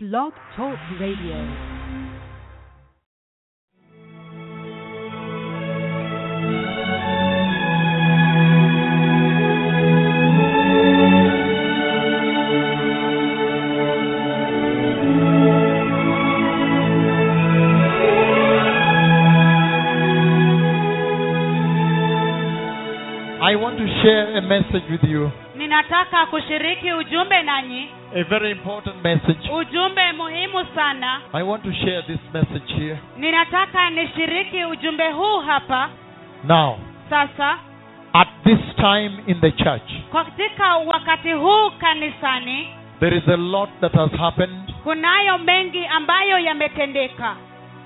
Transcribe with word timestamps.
Blog 0.00 0.32
Talk 0.54 0.78
Radio. 1.00 1.42
I 23.40 23.54
want 23.56 23.78
to 23.78 23.86
share 24.02 24.36
a 24.36 24.42
message 24.42 24.82
with 24.90 25.04
you, 25.10 25.30
ninataka 25.56 26.26
kushiriki 26.26 26.92
ujumbe 26.92 27.42
nanyi 27.42 27.88
a 28.14 28.22
very 28.24 28.50
important 28.50 29.02
message. 29.04 29.50
ujumbe 29.52 30.12
muhimu 30.12 30.66
sana 30.74 31.20
I 31.32 31.42
want 31.42 31.62
to 31.64 31.72
share 31.72 32.02
this 32.06 32.20
message 32.32 32.74
here. 32.78 32.98
ninataka 33.16 33.90
nishiriki 33.90 34.64
ujumbe 34.64 35.10
huu 35.12 35.38
hapa 35.40 35.90
Now, 36.44 36.78
sasa 37.10 37.58
at 38.12 38.28
this 38.44 38.58
time 38.76 39.10
in 39.26 39.40
the 39.40 39.50
church, 39.52 39.90
katika 40.12 40.76
wakati 40.76 41.32
huu 41.32 41.70
kanisani 41.78 42.68
there 43.00 43.16
is 43.18 43.28
a 43.28 43.36
lot 43.36 43.70
that 43.80 43.92
has 43.94 44.10
happened 44.12 44.72
kunayo 44.84 45.38
mengi 45.38 45.86
ambayo 45.86 46.38
yametendeka 46.38 47.36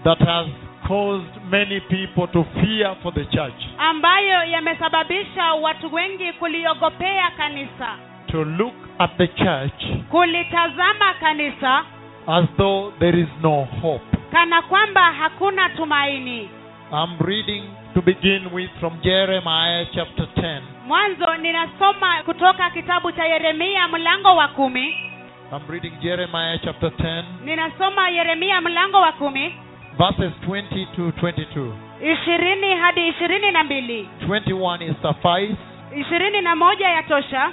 that 0.04 0.18
has 0.18 0.46
caused 0.88 1.36
many 1.50 1.80
people 1.80 2.26
to 2.32 2.44
fear 2.60 2.96
for 3.02 3.14
the 3.14 3.24
church, 3.24 3.62
ambayo 3.78 4.44
yamesababisha 4.44 5.54
watu 5.54 5.94
wengi 5.94 6.32
kuliogopea 6.32 7.30
kanisa 7.36 7.96
to 8.26 8.44
look 8.44 8.74
at 8.98 9.10
the 9.18 9.26
church 9.26 9.82
kulitazama 10.10 11.14
kanisa 11.20 11.84
as 12.26 12.44
though 12.56 12.92
there 12.98 13.20
is 13.20 13.28
no 13.42 13.64
hope. 13.82 14.04
kana 14.32 14.62
kwamba 14.62 15.12
hakuna 15.12 15.68
tumaini 15.68 16.48
I'm 16.92 17.18
reading 17.26 17.62
to 17.94 18.02
begin 18.02 18.48
with 18.52 18.70
from 18.80 19.00
Jeremiah 19.02 19.86
chapter 19.94 20.26
10. 20.36 20.60
mwanzo 20.86 21.36
ninasoma 21.36 22.22
kutoka 22.24 22.70
kitabu 22.70 23.12
cha 23.12 23.24
yeremia 23.24 23.88
mlango 23.88 24.36
wa 24.36 24.48
kumi 24.48 24.94
I'm 25.52 25.68
reading 25.70 25.92
Jeremiah 26.00 26.58
chapter 26.64 26.88
10, 26.90 27.24
ninasoma 27.44 28.08
yeremia 28.10 28.60
mlango 28.60 29.00
wa 29.00 29.12
kumi 29.12 29.54
verses 29.98 30.32
20 30.48 30.86
to 30.96 31.02
22. 31.26 31.72
ishirini 32.12 32.74
hadi 32.76 33.08
ishirini 33.08 33.50
na 33.50 33.64
mbili 33.64 34.08
21 34.26 34.90
is 34.90 34.96
suffice. 35.02 35.56
ishirini 35.96 36.40
na 36.40 36.56
moja 36.56 36.88
ya 36.88 37.02
tosha 37.02 37.50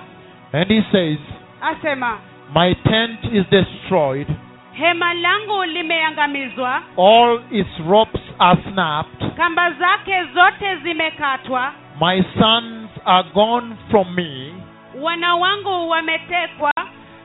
And 0.54 0.70
he 0.72 0.82
says, 0.92 1.18
asema 1.62 2.18
My 2.54 2.74
tent 2.84 3.20
is 3.34 3.46
destroyed, 3.52 4.28
hema 4.74 5.14
langu 5.14 5.66
limeangamizwa. 5.66 6.82
All 6.98 7.40
its 7.52 7.70
ropes 7.88 8.20
are 8.40 8.58
snapped, 8.72 9.36
kamba 9.38 9.72
zake 9.72 10.24
zote 10.34 10.76
zimekatwa. 10.84 11.72
My 12.02 12.22
sons 12.40 12.90
are 13.06 13.30
gone 13.34 13.78
from 13.92 14.16
me 14.16 14.54
wana 15.02 15.36
wangu 15.36 15.90
wametekwa 15.90 16.72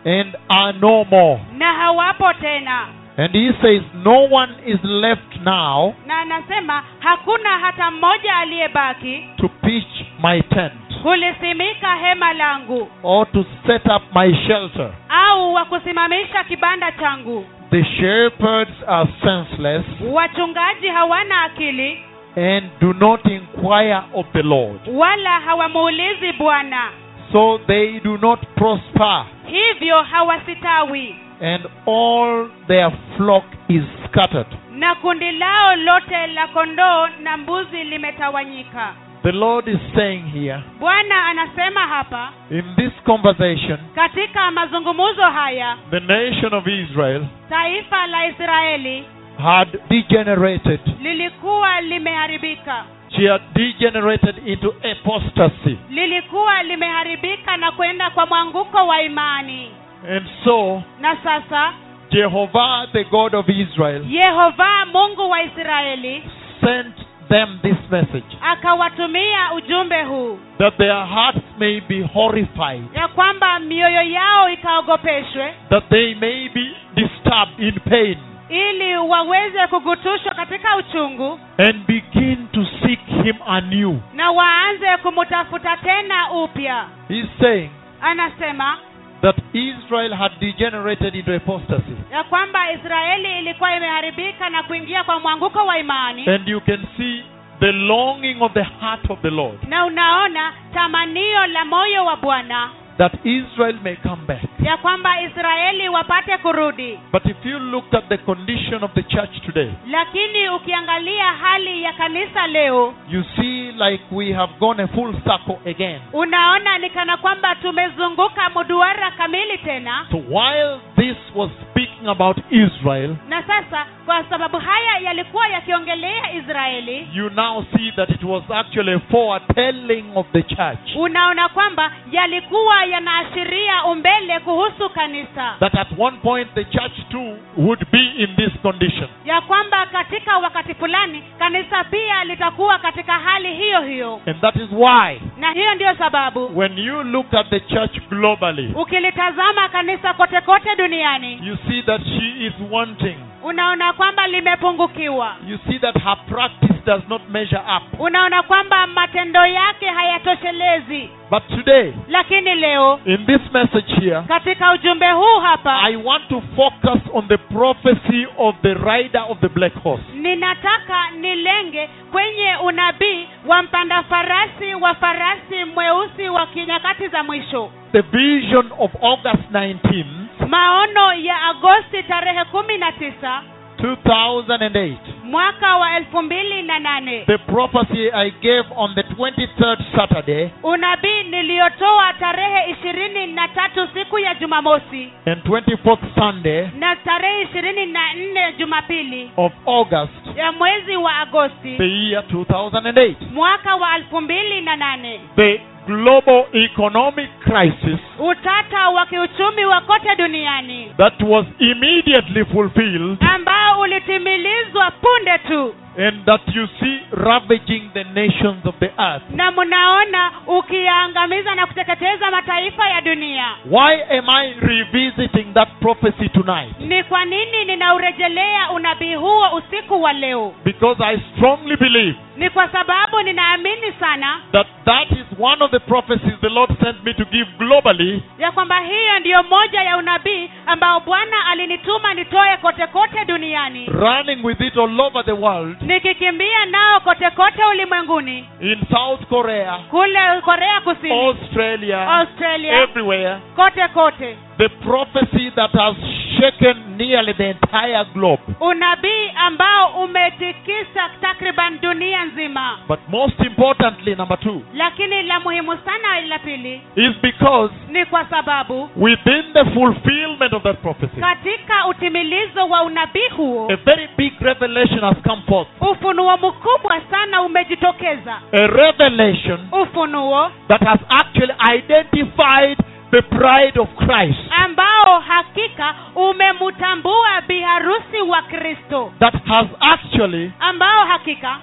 and 0.04 0.36
are 0.48 0.72
no 0.78 1.04
more. 1.04 1.40
na 1.58 1.72
hawapo 1.74 2.32
tena. 2.40 2.88
And 3.16 3.32
he 3.32 3.50
says, 3.62 3.82
No 3.94 4.26
one 4.30 4.54
is 4.66 4.78
left 4.84 5.36
now 5.44 5.94
na 6.06 6.18
anasema 6.20 6.82
hakuna 6.98 7.58
hata 7.58 7.90
mmoja 7.90 8.36
aliyebaki 8.36 9.24
to 9.36 9.48
pitch 9.48 10.04
my 10.22 10.40
tent 10.42 10.83
kulisimika 11.08 11.94
hema 11.96 12.32
langu 12.32 12.88
or 13.02 13.26
to 13.32 13.44
set 13.66 13.86
up 13.86 14.02
my 14.14 14.34
shelter. 14.46 14.90
au 15.08 15.54
wa 15.54 15.64
kusimamisha 15.64 16.44
kibanda 16.44 16.92
changu 16.92 17.44
The 17.70 17.84
shepherds 17.84 18.72
are 18.88 19.10
senseless 19.22 19.84
wachungaji 20.12 20.88
hawana 20.88 21.42
akili 21.42 22.04
and 22.36 22.70
do 22.80 22.92
not 22.92 23.24
inquire 23.26 24.00
of 24.14 24.26
the 24.32 24.42
Lord. 24.42 24.80
wala 24.92 25.30
hawamuulizi 25.40 26.32
bwana 26.32 26.90
So 27.32 27.58
they 27.66 28.00
do 28.00 28.18
not 28.18 28.40
prosper, 28.54 29.24
hivyo 29.46 30.02
hawasitawi 30.02 31.16
and 31.40 31.66
all 31.86 32.48
their 32.66 32.92
flock 33.16 33.44
is 33.68 33.82
scattered. 34.08 34.46
na 34.72 34.94
kundi 34.94 35.32
lao 35.32 35.76
lote 35.76 36.26
la 36.26 36.46
kondoo 36.48 37.08
na 37.22 37.36
mbuzi 37.36 37.84
limetawanyika 37.84 38.94
The 39.24 39.32
Lord 39.32 39.68
is 39.68 39.80
saying 39.96 40.26
here, 40.32 40.60
bwana 40.80 41.24
anasema 41.26 41.80
hapa 41.80 42.32
in 42.50 42.64
this 42.76 42.92
conversation, 43.06 43.78
katika 43.94 44.50
mazungumzo 44.50 45.22
haya 45.22 45.76
the 45.90 46.00
nation 46.00 46.54
of 46.54 46.66
Israel 46.66 47.22
taifa 47.48 48.06
la 48.06 48.26
israeli 48.26 49.04
had 49.38 49.68
degenerated. 49.88 50.80
lilikuwa 51.02 51.80
limeharibika 51.80 52.84
She 53.16 53.28
had 53.28 53.42
degenerated 53.54 54.48
into 54.48 54.74
apostasy. 54.92 55.78
lilikuwa 55.90 56.62
limeharibika 56.62 57.56
na 57.56 57.72
kwenda 57.72 58.10
kwa 58.10 58.26
mwanguko 58.26 58.86
wa 58.86 59.02
imani 59.02 59.70
And 60.16 60.26
so, 60.44 60.82
na 61.00 61.16
sasa 61.16 61.72
Jehovah, 62.10 62.86
the 62.92 63.04
God 63.04 63.34
of 63.34 63.48
Israel, 63.48 64.04
yehova 64.08 64.86
mungu 64.92 65.30
wa 65.30 65.42
israeli 65.42 66.22
sent 66.60 66.94
them 67.34 67.58
this 67.62 67.90
message. 67.90 68.36
Akawatumia 68.42 69.52
ujumbe 69.56 70.02
huu. 70.02 70.38
That 70.58 70.76
their 70.76 71.06
hearts 71.06 71.40
may 71.58 71.80
be 71.80 72.02
horrified, 72.02 72.82
ya 72.94 73.08
kwamba 73.08 73.58
mioyo 73.60 74.02
yao 74.02 74.50
ikaogopeshwe. 74.50 75.54
That 75.70 75.88
they 75.88 76.14
may 76.14 76.48
be 76.48 76.76
disturbed 76.94 77.58
in 77.58 77.80
pain, 77.80 78.18
ili 78.48 78.96
waweze 78.96 79.66
kugutushwa 79.66 80.34
katika 80.34 80.76
uchungu. 80.76 81.40
And 81.58 81.86
begin 81.86 82.48
to 82.52 82.64
seek 82.82 83.00
Him 83.24 83.36
anew. 83.46 83.98
na 84.14 84.30
waanze 84.30 84.96
kumutafuta 85.02 85.76
tena 85.76 86.30
upya. 86.32 86.84
He's 87.08 87.26
saying 87.40 87.70
anasema 88.00 88.78
that 89.24 89.36
Israel 89.54 90.12
had 90.14 90.32
degenerated 90.40 91.14
into 91.14 91.34
apostasy. 91.34 91.96
ya 92.12 92.24
kwamba 92.24 92.72
israeli 92.72 93.38
ilikuwa 93.38 93.76
imeharibika 93.76 94.50
na 94.50 94.62
kuingia 94.62 95.04
kwa 95.04 95.20
mwanguko 95.20 95.66
wa 95.66 95.78
imani. 95.78 96.26
And 96.28 96.48
you 96.48 96.60
can 96.60 96.86
see 96.96 97.22
the 97.60 97.72
longing 97.72 98.36
of 98.42 98.52
the 98.52 98.62
heart 98.62 99.10
of 99.10 99.20
the 99.22 99.30
Lord. 99.30 99.58
Na 99.68 99.84
unaona 99.86 100.52
tamanio 100.74 101.46
la 101.46 101.64
moyo 101.64 102.04
wa 102.04 102.16
bwana 102.16 102.70
that 102.98 103.12
Israel 103.24 103.76
may 103.82 103.96
come 103.96 104.26
back. 104.26 104.42
ya 104.62 104.76
kwamba 104.76 105.22
israeli 105.22 105.88
wapate 105.88 106.38
kurudi 106.38 106.98
But 107.12 107.26
if 107.26 107.36
you 107.44 107.58
looked 107.58 107.94
at 107.94 108.08
the 108.08 108.18
condition 108.18 108.82
of 108.84 108.90
the 108.94 109.02
church 109.02 109.40
today, 109.46 109.70
lakini 109.90 110.48
ukiangalia 110.48 111.24
hali 111.32 111.82
ya 111.82 111.92
kanisa 111.92 112.46
leo 112.46 112.94
you 113.10 113.24
see 113.36 113.72
like 113.72 114.04
we 114.10 114.32
have 114.32 114.52
gone 114.60 114.82
a 114.82 114.86
full 114.88 115.12
circle 115.12 115.58
again. 115.70 116.00
unaona 116.12 116.78
ni 116.78 116.90
kana 116.90 117.16
kwamba 117.16 117.54
tumezunguka 117.54 118.50
mduara 118.50 119.10
kamili 119.10 119.58
tena 119.58 120.06
So 120.10 120.16
while 120.16 120.78
this 120.96 121.16
was 121.34 121.50
speaking 121.70 122.08
about 122.08 122.38
Israel, 122.50 123.16
na 123.28 123.42
sasa 123.42 123.86
kwa 124.06 124.24
sababu 124.24 124.58
haya 124.58 124.98
yalikuwa 124.98 125.48
yakiongelea 125.48 126.32
israeli 126.32 127.08
you 127.14 127.30
now 127.30 127.64
see 127.76 127.92
that 127.92 128.10
it 128.10 128.22
was 128.22 128.42
actually 128.50 128.92
a 128.92 128.98
foretelling 129.10 130.04
of 130.14 130.26
the 130.32 130.42
church. 130.42 130.96
unaona 130.96 131.48
kwamba 131.48 131.90
yalikuwa 132.12 132.84
yanaashiria 132.84 133.84
umbele 133.84 134.40
kuhusu 134.40 134.90
kanisa 134.90 135.54
That 135.60 135.74
at 135.74 135.88
one 135.98 136.16
point 136.16 136.54
the 136.54 136.64
church 136.64 136.92
too 137.10 137.36
would 137.56 137.84
be 137.92 138.04
in 138.18 138.36
this 138.36 138.52
condition. 138.62 139.08
ya 139.24 139.40
kwamba 139.40 139.86
katika 139.86 140.38
wakati 140.38 140.74
fulani 140.74 141.22
kanisa 141.38 141.84
pia 141.84 142.24
litakuwa 142.24 142.78
katika 142.78 143.12
hali 143.12 143.54
hiyo 143.54 143.80
hiyo 143.80 144.20
And 144.26 144.40
that 144.40 144.56
is 144.56 144.68
why 144.72 145.20
na 145.38 145.52
hiyo 145.52 145.74
ndiyo 145.74 145.94
sababu 145.96 146.58
when 146.58 146.78
you 146.78 147.02
look 147.02 147.34
at 147.34 147.48
the 147.50 147.60
church 147.60 147.98
globally, 148.10 148.72
ukilitazama 148.74 149.68
kanisa 149.68 150.14
kote 150.14 150.40
kote 150.40 150.76
duniani 150.76 151.40
you 151.42 151.56
see 151.68 151.82
that 151.82 152.02
she 152.04 152.46
is 152.46 152.52
wanting. 152.70 153.16
Unaona 153.44 153.92
kwamba 153.92 154.26
limepungukiwa 154.26 155.36
You 155.48 155.58
see 155.68 155.78
that 155.78 155.94
her 156.02 156.16
practice 156.28 156.74
does 156.86 157.02
not 157.08 157.22
measure 157.28 157.62
up. 157.76 158.00
unaona 158.00 158.42
kwamba 158.42 158.86
matendo 158.86 159.46
yake 159.46 159.86
hayatoshelezi 159.86 161.10
But 161.30 161.42
today, 161.48 161.92
lakini 162.08 162.54
leo 162.54 163.00
in 163.04 163.26
this 163.26 163.40
message 163.52 163.94
here, 164.00 164.22
katika 164.28 164.72
ujumbe 164.72 165.10
huu 165.10 165.40
hapa 165.42 165.80
I 165.82 165.96
want 165.96 166.28
to 166.28 166.42
focus 166.56 167.00
on 167.12 167.28
the 167.28 167.36
prophecy 167.36 168.26
of 168.38 168.54
the 168.62 168.74
rider 168.74 169.24
of 169.28 169.38
the 169.40 169.48
black 169.48 169.82
horse. 169.82 170.02
ninataka 170.14 171.10
nilenge 171.20 171.90
kwenye 172.12 172.56
unabii 172.64 173.28
wa 173.46 173.62
mpanda 173.62 174.02
farasi 174.02 174.74
wa 174.80 174.94
farasi 174.94 175.64
mweusi 175.74 176.28
wa 176.28 176.46
kinyakati 176.46 177.08
za 177.08 177.22
mwisho 177.22 177.70
The 177.92 178.00
vision 178.00 178.70
of 178.78 178.90
August 179.02 179.50
19, 179.52 180.04
maono 180.48 181.12
ya 181.14 181.42
agosti 181.42 182.02
tarehe 182.02 182.44
kumi 182.44 182.78
na 182.78 182.92
tisa 182.92 183.42
2008. 183.78 184.94
mwaka 185.24 185.76
wa 185.76 185.96
elfu 185.96 186.22
mbili 186.22 186.62
na 186.62 186.78
nane 186.78 187.24
the 187.26 187.38
prophecy 187.38 188.10
I 188.12 188.30
gave 188.30 188.64
on 188.76 188.94
the 188.94 189.02
23rd 189.02 189.78
Saturday 189.96 190.50
unabii 190.62 191.22
niliyotoa 191.30 192.12
tarehe 192.12 192.70
ishirini 192.70 193.26
na 193.26 193.48
tatu 193.48 193.88
siku 193.94 194.18
ya 194.18 194.34
jumamosi 194.34 195.12
and 195.26 195.42
24th 195.44 195.98
Sunday 196.18 196.68
na 196.78 196.96
tarehe 196.96 197.42
ishirini 197.42 197.86
na 197.86 198.12
nne 198.14 198.52
jumapili 198.58 199.30
of 199.36 199.52
August, 199.66 200.36
ya 200.36 200.52
mwezi 200.52 200.96
wa 200.96 201.16
agosti 201.16 201.76
the 201.76 201.88
year 201.88 202.24
2008. 202.32 203.14
mwaka 203.32 203.76
wa 203.76 203.96
elfu 203.96 204.20
mbili 204.20 204.60
na 204.60 204.76
nane 204.76 205.20
The 205.36 205.60
global 205.86 206.44
economic 206.52 207.30
crisis 207.40 208.00
utata 208.18 208.88
wa 208.88 209.06
kiuchumi 209.06 209.64
wa 209.64 209.80
kote 209.80 210.16
duniani 210.16 210.92
that 210.96 211.22
was 211.22 211.46
immediately 211.58 212.44
fulfilled 212.44 213.18
ambao 213.34 213.80
ulitimilizwa 213.80 214.90
punde 214.90 215.38
tu 215.38 215.74
and 216.06 216.24
that 216.24 216.40
you 216.54 216.66
see 216.80 217.00
ravaging 217.12 217.90
the 217.92 218.04
nations 218.04 218.66
of 218.66 218.74
the 218.80 218.90
earth. 218.98 219.22
na 219.30 219.50
mnaona 219.52 220.30
ukiyaangamiza 220.46 221.54
na 221.54 221.66
kuteketeza 221.66 222.30
mataifa 222.30 222.88
ya 222.88 223.00
dunia 223.00 223.44
Why 223.70 224.18
am 224.18 224.28
I 224.30 224.54
revisiting 224.60 225.54
that 225.54 225.68
prophecy 225.80 226.28
tonight? 226.28 226.80
ni 226.80 227.02
kwa 227.04 227.24
nini 227.24 227.64
ninaurejelea 227.64 228.70
unabii 228.70 229.14
huo 229.14 229.48
usiku 229.56 230.02
wa 230.02 230.12
leo 230.12 230.54
Because 230.64 231.04
I 231.04 231.18
strongly 231.36 231.76
believe 231.76 232.16
ni 232.36 232.50
kwa 232.50 232.68
sababu 232.68 233.22
ninaamini 233.22 233.92
sana 234.00 234.40
that 234.52 234.66
that 234.84 235.10
is 235.10 235.26
one 235.40 235.64
of 235.64 235.70
the 235.70 235.78
prophecies 235.78 236.40
the 236.40 236.48
Lord 236.48 236.70
sent 236.82 237.04
me 237.04 237.14
to 237.14 237.24
give 237.24 237.46
globally. 237.58 238.22
ya 238.38 238.52
kwamba 238.52 238.80
hiyo 238.80 239.18
ndiyo 239.20 239.42
moja 239.42 239.82
ya 239.82 239.96
unabii 239.96 240.50
ambao 240.66 241.00
bwana 241.00 241.46
alinituma 241.46 242.14
nitoe 242.14 242.56
kote 242.56 242.86
kote 242.86 243.24
duniani. 243.24 243.86
Running 243.86 244.44
with 244.44 244.60
it 244.60 244.76
all 244.76 245.00
over 245.00 245.24
the 245.24 245.32
world. 245.32 245.76
Nikikimbia 245.82 246.64
nao 246.66 247.00
kote 247.00 247.30
kote 247.30 247.64
ulimwenguni. 247.64 248.48
In 248.60 248.80
South 248.90 249.26
Korea, 249.28 249.78
kule 249.90 250.40
korea 250.44 250.80
kusini. 250.80 251.26
Australia, 251.26 252.08
australia. 252.10 252.82
Everywhere. 252.82 253.36
kote 253.56 253.88
kote 253.88 254.36
The 254.58 254.68
prophecy 254.68 255.50
that 255.56 255.70
has 255.72 255.96
shaken 256.38 256.96
nearly 256.96 257.32
the 257.32 257.44
entire 257.50 258.04
globe. 258.14 258.40
unabii 258.60 259.30
ambao 259.36 259.88
umetikisa 260.04 261.10
takriban 261.20 261.80
dunia 261.80 262.24
nzima 262.24 262.78
But 262.88 263.00
most 263.08 263.40
importantly, 263.40 264.14
number 264.14 264.38
two, 264.40 264.62
lakini 264.74 265.22
la 265.22 265.40
muhimu 265.40 265.76
sana 265.84 266.20
la 266.20 266.38
pili 266.38 266.80
is 266.96 267.12
because 267.22 267.74
ni 267.88 268.04
kwa 268.04 268.24
sababu 268.24 268.88
within 268.96 269.52
the 269.52 269.64
fulfillment 269.64 270.52
of 270.52 270.62
that 270.62 270.76
prophecy, 270.82 271.20
katika 271.20 271.86
utimilizo 271.88 272.68
wa 272.68 272.82
unabii 272.82 273.28
huo 273.36 273.68
a 273.72 273.76
very 273.76 274.08
big 274.16 274.40
revelation 274.40 275.00
has 275.00 275.16
come 275.22 275.42
forth. 275.48 275.68
ufunuo 275.80 276.36
mkubwa 276.36 277.00
sana 277.10 277.42
umejitokeza 277.42 278.40
A 278.52 278.66
revelation 278.66 279.60
ufunuo 279.72 280.50
that 280.68 280.80
has 280.82 281.00
actually 281.08 281.54
identified 281.76 282.78
the 283.14 283.22
bride 283.36 283.78
of 283.80 283.88
Christ. 283.96 284.38
ambao 284.50 285.20
hakika 285.20 285.94
umemtambua 286.14 287.40
biharusi 287.48 288.20
wa 288.28 288.42
kristo 288.42 289.12
That 289.18 289.34
has 289.46 289.66
actually 289.80 290.52
ambao 290.60 291.06
hakika 291.06 291.56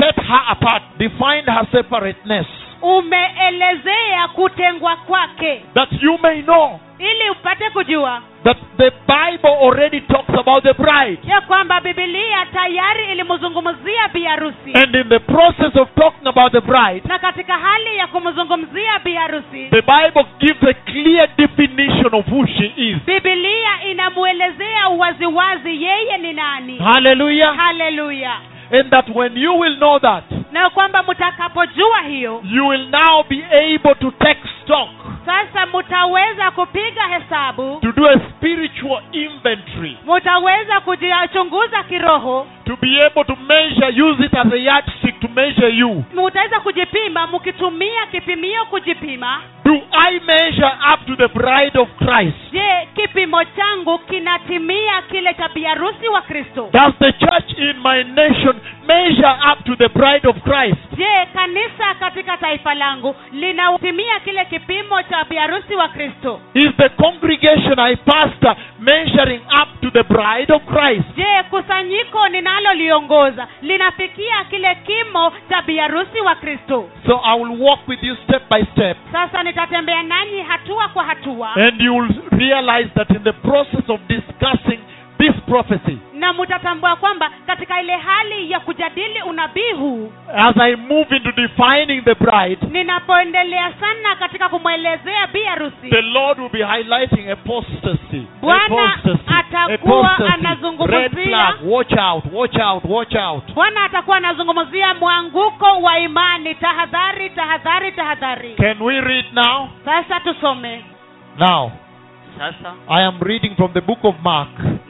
set 0.00 0.16
her 0.16 0.40
apart, 0.48 0.82
defined 0.98 1.46
her 1.46 1.66
separateness. 1.72 2.46
Umeelezea 2.84 4.28
kutengwa 4.34 4.96
kwake 4.96 5.64
That 5.74 5.88
you 6.02 6.18
may 6.22 6.42
know 6.42 6.80
ili 6.98 7.30
upate 7.30 7.70
kujua 7.70 8.22
that 8.44 8.56
the 8.76 8.90
Bible 8.90 9.50
already 9.62 10.00
talks 10.00 10.28
about 10.38 10.62
the 10.62 10.72
bride. 10.74 11.18
ya 11.24 11.40
kwamba 11.40 11.80
bibilia 11.80 12.46
tayari 12.52 13.12
ilimzungumzia 13.12 14.08
biharusi 14.12 14.72
And 14.74 14.94
in 14.94 15.08
the 15.08 15.18
process 15.18 15.76
of 15.76 15.88
talking 15.94 16.26
about 16.28 16.52
the 16.52 16.60
bride, 16.60 17.02
na 17.08 17.18
katika 17.18 17.58
hali 17.58 17.96
ya 17.96 18.06
kumzungumzia 18.06 19.00
the 19.70 19.82
Bible 19.82 20.26
gives 20.38 20.62
a 20.62 20.74
clear 20.74 21.28
definition 21.36 22.14
of 22.14 22.26
who 22.28 22.46
she 22.46 22.72
is. 22.76 22.96
bibilia 23.06 23.84
inamwelezea 23.90 24.88
waziwazi 24.88 25.82
yeye 25.84 26.18
ni 26.18 26.32
nani 26.32 26.78
Hallelujah. 26.78 27.56
haleluya 27.56 28.36
And 28.74 28.90
that 28.90 29.08
when 29.14 29.36
you 29.36 29.52
will 29.54 29.76
know 29.76 29.98
that, 30.00 30.24
na 30.52 30.70
kwamba 30.70 31.02
mtakapojua 31.02 32.00
hiyo 32.02 32.40
you 32.44 32.66
will 32.68 32.88
now 32.90 33.22
be 33.28 33.44
able 33.52 33.94
to 33.94 34.10
take 34.10 34.40
stock, 34.62 34.88
sasa 35.26 35.66
mtaweza 35.66 36.50
kupiga 36.50 37.02
hesabu 37.08 37.78
to 37.82 37.92
do 37.92 38.08
a 38.08 38.18
spiritual 38.30 39.02
inventory, 39.12 39.98
mtaweza 40.16 40.80
kujichunguza 40.80 41.82
kiroho 41.82 42.46
to 42.64 42.76
be 42.76 43.06
able 43.06 43.24
to 43.24 43.36
measure, 43.36 44.02
use 44.02 44.24
it 44.24 44.34
as 44.34 44.52
a 44.52 44.56
yardstick 44.56 45.20
to 45.20 45.28
measure 45.28 45.68
you. 45.70 46.04
mutaweza 46.14 46.60
kujipima 46.60 47.26
mkitumia 47.26 48.06
kipimio 48.10 48.64
kujipima 48.64 49.40
Do 49.64 49.80
I 49.92 50.20
measure 50.20 50.72
up 50.94 51.06
to 51.06 51.16
the 51.16 51.28
bride 51.28 51.78
of 51.78 51.88
Christ? 51.98 52.36
je 52.52 52.88
kipimo 52.94 53.44
changu 53.44 53.98
kinatimia 53.98 55.02
kile 55.10 55.34
cha 55.34 55.48
biharusi 55.48 56.08
wa 56.08 56.22
kristo 56.22 56.68
Does 56.72 56.94
the 56.98 57.12
church 57.12 57.58
in 57.58 57.76
my 57.82 58.02
nation 58.04 58.60
measure 58.86 59.36
up 59.52 59.64
to 59.64 59.76
the 59.76 59.88
bride 59.88 60.28
of 60.28 60.36
Christ? 60.42 60.78
je 60.96 61.26
kanisa 61.34 61.94
katika 62.00 62.36
taifa 62.36 62.74
langu 62.74 63.14
linatimia 63.32 64.20
kile 64.20 64.44
kipimo 64.44 65.02
cha 65.02 65.24
biharusi 65.24 65.74
wa 65.74 65.88
kristo 65.88 66.40
Is 66.54 66.76
the 66.76 66.88
congregation 66.88 67.78
I 67.78 67.96
pastor 67.96 68.56
measuring 68.78 69.40
up 69.62 69.80
to 69.80 69.90
the 69.90 70.02
bride 70.02 70.52
of 70.54 70.62
Christ? 70.64 71.04
je 71.16 71.42
kusanyiko 71.50 72.28
ninaloliongoza 72.28 73.46
linafikia 73.62 74.44
kile 74.50 74.74
kimo 74.74 75.32
cha 75.48 75.62
biharusi 75.62 76.20
wa 76.20 76.34
kristo 76.34 76.88
So 77.06 77.20
I 77.24 77.40
will 77.40 77.60
walk 77.62 77.88
with 77.88 78.02
you 78.02 78.16
step 78.24 78.42
by 78.50 78.64
step, 78.72 78.96
sasa 79.12 79.42
nitatembea 79.42 80.02
nanyi 80.02 80.40
hatua 80.42 80.88
kwa 80.88 81.04
hatua 81.04 81.54
and 81.56 81.80
you 81.80 81.94
will 81.96 82.14
realize 82.30 82.90
that 82.94 83.10
in 83.10 83.22
the 83.24 83.32
process 83.32 83.88
of 83.88 84.00
discussing 84.08 84.78
this 85.18 85.32
prophecy, 85.48 85.98
na 86.24 86.32
mtatambua 86.32 86.96
kwamba 86.96 87.30
katika 87.46 87.80
ile 87.82 87.96
hali 87.96 88.50
ya 88.50 88.60
kujadili 88.60 89.22
unabii 89.22 89.72
huu 89.72 90.12
as 90.36 90.56
I 90.58 90.76
move 90.76 91.16
into 91.16 91.32
defining 91.32 92.02
the 92.02 92.14
bride, 92.14 92.58
ninapoendelea 92.70 93.72
sana 93.80 94.16
katika 94.18 94.48
kumwelezea 94.48 95.26
bi 95.26 95.42
harusi 95.44 95.90
the 95.90 96.02
Lord 96.02 96.38
will 96.38 96.50
be 96.50 96.64
highlighting 96.64 97.30
apostasy. 97.30 98.26
Bwana 98.40 98.64
Apostasy. 98.64 99.20
atakuwa 99.38 100.12
Apostasy. 100.12 100.32
anazungumzia- 100.46 100.86
Red 101.00 101.12
flag. 101.24 101.54
Watch 101.64 101.92
out. 101.92 102.24
Watch 102.32 102.56
out. 102.58 102.84
Watch 102.84 103.14
out. 103.14 103.52
bwana 103.54 103.84
atakuwa 103.84 104.16
anazungumzia 104.16 104.94
mwanguko 104.94 105.66
wa 105.82 105.98
imani 105.98 106.54
tahadhari 106.54 107.30
tahadhari 107.30 107.92
tahadhari 107.92 108.54
Can 108.54 108.82
we 108.82 109.00
read 109.00 109.26
now? 109.32 109.68
sasa 109.84 110.20
tusome 110.20 110.84
Now, 111.38 111.70
sasa 112.38 112.72
I 112.88 113.04
am 113.06 113.20
reading 113.20 113.56
from 113.56 113.72
the 113.72 113.80
book 113.80 114.04
of 114.04 114.14
Mark, 114.24 114.48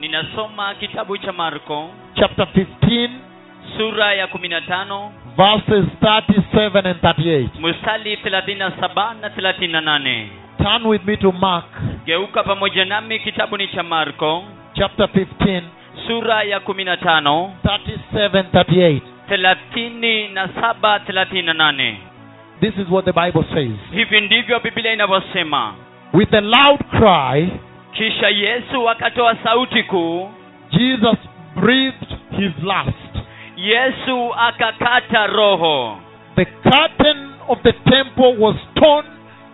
ninasoma 0.09 0.75
kitabu 0.75 1.19
cha 1.19 1.33
marko 1.33 1.91
chapter 2.15 2.47
15, 2.47 3.09
sura 3.77 4.15
ya 4.15 4.27
kumi 4.27 4.49
na 4.49 4.61
tano 4.61 5.13
verses 5.37 5.85
37 6.03 6.87
and 6.87 7.01
38. 7.01 7.49
mstari 7.61 8.17
thelathini 8.17 8.59
na 8.59 8.71
saba 8.81 9.15
na 9.21 9.31
thelathini 9.31 9.73
na 9.73 9.81
nane 9.81 10.29
Turn 10.63 10.87
with 10.87 11.05
me 11.05 11.17
to 11.17 11.33
Mark, 11.33 11.65
geuka 12.07 12.43
pamoja 12.43 12.85
nami 12.85 13.19
kitabu 13.19 13.57
ni 13.57 13.69
cha 13.69 13.83
marko 13.83 14.45
chapter 14.75 15.07
15, 15.07 15.63
sura 16.07 16.43
ya 16.43 16.61
kumi 16.61 16.85
na 16.85 16.97
tano 16.97 17.53
37, 17.65 18.43
38. 18.53 19.01
thelathini 19.29 20.29
na 20.29 20.49
saba 20.61 20.99
thelathini 21.01 21.43
na 21.43 21.53
nane 21.53 21.99
This 22.61 22.75
is 22.79 22.89
what 22.91 23.05
the 23.05 23.13
Bible 23.13 23.45
says. 23.55 23.71
hivi 23.93 24.21
ndivyo 24.21 24.61
biblia 24.61 24.93
inavyosema 24.93 25.75
With 26.13 26.35
a 26.35 26.41
loud 26.41 26.79
cry, 26.91 27.49
kisha 27.95 28.29
yesu 28.29 28.91
akatoa 28.91 29.37
sauti 29.45 29.83
kuu 29.83 30.31
Jesus 30.71 31.19
breathed 31.57 32.09
his 32.39 32.53
last. 32.65 33.15
yesu 33.57 34.35
akakata 34.39 35.27
roho 35.27 35.99
The 36.37 36.45
curtain 36.45 37.31
of 37.49 37.59
the 37.63 37.73
temple 37.73 38.37
was 38.39 38.57
torn 38.75 39.05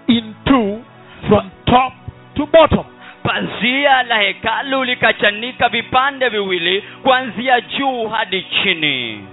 in 0.08 0.34
two 0.46 0.82
from 1.28 1.50
top 1.66 1.92
to 2.36 2.46
bottom. 2.46 2.84
pazia 3.22 4.02
la 4.02 4.18
hekalu 4.18 4.84
likachanika 4.84 5.68
vipande 5.68 6.28
viwili 6.28 6.84
kuanzia 7.02 7.60
juu 7.60 8.08
hadi 8.08 8.42
chini 8.42 9.24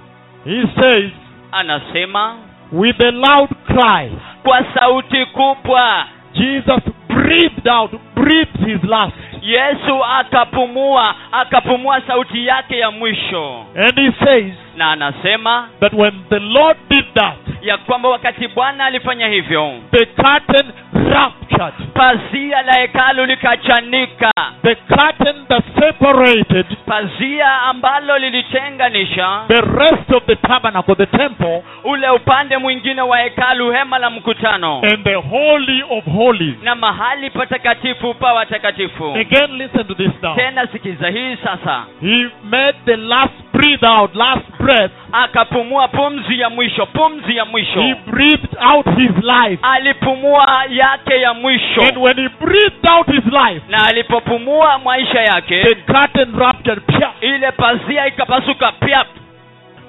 He 0.46 0.64
says, 0.80 1.12
anasema 1.52 2.38
with 2.72 3.02
a 3.02 3.12
loud 3.12 3.50
cry, 3.68 4.12
kwa 4.44 4.66
sauti 4.74 5.26
kubwa 5.26 6.06
Jesus 6.34 6.84
breathed 7.24 7.68
out, 7.68 7.92
breathed 8.16 8.60
his 8.68 8.84
last. 8.84 9.14
yesu 9.42 10.04
akapumua 10.06 11.16
akapumua 11.32 12.02
sauti 12.02 12.46
yake 12.48 12.80
ya 12.80 12.92
mwisho 12.92 13.66
And 13.76 14.00
he 14.00 14.26
says 14.26 14.54
na 14.76 14.92
anasema 14.92 15.70
that 15.80 15.94
when 15.94 16.14
the 16.30 16.40
Lord 16.40 16.78
did 16.90 17.06
that, 17.14 17.38
ya 17.62 17.78
kwamba 17.78 18.10
wakati 18.10 18.48
bwana 18.48 18.86
alifanya 18.86 19.28
hivyo 19.28 19.74
the 19.92 20.06
curtain 20.06 20.72
ruptured. 20.98 21.74
pazia 21.94 22.62
la 22.62 22.74
hekalu 22.74 23.26
likachanika 23.26 24.32
The 24.64 24.76
curtain 24.76 25.46
that 25.50 25.64
separated 25.80 26.66
pazia 26.86 27.62
ambalo 27.62 28.18
lilitenganisha 28.18 29.44
the 29.48 29.62
rest 29.62 30.12
of 30.12 30.24
the 30.26 30.36
tabernacle, 30.36 30.96
the 30.96 31.06
temple, 31.06 31.64
ule 31.84 32.10
upande 32.10 32.58
mwingine 32.58 33.02
wa 33.02 33.18
hekalu 33.18 33.72
hema 33.72 34.00
la 34.00 34.10
mkutano 34.10 34.82
and 34.84 35.04
the 35.04 35.14
Holy 35.16 35.84
of 35.90 36.06
Holies. 36.06 36.56
na 36.64 36.76
mahali 36.76 37.30
patakatifu 37.30 38.14
pa 38.14 38.34
watakatifu 38.34 39.16
Again, 39.16 39.58
listen 39.58 39.86
to 39.88 39.94
this 39.96 40.12
now. 40.22 40.36
tena 40.36 40.68
sikiza 40.68 41.10
hii 41.10 41.36
sasa 41.44 41.84
He 42.02 42.28
made 42.44 42.78
the 42.86 42.98
last 42.98 43.34
breathe 43.54 43.86
out, 43.86 44.16
last 44.16 44.46
breath. 44.60 44.92
Akapumua 45.12 45.88
pumzi 45.88 46.40
ya 46.40 46.50
mwisho 46.50 46.86
pumzi 46.86 47.36
ya 47.38 47.46
mwisho 47.46 47.82
He 47.82 47.96
breathed 47.96 48.58
out 48.74 48.86
his 48.98 49.12
life. 49.24 49.60
alipumua 49.62 50.64
yake 50.70 51.22
ya 51.22 51.34
mwisho 51.34 51.82
And 51.82 51.98
when 51.98 52.16
he 52.18 52.30
breathed 52.46 52.86
out 52.90 53.08
his 53.08 53.26
life, 53.26 53.62
na 53.70 53.86
alipopumua 53.88 54.80
maisha 54.80 55.14
the 55.14 55.20
yake 55.24 55.76
curtain 55.76 56.36
ruptured. 56.40 56.82
Pia. 56.86 57.10
ile 57.22 57.52
pazia 57.52 58.08
ikapasuka 58.08 58.72
pia 58.72 59.06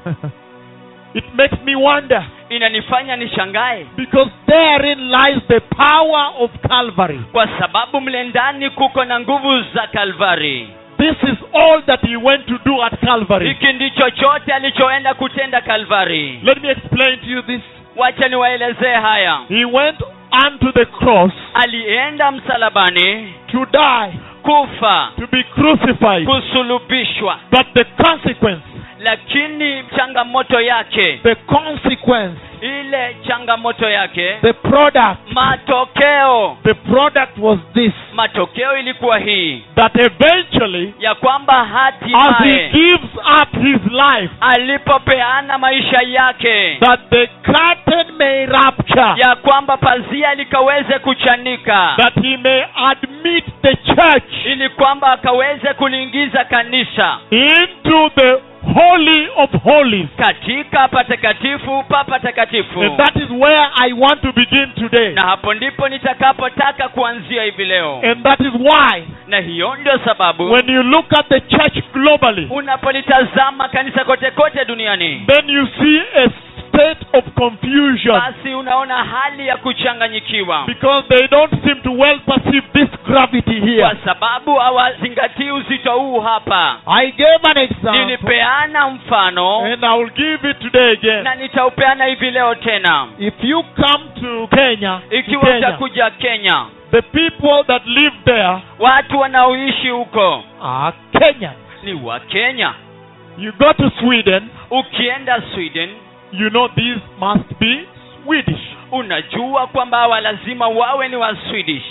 it 1.14 1.24
makes 1.34 1.58
me 1.64 1.74
wonder 1.76 2.22
inanifanya 2.48 3.16
nishangae 3.16 3.86
because 3.96 4.30
therein 4.46 5.10
lies 5.10 5.42
the 5.48 5.60
power 5.60 6.30
of 6.38 6.50
Calvary. 6.68 7.20
kwa 7.32 7.48
sababu 7.58 8.00
mle 8.00 8.24
ndani 8.24 8.70
kuko 8.70 9.04
na 9.04 9.20
nguvu 9.20 9.60
za 9.74 9.86
kalvari 9.86 10.68
This 10.98 11.16
is 11.22 11.38
all 11.52 11.82
that 11.86 12.00
he 12.06 12.16
went 12.16 12.46
to 12.46 12.58
do 12.64 12.82
at 12.82 13.00
Calvary. 13.00 13.48
hiki 13.48 13.72
ndicho 13.72 14.10
chote 14.10 14.52
alichoenda 14.52 15.14
kutenda 15.14 15.60
kalvari 15.60 16.40
Let 16.42 16.62
me 16.62 16.70
explain 16.70 17.18
to 17.20 17.26
you 17.26 17.42
this. 17.42 17.60
wacha 17.96 18.28
niwaelezee 18.28 18.94
haya 18.94 19.38
He 19.48 19.64
went 19.64 20.00
unto 20.46 20.72
the 20.72 20.84
cross 20.86 21.32
alienda 21.54 22.30
msalabani 22.32 23.34
to 23.52 23.66
die, 23.66 24.18
kufa 24.42 25.12
to 25.20 25.26
be 25.26 25.42
crucified. 25.42 26.26
kusulubishwa 26.28 27.38
But 27.50 27.66
the 27.74 27.84
consequence, 28.04 28.62
lakini 29.00 29.84
changamoto 29.96 30.60
yake 30.60 31.20
the 31.22 31.34
consequence, 31.34 32.40
ile 32.60 33.16
changamoto 33.26 33.88
yake 33.90 34.38
the 34.42 34.52
product, 34.52 35.18
matokeo. 35.32 36.56
the 36.64 36.74
product 36.74 37.38
was 37.38 37.58
this 37.74 37.92
matokeo 38.14 38.76
ilikuwa 38.78 39.18
hii. 39.18 39.62
that 39.74 39.92
eventually, 40.00 40.94
ya 40.98 41.14
kwamba 41.14 41.66
as 41.86 41.94
he 42.42 42.68
gives 42.72 43.14
up 43.42 43.52
his 43.62 43.92
life, 43.92 44.32
alipopeana 44.40 45.58
maisha 45.58 45.98
yake 46.06 46.78
that 46.80 47.00
the 47.10 47.26
curtain 47.26 48.16
may 48.18 48.46
rupture, 48.46 49.14
ya 49.16 49.36
kwamba 49.36 49.76
pazia 49.76 50.34
likaweze 50.34 50.98
kuchanika 50.98 51.94
that 51.96 52.14
he 52.22 52.36
may 52.36 52.62
admit 52.86 53.44
the 53.62 53.76
church 53.76 54.46
ili 54.46 54.68
kwamba 54.68 55.12
akaweze 55.12 55.74
kuliingiza 55.74 56.44
kanisa 56.44 57.18
into 57.30 58.10
the 58.16 58.38
holy 58.74 59.28
of 59.36 59.50
holies. 59.62 60.06
katika 60.16 60.88
patakatifu 60.88 61.84
pa 61.88 62.04
patakatifu 62.04 62.82
And 62.82 62.96
that 62.96 63.16
is 63.16 63.30
where 63.30 63.68
I 63.82 63.92
want 63.92 64.22
to 64.22 64.32
begin 64.32 64.72
today. 64.74 65.12
na 65.14 65.22
hapo 65.22 65.54
ndipo 65.54 65.88
nitakapotaka 65.88 66.88
kuanzia 66.88 67.42
hivi 67.42 67.64
leo 67.64 68.00
And 68.04 68.22
that 68.22 68.40
is 68.40 68.52
why, 68.54 69.02
na 69.26 69.40
hiyo 69.40 69.76
ndio 69.76 69.98
sababu 70.04 70.50
when 70.52 70.68
you 70.70 70.82
look 70.82 71.12
at 71.18 71.28
the 71.28 71.40
church 71.40 71.78
globally, 71.92 72.46
unapolitazama 72.50 73.68
kanisa 73.68 74.04
kote 74.04 74.30
kote 74.30 74.64
duniani 74.64 75.22
then 75.26 75.50
you 75.50 75.66
see 75.66 76.00
a 76.24 76.28
state 76.78 77.06
of 77.12 77.24
confusion. 77.34 78.14
Basi 78.14 78.54
unaona 78.54 79.04
hali 79.04 79.46
ya 79.46 79.56
kuchanganyikiwa. 79.56 80.64
Because 80.66 81.08
they 81.08 81.28
don't 81.28 81.64
seem 81.64 81.80
to 81.82 81.92
well 81.92 82.20
perceive 82.20 82.62
this 82.72 82.88
gravity 83.06 83.60
here. 83.60 83.80
kwa 83.80 83.96
sababu 84.04 84.54
hawazingatii 84.54 85.50
uzito 85.50 85.92
huu 85.92 86.20
hapa. 86.20 86.80
I 86.86 87.12
gave 87.12 87.40
an 87.50 87.56
example. 87.58 88.04
Nilipeana 88.04 88.88
mfano. 88.88 89.58
And 89.64 89.84
I 89.84 89.98
will 89.98 90.10
give 90.10 90.50
it 90.50 90.58
today 90.58 90.92
again. 90.92 91.22
na 91.22 91.34
nitaupeana 91.34 92.04
hivi 92.04 92.30
leo 92.30 92.54
tena. 92.54 93.06
If 93.18 93.34
you 93.42 93.62
come 93.62 94.04
to 94.20 94.56
Kenya, 94.56 95.00
ikiwa 95.10 95.56
utakuja 95.58 96.10
kenya. 96.10 96.66
the 96.90 97.02
people 97.02 97.64
that 97.66 97.86
live 97.86 98.16
there 98.24 98.58
watu 98.78 99.18
wanaoishi 99.18 99.88
huko. 99.88 100.44
are 100.62 100.96
Kenyans. 101.12 101.56
ni 101.82 101.94
wa 101.94 102.20
kenya. 102.20 102.74
You 103.38 103.52
go 103.52 103.72
to 103.72 103.90
Sweden, 104.00 104.48
ukienda 104.70 105.42
sweden 105.54 105.90
you 106.32 106.50
know 106.50 106.68
these 106.68 107.00
must 107.18 107.54
be 107.60 107.86
Swedish. 108.24 108.60
unajua 108.92 109.66
kwamba 109.66 109.98
hawa 109.98 110.20
lazima 110.20 110.68
wawe 110.68 111.08
ni 111.08 111.16
wa 111.16 111.36
swedish 111.50 111.84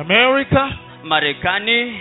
America, 0.00 0.68
marekani 1.04 2.00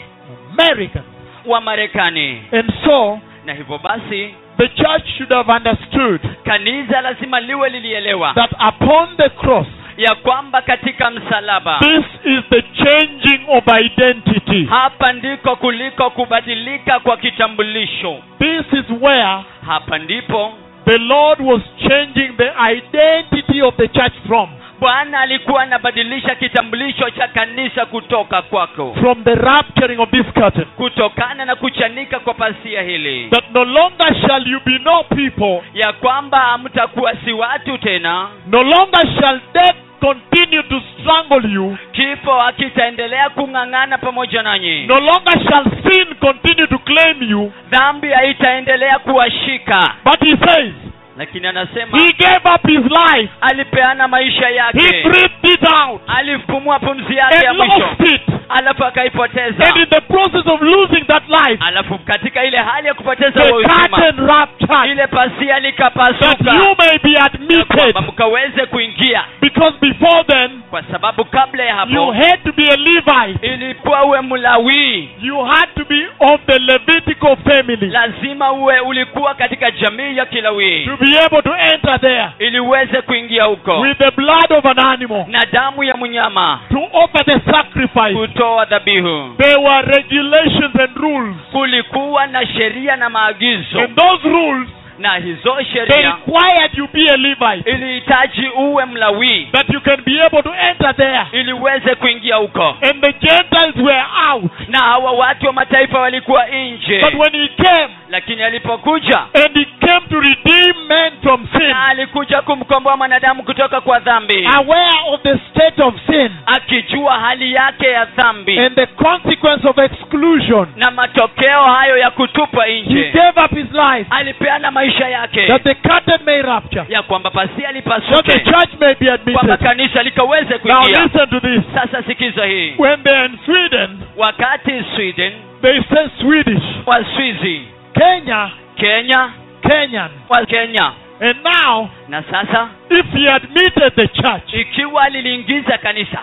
Americans. 0.54 1.06
wa 1.46 1.62
marekani 1.62 2.42
And 2.52 2.74
so, 2.86 3.20
na 3.46 3.54
hivyo 3.54 3.78
basi 3.78 4.34
the 4.58 4.68
church 4.68 5.06
should 5.18 5.32
have 5.34 5.52
understood 5.52 6.22
kanisa 6.46 7.02
lazima 7.02 7.40
liwe 7.40 7.70
lilielewa 7.70 8.34
that 8.34 8.52
upon 8.70 9.18
the 9.18 9.30
cross, 9.30 9.68
ya 9.98 10.16
kwamba 10.16 10.62
katika 10.62 11.12
msalaba 11.12 11.80
this 11.80 12.06
is 12.26 12.44
the 12.50 12.62
changing 12.62 13.42
of 13.48 13.64
identity. 13.82 14.66
hapa 14.66 15.14
ndiko 15.14 15.56
kuliko 15.56 16.10
kubadilika 16.10 17.00
kwa 17.00 17.18
kitambulisho 17.18 18.18
This 18.40 18.80
is 18.80 18.86
where 19.02 19.44
hapa 19.68 19.98
ndipo 19.98 20.54
the 20.88 20.98
Lord 20.98 21.40
was 21.42 21.62
changing 21.90 22.38
the 22.38 22.50
identity 22.72 23.62
of 23.62 23.76
the 23.78 23.88
church 23.88 24.14
from. 24.28 24.50
bwana 24.80 25.20
alikuwa 25.20 25.62
anabadilisha 25.64 26.36
kitambulisho 26.36 27.10
cha 27.10 27.28
kanisa 27.28 27.86
kutoka 27.86 28.42
kwako 28.42 28.94
From 29.00 29.24
the 29.24 29.36
rapturing 29.36 30.00
of 30.00 30.10
this 30.10 30.26
curtain. 30.34 30.66
kutokana 30.66 31.46
na 31.46 31.56
kuchanika 31.56 32.20
kwa 32.20 32.34
pasia 32.34 32.82
hili 32.82 33.30
That 33.30 33.44
no 33.54 33.64
longer 33.66 34.16
shall 34.28 34.48
you 34.48 34.60
be 34.66 34.78
no 34.80 35.04
people, 35.04 35.62
ya 35.74 35.94
kwamba 35.94 36.40
hamtakuwa 36.40 37.14
si 37.26 37.32
watu 37.34 37.78
tena 37.78 38.30
no 38.48 38.64
longer 38.64 39.08
shall 39.20 39.40
death 39.54 39.76
continue 40.00 40.64
to 40.64 40.82
strangle 41.00 41.46
you, 41.54 41.78
kifo 41.92 42.40
hakitaendelea 42.40 43.30
kung'ang'ana 43.30 43.98
pamoja 43.98 44.44
nanyi 44.44 44.86
no 44.88 44.96
longer 45.00 45.34
shall 45.50 45.66
sin 45.84 46.16
continue 46.20 46.68
to 46.68 46.78
claim 46.78 47.24
you. 47.32 47.52
dhambi 47.70 48.08
haitaendelea 48.10 49.00
kuwashika 49.00 49.94
But 50.04 50.20
he 50.24 50.36
says, 50.46 50.74
lakini 51.18 51.48
anasema 51.48 51.98
he 51.98 52.14
gave 52.14 52.42
up 52.56 52.68
his 52.68 52.92
life, 52.92 53.30
alipeana 53.42 54.08
maisha 54.08 54.48
he 54.48 54.56
yake 54.56 55.04
breathed 55.04 55.44
it 55.54 55.64
out, 55.88 56.02
alipumua 56.08 56.80
pumzi 56.80 57.16
yake 57.16 57.46
ya 57.46 57.54
mwisho 57.54 57.80
lost 57.80 58.02
it. 58.14 58.22
alafu 58.50 58.86
akaipoteza. 58.86 59.66
And 59.68 59.78
in 59.78 59.86
the 59.90 60.02
process 60.02 60.48
of 60.48 60.62
losing 60.62 61.06
that 61.06 61.24
life, 61.30 61.64
alafu 61.66 61.98
katika 62.00 62.44
ile 62.46 62.58
hali 62.58 62.88
ya 62.88 62.94
kupoteza 62.94 63.44
the 63.44 63.52
curtain 63.52 64.18
ruptured. 64.28 64.92
ile 64.92 65.08
pasia 65.08 65.60
likapasuka 65.60 66.52
you 66.52 66.76
may 66.78 66.98
be 67.04 67.20
admitted. 67.20 67.96
mkaweze 68.08 68.66
kuingia. 68.66 69.24
Because 69.42 69.78
before 69.82 70.24
then, 70.24 70.62
kwa 70.70 70.84
sababu 70.84 71.26
kabla 71.26 71.64
ya 71.64 71.70
you 71.74 71.78
hapo 72.06 72.12
had 72.12 72.38
to 72.44 72.52
be 72.52 72.64
a 72.74 72.78
Levite. 72.78 73.48
ilikuwa 73.54 74.04
uwe 74.06 74.22
mlawii 74.22 75.10
You 75.22 75.44
had 75.46 75.68
to 75.76 75.86
be 75.86 76.08
of 76.20 76.42
the 76.46 76.60
Levitical 76.60 77.36
family. 77.38 77.88
Lazima 77.88 78.52
uwe 78.52 78.80
ulikuwa 78.80 79.34
katika 79.36 79.72
jamii 79.72 80.18
ya 80.18 80.26
kilawii 80.26 80.86
to 80.86 80.98
be 80.98 81.07
able 81.16 81.42
to 81.42 81.54
enter 81.74 82.00
there 82.02 82.30
ili 82.40 82.60
uweze 82.60 83.02
kuingia 83.02 83.44
huko 83.44 83.80
with 83.80 83.98
the 83.98 84.12
blood 84.12 84.52
of 84.58 84.66
an 84.66 84.80
animal 84.80 85.26
na 85.28 85.46
damu 85.46 85.84
ya 85.84 85.98
mnyama 85.98 86.60
to 86.70 86.80
offer 86.94 87.26
the 87.26 87.40
sacrifice. 87.52 88.14
kutoa 88.14 88.66
dhabihu 88.66 89.36
There 89.38 89.56
were 89.56 89.82
regulations 89.82 90.76
and 90.80 90.98
rules. 90.98 91.36
kulikuwa 91.52 92.28
na 92.28 92.48
sheria 92.48 92.96
na 92.96 93.10
maagizo 93.10 93.80
And 93.82 93.96
those 93.96 94.28
rules, 94.30 94.68
na 95.00 95.16
hizo 95.16 95.58
sheria 95.74 96.16
required 96.26 96.72
you 96.78 96.88
be 96.94 97.10
a 97.12 97.18
Levite. 97.18 97.70
ilihitaji 97.72 98.48
uwe 98.50 98.86
mlawii 98.86 99.46
That 99.52 99.70
you 99.70 99.82
can 99.82 100.02
be 100.06 100.22
able 100.26 100.44
to 100.44 100.54
enter 100.70 100.96
there. 100.96 101.22
ili 101.32 101.54
uweze 101.54 101.96
kuingia 101.96 102.36
huko 102.36 102.68
And 102.82 103.02
the 103.02 103.14
Gentiles 103.14 103.76
were 103.76 104.04
out. 104.32 104.52
na 104.68 104.80
hawa 104.80 105.12
watu 105.12 105.46
wa 105.48 105.54
mataifa 105.54 106.00
walikuwa 106.00 106.46
nje 106.48 107.02
But 107.02 107.14
when 107.14 107.42
he 107.42 107.48
came, 107.48 107.90
lakini 108.10 108.44
alipokuja 108.44 109.20
and 109.46 109.58
he 109.60 109.66
came 109.88 110.08
to 110.10 110.20
redeem 110.20 110.88
men 110.88 111.12
from 111.22 111.48
sin, 111.58 111.68
na 111.68 111.86
alikuja 111.88 112.42
kumkomboa 112.42 112.98
mwanadamu 112.98 113.44
kutoka 113.44 113.82
kwa 113.82 114.00
dhambi 114.00 114.46
aware 114.56 114.98
of 115.14 115.22
the 115.22 115.38
state 115.50 115.80
of 115.80 115.96
sin 116.10 116.32
akijua 116.46 117.20
hali 117.20 117.54
yake 117.54 117.88
ya 117.88 118.06
dhambi 118.06 118.60
and 118.60 118.76
the 118.76 118.86
consequence 118.86 119.68
of 119.70 119.78
exclusion, 119.78 120.68
na 120.76 120.92
matokeo 120.92 121.64
hayo 121.64 121.98
ya 121.98 122.12
kutupwa 122.12 122.66
he 122.66 122.82
nje 122.82 123.12
gave 123.12 123.42
up 123.46 123.52
his 123.52 123.72
life 123.72 124.08
alipeana 124.10 124.72
maisha 124.72 124.87
yake 124.92 125.48
that 125.48 125.64
the 125.64 125.76
curtain 125.76 126.20
may 126.26 126.42
rupture, 126.42 126.86
ya 126.90 127.02
kwamba 127.04 127.30
pasia 127.32 127.74
that 127.74 128.26
the 128.26 128.40
church 128.52 128.74
may 128.80 128.94
be 128.96 129.06
kwamba 129.06 129.42
admitted. 129.42 129.60
kanisa 129.60 130.04
likaweze 130.04 130.60
Now 130.64 130.82
listen 130.84 131.30
to 131.30 131.40
this. 131.40 131.64
sasa 131.74 132.04
sikiza 132.04 132.46
hii 132.46 132.76
When 132.78 133.04
they're 133.04 133.26
in 133.26 133.38
Sweden, 133.46 134.00
wakati 134.18 134.84
sweden 134.96 135.34
they 135.62 135.82
say 135.90 136.08
Swedish. 136.22 136.64
waswizi 136.86 137.62
Kenya, 137.94 138.50
kenya 138.76 139.30
Kenyan. 139.62 140.10
wa 140.30 140.46
kenya 140.46 140.92
And 141.20 141.38
now, 141.44 141.90
na 142.10 142.24
sasa 142.32 142.70
if 142.90 143.06
he 143.14 143.28
admitted 143.30 143.94
the 143.96 144.08
church, 144.08 144.54
ikiwa 144.54 145.10
liliingiza 145.10 145.78
kanisa 145.78 146.20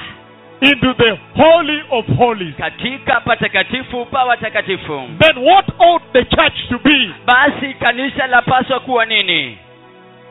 into 0.60 0.94
the 0.94 1.18
Holy 1.36 1.82
of 1.90 2.06
Holies. 2.16 2.54
katika 2.56 3.20
patakatifu 3.20 4.04
pa 4.06 4.24
watakatifu 4.24 5.08
Then 5.18 5.38
what 5.44 5.66
ought 5.78 6.02
the 6.12 6.24
church 6.24 6.68
to 6.68 6.78
be? 6.78 7.10
basi 7.26 7.74
kanisa 7.74 8.26
lapaswa 8.26 8.80
kuwa 8.80 9.06
nini 9.06 9.58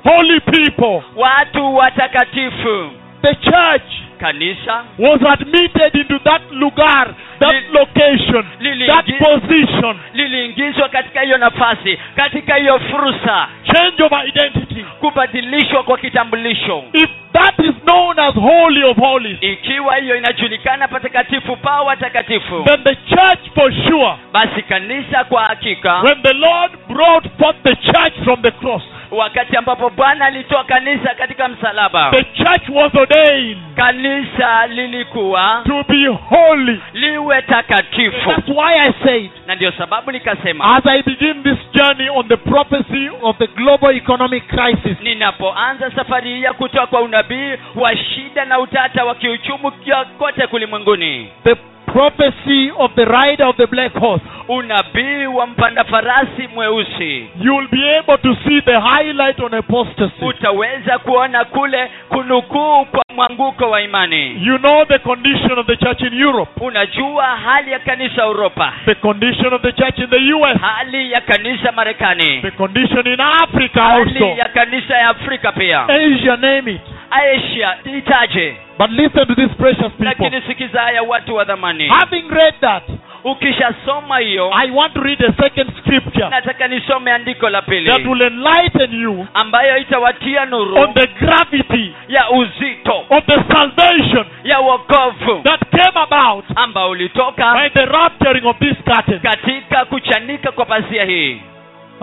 Holy 0.04 0.40
people. 0.40 1.02
watu 1.16 1.76
watakatifu 1.76 2.92
The 3.22 3.36
church 3.36 3.92
kanisa 4.20 4.84
was 5.00 5.22
admitted 5.30 5.96
into 5.96 6.20
that 6.20 6.42
lugar, 6.52 7.14
that 7.50 7.64
location, 7.74 8.46
that 8.88 9.06
position. 9.20 9.96
liliingizwa 10.14 10.90
katika 10.90 11.22
hiyo 11.22 11.38
nafasi 11.38 12.00
katika 12.16 12.56
hiyo 12.56 12.80
fursa 12.80 13.48
Change 13.74 14.04
of 14.04 14.12
identity. 14.28 14.86
kubadilishwa 15.00 15.84
kwa 15.84 15.98
kitambulisho 15.98 16.84
If 16.94 17.10
that 17.34 17.60
is 17.60 17.76
known 17.86 18.20
as 18.20 18.34
Holy 18.36 18.84
of 18.84 18.98
Holies, 18.98 19.38
ikiwa 19.42 19.96
hiyo 19.96 20.16
inajulikana 20.18 20.88
patakatifu 20.88 21.56
pa 21.58 21.82
watakatifu 21.82 22.64
then 22.64 22.84
the 22.84 22.96
church 22.96 23.40
for 23.56 23.74
sure, 23.88 24.14
basi 24.34 24.62
kanisa 24.62 25.24
kwa 25.24 25.44
hakika 25.44 26.00
when 26.02 26.22
the 26.22 26.34
Lord 26.34 26.72
brought 26.88 27.28
forth 27.40 27.58
the 27.64 27.76
church 27.76 28.14
from 28.24 28.42
the 28.42 28.52
cross, 28.52 28.84
wakati 29.12 29.58
ambapo 29.58 29.90
bwana 29.90 30.26
alitoa 30.26 30.64
kanisa 30.64 31.16
katika 31.16 31.48
msalaba 31.48 32.12
the 32.12 32.24
church 32.24 32.70
was 32.70 32.96
ordained 32.96 33.58
kanisa 33.76 34.68
lilikuwa 34.68 35.62
to 35.66 35.84
be 35.90 36.08
holy. 36.08 36.80
liwe 36.94 37.33
takatifu. 37.42 38.30
That's 38.30 38.48
why 38.50 38.74
I 38.88 38.94
said, 39.04 39.30
na 39.48 39.56
ndio 39.56 39.72
sababu 39.72 40.12
nikasema 40.12 40.76
as 40.76 40.86
I 40.86 41.02
begin 41.04 41.44
this 41.44 41.58
journey 41.74 42.10
on 42.10 42.28
the 42.28 42.38
prophecy 42.38 43.10
of 43.22 43.38
the 43.38 43.48
global 43.48 43.96
economic 43.98 44.48
crisis, 44.48 44.98
ninapoanza 45.02 45.92
safari 45.92 46.30
hii 46.34 46.42
ya 46.42 46.54
kutoka 46.54 46.88
kwa 46.88 47.02
unabii 47.02 47.52
wa 47.76 47.98
shida 47.98 48.46
na 48.46 48.60
utata 48.60 49.06
wa 49.06 49.16
kiuchumi 49.16 49.72
kote 50.18 50.48
kulimwenguni 50.48 51.30
the 51.44 51.56
prophecy 51.94 52.72
of 52.78 52.92
the 52.96 53.06
rider 53.06 53.46
of 53.46 53.56
the 53.58 53.68
black 53.68 53.94
horse, 53.94 54.24
unabii 54.48 55.26
wa 55.28 55.48
mpanda 55.48 55.84
farasi 55.84 56.48
mweusi. 56.56 57.30
You 57.42 57.56
will 57.56 57.68
be 57.72 57.98
able 57.98 58.18
to 58.18 58.36
see 58.48 58.62
the 58.62 58.80
highlight 58.80 59.40
on 59.40 59.54
apostasy. 59.54 60.26
utaweza 60.26 61.00
kuona 61.00 61.46
kule 61.46 61.90
kunukuu 62.10 62.86
kwa 62.86 63.04
mwanguko 63.16 63.70
wa 63.70 63.82
imani. 63.82 64.46
You 64.46 64.58
know 64.58 64.86
the 64.86 65.00
condition 65.00 65.60
of 65.60 65.68
the 65.68 65.78
church 65.78 66.02
in 66.02 66.14
Europe, 66.22 66.52
unajua 66.66 67.24
hali 67.26 67.72
ya 67.72 67.80
kanisa 67.80 68.28
uropa. 68.28 68.74
The 68.86 68.96
condition 68.96 69.54
of 69.54 69.62
the 69.62 69.72
church 69.72 69.98
in 70.00 70.08
the 70.10 70.34
US, 70.34 70.58
hali 70.62 71.12
ya 71.12 71.22
kanisa 71.22 71.72
marekani. 71.72 72.42
The 72.42 72.52
condition 72.52 73.08
in 73.08 73.20
Africa 73.20 73.80
hali 73.82 74.02
also, 74.18 74.26
ya 74.38 74.46
kanisa 74.50 74.98
ya 74.98 75.10
afrika 75.10 75.52
pia. 75.52 75.88
Asia, 75.90 76.36
name 76.38 76.72
it. 76.72 76.82
Asia 77.14 77.78
itaje 77.98 78.56
But 78.78 78.90
listen 78.90 79.28
to 79.28 79.36
these 79.36 79.54
precious 79.56 79.92
people. 79.92 80.06
lakini 80.06 80.42
sikiza 80.42 80.82
haya 80.82 81.04
watu 81.04 81.36
wa 81.36 81.44
dhamani. 81.46 81.88
Having 81.88 82.30
read 82.30 82.56
that, 82.62 82.84
ukishasoma 83.24 84.18
hiyo 84.18 84.52
I 84.56 84.72
want 84.72 84.94
to 84.94 85.02
read 85.02 85.26
a 85.26 85.44
second 85.44 85.72
scripture 85.80 86.30
nataka 86.30 86.68
nisome 86.68 87.12
andiko 87.12 87.50
la 87.50 87.62
that 87.62 88.06
will 88.06 88.22
enlighten 88.22 89.02
you 89.02 89.28
ambayo 89.34 89.78
itawatia 89.78 90.46
nuru 90.46 90.76
on 90.82 90.94
the 90.94 91.08
gravity 91.08 91.94
ya 92.08 92.30
uzito. 92.30 93.06
of 93.10 93.26
the 93.26 93.54
salvation 93.54 94.26
ya 94.44 94.60
wokovu. 94.60 95.42
that 95.44 95.60
came 95.72 96.00
about 96.00 96.46
ambao 96.56 96.90
ulitoka 96.90 97.54
by 97.54 97.70
the 97.70 97.86
rapturing 97.86 98.46
of 98.46 98.58
this 98.60 98.78
curtain. 98.84 99.20
katika 99.20 99.86
kuchanika 99.86 100.52
kwa 100.52 100.66
pazia 100.66 101.06
hii. 101.06 101.42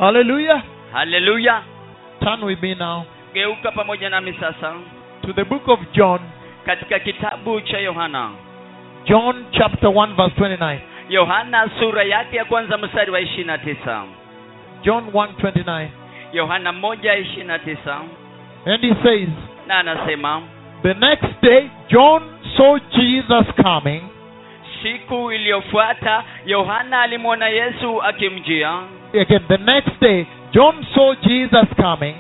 Hallelujah. 0.00 0.62
haleluya 0.93 1.62
Turn 2.21 2.45
with 2.45 2.62
me 2.62 2.75
now. 2.75 3.02
Geuka 3.35 3.71
pamoja 3.73 4.11
nami 4.11 4.33
sasa 4.40 4.73
to 5.22 5.32
the 5.32 5.44
book 5.44 5.68
of 5.68 5.78
John, 5.92 6.20
katika 6.66 6.98
kitabu 6.98 7.60
cha 7.60 7.78
yohana 7.78 8.30
John 9.04 9.44
chapter 9.50 9.88
1, 9.90 10.14
verse 10.16 10.34
29. 10.40 10.78
yohana 11.08 11.70
sura 11.78 12.02
yake 12.02 12.36
ya 12.36 12.44
kwanza 12.44 12.78
mstari 12.78 13.10
wa 13.10 13.20
ishiri 13.20 13.44
na 13.44 13.58
tisa 13.58 14.02
John 14.82 15.04
1 15.12 15.26
29. 15.42 15.86
yohana 16.32 16.72
moja 16.72 17.14
ishiri 17.16 17.44
na 17.46 17.58
tisa 17.58 18.00
And 18.66 18.82
he 18.84 18.94
says, 19.02 19.28
na 19.66 19.78
anasema 19.78 20.42
The 20.82 20.94
next 20.94 21.40
day, 21.42 21.70
John 21.88 22.22
saw 22.56 22.78
Jesus 22.78 23.46
coming 23.62 24.02
siku 24.82 25.32
iliyofuata 25.32 26.24
yohana 26.46 27.00
alimwona 27.02 27.48
yesu 27.48 28.02
akimjia 28.02 28.80
again. 29.20 29.40
The 29.48 29.56
next 29.58 30.00
day, 30.00 30.26
John 30.52 30.86
saw 30.94 31.14
Jesus 31.14 31.66
coming 31.76 32.14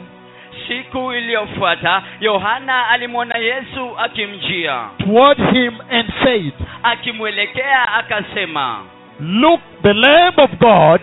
siku 0.70 1.12
iliyofuata 1.12 2.02
yohana 2.20 2.88
alimwona 2.88 3.38
yesu 3.38 3.90
akimjia 3.98 4.84
toward 4.98 5.52
him 5.52 5.74
and 5.90 6.12
said, 6.24 6.52
akimwelekea 6.82 7.92
akasema 7.94 8.78
Look, 9.20 9.60
the 9.82 9.92
Lamb 9.92 10.38
of 10.38 10.50
God 10.58 11.00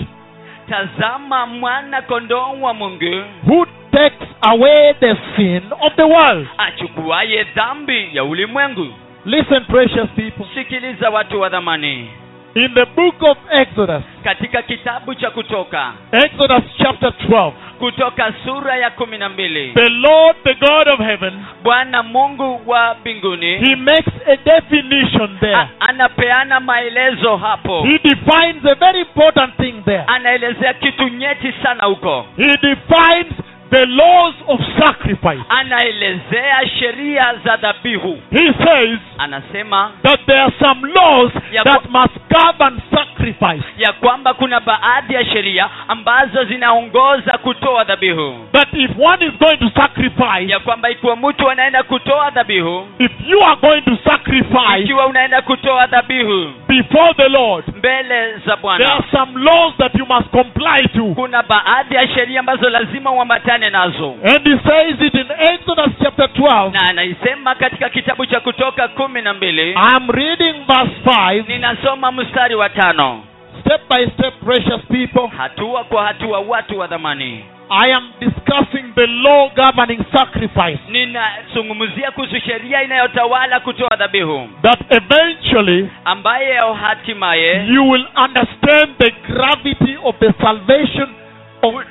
tazama 0.70 1.46
mwana 1.46 2.02
kondoo 2.02 2.62
wa 2.62 2.74
mungu 2.74 3.24
who 3.48 3.66
takes 3.92 4.28
away 4.42 4.94
the 5.00 5.16
sin 5.36 5.62
of 5.82 5.94
the 5.96 6.04
world. 6.04 6.48
achukuaye 6.58 7.44
dhambi 7.44 8.10
ya 8.14 8.24
ulimwengu 8.24 8.88
Listen, 9.26 9.66
precious 9.66 10.10
people. 10.16 10.46
sikiliza 10.54 11.10
watu 11.10 11.42
wa 11.42 11.50
dhamani 11.50 12.10
In 12.58 12.74
the 12.74 12.86
book 12.96 13.16
of 13.22 13.38
Exodus, 13.52 14.04
katika 14.24 14.62
kitabu 14.62 15.16
cha 15.16 15.30
kutoka. 15.32 15.94
Exodus 16.12 16.64
chapter 16.78 17.12
12, 17.30 17.52
kutoka 17.80 18.34
sura 18.46 18.76
ya 18.78 18.90
kumi 18.90 19.18
na 19.18 19.30
mbili. 19.30 19.72
The 19.74 19.90
Lord, 19.90 20.38
the 20.44 20.54
God 20.54 20.88
of 20.88 21.00
heaven, 21.00 21.34
bwana 21.64 22.04
mungu 22.04 22.62
wa 22.66 22.96
mbinguni 23.02 23.58
He 23.58 23.76
makes 23.76 24.14
a 24.28 24.36
definition 24.38 25.38
there. 25.40 25.56
a- 25.56 25.68
anapeana 25.90 26.60
maelezo 26.60 27.38
hapo. 27.38 27.84
He 27.84 27.98
defines 28.04 28.66
a 28.66 28.76
very 28.76 29.00
important 29.02 29.56
thing 29.58 29.74
there. 29.86 30.04
anaelezea 30.08 30.74
kitu 30.74 31.08
nyeti 31.08 31.54
sana 31.64 31.84
huko. 31.86 32.26
He 32.38 32.58
defines 32.58 33.28
the 33.70 33.86
laws 33.86 34.36
of 34.48 34.60
sacrifice. 34.80 35.42
anaelezea 35.50 36.68
sheria 36.80 37.34
za 37.46 37.58
dhabihu 37.58 38.18
He 38.32 38.54
says 38.66 39.00
anasema 39.18 39.92
that 40.04 40.26
there 40.26 40.42
are 40.42 40.54
some 40.60 40.88
laws 40.94 41.32
Ya 41.52 41.64
that 41.64 41.82
kwa- 41.88 42.02
must 42.02 42.16
govern 42.30 42.80
sacrifice. 42.96 43.64
ya 43.78 43.94
kwamba 43.94 44.34
kuna 44.34 44.60
baadhi 44.60 45.14
ya 45.14 45.26
sheria 45.26 45.70
ambazo 45.88 46.44
zinaongoza 46.44 47.38
kutoa 47.38 47.84
dhabihu 47.84 48.48
That 48.52 48.68
if 48.74 48.92
one 49.00 49.26
is 49.26 49.32
going 49.40 49.58
to 49.58 49.70
sacrifice, 49.82 50.52
ya 50.52 50.60
kwamba 50.60 50.90
ikiwa 50.90 51.16
mtu 51.16 51.50
anaenda 51.50 51.84
kutoa 51.84 52.30
dhabihu 52.32 52.88
if 53.00 53.12
you 53.28 53.44
are 53.46 53.56
going 53.62 53.82
to 53.82 53.98
sacrifice 54.10 54.80
ikiwa 54.84 55.08
unaenda 55.08 55.42
kutoa 55.42 55.88
dhabihu 55.88 56.54
before 56.68 57.14
the 57.14 57.30
Lord, 57.30 57.66
mbele 57.78 58.38
za 58.46 58.58
there 58.78 58.86
are 58.92 59.04
some 59.12 59.40
laws 59.44 59.74
that 59.78 59.96
you 59.96 60.06
must 60.06 60.30
comply 60.30 60.88
to. 60.96 61.04
kuna 61.16 61.44
baadhi 61.44 61.96
ya 61.96 62.08
sheria 62.08 62.40
ambazo 62.40 62.70
lazima 62.70 63.12
uambatane 63.12 63.57
nazo 63.58 64.16
And 64.24 64.44
he 64.48 64.58
says 64.70 65.02
it 65.02 65.14
in 65.14 65.28
Exodus 65.54 65.92
chapter 66.04 66.28
12. 66.34 66.72
na 66.74 66.90
anaisema 66.90 67.56
katika 67.56 67.90
kitabu 67.90 68.26
cha 68.26 68.40
kutoka 68.40 68.88
kumi 68.88 69.22
na 69.22 69.34
mbili 69.34 69.72
I'm 69.72 70.10
reading 70.12 70.54
verse 70.68 70.92
5. 71.06 71.48
ninasoma 71.48 72.12
mstari 72.12 72.56
wa 72.56 72.70
tano 72.70 73.24
Step 73.62 73.82
by 73.90 74.06
step, 74.08 74.34
precious 74.46 74.82
people. 74.88 75.28
hatua 75.38 75.84
kwa 75.84 76.06
hatua 76.08 76.40
watu 76.40 76.80
wa 76.80 76.88
dhamani 76.88 77.44
I 77.70 77.94
am 77.94 78.12
discussing 78.20 78.94
the 78.96 79.08
law 79.08 79.50
governing 79.56 80.00
sacrifice. 80.14 80.80
ninazungumzia 80.90 82.12
kuhusu 82.12 82.40
sheria 82.40 82.84
inayotawala 82.84 83.60
kutoa 83.60 83.96
dhabihu 83.98 84.50
That 84.62 84.80
eventually 84.90 85.90
ambaye 86.06 86.56
hatimaye 86.82 87.66
you 87.68 87.90
will 87.90 88.06
understand 88.26 88.90
the 88.98 89.12
gravity 89.34 89.98
of 90.04 90.16
the 90.20 90.34
salvation 90.44 91.10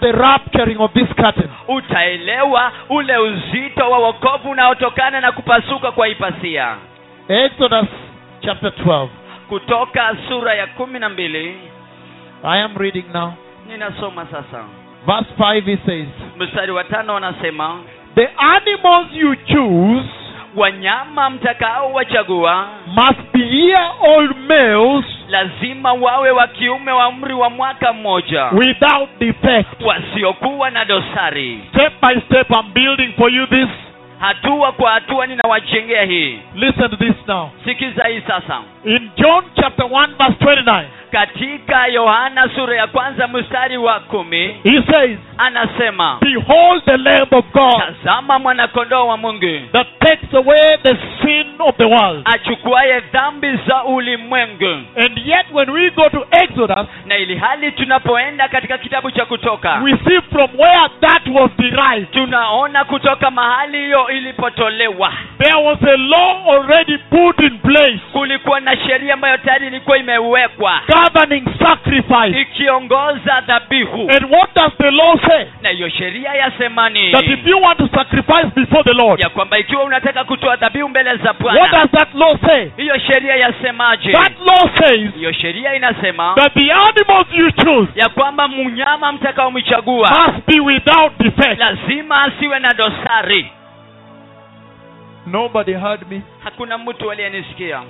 the 0.00 0.12
rapturing 0.12 0.76
of 0.80 0.92
this 0.92 1.08
curtain. 1.16 1.48
utaelewa 1.68 2.72
ule 2.88 3.16
uzito 3.18 3.90
wa 3.90 3.98
wokovu 3.98 4.50
unaotokana 4.50 5.20
na 5.20 5.32
kupasuka 5.32 5.92
kwa 5.92 6.08
ipasia 6.08 6.76
Exodus 7.28 7.86
chapter 8.40 8.70
12. 8.84 9.08
kutoka 9.48 10.16
sura 10.28 10.54
ya 10.54 10.66
kumi 10.66 10.98
na 10.98 11.08
mbili 11.08 11.56
I 12.44 12.62
am 12.62 12.76
reading 12.76 13.04
now. 13.14 13.32
ninasoma 13.68 14.26
sasa 14.26 14.64
Verse 15.06 15.30
5 15.38 15.60
he 15.64 15.78
says, 15.86 16.06
mstari 16.38 16.72
wa 16.72 16.84
tano 16.84 17.16
anasema 17.16 17.78
The 18.14 18.28
animals 18.38 19.06
you 19.12 19.36
choose 19.36 20.08
wanyama 20.56 21.30
mtakao 21.30 21.92
wachagua 21.92 22.68
must 22.86 23.20
be 23.32 23.40
year 23.56 23.90
old 24.08 24.36
males 24.48 25.04
lazima 25.28 25.92
wawe 25.92 26.30
wa 26.30 26.46
kiume 26.46 26.92
wa 26.92 27.08
umri 27.08 27.34
wa 27.34 27.50
mwaka 27.50 27.92
mmoja 27.92 28.44
without 28.44 29.08
defect. 29.18 29.82
wasiokuwa 29.84 30.70
na 30.70 30.84
dosari 30.84 31.60
Step 31.70 31.92
by 32.02 32.20
step, 32.20 32.50
I'm 32.50 32.72
building 32.72 33.12
for 33.18 33.32
you 33.32 33.46
this. 33.46 33.68
Hatua 34.20 34.72
kwa 34.72 34.90
hatua 34.90 35.26
ninawajengea 35.26 36.02
hii. 36.04 36.38
Listen 36.54 36.90
to 36.90 36.96
this 36.96 37.14
now. 37.28 37.50
sikiza 37.64 38.04
hii 38.04 38.20
sasa. 38.26 38.60
In 38.84 39.10
John 39.16 39.44
chapter 39.60 39.86
1, 39.86 40.06
verse 40.18 40.44
29, 40.44 40.84
katika 41.10 41.86
yohana 41.86 42.48
sura 42.54 42.76
ya 42.76 42.86
kwanza 42.86 43.28
mstari 43.28 43.76
wa 43.76 44.00
kumi 44.00 44.56
He 44.62 44.82
says, 44.90 45.18
anasema 45.38 46.18
Behold 46.20 46.84
the 46.84 46.96
Lamb 46.96 47.32
of 47.34 47.44
God 47.52 47.74
tazama 47.78 48.38
mwanakondoo 48.38 49.06
wa 49.06 49.16
mungu. 49.16 49.60
that 49.72 49.86
takes 49.98 50.34
away 50.34 50.76
the 50.82 50.96
sin 51.22 51.35
of 51.68 51.76
the 51.76 51.84
world. 51.84 52.22
achukuaye 52.24 53.00
dhambi 53.00 53.58
za 53.68 53.84
ulimwengu 53.84 54.64
And 54.96 55.18
yet, 55.24 55.46
when 55.52 55.70
we 55.70 55.90
go 55.90 56.08
to 56.08 56.26
Exodus, 56.30 56.86
na 57.06 57.16
ili 57.16 57.36
hali 57.36 57.72
tunapoenda 57.72 58.48
katika 58.48 58.78
kitabu 58.78 59.10
cha 59.10 59.24
kutoka 59.24 59.74
we 59.84 59.90
see 60.04 60.20
from 60.32 60.50
where 60.58 60.88
that 61.00 61.26
was 61.34 61.50
derived. 61.58 62.10
tunaona 62.10 62.84
kutoka 62.84 63.30
mahali 63.30 63.78
hiyo 63.78 64.08
ilipotolewa 64.10 65.12
There 65.38 65.62
was 65.66 65.78
a 65.82 65.96
law 65.96 66.50
already 66.54 66.98
put 66.98 67.40
in 67.40 67.58
place 67.58 67.98
kulikuwa 68.12 68.60
na 68.60 68.76
sheria 68.76 69.14
ambayo 69.14 69.36
tayari 69.36 69.66
ilikuwa 69.66 69.98
imewekwa 69.98 70.80
governing 70.88 71.44
sacrifice. 71.58 72.40
ikiongoza 72.40 73.40
dhabihu 73.46 74.00
And 74.10 74.24
what 74.34 74.54
does 74.54 74.72
the 74.78 74.90
law 74.90 75.16
say? 75.28 75.44
na 75.62 75.68
hiyo 75.68 75.88
sheria 75.88 76.32
That 77.12 77.24
if 77.24 77.46
you 77.46 77.62
want 77.62 77.78
to 77.78 77.88
sacrifice 77.88 78.46
before 78.54 78.82
the 78.84 78.92
Lord, 78.92 79.20
ya 79.20 79.28
kwamba 79.28 79.58
ikiwa 79.58 79.84
unataka 79.84 80.24
kutoa 80.24 80.56
dhabihu 80.56 80.88
mbele 80.88 81.16
za 81.16 81.30
what 81.32 81.55
bwana 81.58 81.72
does 81.86 81.90
that 81.90 82.14
law 82.14 82.36
say? 82.46 82.70
hiyo 82.76 82.98
sheria 82.98 83.36
yasemaje 83.36 84.12
That 84.12 84.32
law 84.40 84.70
says 84.76 85.14
hiyo 85.14 85.32
sheria 85.32 85.74
inasema 85.74 86.34
that 86.34 86.54
the 86.54 86.72
animals 86.72 87.26
you 87.32 87.50
choose 87.50 87.92
ya 87.94 88.08
kwamba 88.08 88.48
mnyama 88.48 89.12
mtakaomchagua 89.12 90.10
must 90.10 90.46
be 90.46 90.60
without 90.60 91.12
defect. 91.18 91.58
lazima 91.60 92.22
asiwe 92.22 92.58
na 92.58 92.74
dosari 92.74 93.50
Nobody 95.26 95.72
heard 95.72 96.10
me. 96.10 96.22
hakuna 96.44 96.78
mtu 96.78 97.10
aliyenisikia 97.10 97.82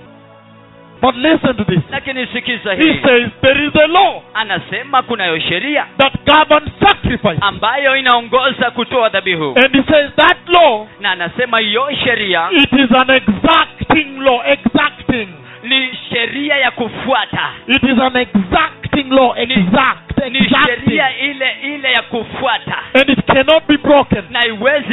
But 1.01 1.15
listen 1.17 1.57
to 1.57 1.65
this. 1.65 1.81
lakini 1.91 2.27
sikiza 2.27 2.75
He 2.75 3.01
says 3.05 3.31
there 3.43 3.67
is 3.67 3.77
a 3.77 3.87
law 3.87 4.23
anasema 4.35 5.03
kunayo 5.03 5.39
sheria 5.41 5.87
that 5.99 6.13
governs 6.25 6.71
sacrifice. 6.81 7.39
ambayo 7.41 7.97
inaongoza 7.97 8.71
kutoa 8.71 9.09
dhabihu 9.09 9.55
And 9.65 9.75
he 9.77 9.83
says 9.93 10.11
that 10.17 10.37
law, 10.49 10.87
na 11.01 11.11
anasema 11.11 11.59
hiyo 11.59 11.89
sheria 12.05 12.49
it 12.53 12.73
is 12.73 12.93
an 12.93 13.11
exacting 13.11 14.19
law. 14.21 14.41
Exacting. 14.47 15.29
Ni 15.69 15.99
sheria 16.11 16.57
ya 16.57 16.71
kufuata 16.71 17.51
It 17.67 17.83
is 17.83 17.99
an 17.99 18.17
exacting 18.17 19.11
law. 19.11 19.35
Exact. 19.39 20.19
ni 20.31 20.39
Exacting. 20.39 20.67
sheria 20.87 21.19
ile 21.19 21.57
ile 21.63 21.93
ya 21.93 22.03
kufuata 22.03 22.79
And 22.95 23.11
it 23.11 23.27
cannot 23.27 23.67
be 23.69 23.77
broken. 23.77 24.25
na 24.31 24.41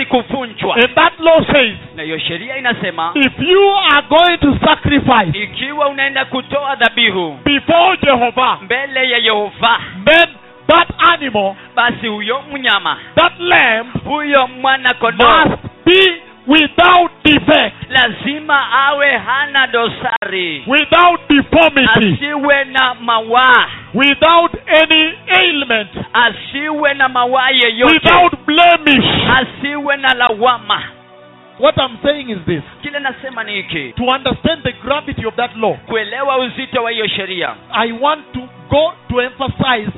kuvunjwa 0.06 0.76
And 0.76 0.96
that 0.96 1.20
law 1.20 1.46
says 1.52 1.74
na 1.96 2.04
hiyo 2.04 2.20
sheria 2.20 2.58
inasema 2.58 3.12
if 3.16 3.40
you 3.40 3.74
are 3.92 4.08
going 4.10 4.38
to 4.38 4.58
sacrifice 4.66 5.44
ikiwa 5.44 5.88
unaenda 5.90 6.26
kutoa 6.26 6.76
dhabihu 6.76 7.40
before 7.46 7.98
Jehovah, 8.04 8.62
mbele 8.62 9.10
ya 9.10 9.18
yehova 9.18 9.80
then 10.06 10.28
that 10.68 10.88
animal, 11.14 11.56
basi 11.76 12.08
huyo 12.08 12.42
mnyama 12.54 12.98
that 13.16 13.40
lamb, 13.40 13.88
huyo 14.06 14.48
mwana 14.48 14.94
kondoo 14.94 15.46
must 15.46 15.64
be 15.86 16.22
without 16.48 17.12
defect, 17.24 17.76
lazima 17.90 18.72
awe 18.72 19.18
hana 19.18 19.68
dosari. 19.68 20.64
Without 20.68 21.20
deformity, 21.30 22.14
asiwe 22.24 22.64
na 22.64 22.94
mawaa 22.94 23.68
without 23.94 24.52
any 24.82 25.14
ailment, 25.28 25.90
asiwe 26.14 26.94
na 26.94 27.10
mawaa 27.10 27.50
yeyote. 27.50 27.94
Without 27.94 28.34
blemish. 28.46 29.06
asiwe 29.38 29.98
na 29.98 30.14
lawama. 30.14 30.84
What 31.60 31.78
I'm 31.78 31.98
saying 32.04 32.30
is 32.30 32.38
this. 32.46 32.64
Kile 32.82 33.00
nasema 33.00 33.44
ni 33.44 33.54
hiki. 33.56 33.94
To 33.94 34.04
understand 34.04 34.64
the 34.64 34.72
gravity 34.72 35.26
of 35.26 35.36
that 35.36 35.56
law, 35.56 35.74
kuelewa 35.78 36.38
uzito 36.38 36.84
wa 36.84 36.92
hiyo 36.92 37.08
sheria. 37.08 37.56
I 37.74 37.92
want 37.92 38.32
to 38.34 38.40
go 38.70 38.94
to 39.10 39.22
emphasize 39.22 39.92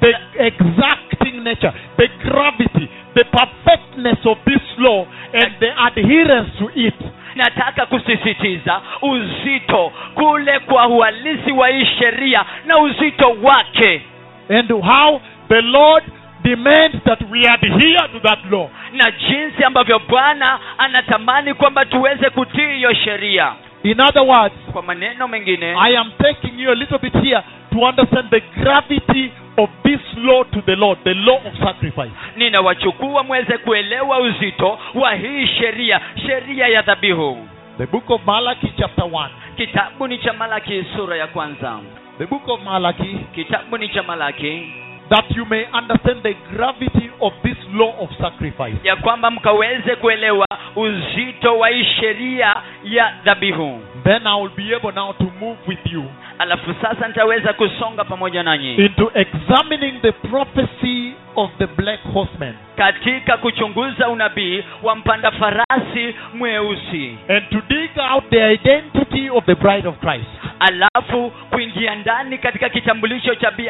the 0.00 0.16
exacting 0.38 1.44
nature, 1.44 1.72
the 1.96 2.08
gravity, 2.08 2.88
the 3.14 3.24
perfectness 3.24 4.26
of 4.26 4.38
this 4.44 4.62
law, 4.78 5.06
and 5.32 5.52
the 5.60 5.72
adherence 5.86 6.50
to 6.58 6.70
it. 6.74 6.94
nataka 7.34 7.86
kusisitiza 7.86 8.80
uzito 9.02 9.92
kule 10.14 10.58
kwa 10.58 10.86
uhalisi 10.86 11.52
wa 11.52 11.68
hii 11.68 11.86
sheria 11.98 12.44
na 12.66 12.78
uzito 12.78 13.36
wake 13.42 14.02
and 14.48 14.70
how 14.72 15.20
the 15.48 15.60
Lord 15.62 16.04
demands 16.42 16.96
that 17.04 17.18
we 17.30 17.48
adhere 17.48 18.08
to 18.12 18.20
that 18.20 18.38
law. 18.50 18.68
na 18.92 19.10
jinsi 19.10 19.64
ambavyo 19.64 19.98
bwana 19.98 20.58
anatamani 20.78 21.54
kwamba 21.54 21.84
tuweze 21.84 22.30
kutii 22.30 22.68
hiyo 22.76 22.94
sheria 22.94 23.52
In 23.82 24.00
other 24.00 24.22
words, 24.22 24.54
kwa 24.72 24.82
maneno 24.82 25.28
mengine 25.28 25.74
I 25.80 25.96
am 25.98 26.12
taking 26.18 26.60
you 26.60 26.70
a 26.70 26.74
little 26.74 26.98
bit 26.98 27.12
here 27.14 27.42
to 27.72 27.78
understand 27.78 28.30
the 28.30 28.40
gravity 28.40 29.32
of 29.58 29.70
this 29.84 30.00
law 30.16 30.44
to 30.44 30.62
the 30.62 30.76
Lord, 30.76 30.98
the 31.04 31.14
law 31.14 31.36
of 31.46 31.54
sacrifice. 31.64 32.12
ninawachukua 32.36 33.22
mweze 33.22 33.58
kuelewa 33.58 34.18
uzito 34.20 34.78
wa 34.94 35.14
hii 35.14 35.46
sheria 35.46 36.00
sheria 36.26 36.66
ya 36.68 36.82
dhabihu 36.82 37.48
The 37.78 37.86
book 37.86 38.10
of 38.10 38.20
Malachi, 38.26 38.72
chapter 38.78 39.04
1. 39.04 39.28
kitabu 39.56 40.08
ni 40.08 40.18
cha 40.18 40.32
malaki 40.32 40.84
sura 40.96 41.16
ya 41.16 41.26
kwanza 41.26 41.78
The 42.18 42.26
book 42.26 42.48
of 42.48 42.60
Malachi, 42.64 43.18
kitabu 43.34 43.78
ni 43.78 43.88
cha 43.88 44.02
malaki 44.02 44.72
that 45.08 45.36
you 45.36 45.44
may 45.46 45.64
understand 45.74 46.22
the 46.22 46.34
gravity 46.56 47.10
of 47.20 47.32
this 47.42 47.56
law 47.74 47.94
of 48.00 48.10
sacrifice. 48.20 48.76
ya 48.84 48.96
kwamba 48.96 49.30
mkaweze 49.30 49.96
kuelewa 49.96 50.46
uzito 50.76 51.58
wa 51.58 51.68
hii 51.68 51.84
sheria 51.84 52.56
ya 52.84 53.12
dhabihu 53.24 53.80
Then 54.04 54.26
I 54.26 54.40
will 54.42 54.50
be 54.56 54.74
able 54.76 54.92
now 54.92 55.12
to 55.12 55.24
move 55.40 55.58
with 55.66 55.92
you 55.92 56.04
alafu 56.38 56.74
sasa 56.82 57.08
nitaweza 57.08 57.52
kusonga 57.52 58.04
pamoja 58.04 58.42
nanyi 58.42 58.74
into 58.74 59.10
examining 59.14 60.00
the 60.02 60.12
prophecy 60.12 61.12
of 61.36 61.50
the 61.58 61.66
black 61.66 62.00
horseman 62.14 62.54
katika 62.76 63.36
kuchunguza 63.36 64.08
unabii 64.08 64.64
wa 64.82 64.96
mpanda 64.96 65.30
farasi 65.30 66.14
mweusi 66.34 67.18
and 67.28 67.48
to 67.50 67.62
dig 67.68 67.90
out 68.14 68.24
the 68.30 68.52
identity 68.54 69.30
of 69.30 69.44
the 69.44 69.54
bride 69.54 69.88
of 69.88 69.98
Christ. 69.98 70.26
alafu 70.60 71.30
kuingia 71.50 71.94
ndani 71.94 72.38
katika 72.38 72.68
kitambulisho 72.68 73.34
cha 73.34 73.50
bi 73.50 73.68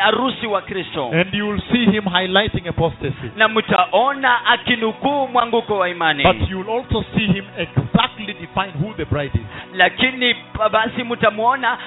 wa 0.50 0.62
kristo 0.62 1.10
And 1.12 1.34
you 1.34 1.48
will 1.48 1.62
see 1.72 1.84
him 1.90 2.04
highlighting 2.04 2.68
apostasy. 2.68 3.30
na 3.36 3.48
mtaona 3.48 4.46
akinukuu 4.46 5.28
mwanguko 5.28 5.78
wa 5.78 5.88
imani 5.88 6.22
But 6.22 6.50
you 6.50 6.58
will 6.60 6.70
also 6.70 7.04
see 7.14 7.26
him 7.26 7.44
exactly 7.58 8.26
define 8.26 8.72
who 8.82 8.94
the 8.96 9.04
bride 9.04 9.34
is. 9.34 9.46
lakini 9.74 10.34
basi 10.72 11.04
mtamwona 11.04 11.78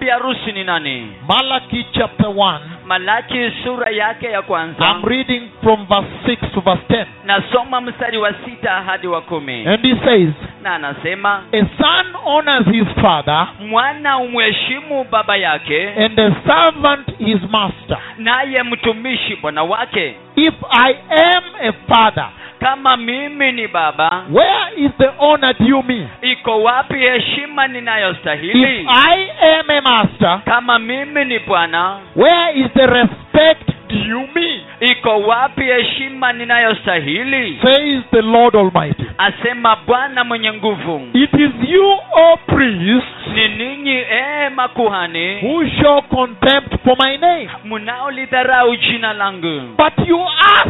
bi 0.00 0.08
harusi 0.08 0.52
ni 0.52 0.64
nani 0.64 1.12
Malachi 1.28 1.86
chapter 1.92 2.26
1. 2.26 2.60
malaki 2.86 3.52
sura 3.64 3.90
yake 3.90 4.26
ya 4.26 4.42
kwanza 4.42 4.86
I'm 4.90 5.04
reading 5.04 5.42
from 5.62 5.86
verse 5.86 6.08
6 6.24 6.54
to 6.54 6.60
verse 6.60 6.82
10. 6.88 7.06
nasoma 7.24 7.80
mstari 7.80 8.18
wa 8.18 8.32
sita 8.44 8.70
hadi 8.70 9.06
wa 9.06 9.20
kumi 9.20 9.66
And 9.66 9.82
he 9.84 9.94
says, 10.04 10.34
na 10.62 10.74
anasema 10.74 11.42
A 11.52 11.60
son 11.82 12.06
honors 12.24 12.66
his 12.66 12.88
father, 13.02 13.48
mwana 13.68 14.18
umheshimu 14.18 15.04
baba 15.10 15.36
yake 15.36 15.88
and 16.04 16.18
a 16.20 16.30
servant 16.46 17.08
his 17.18 17.50
master. 17.50 17.98
naye 18.18 18.62
mtumishi 18.62 19.36
bwana 19.36 19.62
wake 19.62 20.16
If 20.36 20.54
I 20.70 20.94
am 21.10 21.44
a 21.68 21.72
father, 21.88 22.28
kama 22.60 22.96
mimi 22.96 23.52
ni 23.52 23.68
baba 23.68 24.24
where 24.30 24.72
is 24.76 24.90
the 24.98 25.08
honor 25.18 25.54
due 25.58 25.82
me? 25.82 26.08
iko 26.22 26.62
wapi 26.62 26.94
heshima 26.98 27.68
ninayostahili 27.68 28.80
If 28.80 28.86
I 28.88 29.30
am 29.58 29.70
a 29.70 29.80
master, 29.80 30.40
kama 30.44 30.78
mimi 30.78 31.24
ni 31.24 31.38
bwana 31.38 31.98
where 32.16 32.60
is 32.60 32.66
the 32.74 32.86
respect 32.86 33.70
due 33.88 34.28
me? 34.34 34.60
iko 34.80 35.20
wapi 35.20 35.62
heshima 35.64 36.32
ninayostahili 36.32 37.58
Says 37.62 38.02
the 38.10 38.22
Lord 38.22 38.56
Almighty. 38.56 39.06
asema 39.18 39.76
bwana 39.86 40.24
mwenye 40.24 40.52
nguvu 40.52 41.08
It 41.12 41.34
is 41.34 41.68
you, 41.70 41.90
O 42.12 42.36
priests, 42.46 43.26
ni 43.34 43.48
ninyi 43.48 44.02
ee 44.10 44.48
makuhani 44.48 45.36
who 45.42 45.68
show 45.82 46.02
contempt 46.02 46.74
for 46.84 46.96
my 47.06 47.16
name. 47.16 47.48
mnaolidharau 47.64 48.76
jina 48.76 49.12
langu 49.12 49.60
But 49.76 50.08
you 50.08 50.20
ask, 50.58 50.68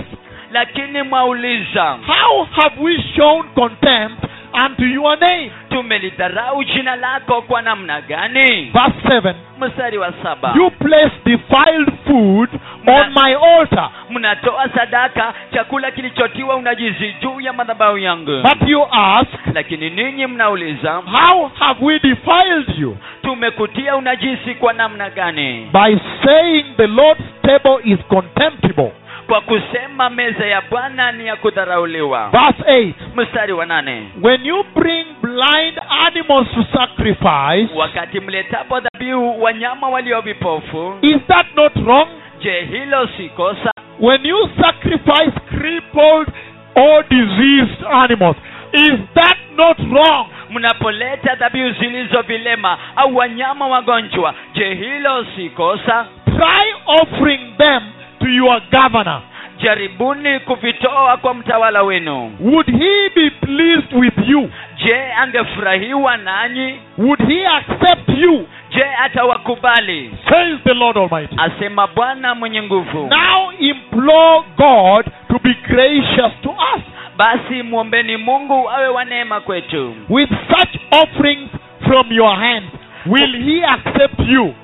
lakini 0.57 1.03
mwauliza 1.03 1.85
How 2.07 2.45
have 2.45 2.81
we 2.83 3.03
shown 3.16 3.42
contempt 3.55 4.25
unto 4.66 4.85
your 4.85 5.19
name? 5.21 5.51
tumelidharau 5.71 6.64
jina 6.64 6.97
lako 6.97 7.42
kwa 7.42 7.62
namna 7.62 8.01
gani 8.01 8.71
Verse 8.73 9.09
7 9.09 9.35
mstari 9.61 9.99
wa 9.99 10.12
saba 10.23 10.53
You 10.57 10.71
place 10.71 11.12
defiled 11.25 11.92
food 12.07 12.49
on 12.87 13.12
my 13.25 13.35
altar, 13.35 13.90
mnatoa 14.11 14.69
sadaka 14.69 15.35
chakula 15.55 15.90
kilichotiwa 15.90 16.57
unajizi 16.57 17.14
juu 17.23 17.40
ya 17.40 17.53
madhabahu 17.53 17.99
yangu 17.99 18.42
but 18.42 18.69
you 18.69 18.87
ask, 18.92 19.31
lakini 19.55 19.90
ninyi 19.90 20.27
mnauliza 20.27 20.92
How 20.92 21.49
have 21.59 21.85
we 21.85 21.99
defiled 21.99 22.79
you? 22.79 22.97
tumekutia 23.23 23.97
unajisi 23.97 24.55
kwa 24.55 24.73
namna 24.73 25.11
gani 25.11 25.69
By 25.73 25.97
saying 26.25 26.64
the 26.77 26.87
Lord's 26.87 27.25
table 27.42 27.79
is 27.85 27.99
contemptible. 28.09 28.92
Kwa 29.27 29.41
kusema 29.41 30.11
meza 30.11 30.47
ya 30.47 30.61
bwana 30.71 31.12
ni 31.12 31.27
ya 31.27 31.37
kudharauliwa. 31.37 32.29
Verse 32.31 32.62
8 32.62 32.93
mstari 33.17 33.53
wa 33.53 33.67
nane. 33.67 34.09
When 34.23 34.47
you 34.47 34.65
bring 34.75 35.07
blind 35.23 35.81
animals 36.07 36.49
to 36.55 36.65
sacrifice, 36.79 37.69
wakati 37.77 38.21
mletapo 38.21 38.81
dhabihu 38.81 39.43
wanyama 39.43 39.89
walio 39.89 40.21
vipofu 40.21 40.99
is 41.03 41.17
that 41.29 41.47
not 41.57 41.73
wrong? 41.77 42.09
je 42.43 42.61
hilo 42.65 43.09
si 43.17 43.29
kosa? 43.29 43.71
When 44.01 44.27
you 44.27 44.49
sacrifice 44.61 45.33
crippled 45.49 46.29
or 46.75 47.05
diseased 47.09 47.85
animals, 47.93 48.37
is 48.73 48.99
that 49.15 49.37
not 49.57 49.79
wrong? 49.79 50.27
mnapoleta 50.51 51.35
dhabihu 51.35 51.71
zilizo 51.71 52.23
vilema 52.23 52.79
au 52.97 53.17
wanyama 53.17 53.67
wagonjwa 53.69 54.35
je 54.55 54.75
hilo 54.75 55.27
si 55.37 55.51
kosa? 55.51 56.07
Try 56.25 56.75
offering 56.87 57.57
them 57.59 57.83
to 58.20 58.29
your 58.29 58.61
governor. 58.70 59.20
jaribuni 59.62 60.40
kuvitoa 60.40 61.16
kwa 61.16 61.35
mtawala 61.35 61.83
wenu 61.83 62.33
Would 62.40 62.66
he 62.79 63.09
be 63.14 63.31
pleased 63.31 63.92
with 63.92 64.29
you? 64.29 64.50
je 64.85 65.12
angefurahiwa 65.12 66.16
nanyi 66.16 66.79
Would 66.98 67.29
he 67.29 67.46
accept 67.46 68.09
you? 68.09 68.48
je 68.70 68.85
atawakubali 69.05 70.11
Says 70.31 70.59
the 70.64 70.74
Lord 70.74 70.96
Almighty. 70.98 71.37
asema 71.38 71.87
bwana 71.87 72.35
mwenye 72.35 72.62
nguvu 72.62 73.07
Now 73.09 73.52
implore 73.59 74.42
God 74.57 75.05
to 75.29 75.38
be 75.42 75.55
gracious 75.68 76.33
to 76.42 76.50
us 76.50 76.83
basi 77.16 77.62
mwombeni 77.62 78.16
mungu 78.16 78.70
awe 78.70 78.88
wa 78.88 79.05
neema 79.05 79.40
kwetu 79.40 79.94
with 80.09 80.31
such 80.48 80.76
offerings 81.02 81.50
from 81.88 82.12
your 82.12 82.37
hands. 82.37 82.70
Will 83.07 83.44
he 83.44 83.64
accept 83.64 84.20
you? 84.29 84.55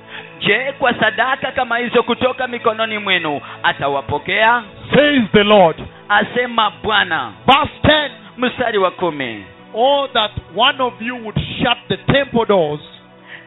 Je 0.46 0.72
kwa 0.78 0.94
sadaka 0.94 1.52
kama 1.52 1.78
hizo 1.78 2.02
kutoka 2.02 2.46
mikononi 2.48 2.98
mwenu 2.98 3.40
atawapokea? 3.62 4.62
Says 4.94 5.22
the 5.32 5.44
Lord. 5.44 5.76
asema 6.08 6.70
bwana. 6.82 7.32
Verse 7.46 7.72
10 7.82 8.10
mstari 8.36 8.78
wa 8.78 8.90
kumi. 8.90 9.44
Oh, 9.74 10.08
that 10.12 10.30
one 10.56 10.82
of 10.82 11.02
you 11.02 11.16
would 11.16 11.38
shut 11.58 11.78
the 11.88 11.96
temple 11.96 12.44
doors. 12.46 12.80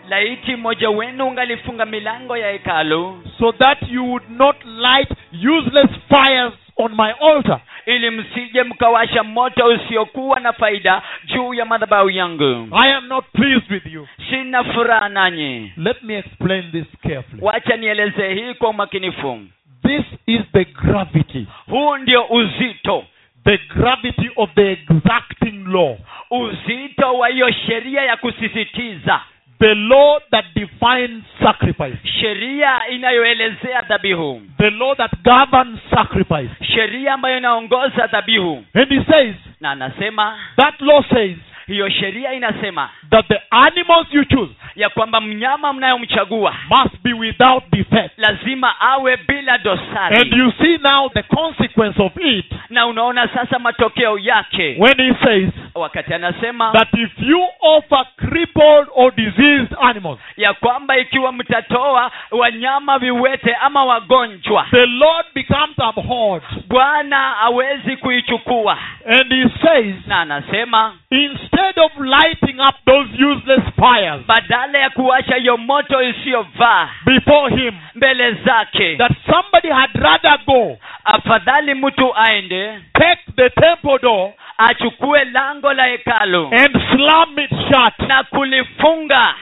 Laiti 0.10 0.56
mmoja 0.56 0.90
wenu 0.90 1.28
ungalifunga 1.28 1.86
milango 1.86 2.38
ya 2.38 2.52
hekalu. 2.52 3.22
So 3.40 3.52
that 3.52 3.78
you 3.90 4.06
would 4.06 4.30
not 4.30 4.56
light 4.66 5.10
useless 5.58 5.90
fires 6.10 6.54
on 6.78 6.92
my 6.96 7.12
altar. 7.12 7.60
Ili 7.86 8.10
msije 8.10 8.64
mkawasha 8.64 9.24
moto 9.24 9.66
usiokuwa 9.66 10.40
na 10.40 10.54
faida 10.54 11.02
juu 11.26 11.54
ya 11.54 11.66
madhabahu 11.66 12.10
yangu. 12.10 12.68
I 12.84 12.94
am 12.94 13.08
not 13.08 13.26
pleased 13.34 13.72
with 13.72 13.86
you. 13.94 14.08
sina 14.30 14.64
furaha 14.64 15.10
nanyi. 15.10 15.72
Let 15.78 16.04
me 16.04 16.18
explain 16.18 16.72
this 16.72 16.86
carefully. 17.02 17.42
wacha 17.42 17.78
nielezee 17.78 18.34
hii 18.34 18.54
kwa 18.54 18.70
umakinifu. 18.70 19.40
This 19.88 20.06
is 20.28 20.42
the 20.54 20.66
gravity, 20.66 21.48
huu 21.70 21.98
ndio 21.98 22.26
uzito. 22.26 23.04
The 23.44 23.58
gravity 23.58 24.30
of 24.36 24.50
the 24.56 24.72
exacting 24.72 25.66
law, 25.68 25.98
uzito 26.32 27.14
wa 27.18 27.28
hiyo 27.28 27.52
sheria 27.52 28.02
ya 28.02 28.18
kusisitiza 28.18 29.22
the 29.60 29.74
law 29.76 30.20
that 30.32 30.46
defines 30.56 31.24
sacrifice, 31.44 31.98
sheria 32.22 32.80
inayoelezea 32.90 33.82
dhabihu. 33.82 34.42
The 34.58 34.70
law 34.70 34.96
that 34.96 35.12
governs 35.24 35.80
sacrifice. 35.90 36.50
sheria 36.76 37.14
ambayo 37.14 37.38
inaongoza 37.38 38.08
dhabihu. 38.08 38.66
And 38.74 38.90
he 38.92 39.04
says, 39.12 39.36
na 39.62 39.72
anasema 39.72 40.38
that 40.58 40.82
law 40.82 41.04
says 41.14 41.38
hiyo 41.68 41.90
sheria 41.90 42.34
inasema 42.34 42.90
that 43.10 43.28
the 43.28 43.42
animals 43.52 44.08
you 44.12 44.26
choose 44.26 44.54
ya 44.76 44.90
kwamba 44.90 45.22
mnyama 45.22 45.74
mnayomchagua 45.74 46.56
must 46.70 46.96
be 47.04 47.14
without 47.14 47.64
defect. 47.72 48.18
lazima 48.18 48.80
awe 48.80 49.18
bila 49.28 49.58
dosari 49.58 50.16
And 50.18 50.34
you 50.34 50.52
see 50.64 50.78
now 50.78 51.10
the 51.10 51.24
consequence 51.24 52.04
of 52.04 52.12
it 52.18 52.46
na 52.70 52.88
unaona 52.88 53.28
sasa 53.28 53.60
matokeo 53.60 54.20
yake 54.20 54.76
when 54.80 54.98
he 54.98 55.14
says 55.26 55.50
wakati 55.76 56.14
anasema 56.14 56.72
that 56.72 56.94
if 56.94 57.12
you 57.20 57.46
offer 57.62 58.06
crippled 58.18 58.88
or 58.96 59.16
diseased 59.16 59.76
animals, 59.82 60.20
ya 60.38 60.54
kwamba 60.54 60.98
ikiwa 60.98 61.32
mtatoa 61.32 62.12
wanyama 62.32 63.00
viwete 63.00 63.54
ama 63.62 63.86
wagonjwa 63.86 64.68
the 64.72 64.86
Lord 64.86 65.26
becomes 65.36 65.80
abhorred. 65.80 66.44
bwana 66.68 67.18
hawezi 67.18 67.98
kuichukua 67.98 68.78
And 69.06 69.34
he 69.34 69.50
says, 69.68 69.96
na 70.08 70.22
anasema 70.22 70.94
instead 71.10 71.55
of 71.60 71.92
lighting 72.00 72.60
up 72.60 72.76
those 72.86 73.10
useless 73.26 73.64
fires 73.80 74.22
badala 74.28 74.80
ya 74.80 74.90
kuwasha 74.90 75.36
hiyo 75.36 75.58
moto 75.58 76.02
isiyovaa 76.04 76.90
before 77.06 77.56
him, 77.56 77.74
mbele 77.96 78.32
zake 78.32 78.96
that 78.98 79.12
somebody 79.32 79.70
had 79.70 79.90
rather 79.94 80.40
go, 80.46 80.78
afadhali 81.04 81.74
mtu 81.74 82.16
aende 82.18 82.80
take 82.94 83.22
the 83.36 83.50
temple 83.50 84.00
door 84.02 84.32
achukue 84.58 85.24
lango 85.26 85.74
la 85.74 85.86
hekalu 85.86 86.48
and 86.52 86.78
slam 86.92 87.40
it 87.40 87.50
shut. 87.50 88.00
na 88.08 88.24
kulifunga 88.24 89.36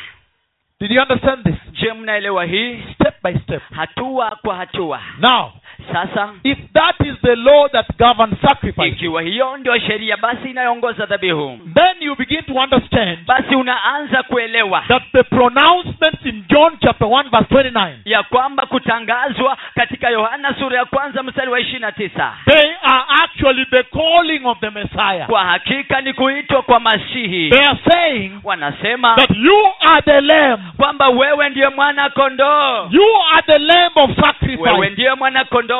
Did 0.79 0.91
you 0.91 1.01
understand 1.01 1.43
this? 1.43 1.55
je 1.71 1.93
mnaelewa 1.93 2.45
hii 2.45 2.83
Step 2.95 3.15
by 3.23 3.33
step. 3.39 3.61
hatua 3.75 4.37
kwa 4.41 4.55
hatua 4.55 5.01
Now, 5.19 5.51
sasa 5.91 6.29
if 6.43 6.57
that 6.73 6.95
is 7.07 7.15
the 7.21 7.35
law 7.35 7.67
that 7.69 7.85
governs 7.97 8.41
sacrifice, 8.41 8.87
ikiwa 8.89 9.21
hiyo 9.21 9.57
ndio 9.57 9.79
sheria 9.79 10.17
basi 10.17 10.49
inayoongoza 10.49 11.05
dhabihu 11.05 11.59
then 11.73 11.95
you 11.99 12.15
begin 12.15 12.43
to 12.43 12.53
understand 12.53 13.19
basi 13.27 13.55
unaanza 13.55 14.23
kuelewa 14.23 14.83
that 14.87 15.03
the 15.11 15.23
pronouncements 15.23 16.25
in 16.25 16.43
John 16.49 16.77
chapter 16.81 17.07
1 17.07 17.29
verse 17.29 17.55
29, 17.55 17.89
ya 18.05 18.23
kwamba 18.23 18.65
kutangazwa 18.65 19.57
katika 19.75 20.09
yohana 20.09 20.55
sura 20.59 20.77
ya 20.77 20.85
kwanza 20.85 21.23
mstari 21.23 21.51
wa 21.51 21.59
ishiri 21.59 21.79
na 21.79 21.91
tisa 21.91 22.33
they 22.45 22.71
are 22.83 23.03
actually 23.23 23.65
the 23.65 23.83
calling 23.83 24.45
of 24.45 24.59
the 24.59 24.69
Messiah. 24.69 25.27
kwa 25.27 25.43
hakika 25.45 26.01
ni 26.01 26.13
kuitwa 26.13 26.61
kwa 26.61 26.79
masihi 26.79 27.49
They 27.49 27.65
are 27.65 27.79
saying 27.91 28.31
wanasema 28.43 29.15
that 29.15 29.29
you 29.37 29.65
are 29.79 30.01
the 30.01 30.21
lamb. 30.21 30.61
kwamba 30.77 31.09
wewe 31.09 31.49
ndiye 31.49 31.69
mwana 31.69 32.09
kondoo 32.09 32.87
You 32.91 33.05
are 33.33 33.41
the 33.45 33.57
lamb 33.59 33.97
of 33.97 34.09
wewe 34.09 34.21
sacrifice. 34.21 34.89
ndiye 34.89 35.13
mwana 35.13 35.45
kondoo 35.45 35.72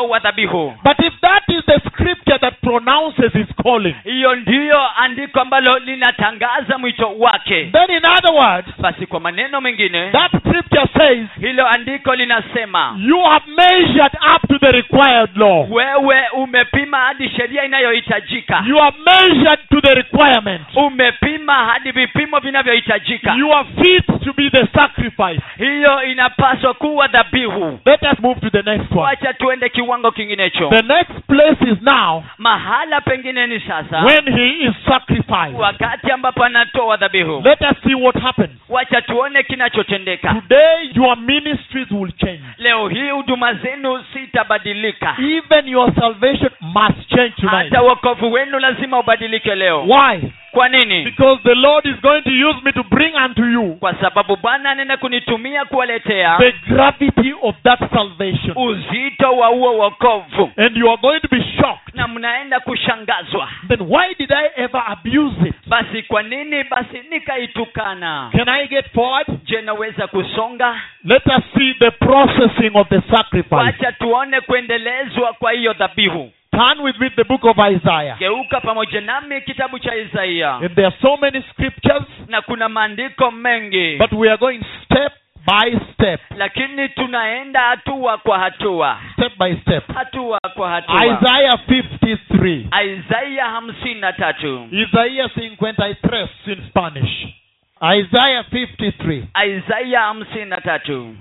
But 0.83 0.97
if 0.99 1.13
that 1.21 1.43
is 1.49 1.63
the 1.67 1.79
that 1.85 2.22
pronounces 2.63 3.33
his 3.33 3.47
calling, 3.63 3.95
hiyo 4.03 4.35
ndiyo 4.35 4.79
andiko 4.97 5.39
ambalo 5.41 5.79
linatangaza 5.79 6.77
mwito 6.77 7.15
wake 7.19 7.65
then 7.71 7.97
in 7.97 8.05
other 8.05 8.31
words, 8.33 8.67
basi 8.81 9.05
kwa 9.05 9.19
maneno 9.19 9.61
mengine 9.61 10.11
that 10.11 10.31
scripture 10.39 10.87
says 10.97 11.27
hilo 11.39 11.67
andiko 11.67 12.15
linasema 12.15 12.95
you 12.99 13.19
have 13.21 13.45
measured 13.57 14.13
up 14.35 14.47
to 14.49 14.59
the 14.59 14.71
required 14.71 15.29
law. 15.37 15.67
wewe 15.71 16.21
umepima 16.33 16.97
hadi 16.97 17.29
sheria 17.29 17.63
inayohitajika 17.65 18.63
You 18.67 18.77
have 18.77 18.97
measured 19.05 19.59
to 19.69 19.81
the 19.81 19.93
requirement. 19.95 20.61
umepima 20.75 21.53
hadi 21.53 21.91
vipimo 21.91 22.39
vinavyohitajika 22.39 23.33
You 23.37 23.53
are 23.53 23.67
fit 23.83 24.05
to 24.23 24.33
be 24.33 24.49
the 24.49 24.67
sacrifice. 24.73 25.41
hiyo 25.57 26.03
inapaswa 26.03 26.73
kuwa 26.73 27.07
dhabihu 27.07 27.79
Let 27.85 28.01
us 28.03 28.19
move 28.19 28.39
to 28.41 28.49
the 28.49 28.61
next 28.71 28.91
one. 28.91 29.01
wacha 29.01 29.33
tuende 29.33 29.69
kiwango 29.69 30.11
kinginecho 30.11 30.69
The 30.69 30.81
next 30.81 31.13
place 31.27 31.71
is 31.71 31.81
now 31.81 32.23
mahala 32.53 33.01
pengine 33.01 33.47
ni 33.47 33.59
sasa 33.59 34.03
when 34.05 34.25
he 34.37 34.65
is 34.67 34.73
sacrificed. 34.87 35.55
wakati 35.59 36.11
ambapo 36.11 36.43
anatoa 36.43 36.97
dhabihu 36.97 37.41
Let 37.45 37.61
us 37.61 37.77
see 37.83 37.95
what 37.95 38.15
happens. 38.21 38.51
wacha 38.69 39.01
tuone 39.01 39.43
kinachotendeka 39.43 40.33
Today, 40.33 40.89
your 40.93 41.17
ministries 41.17 41.91
will 41.91 42.11
change. 42.11 42.41
leo 42.57 42.87
hii 42.87 43.09
huduma 43.09 43.53
zenu 43.53 44.03
sitabadilika 44.13 45.15
Even 45.19 45.67
your 45.67 45.95
salvation 45.95 46.49
must 46.61 47.09
change 47.09 47.29
tonight. 47.35 47.69
hata 47.69 47.81
wokovu 47.81 48.31
wenu 48.31 48.59
lazima 48.59 48.99
ubadilike 48.99 49.55
leo 49.55 49.81
Why? 49.83 50.19
Kwa 50.53 50.69
nini 50.69 51.03
Because 51.03 51.41
the 51.43 51.55
Lord 51.55 51.85
is 51.85 51.95
going 52.01 52.21
to 52.21 52.29
use 52.49 52.57
me 52.63 52.71
to 52.71 52.83
bring 52.83 53.15
unto 53.15 53.45
you 53.45 53.75
kwa 53.79 53.93
sababu 54.01 54.35
bwana 54.37 54.69
anaenda 54.71 54.97
kunitumia 54.97 55.65
kuwaletea 55.65 56.37
the 56.37 56.51
gravity 56.67 57.33
of 57.41 57.55
that 57.63 57.79
salvation. 57.93 58.53
uzito 58.57 59.31
wa 59.37 59.47
huo 59.47 59.77
wokovu 59.77 60.51
And 60.57 60.77
you 60.77 60.87
are 60.89 60.97
going 61.01 61.19
to 61.19 61.27
be 61.27 61.43
shocked. 61.57 61.95
na 61.95 62.07
mnaenda 62.07 62.59
kushangazwa 62.59 63.49
Then 63.67 63.81
why 63.81 64.13
did 64.19 64.31
I 64.31 64.49
ever 64.55 64.83
abuse 64.87 65.49
it? 65.49 65.55
basi 65.67 66.03
kwa 66.03 66.23
nini 66.23 66.63
basi 66.63 67.01
nikaitukana 67.09 68.29
Can 68.31 68.49
I 68.49 68.67
get 68.67 68.85
forward? 68.93 69.27
je 69.45 69.61
naweza 69.61 70.07
kusonga 70.07 70.75
Let 71.05 71.25
us 71.27 71.43
see 71.57 71.73
the 71.73 71.91
processing 71.91 72.71
of 72.73 72.87
the 72.89 73.01
sacrifice. 73.17 73.55
wacha 73.55 73.91
tuone 73.91 74.41
kuendelezwa 74.41 75.33
kwa 75.33 75.51
hiyo 75.51 75.73
dhabihu 75.73 76.31
Turn 76.53 76.83
with 76.83 76.99
me 76.99 77.09
the 77.15 77.23
book 77.23 77.41
of 77.45 77.57
Isaiah. 77.59 78.15
geuka 78.19 78.61
pamoja 78.61 79.01
nami 79.01 79.41
kitabu 79.41 79.79
cha 79.79 79.95
isaia 79.95 80.55
And 80.61 80.75
there 80.75 80.85
are 80.85 80.95
so 81.01 81.17
many 81.17 81.41
scriptures, 81.51 82.03
na 82.27 82.41
kuna 82.41 82.69
maandiko 82.69 83.31
mengi 83.31 83.97
but 83.97 84.13
we 84.13 84.29
are 84.29 84.37
going 84.37 84.61
step 84.85 85.11
by 85.45 85.71
step. 85.93 86.19
lakini 86.37 86.89
tunaenda 86.89 87.59
hatua 87.61 88.17
kwa 88.17 88.39
hatua 88.39 88.99
Step 89.13 89.37
by 89.39 89.55
step. 89.55 89.83
hatua 89.95 90.39
kwa 90.53 90.69
hatua 90.69 91.05
Isaiah 91.05 91.53
53. 91.67 92.99
isaia 92.99 93.45
hamsini 93.45 94.01
na 94.01 94.13
tatu 94.13 94.67
Isaías 94.71 95.31
53 95.37 96.27
in 96.45 96.61
Spanish. 96.69 97.27
Isaiah 97.81 98.43
53. 98.51 99.23
isaia 99.57 99.99
hamsini 100.01 100.45
na 100.45 100.61
tatu 100.61 101.15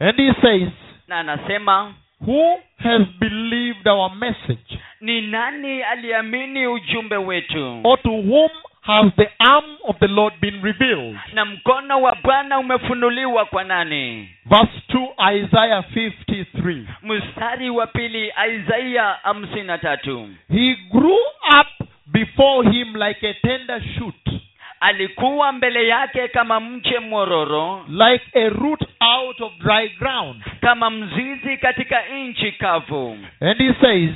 And 0.00 0.16
he 0.18 0.32
says, 0.42 0.68
na 1.08 1.18
anasema 1.20 1.94
Who 2.26 2.56
has 2.78 3.02
believed 3.20 3.86
our 3.88 4.10
message? 4.16 4.78
ni 5.00 5.20
nani 5.20 5.82
aliamini 5.82 6.66
ujumbe 6.66 7.16
wetu 7.16 7.80
Or 7.84 8.02
to 8.02 8.08
whom 8.10 8.50
has 8.80 9.12
the 9.16 9.28
arm 9.38 9.64
of 9.84 9.98
the 9.98 10.08
Lord 10.08 10.34
been 10.40 10.62
revealed? 10.62 11.18
na 11.32 11.44
mkono 11.44 12.02
wa 12.02 12.14
bwana 12.22 12.58
umefunuliwa 12.58 13.44
kwa 13.44 13.64
nani 13.64 14.28
Verse 14.46 14.72
2, 14.88 15.36
Isaiah 15.44 15.84
53. 15.94 16.84
mstari 17.02 17.70
wa 17.70 17.86
pili 17.86 18.32
isaia 18.56 19.04
hamsini 19.22 19.62
na 19.62 19.78
tatu 19.78 20.28
He 20.52 20.76
grew 20.92 21.18
up 21.60 21.88
before 22.06 22.70
him 22.70 22.94
like 22.96 23.28
a 23.28 23.34
tender 23.34 23.82
shoot, 23.98 24.14
alikuwa 24.84 25.52
mbele 25.52 25.88
yake 25.88 26.28
kama 26.28 26.60
mche 26.60 26.98
mwororo 26.98 27.84
like 27.88 28.24
a 28.34 28.48
root 28.48 28.80
out 29.00 29.40
of 29.40 29.52
dry 29.58 29.88
ground. 29.88 30.42
kama 30.60 30.90
mzizi 30.90 31.56
katika 31.56 32.02
nchi 32.08 32.52
kavu 32.52 33.18
And 33.40 33.58
he 33.58 33.74
says, 33.80 34.10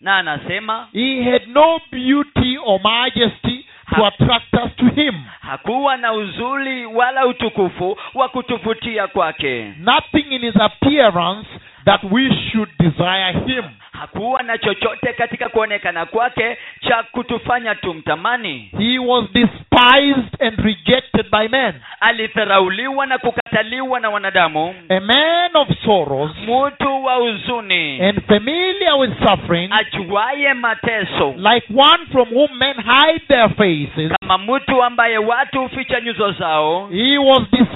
na 0.00 0.16
anasema 0.16 0.88
He 0.92 1.30
had 1.30 1.42
no 1.46 1.80
beauty 1.92 2.58
or 2.64 2.80
majesty 2.80 3.66
to 3.94 4.02
Ha- 4.02 4.06
attract 4.06 4.54
us 4.54 4.76
to 4.76 4.86
him. 5.02 5.14
hakuwa 5.40 5.96
na 5.96 6.12
uzuri 6.12 6.86
wala 6.86 7.26
utukufu 7.26 7.98
wa 8.14 8.28
kutuvutia 8.28 9.06
kwake 9.06 9.72
Nothing 9.78 10.34
in 10.34 10.40
his 10.42 10.56
appearance 10.60 11.48
that 11.84 12.00
we 12.10 12.30
should 12.52 12.68
desire 12.78 13.32
him. 13.46 13.64
Hakuwa 14.00 14.42
na 14.42 14.58
chochote 14.58 15.12
katika 15.12 15.48
kuonekana 15.48 16.06
kwake 16.06 16.56
cha 16.80 17.02
kutufanya 17.12 17.74
tumtamani. 17.74 18.70
He 18.78 18.98
was 18.98 19.24
despised 19.32 20.42
and 20.42 20.58
rejected 20.58 21.30
by 21.30 21.48
men, 21.48 21.74
alidharauliwa 22.00 23.06
na 23.06 23.18
kukataliwa 23.18 24.00
na 24.00 24.10
wanadamu. 24.10 24.74
A 24.88 25.00
man 25.00 25.50
of 25.56 25.68
sorrows 25.84 26.30
mtu 26.42 27.04
wa 27.04 27.14
huzuni. 27.14 28.00
and 28.00 28.22
familiar 28.26 28.94
with 28.98 29.12
suffering, 29.28 29.72
ajuaye 29.72 30.54
mateso. 30.54 31.34
like 31.36 31.66
one 31.76 32.06
from 32.12 32.28
whom 32.28 32.58
men 32.58 32.74
hide 32.76 33.22
their 33.28 33.48
faces. 33.50 34.12
kama 34.20 34.38
mtu 34.38 34.82
ambaye 34.82 35.18
watu 35.18 35.60
huficha 35.60 36.00
nyuso 36.00 36.32
zao. 36.32 36.88
He 36.88 37.18
was 37.18 37.42
despised, 37.50 37.73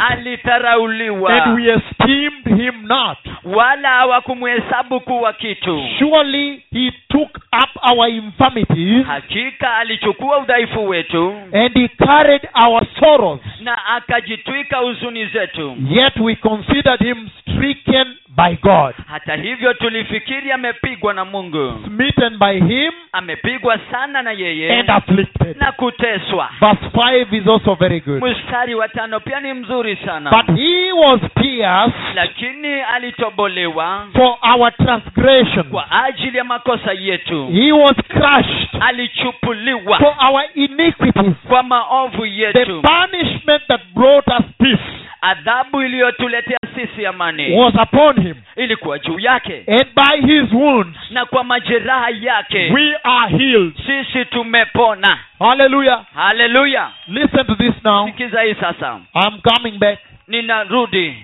alidharauliwa 0.00 1.42
and 1.44 1.54
we 1.56 1.72
esteemed 1.74 2.46
him 2.62 2.86
not. 2.86 3.18
wala 3.44 3.88
hawakumhesabu 3.88 5.00
kuwa 5.00 5.32
kitu 5.32 5.84
Surely 5.98 6.62
he 6.72 6.92
took 7.08 7.36
up 7.36 7.70
our 7.92 8.08
infirmities, 8.08 9.06
hakika 9.06 9.76
alichukua 9.76 10.38
udhaifu 10.38 10.88
wetu 10.88 11.34
and 11.52 11.74
he 11.74 11.88
carried 11.88 12.42
our 12.64 12.82
sorrows. 13.00 13.40
na 13.60 13.86
akajitwika 13.86 14.76
huzuni 14.78 15.26
zetu 15.26 15.76
Yet 15.90 16.16
we 16.20 16.34
considered 16.34 17.00
him 17.00 17.28
stricken 17.40 18.06
by 18.36 18.56
God, 18.62 18.94
hata 19.08 19.36
hivyo 19.36 19.74
tulifikiri 19.74 20.52
amepigwa 20.52 21.14
na 21.14 21.24
mungu. 21.24 21.80
Smitten 21.86 22.38
by 22.38 22.60
him, 22.74 22.92
amepigwa 23.12 23.78
sana 23.90 24.22
na 24.22 24.32
yeye. 24.32 24.78
and 24.80 24.90
afflicted. 24.90 25.56
na 25.56 25.72
kuteswa. 25.72 26.48
Verse 26.60 26.86
5 26.94 27.32
is 27.36 27.46
also 27.48 27.74
very 27.74 28.00
good. 28.00 28.22
mstari 28.22 28.74
wa 28.74 28.88
tano 28.88 29.20
pia 29.20 29.40
ni 29.40 29.52
mzuri 29.52 29.96
sana. 29.96 30.30
But 30.30 30.56
he 30.58 30.92
was 30.92 31.20
pierced 31.34 32.14
lakini 32.14 32.80
alitobolewa 32.80 34.06
for 34.12 34.36
our 34.54 34.72
transgression, 34.76 35.64
kwa 35.64 36.04
ajili 36.04 36.38
ya 36.38 36.44
makosa 36.44 36.92
yetu. 36.92 37.46
He 37.52 37.72
was 37.72 37.96
crushed 38.08 38.68
alichupuliwa 38.80 39.98
for 39.98 40.14
our 40.28 40.44
iniquities. 40.54 41.34
kwa 41.48 41.62
maovu 41.62 42.22
The 42.52 42.64
punishment 42.64 43.62
that 43.68 43.80
brought 43.94 44.28
us 44.28 44.44
peace 44.58 44.91
adhabu 45.22 45.82
iliyotuletea 45.82 46.58
sisi 46.74 47.06
amani 47.06 47.56
was 47.56 47.74
upon 47.74 48.22
him, 48.22 48.34
ilikuwa 48.56 48.98
juu 48.98 49.18
yake 49.18 49.64
and 49.68 49.86
by 49.94 50.26
his 50.34 50.52
wounds 50.52 50.98
na 51.10 51.24
kwa 51.26 51.44
majeraha 51.44 52.10
yake 52.10 52.70
we 52.74 52.96
are 53.02 53.36
healed. 53.38 53.72
sisi 53.86 54.24
tumepona 54.24 55.18
Hallelujah. 55.38 56.04
haleluya 56.14 56.90
Listen 57.08 57.46
to 57.46 57.54
this 57.54 57.74
now. 57.84 58.06
sikiza 58.06 58.42
hii 58.42 58.54
sasa 58.54 59.00
I'm 59.14 59.40
coming 59.40 59.78
back. 59.78 59.98
ninarudi 60.28 61.16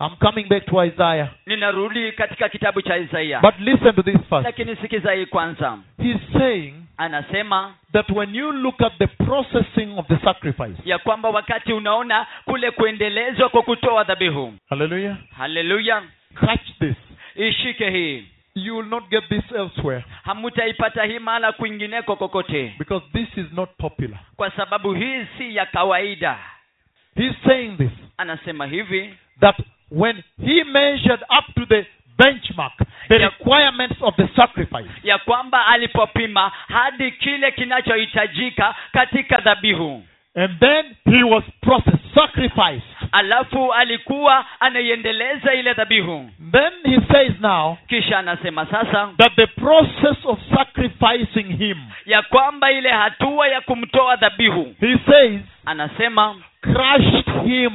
I'm 0.00 0.16
coming 0.18 0.48
back 0.48 0.66
to 0.66 0.84
Isaiah. 0.84 1.28
ninarudi 1.46 2.12
katika 2.12 2.48
kitabu 2.48 2.82
cha 2.82 2.96
isaia 2.96 3.40
But 3.40 3.54
listen 3.58 3.94
to 3.94 4.02
this 4.02 4.16
first. 4.28 4.44
lakini 4.46 4.76
sikiza 4.76 5.12
hii 5.12 5.26
kwanza 5.26 5.78
He's 6.02 6.32
saying 6.38 6.74
anasema 7.00 7.74
that 7.92 8.10
when 8.10 8.34
you 8.34 8.52
look 8.52 8.80
at 8.82 8.92
the 8.98 9.06
processing 9.06 9.98
of 9.98 10.06
the 10.06 10.18
sacrifice, 10.24 10.82
ya 10.84 10.98
kwamba 10.98 11.28
wakati 11.30 11.72
unaona 11.72 12.26
kule 12.44 12.70
kuendelezwa 12.70 13.48
kwa 13.48 13.62
kutoa 13.62 14.04
dhabihu. 14.04 14.54
Hallelujah, 14.70 15.16
haleluya 15.36 16.02
catch 16.34 16.66
this. 16.78 16.96
ishike 17.36 17.90
hii. 17.90 18.24
You 18.54 18.76
will 18.76 18.86
not 18.86 19.08
get 19.10 19.28
this 19.28 19.52
elsewhere. 19.52 20.04
Hamutaipata 20.22 21.04
hii 21.04 21.18
mahala 21.18 21.52
kwingineko 21.52 22.16
kokote. 22.16 22.74
Because 22.78 23.06
this 23.12 23.28
is 23.36 23.52
not 23.52 23.70
popular. 23.78 24.18
kwa 24.36 24.50
sababu 24.50 24.94
hii 24.94 25.24
si 25.38 25.56
ya 25.56 25.66
kawaida. 25.66 26.38
He's 27.16 27.34
saying 27.46 27.76
this 27.76 27.90
anasema 28.16 28.66
hivi. 28.66 29.14
that 29.40 29.56
when 29.90 30.22
he 30.46 30.64
measured 30.64 31.20
up 31.38 31.54
to 31.54 31.66
the 31.66 31.86
benchmark, 32.24 32.72
the 33.08 33.14
Yeah. 33.18 33.30
requirements 33.38 33.96
of 34.00 34.16
the 34.16 34.28
sacrifice, 34.36 34.90
ya 35.02 35.18
kwamba 35.18 35.66
alipopima 35.66 36.52
hadi 36.68 37.10
kile 37.12 37.50
kinachohitajika 37.50 38.74
katika 38.92 39.40
dhabihu 39.40 40.02
and 40.36 40.58
then 40.60 40.84
he 41.10 41.24
was 41.24 41.44
processed, 41.60 42.14
sacrificed. 42.14 42.82
alafu 43.12 43.72
alikuwa 43.74 44.44
anaiendeleza 44.60 45.54
ile 45.54 45.74
dhabihu 45.74 46.30
Then 46.52 46.72
he 46.94 47.00
says 47.12 47.40
now 47.40 47.76
kisha 47.88 48.18
anasema 48.18 48.66
sasa 48.66 49.08
that 49.18 49.34
the 49.36 49.46
process 49.46 50.16
of 50.24 50.38
sacrificing 50.54 51.56
him, 51.58 51.76
ya 52.06 52.22
kwamba 52.22 52.72
ile 52.72 52.90
hatua 52.90 53.48
ya 53.48 53.60
kumtoa 53.60 54.16
dhabihu 54.16 54.74
he 54.80 54.98
says, 55.10 55.40
anasema 55.66 56.36
crushed 56.62 57.44
him. 57.44 57.72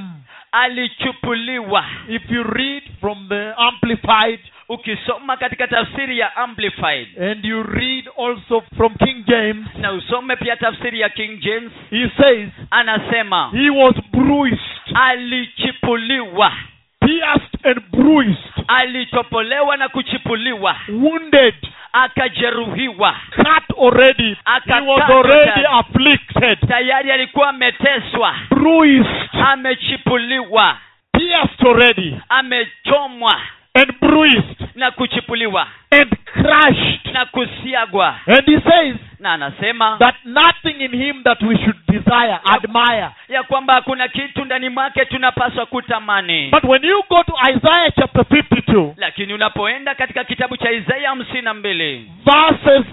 Alichupuliwa 0.63 1.85
If 2.09 2.31
you 2.31 2.43
read 2.43 2.83
from 3.01 3.29
the 3.29 3.53
Amplified 3.57 4.39
ukisoma 4.69 5.37
katika 5.37 5.67
tafsiri 5.67 6.19
ya 6.19 6.35
amplified. 6.35 7.07
and 7.21 7.45
you 7.45 7.63
read 7.63 8.09
also 8.17 8.63
from 8.77 8.93
King 8.95 9.25
James, 9.27 9.67
na 9.77 9.91
usome 9.91 10.35
pia 10.35 10.55
tafsiri 10.55 10.99
ya 10.99 11.09
king 11.09 11.39
james. 11.39 11.71
he 11.89 12.09
says, 12.17 12.49
anasema 12.71 13.49
he 13.51 13.69
was 13.69 13.95
bruised, 14.11 14.59
alichipuliwa 14.93 16.53
pierced 17.05 17.65
and 17.65 17.81
bruised, 17.91 18.53
alitopolewa 18.67 19.77
na 19.77 19.89
kuchipuliwa. 19.89 20.75
wounded, 20.89 21.55
akajeruhiwa. 21.93 23.15
cut 23.35 23.77
already. 23.77 24.37
He 24.65 24.81
was 24.81 25.09
already 25.09 25.65
afflicted, 25.79 26.59
tayari 26.67 27.11
alikuwa 27.11 27.49
ameteswa. 27.49 28.35
bruised, 28.49 29.29
amechipuliwa. 29.33 30.77
pierced 31.17 31.65
already, 31.67 32.15
amechomwa 32.29 33.41
and 33.75 33.99
bruised, 34.01 34.61
na 34.75 34.91
kuchipuliwa 34.91 35.67
and 35.91 36.15
crushed. 36.33 37.05
na 37.13 37.25
kusiagwa 37.25 38.15
And 38.27 38.45
he 38.45 38.59
says 38.71 38.95
na 39.19 39.33
anasema 39.33 39.97
that 39.99 40.15
nothing 40.25 40.81
in 40.85 40.91
him 40.91 41.23
that 41.23 41.41
we 41.41 41.57
should 41.57 41.77
desire, 41.87 42.39
admire. 42.45 43.09
ya 43.29 43.43
kwamba 43.43 43.73
hakuna 43.73 44.07
kitu 44.07 44.45
ndani 44.45 44.69
mwake 44.69 45.05
tunapaswa 45.05 45.65
kutamani 45.65 46.49
But 46.51 46.63
when 46.63 46.83
you 46.85 47.03
go 47.09 47.23
to 47.23 47.33
Isaiah 47.49 47.91
chapter 47.99 48.21
52, 48.23 48.93
lakini 48.97 49.33
unapoenda 49.33 49.95
katika 49.95 50.23
kitabu 50.23 50.57
cha 50.57 50.71
isaia 50.71 51.09
hamsini 51.09 51.41
na 51.41 51.53
mbili 51.53 52.11
verses 52.25 52.85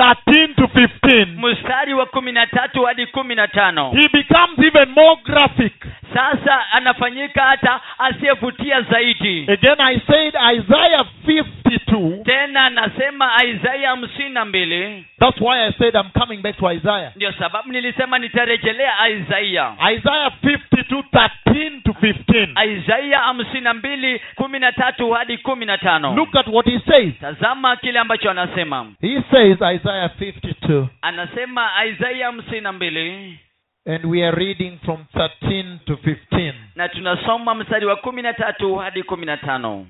13 0.00 0.54
to 0.54 0.64
15, 0.66 1.26
mstari 1.52 1.94
wa 1.94 2.06
kumi 2.06 2.32
na 2.32 2.46
tatu 2.46 2.82
hadi 2.84 3.06
kumi 3.06 3.34
na 3.34 3.48
tano 3.48 3.90
he 3.90 4.08
becomes 4.08 4.58
even 4.58 4.88
more 4.88 5.16
graphic. 5.24 5.72
sasa 6.14 6.70
anafanyika 6.72 7.42
hata 7.42 7.80
asiyevutia 7.98 8.82
zaidi 8.82 9.46
Again, 9.52 9.80
I 9.80 10.00
said 10.06 10.34
Isaiah 10.34 11.04
52. 11.26 12.22
tena 12.24 12.64
anasema 12.64 13.44
isaia 13.44 13.88
hamsini 13.90 14.28
na 14.30 14.44
mbili 14.44 15.04
That's 15.20 15.40
why 15.40 15.66
I 15.66 15.72
said 15.78 15.94
I'm 15.94 16.10
coming 16.20 16.42
back 16.42 16.56
to 16.56 16.70
Isaiah. 16.72 17.12
ndio 17.16 17.32
sababu 17.32 17.72
nilisema 17.72 18.18
nitarejelea 18.18 19.08
isaia 19.08 19.72
Isaiah 19.92 20.32
52, 20.44 21.02
13 21.46 21.82
to 21.82 21.92
15. 21.92 22.78
isaia 22.80 23.18
hamsini 23.18 23.60
na 23.60 23.74
mbili 23.74 24.20
kumi 24.34 24.58
na 24.58 24.72
tatu 24.72 25.10
hadi 25.10 25.38
kumi 25.38 25.66
na 25.66 25.78
tano 25.78 26.14
Look 26.14 26.36
at 26.36 26.46
what 26.46 26.66
he 26.66 26.80
says. 26.86 27.14
tazama 27.20 27.76
kile 27.76 27.98
ambacho 27.98 28.30
anasema 28.30 28.86
He 29.00 29.22
says, 29.30 29.56
Isaiah 29.56 29.89
52, 29.94 30.86
anasema 31.02 31.84
isaia 31.84 32.26
hamsini 32.26 32.60
na 32.60 32.72
mbili 32.72 33.38
and 33.86 34.04
we 34.04 34.26
are 34.28 34.36
reading 34.36 34.78
from 34.84 35.04
13 35.14 35.78
to 35.84 35.94
15. 35.94 36.52
na 36.74 36.88
tunasoma 36.88 37.54
mstari 37.54 37.86
wa 37.86 37.96
kumi 37.96 38.22
na 38.22 38.32
tatu 38.34 38.76
hadi 38.76 39.02
kumi 39.02 39.26
na 39.26 39.36
tano 39.36 39.86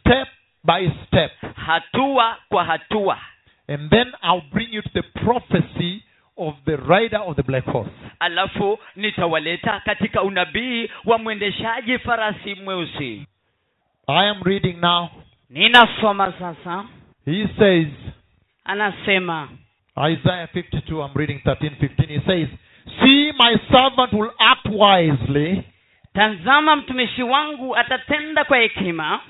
Step 0.00 0.28
by 0.64 0.90
step. 1.06 1.32
hatua 1.66 2.36
kwa 2.48 2.64
hatua 2.64 3.18
And 3.68 3.90
then 3.90 4.12
I'll 4.22 4.42
bring 4.52 4.72
you 4.74 4.82
to 4.82 4.88
the 4.94 5.02
prophecy 5.02 6.02
of 6.36 6.54
the 6.64 6.76
rider 6.76 7.20
of 7.26 7.36
the 7.36 7.42
black 7.42 7.64
horse. 7.64 7.90
alafu 8.20 8.78
nitawaleta 8.96 9.80
katika 9.84 10.22
unabii 10.22 10.90
wa 11.04 11.18
mwendeshaji 11.18 11.98
farasi 11.98 12.54
mweusi 12.54 13.26
I 14.06 14.28
am 14.30 14.42
reading 14.42 14.76
now. 14.80 15.08
ninasoma 15.50 16.32
sasa 16.38 16.84
He 17.26 17.48
says, 17.58 17.88
anasema 18.68 19.48
Isaiah 20.10 20.48
52, 20.54 21.00
I'm 21.04 21.14
reading 21.16 21.40
13, 21.44 21.70
15. 21.80 22.06
He 22.08 22.20
says, 22.26 22.48
See, 23.02 23.32
my 23.38 23.56
servant 23.70 24.12
will 24.12 24.30
act 24.38 24.66
wisely. 24.70 25.62
tazama 26.14 26.76
mtumishi 26.76 27.22
wangu 27.22 27.76
atatenda 27.76 28.44
kwa 28.44 28.58
hekima 28.58 29.20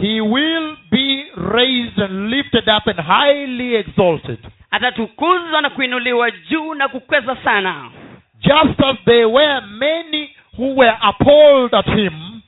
He 0.00 0.20
will 0.20 0.76
be 0.90 1.24
raised 1.36 1.98
and 2.02 2.30
lifted 2.30 2.68
up 2.68 2.86
and 2.88 3.00
highly 3.00 3.74
exalted. 3.74 4.38
atatukuzwa 4.70 5.60
na 5.60 5.70
kuinuliwa 5.70 6.30
juu 6.30 6.74
na 6.74 6.88
kukweza 6.88 7.36
sana 7.44 7.90
Just 8.40 8.80
as 8.84 8.96
there 9.04 9.24
were 9.24 9.60
many 9.60 10.30
who 10.58 10.74
were 10.76 10.96
appalled 11.00 11.74
at 11.74 11.86
him, 11.86 12.40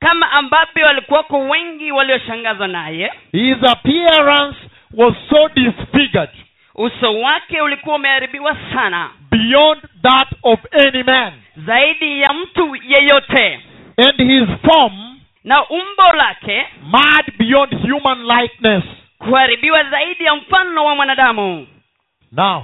kama 0.00 0.30
ambavyo 0.32 0.86
walikuwako 0.86 1.38
wengi 1.38 1.92
walioshangazwa 1.92 2.68
naye 2.68 3.12
his 3.32 3.56
appearance 3.70 4.58
was 4.92 5.14
so 5.30 5.48
disfigured 5.48 6.30
uso 6.74 7.20
wake 7.20 7.60
ulikuwa 7.60 7.96
umeharibiwa 7.96 8.56
sana. 8.74 9.10
beyond 9.30 9.82
that 10.02 10.28
of 10.42 10.60
any 10.86 11.02
man. 11.02 11.32
zaidi 11.56 12.20
ya 12.20 12.32
mtu 12.32 12.76
yeyote. 12.76 13.60
And 13.96 14.16
his 14.16 14.48
form 14.70 15.18
na 15.44 15.64
umbo 15.68 16.12
lake 16.16 16.66
mad 16.90 17.32
beyond 17.38 17.90
human 17.92 18.22
likeness. 18.26 18.84
kuharibiwa 19.18 19.84
zaidi 19.84 20.24
ya 20.24 20.34
mfano 20.36 20.84
wa 20.84 20.94
mwanadamu. 20.94 21.66
Now, 22.32 22.62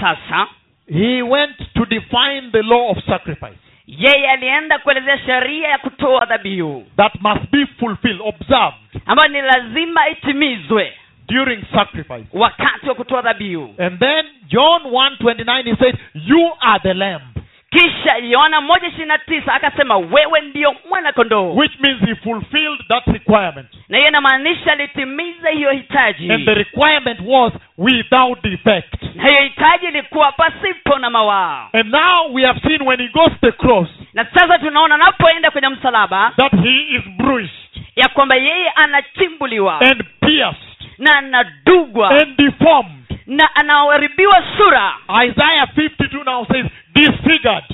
sasa 0.00 0.46
he 0.92 1.22
went 1.22 1.56
to 1.74 1.84
define 1.86 2.50
the 2.52 2.62
law 2.62 2.90
of 2.90 3.04
sacrifice. 3.06 3.58
yeye 3.86 4.30
alienda 4.30 4.78
kuelezea 4.78 5.18
sheria 5.18 5.68
ya 5.68 5.78
kutoa 5.78 6.24
dhabihu. 6.26 6.86
That 6.96 7.12
must 7.20 7.50
be 7.50 7.66
fulfilled, 7.66 8.20
observed. 8.24 8.74
Ambayo 9.06 9.28
ni 9.28 9.42
lazima 9.42 10.08
itimizwe 10.08 10.92
during 11.30 11.62
sacrifice. 11.74 12.26
wakati 12.32 12.88
wa 12.88 12.94
kutoa 12.94 13.22
dhabihu 13.22 13.74
And 13.78 13.98
then 13.98 14.24
John 14.48 14.82
1:29 14.82 15.64
he 15.64 15.76
said, 15.76 15.98
"You 16.14 16.52
are 16.60 16.80
the 16.82 16.94
lamb," 16.94 17.22
kisha 17.70 18.16
yohana 18.16 18.60
moja 18.60 18.86
ishirini 18.88 19.08
na 19.08 19.18
tisa 19.18 19.54
akasema 19.54 19.96
wewe 19.96 20.40
ndiyo 20.40 20.74
mwana 20.88 21.12
kondoo 21.12 21.54
which 21.54 21.72
means 21.80 22.00
he 22.00 22.14
fulfilled 22.14 22.80
that 22.88 23.06
requirement. 23.06 23.66
na 23.88 23.96
hiyo 23.98 24.08
inamaanisha 24.08 24.72
alitimiza 24.72 25.48
hiyo 25.50 25.70
hitaji 25.70 26.32
And 26.32 26.44
the 26.44 26.54
requirement 26.54 27.20
was 27.26 27.52
without 27.78 28.42
defect. 28.42 29.02
na 29.14 29.28
hiyo 29.28 29.42
hitaji 29.42 29.86
ilikuwa 29.86 30.32
pasipo 30.32 30.98
na 30.98 31.10
mawaa 31.10 31.68
And 31.72 31.90
now 31.92 32.32
we 32.34 32.44
have 32.46 32.60
seen 32.60 32.82
when 32.82 33.00
he 33.00 33.08
goes 33.08 33.30
to 33.40 33.50
the 33.50 33.52
cross 33.52 33.88
na 34.14 34.24
sasa 34.34 34.58
tunaona 34.58 34.94
anapoenda 34.94 35.50
kwenye 35.50 35.68
msalaba 35.68 36.32
that 36.36 36.52
he 36.62 36.80
is 36.96 37.02
bruised 37.16 37.50
ya 37.96 38.08
kwamba 38.08 38.34
yeye 38.36 38.68
anachimbuliwa 38.70 39.80
and 39.80 40.04
pierced 40.20 40.69
na 41.00 41.18
anadugwa 41.18 42.10
and 42.10 42.36
deformed. 42.36 42.90
na 43.26 43.54
anaharibiwa 43.54 44.42
sura 44.56 44.92
Isaiah 45.26 45.68
52 45.76 46.24
now 46.24 46.46
says 46.46 46.66
disfigured. 46.94 47.64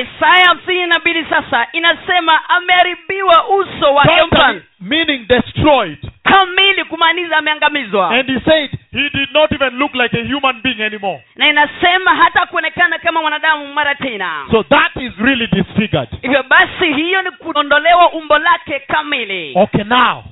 isaya 0.00 0.46
hamsini 0.48 0.86
na 0.86 0.98
mbili 0.98 1.24
sasa 1.30 1.66
inasema 1.72 2.48
ameharibiwa 2.48 3.48
uso 3.48 3.94
wake 3.94 4.62
meaning 4.80 5.26
destroyed. 5.28 5.98
kamili 6.22 6.84
kumaanisha 6.84 7.36
ameangamizwa 7.36 8.10
And 8.10 8.28
he 8.30 8.40
said 8.50 8.70
he 8.92 9.10
did 9.10 9.28
not 9.32 9.52
even 9.52 9.78
look 9.78 9.94
like 9.94 10.14
a 10.20 10.24
human 10.34 10.60
being 10.62 10.80
anymore. 10.82 11.22
na 11.36 11.48
inasema 11.48 12.14
hata 12.14 12.46
kuonekana 12.46 12.98
kama 12.98 13.20
mwanadamu 13.20 13.72
mara 13.74 13.94
tena 13.94 14.46
So 14.50 14.62
that 14.62 14.96
is 14.96 15.12
really 15.18 15.46
disfigured. 15.46 16.08
hivyo 16.22 16.42
basi 16.42 16.92
hiyo 16.92 17.22
ni 17.22 17.30
kuondolewa 17.30 18.12
umbo 18.12 18.38
lake 18.38 18.78
kamili 18.80 19.52
Okay, 19.56 19.84
now 19.84 20.22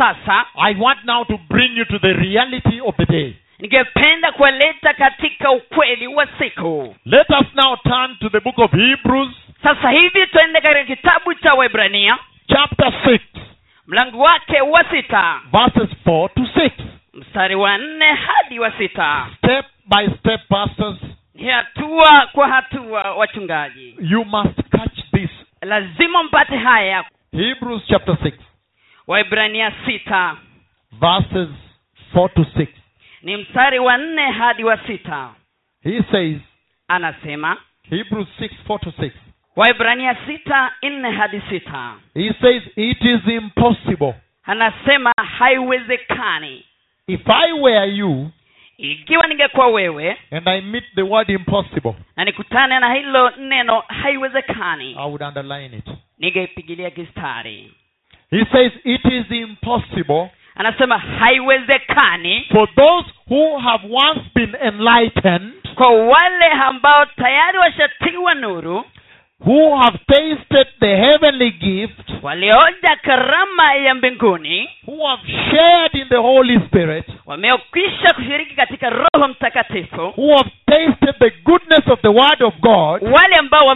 sasa 0.00 0.46
I 0.56 0.74
want 0.80 1.04
now 1.04 1.24
to 1.24 1.36
bring 1.48 1.76
you 1.76 1.84
to 1.84 1.98
the 1.98 2.12
reality 2.12 2.80
of 2.80 2.96
the 2.96 3.06
day. 3.06 3.34
ningependa 3.58 4.32
kuwaleta 4.32 4.94
katika 4.94 5.50
ukweli 5.50 6.06
wa 6.06 6.26
siku 6.38 6.96
Let 7.04 7.30
us 7.30 7.46
now 7.54 7.76
turn 7.76 8.16
to 8.20 8.28
the 8.28 8.40
book 8.40 8.58
of 8.58 8.72
Hebrews, 8.72 9.30
sasa 9.62 9.90
hivi 9.90 10.26
tuende 10.26 10.60
katika 10.60 10.84
kitabu 10.84 11.34
cha 11.34 11.52
chapter 12.48 12.88
6, 12.88 13.20
mlango 13.86 14.18
wake 14.18 14.60
wa 14.60 14.84
sita 14.90 15.40
verses 15.52 15.96
4 16.06 16.28
to 16.34 16.42
6. 16.42 16.70
mstari 17.14 17.54
wa 17.54 17.78
nne 17.78 18.06
hadi 18.06 18.58
wa 18.58 18.72
sita 18.78 19.26
Step 19.38 19.66
by 19.86 20.08
step, 20.18 20.40
pastors, 20.48 20.96
hatua 21.54 22.26
kwa 22.32 22.48
hatua 22.48 23.14
wachungaji 23.14 23.96
you 24.00 24.24
must 24.24 24.60
catch 24.70 24.98
this. 25.12 25.30
lazima 25.62 26.22
mpate 26.22 26.56
haya 26.56 27.04
Hebrews 27.32 27.82
chapter 27.86 28.14
6, 28.14 28.32
waibrania 29.06 29.72
sita 29.86 30.36
verses 30.92 31.48
4 32.14 32.28
to 32.34 32.42
6. 32.42 32.66
ni 33.22 33.36
mstari 33.36 33.78
wa 33.78 33.96
nne 33.98 34.30
hadi 34.30 34.64
wa 34.64 34.78
sita 34.86 35.30
He 35.82 36.02
says, 36.10 36.36
anasema 36.88 37.56
Hebrews 37.90 38.28
6, 38.40 38.48
4 38.68 38.78
to 38.80 38.90
6. 38.90 39.10
waibrania 39.56 40.16
sita 40.26 40.72
nne 40.82 41.10
hadi 41.10 41.40
sita 41.48 41.94
He 42.14 42.32
says, 42.40 42.62
It 42.76 43.02
is 43.02 43.26
impossible. 43.28 44.14
anasema 44.42 45.12
haiwezekani 45.38 46.64
If 47.06 47.28
I 47.28 47.52
were 47.52 47.86
you 47.96 48.30
ikiwa 48.78 49.26
ningekuwa 49.26 49.66
wewe 49.66 50.16
and 50.30 50.48
I 50.48 50.60
meet 50.60 50.84
the 50.94 51.02
word 51.02 51.30
impossible, 51.30 51.94
na 52.16 52.24
nikutane 52.24 52.78
na 52.78 52.94
hilo 52.94 53.30
neno 53.30 53.80
haiwezekani 53.80 54.90
I 54.98 55.06
would 55.06 55.22
underline 55.22 55.76
it. 55.76 55.86
ningeipigilia 56.18 56.90
kistari 56.90 57.72
He 58.30 58.44
says, 58.52 58.72
It 58.84 59.04
is 59.04 59.30
impossible 59.30 60.30
anasema 60.54 60.98
haiwezekani 60.98 62.44
for 62.52 62.68
those 62.76 63.04
who 63.28 63.58
have 63.58 63.84
once 63.90 64.20
been 64.34 64.54
enlightened, 64.62 65.52
kwa 65.74 65.88
wale 65.90 66.46
ambao 66.46 67.06
tayari 67.06 67.58
washatiwa 67.58 68.34
nuru 68.34 68.84
who 69.46 69.76
have 69.76 69.98
tasted 70.06 70.66
the 70.80 70.96
heavenly 70.96 71.50
gift, 71.50 72.22
karama 72.96 73.74
ya 73.74 73.94
mbinguni 73.94 74.68
who 74.86 75.06
have 75.06 75.22
shared 75.50 75.94
in 75.94 76.08
the 76.08 76.16
Holy 76.16 76.60
Spirit, 76.66 77.04
wameokwisha 77.26 78.14
kushiriki 78.14 78.54
katika 78.54 78.90
roho 78.90 79.28
mtakatifu 79.28 80.12
who 80.16 80.36
have 80.36 80.50
tasted 80.66 81.14
the 81.18 81.30
goodness 81.44 81.88
of 81.88 82.00
the 82.00 82.08
Word 82.08 82.42
of 82.42 82.54
God 82.60 83.02
wale 83.02 83.36
ambao 83.38 83.66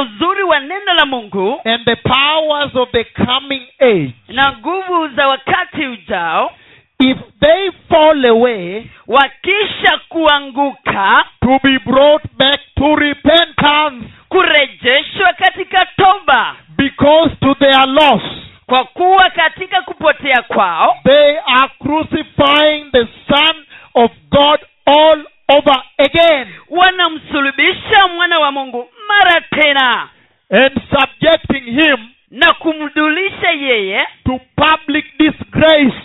uzuri 0.00 0.42
wa 0.42 0.60
neno 0.60 0.94
la 0.94 1.06
mungu 1.06 1.60
and 1.64 1.84
the 1.84 1.96
powers 1.96 2.74
of 2.76 2.90
the 2.90 3.04
coming 3.04 3.62
age, 3.80 4.12
na 4.28 4.52
nguvu 4.58 5.08
za 5.16 5.28
wakati 5.28 5.86
ujao 5.86 6.50
if 6.98 7.18
they 7.40 7.70
fall 7.88 8.26
away, 8.26 8.84
wakisha 9.06 10.00
kuanguka 10.08 11.24
to 11.40 11.58
be 11.62 11.78
brought 11.78 12.24
back 12.38 12.60
to 12.76 12.96
repentance 12.96 14.06
kurejeshwa 14.30 15.32
katika 15.32 15.86
toba. 15.96 16.56
Because 16.76 17.36
to 17.40 17.54
their 17.54 17.86
loss 17.86 18.22
kwa 18.66 18.84
kuwa 18.84 19.30
katika 19.30 19.82
kupotea 19.82 20.42
kwao 20.42 20.96
they 21.04 21.38
are 21.46 21.68
crucifying 21.82 22.84
the 22.92 23.06
Son 23.28 23.56
of 23.94 24.10
God 24.30 24.60
all 24.86 25.24
over 25.48 25.82
again. 25.98 26.46
wanamsulubisha 26.68 28.08
mwana 28.14 28.38
wa 28.38 28.52
mungu 28.52 28.88
mara 29.08 29.40
tena 29.40 30.08
and 30.50 30.80
subjecting 30.90 31.64
him 31.80 31.96
na 32.30 32.52
kumdulisha 32.52 33.50
yeye 33.50 34.06
to 34.24 34.40
public 34.56 35.04
disgrace, 35.18 35.96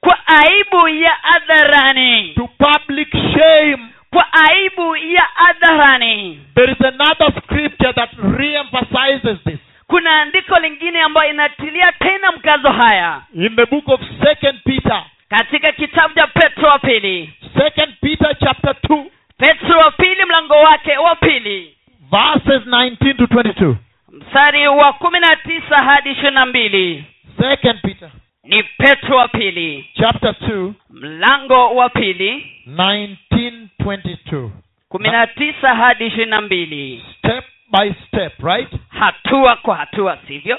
kwa 0.00 0.18
aibu 0.26 0.88
ya 0.88 1.24
adharani 1.24 2.34
to 2.34 2.48
public 2.58 3.08
shame. 3.12 3.78
Kwa 4.12 4.26
aibu 4.32 4.96
ya 4.96 5.22
hadharani. 5.34 6.40
There 6.54 6.72
is 6.72 6.80
another 6.80 7.32
scripture 7.42 7.92
that 7.92 8.10
re-emphasizes 8.38 9.38
this. 9.44 9.58
kuna 9.86 10.22
andiko 10.22 10.58
lingine 10.58 11.00
ambayo 11.00 11.30
inatilia 11.30 11.92
tena 11.92 12.32
mkazo 12.32 12.70
haya. 12.70 13.22
In 13.34 13.56
the 13.56 13.66
book 13.66 13.88
of 13.88 14.00
Second 14.24 14.58
Peter, 14.64 15.04
katika 15.28 15.72
kitabu 15.72 16.14
cha 16.14 16.26
petro 16.26 16.68
wa 16.68 16.78
pili. 16.78 17.32
Second 17.58 17.94
Peter 18.00 18.36
chapter 18.38 18.74
2, 18.88 19.04
petro 19.38 19.78
wa 19.78 19.90
pili 19.90 20.24
mlango 20.24 20.54
wake 20.54 20.96
wa 20.98 21.16
pili. 21.16 21.74
verses 22.10 22.66
19 22.66 23.14
to 23.16 23.24
22. 23.26 23.74
mstari 24.12 24.68
wa 24.68 24.92
kumi 24.92 25.20
na 25.20 25.36
tisa 25.36 25.76
hadi 25.76 26.10
ishirini 26.10 26.34
na 26.34 26.46
mbili. 26.46 27.04
Second 27.40 27.80
Peter 27.82 28.10
ni 28.44 28.62
petro 28.62 29.16
wa 29.16 29.28
pili 29.28 29.88
chapter 29.94 30.30
2, 30.30 30.72
mlango 30.90 31.74
wa 31.74 31.88
pili 31.88 32.46
19, 32.68 33.66
22. 33.80 34.50
kumi 34.88 35.08
na 35.10 35.26
tisa 35.26 35.74
hadi 35.74 36.06
ishirini 36.06 36.30
na 36.30 36.40
mbili 36.40 37.04
Step 37.18 37.44
by 37.78 37.92
step, 38.06 38.32
right? 38.44 38.68
hatua 38.88 39.56
kwa 39.56 39.76
hatua 39.76 40.18
sivyo 40.26 40.58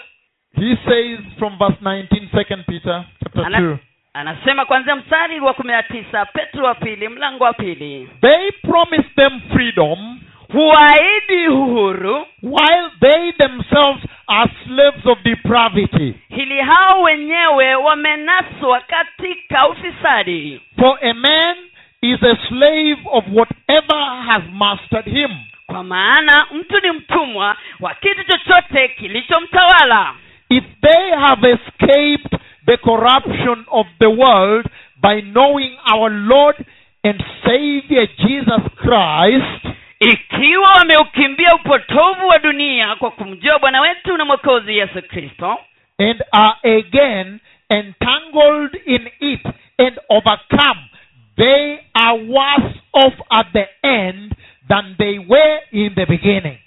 He 0.56 0.78
says 0.88 1.20
from 1.40 1.58
verse 1.58 1.78
19, 1.82 2.32
Second 2.32 2.66
Peter 2.66 3.04
chapter 3.24 3.46
Ana- 3.46 3.60
2. 3.60 3.78
anasema 4.14 4.66
kwanzia 4.66 4.96
mstari 4.96 5.40
wa 5.40 5.54
kumi 5.54 5.72
na 5.72 5.84
tisa 5.84 6.26
petro 6.26 6.66
wa 6.66 6.76
pili 6.76 7.10
mlango 7.10 7.44
wa 7.44 7.54
pili 7.54 8.10
They 8.22 8.52
promised 8.52 9.16
them 9.16 9.42
freedom 9.54 10.20
huahidi 10.54 11.48
uhuru 11.48 12.26
while 12.44 12.90
they 13.00 13.32
themselves 13.32 14.04
are 14.28 14.52
slaves 14.68 15.06
of 15.06 15.18
depravity. 15.24 16.14
hili 16.30 16.60
hao 16.62 17.02
wenyewe 17.02 17.76
wamenaswa 17.76 18.80
katika 18.80 19.68
ufisadi 19.68 20.62
For 20.80 20.98
a 21.02 21.14
man 21.14 21.56
is 22.02 22.24
a 22.24 22.38
slave 22.48 22.98
of 23.12 23.26
whatever 23.34 24.00
has 24.26 24.44
mastered 24.54 25.06
him. 25.06 25.30
kwa 25.68 25.84
maana 25.84 26.46
mtu 26.54 26.80
ni 26.84 26.92
mtumwa 26.92 27.56
wa 27.80 27.94
kitu 27.94 28.24
chochote 28.24 28.88
kilichomtawala 28.88 30.14
If 30.50 30.64
they 30.82 31.12
have 31.20 31.52
escaped 31.52 32.40
the 32.66 32.78
corruption 32.78 33.66
of 33.68 33.88
the 34.00 34.06
world 34.06 34.66
by 35.02 35.22
knowing 35.22 35.78
our 35.94 36.10
Lord 36.12 36.56
and 37.04 37.24
Savior 37.46 38.08
Jesus 38.18 38.62
Christ, 38.76 39.76
ikiwa 40.12 40.70
wameukimbia 40.72 41.56
upotovu 41.56 42.28
wa 42.28 42.40
dunia 42.40 42.96
kwa 42.96 43.12
kumjua 43.12 43.60
bwana 43.60 43.82
wetu 43.82 44.18
na 44.18 44.26
mwokozi 44.26 44.78
yesu 44.78 45.02
kristo 45.02 45.58
and 46.00 46.24
are 46.32 46.78
again 46.78 47.40
entangled 47.70 48.82
in 48.86 49.10
it 49.20 49.46
and 49.78 50.00
overcome, 50.10 50.82
they 51.38 51.78
are 51.94 52.20
worse 52.28 52.80
off 52.94 53.14
at 53.30 53.48
the 53.54 53.68
end 53.84 54.34
than 54.68 54.96
they 54.98 55.20
were 55.20 55.60
in 55.72 55.96
the 55.96 56.06
beginning. 56.06 56.58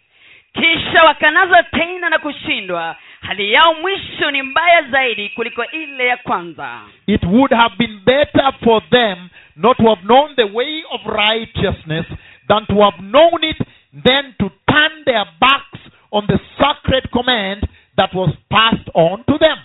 kisha 0.52 1.02
wakanazwa 1.04 1.62
tena 1.62 2.08
na 2.10 2.18
kushindwa 2.18 2.96
hali 3.20 3.52
yao 3.52 3.74
mwisho 3.74 4.30
ni 4.30 4.42
mbaya 4.42 4.82
zaidi 4.82 5.28
kuliko 5.28 5.64
ile 5.70 6.06
ya 6.06 6.16
kwanza 6.16 6.80
It 7.06 7.22
would 7.24 7.52
have 7.52 7.74
been 7.78 8.00
better 8.04 8.52
for 8.64 8.82
them 8.90 9.28
not 9.56 9.76
to 9.76 9.82
have 9.88 10.02
known 10.02 10.34
the 10.36 10.44
way 10.44 10.82
of 10.90 11.00
righteousness 11.06 12.06
than 12.48 12.66
to 12.66 12.74
have 12.82 12.98
known 13.02 13.44
it, 13.44 13.56
then 14.04 14.34
to 14.38 14.50
turn 14.70 15.04
their 15.04 15.24
backs 15.40 15.80
on 16.12 16.26
the 16.26 16.38
sacred 16.58 17.10
command 17.10 17.66
that 17.96 18.14
was 18.14 18.30
passed 18.50 18.88
on 18.94 19.24
to 19.24 19.38
them. 19.38 19.58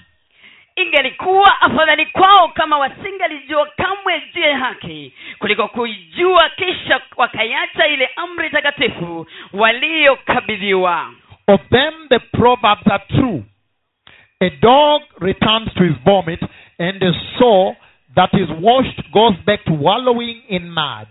ingelikuwa 0.75 1.61
afadhali 1.61 2.05
kwao 2.05 2.47
kama 2.47 2.77
wasingalijua 2.77 3.65
kamwe 3.77 4.21
juu 4.34 4.41
ya 4.41 4.57
haki 4.57 5.13
kuliko 5.39 5.67
kuijua 5.67 6.49
kisha 6.49 7.01
wakaiacha 7.17 7.88
ile 7.88 8.09
amri 8.15 8.49
takatifu 8.49 9.27
waliokabidhiwa 9.53 11.13
Of 11.47 11.61
them, 11.69 11.93
the 12.09 12.19
proverbs 12.19 12.88
are 12.91 13.03
true. 13.09 13.43
A 14.41 14.49
dog 14.61 15.01
returns 15.19 15.73
to 15.73 15.84
his 15.84 15.95
vomit, 16.05 16.39
and 16.79 17.03
a 17.03 17.11
soul 17.39 17.75
that 18.15 18.34
is 18.34 18.47
washed 18.61 19.11
goes 19.11 19.36
back 19.45 19.65
to 19.65 19.73
wallowing 19.73 20.41
in 20.49 20.69
mud. 20.71 21.07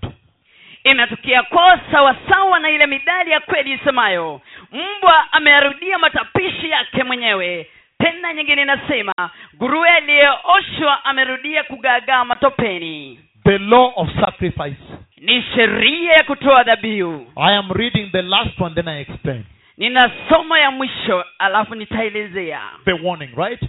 Inatukia 0.85 1.43
kwao 1.43 1.79
sawasawa 1.93 2.59
na 2.59 2.71
ile 2.71 2.87
midali 2.87 3.31
ya 3.31 3.41
kweli 3.41 3.73
isemayo 3.73 4.41
mbwa 4.73 5.33
ameyarudia 5.33 5.99
matapishi 5.99 6.71
yake 6.71 7.05
mwenyewe 7.05 7.67
tena 7.99 8.33
nyingine 8.35 8.63
inasema 8.63 9.13
nguruwe 9.57 9.89
aliyeoshwa 9.91 11.05
amerudia 11.05 11.63
kugaagaa 11.65 12.25
matopeni 12.25 13.21
The 13.45 13.59
law 13.59 13.93
of 13.97 14.09
sacrifice. 14.21 14.77
ni 15.19 15.43
sheria 15.55 16.13
ya 16.13 16.25
kutoa 16.25 16.63
dhabihu 16.65 17.33
I 17.37 17.57
am 17.57 17.73
reading 17.73 18.11
the 18.13 18.23
last 18.23 18.61
one, 18.61 18.75
then 18.75 18.89
I 18.89 19.01
explain. 19.01 19.45
nina 19.77 20.11
somo 20.29 20.57
ya 20.59 20.71
mwisho 20.71 21.25
alafu 21.39 21.75
nitaelezea 21.75 22.61
The 22.85 22.93
warning, 22.93 23.31
right? 23.37 23.61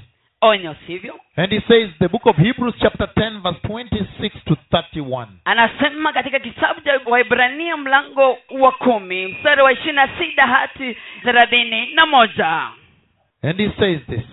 Onyo 0.42 0.76
sivyo 0.88 1.20
And 1.38 1.52
he 1.54 1.60
says, 1.68 1.90
the 2.00 2.08
book 2.10 2.26
of 2.26 2.36
Hebrews, 2.38 2.76
chapter 2.82 3.08
10, 3.16 3.42
verse 3.42 3.60
26 3.68 4.36
to 4.46 4.56
31. 4.72 5.28
anasema 5.46 6.14
katika 6.14 6.40
kitabu 6.40 6.82
cha 6.82 7.00
waibrania 7.06 7.78
mlango 7.78 8.38
wa 8.50 8.72
kumi 8.72 9.28
mstari 9.28 9.62
wa 9.62 9.72
ishirini 9.72 9.96
na 9.96 10.10
sita 10.20 10.48
hadi 10.48 10.98
thelathini 11.24 11.94
na 11.94 12.06
moja 12.06 12.68
And 13.44 13.60
he 13.60 13.70
says 13.80 14.02
this 14.10 14.26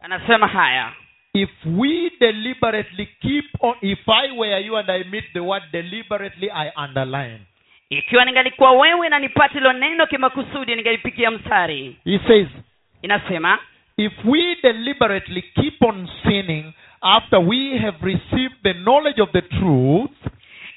anasema 0.00 0.46
haya 0.46 0.92
If 1.36 1.50
we 1.66 2.10
deliberately 2.20 3.08
keep 3.22 3.44
on, 3.60 3.74
if 3.82 3.98
I 4.08 4.30
were 4.38 4.60
you 4.60 4.76
and 4.76 4.88
I 4.90 5.02
meet 5.10 5.24
the 5.32 5.40
word 5.42 5.62
deliberately, 5.72 6.50
I 6.50 6.70
underline. 6.76 7.40
ikiwa 7.90 8.24
ningalikuwa 8.24 8.72
wewe 8.72 9.08
na 9.08 9.18
nipate 9.18 9.54
hilo 9.54 9.72
neno 9.72 10.06
kimakusudi 10.06 10.74
ningalipigia 10.76 11.30
mstari 11.30 11.96
He 12.04 12.18
says, 12.26 12.48
inasema 13.02 13.58
if 13.96 14.12
we 14.24 14.56
deliberately 14.62 15.44
keep 15.54 15.80
on 15.82 16.08
sinning 16.24 16.74
after 17.02 17.38
we 17.40 17.78
have 17.80 17.94
received 18.02 18.54
the 18.64 18.72
knowledge 18.84 19.18
of 19.20 19.28
the 19.32 19.42
truth, 19.60 20.10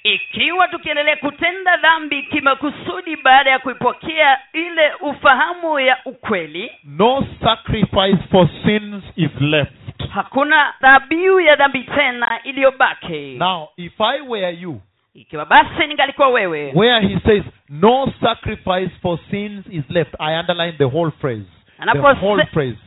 ikiwa 0.03 0.68
tukiendelea 0.68 1.15
kutenda 1.15 1.78
dhambi 1.78 2.24
kimakusudi 2.24 3.15
baada 3.24 3.49
ya 3.51 3.59
kuipokea 3.59 4.38
ile 4.53 4.93
ufahamu 5.01 5.80
ya 5.80 5.97
ukweli 6.05 6.72
no 6.86 7.28
sacrifice 7.43 8.18
for 8.32 8.49
sins 8.65 9.03
is 9.15 9.41
left. 9.41 9.72
hakuna 10.13 10.74
dhabihu 10.82 11.39
ya 11.39 11.55
dhambi 11.55 11.84
tena 11.84 12.43
iliyobaki 12.43 13.36
Now, 13.39 13.68
if 13.78 14.01
I 14.01 14.22
were 14.22 14.51
you, 14.51 14.82
ikiwa 15.13 15.45
basi 15.45 15.88
ningalikuwa 15.88 16.28
wewe 16.28 16.72
where 16.76 17.07
he 17.07 17.20
says 17.26 17.43
no 17.70 18.13
sacrifice 18.22 18.91
for 19.01 19.20
sins 19.32 19.65
is 19.72 19.84
left, 19.89 20.15
I 20.20 20.39
underline 20.39 20.78
the 20.78 20.88
whole 20.88 21.11
phrase. 21.22 21.45
The 21.93 21.99
whole 21.99 22.45
phrase. 22.53 22.78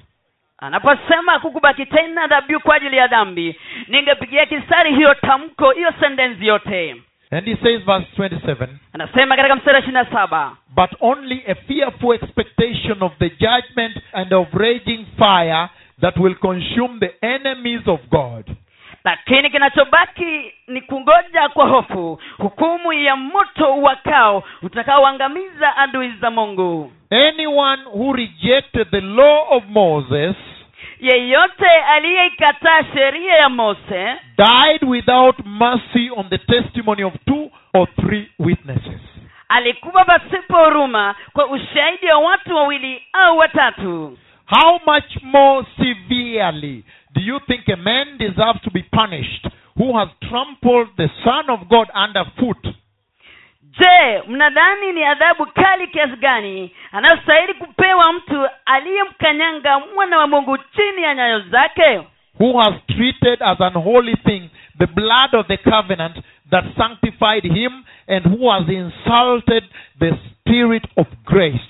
Anaposema 0.61 1.39
kukubaki 1.39 1.87
tena 1.87 2.27
dhabihu 2.27 2.61
kwa 2.61 2.75
ajili 2.77 2.97
ya 2.97 3.07
dhambi 3.07 3.57
ningepigia 3.89 4.47
kistari 4.47 4.95
hiyo 4.95 5.15
tamko 5.15 5.71
hiyo 5.71 5.93
sentensi 6.01 6.47
yote 6.47 6.97
And 7.33 7.47
he 7.47 7.57
says, 7.63 7.85
verse 7.85 8.07
27. 8.19 8.69
anasema 8.93 9.37
katika 9.37 9.57
mstari 9.57 9.75
wa 9.75 9.81
ishiri 9.81 9.95
na 9.95 10.05
saba 10.05 10.57
but 10.77 10.91
only 11.01 11.43
a 11.49 11.55
fearful 11.55 12.15
expectation 12.15 13.03
of 13.03 13.13
the 13.19 13.31
judgment 13.31 13.97
and 14.13 14.33
of 14.35 14.55
raging 14.55 15.07
fire 15.19 15.69
that 16.01 16.17
will 16.17 16.35
consume 16.35 16.99
the 17.01 17.27
enemies 17.27 17.81
of 17.89 18.01
God. 18.11 18.47
lakini 19.05 19.51
kinachobaki 19.51 20.53
ni 20.69 20.81
kungoja 20.81 21.49
kwa 21.49 21.67
hofu 21.69 22.21
hukumu 22.39 22.93
ya 22.93 23.17
moto 23.17 23.75
uwakao 23.75 24.43
utakaoangamiza 24.63 25.77
adui 25.77 26.13
za 26.21 26.31
mungu 26.31 26.93
Anyone 27.11 27.83
who 27.93 28.13
rejected 28.13 28.91
the 28.91 29.01
law 29.01 29.47
of 29.57 29.65
Moses 29.69 30.37
yeyote 31.01 31.69
aliyeikataa 31.71 32.85
sheria 32.95 33.35
ya 33.35 33.49
mose 33.49 34.17
died 34.39 34.83
without 34.89 35.37
mercy 35.47 36.11
on 36.17 36.29
the 36.29 36.39
testimony 36.39 37.05
of 37.05 37.15
two 37.27 37.51
or 37.75 37.89
three 38.01 38.31
witnesses. 38.39 39.01
alikuwa 39.49 40.05
pasipo 40.05 40.65
huruma 40.65 41.15
kwa 41.33 41.47
ushahidi 41.47 42.07
wa 42.07 42.19
watu 42.19 42.55
wawili 42.57 43.03
au 43.13 43.39
watatu 43.39 44.19
How 44.47 44.81
much 44.95 45.23
more 45.23 45.67
severely 45.77 46.85
do 47.15 47.21
you 47.21 47.41
think 47.41 47.69
a 47.69 47.77
man 47.77 48.19
deserves 48.19 48.61
to 48.63 48.71
be 48.71 48.83
punished 48.83 49.47
who 49.77 49.93
has 49.99 50.09
trampled 50.29 50.89
the 50.97 51.09
Son 51.25 51.51
of 51.51 51.61
God 51.69 51.89
underfoot 52.05 52.69
je 53.79 54.23
mnadhani 54.29 54.93
ni 54.93 55.05
adhabu 55.05 55.47
kali 55.47 55.87
kiasi 55.89 56.17
gani? 56.17 56.71
Anayostahili 56.93 57.55
kupewa 57.55 58.13
mtu 58.13 58.49
aliyemkanyanga 58.67 59.81
mwana 59.95 60.19
wa 60.19 60.27
mungu 60.27 60.59
chini 60.59 61.03
ya 61.03 61.15
nyayo 61.15 61.41
zake? 61.41 62.01
Who 62.41 62.59
has 62.59 62.75
treated 62.87 63.43
as 63.43 63.61
an 63.61 63.73
holy 63.73 64.17
thing 64.17 64.51
the 64.79 64.87
blood 64.87 65.35
of 65.35 65.47
the 65.47 65.57
covenant 65.57 66.17
that 66.51 66.65
sanctified 66.77 67.45
him 67.45 67.85
and 68.09 68.27
who 68.27 68.51
has 68.51 68.69
insulted 68.69 69.65
the 69.99 70.13
spirit 70.31 70.85
of 70.97 71.07
grace? 71.25 71.61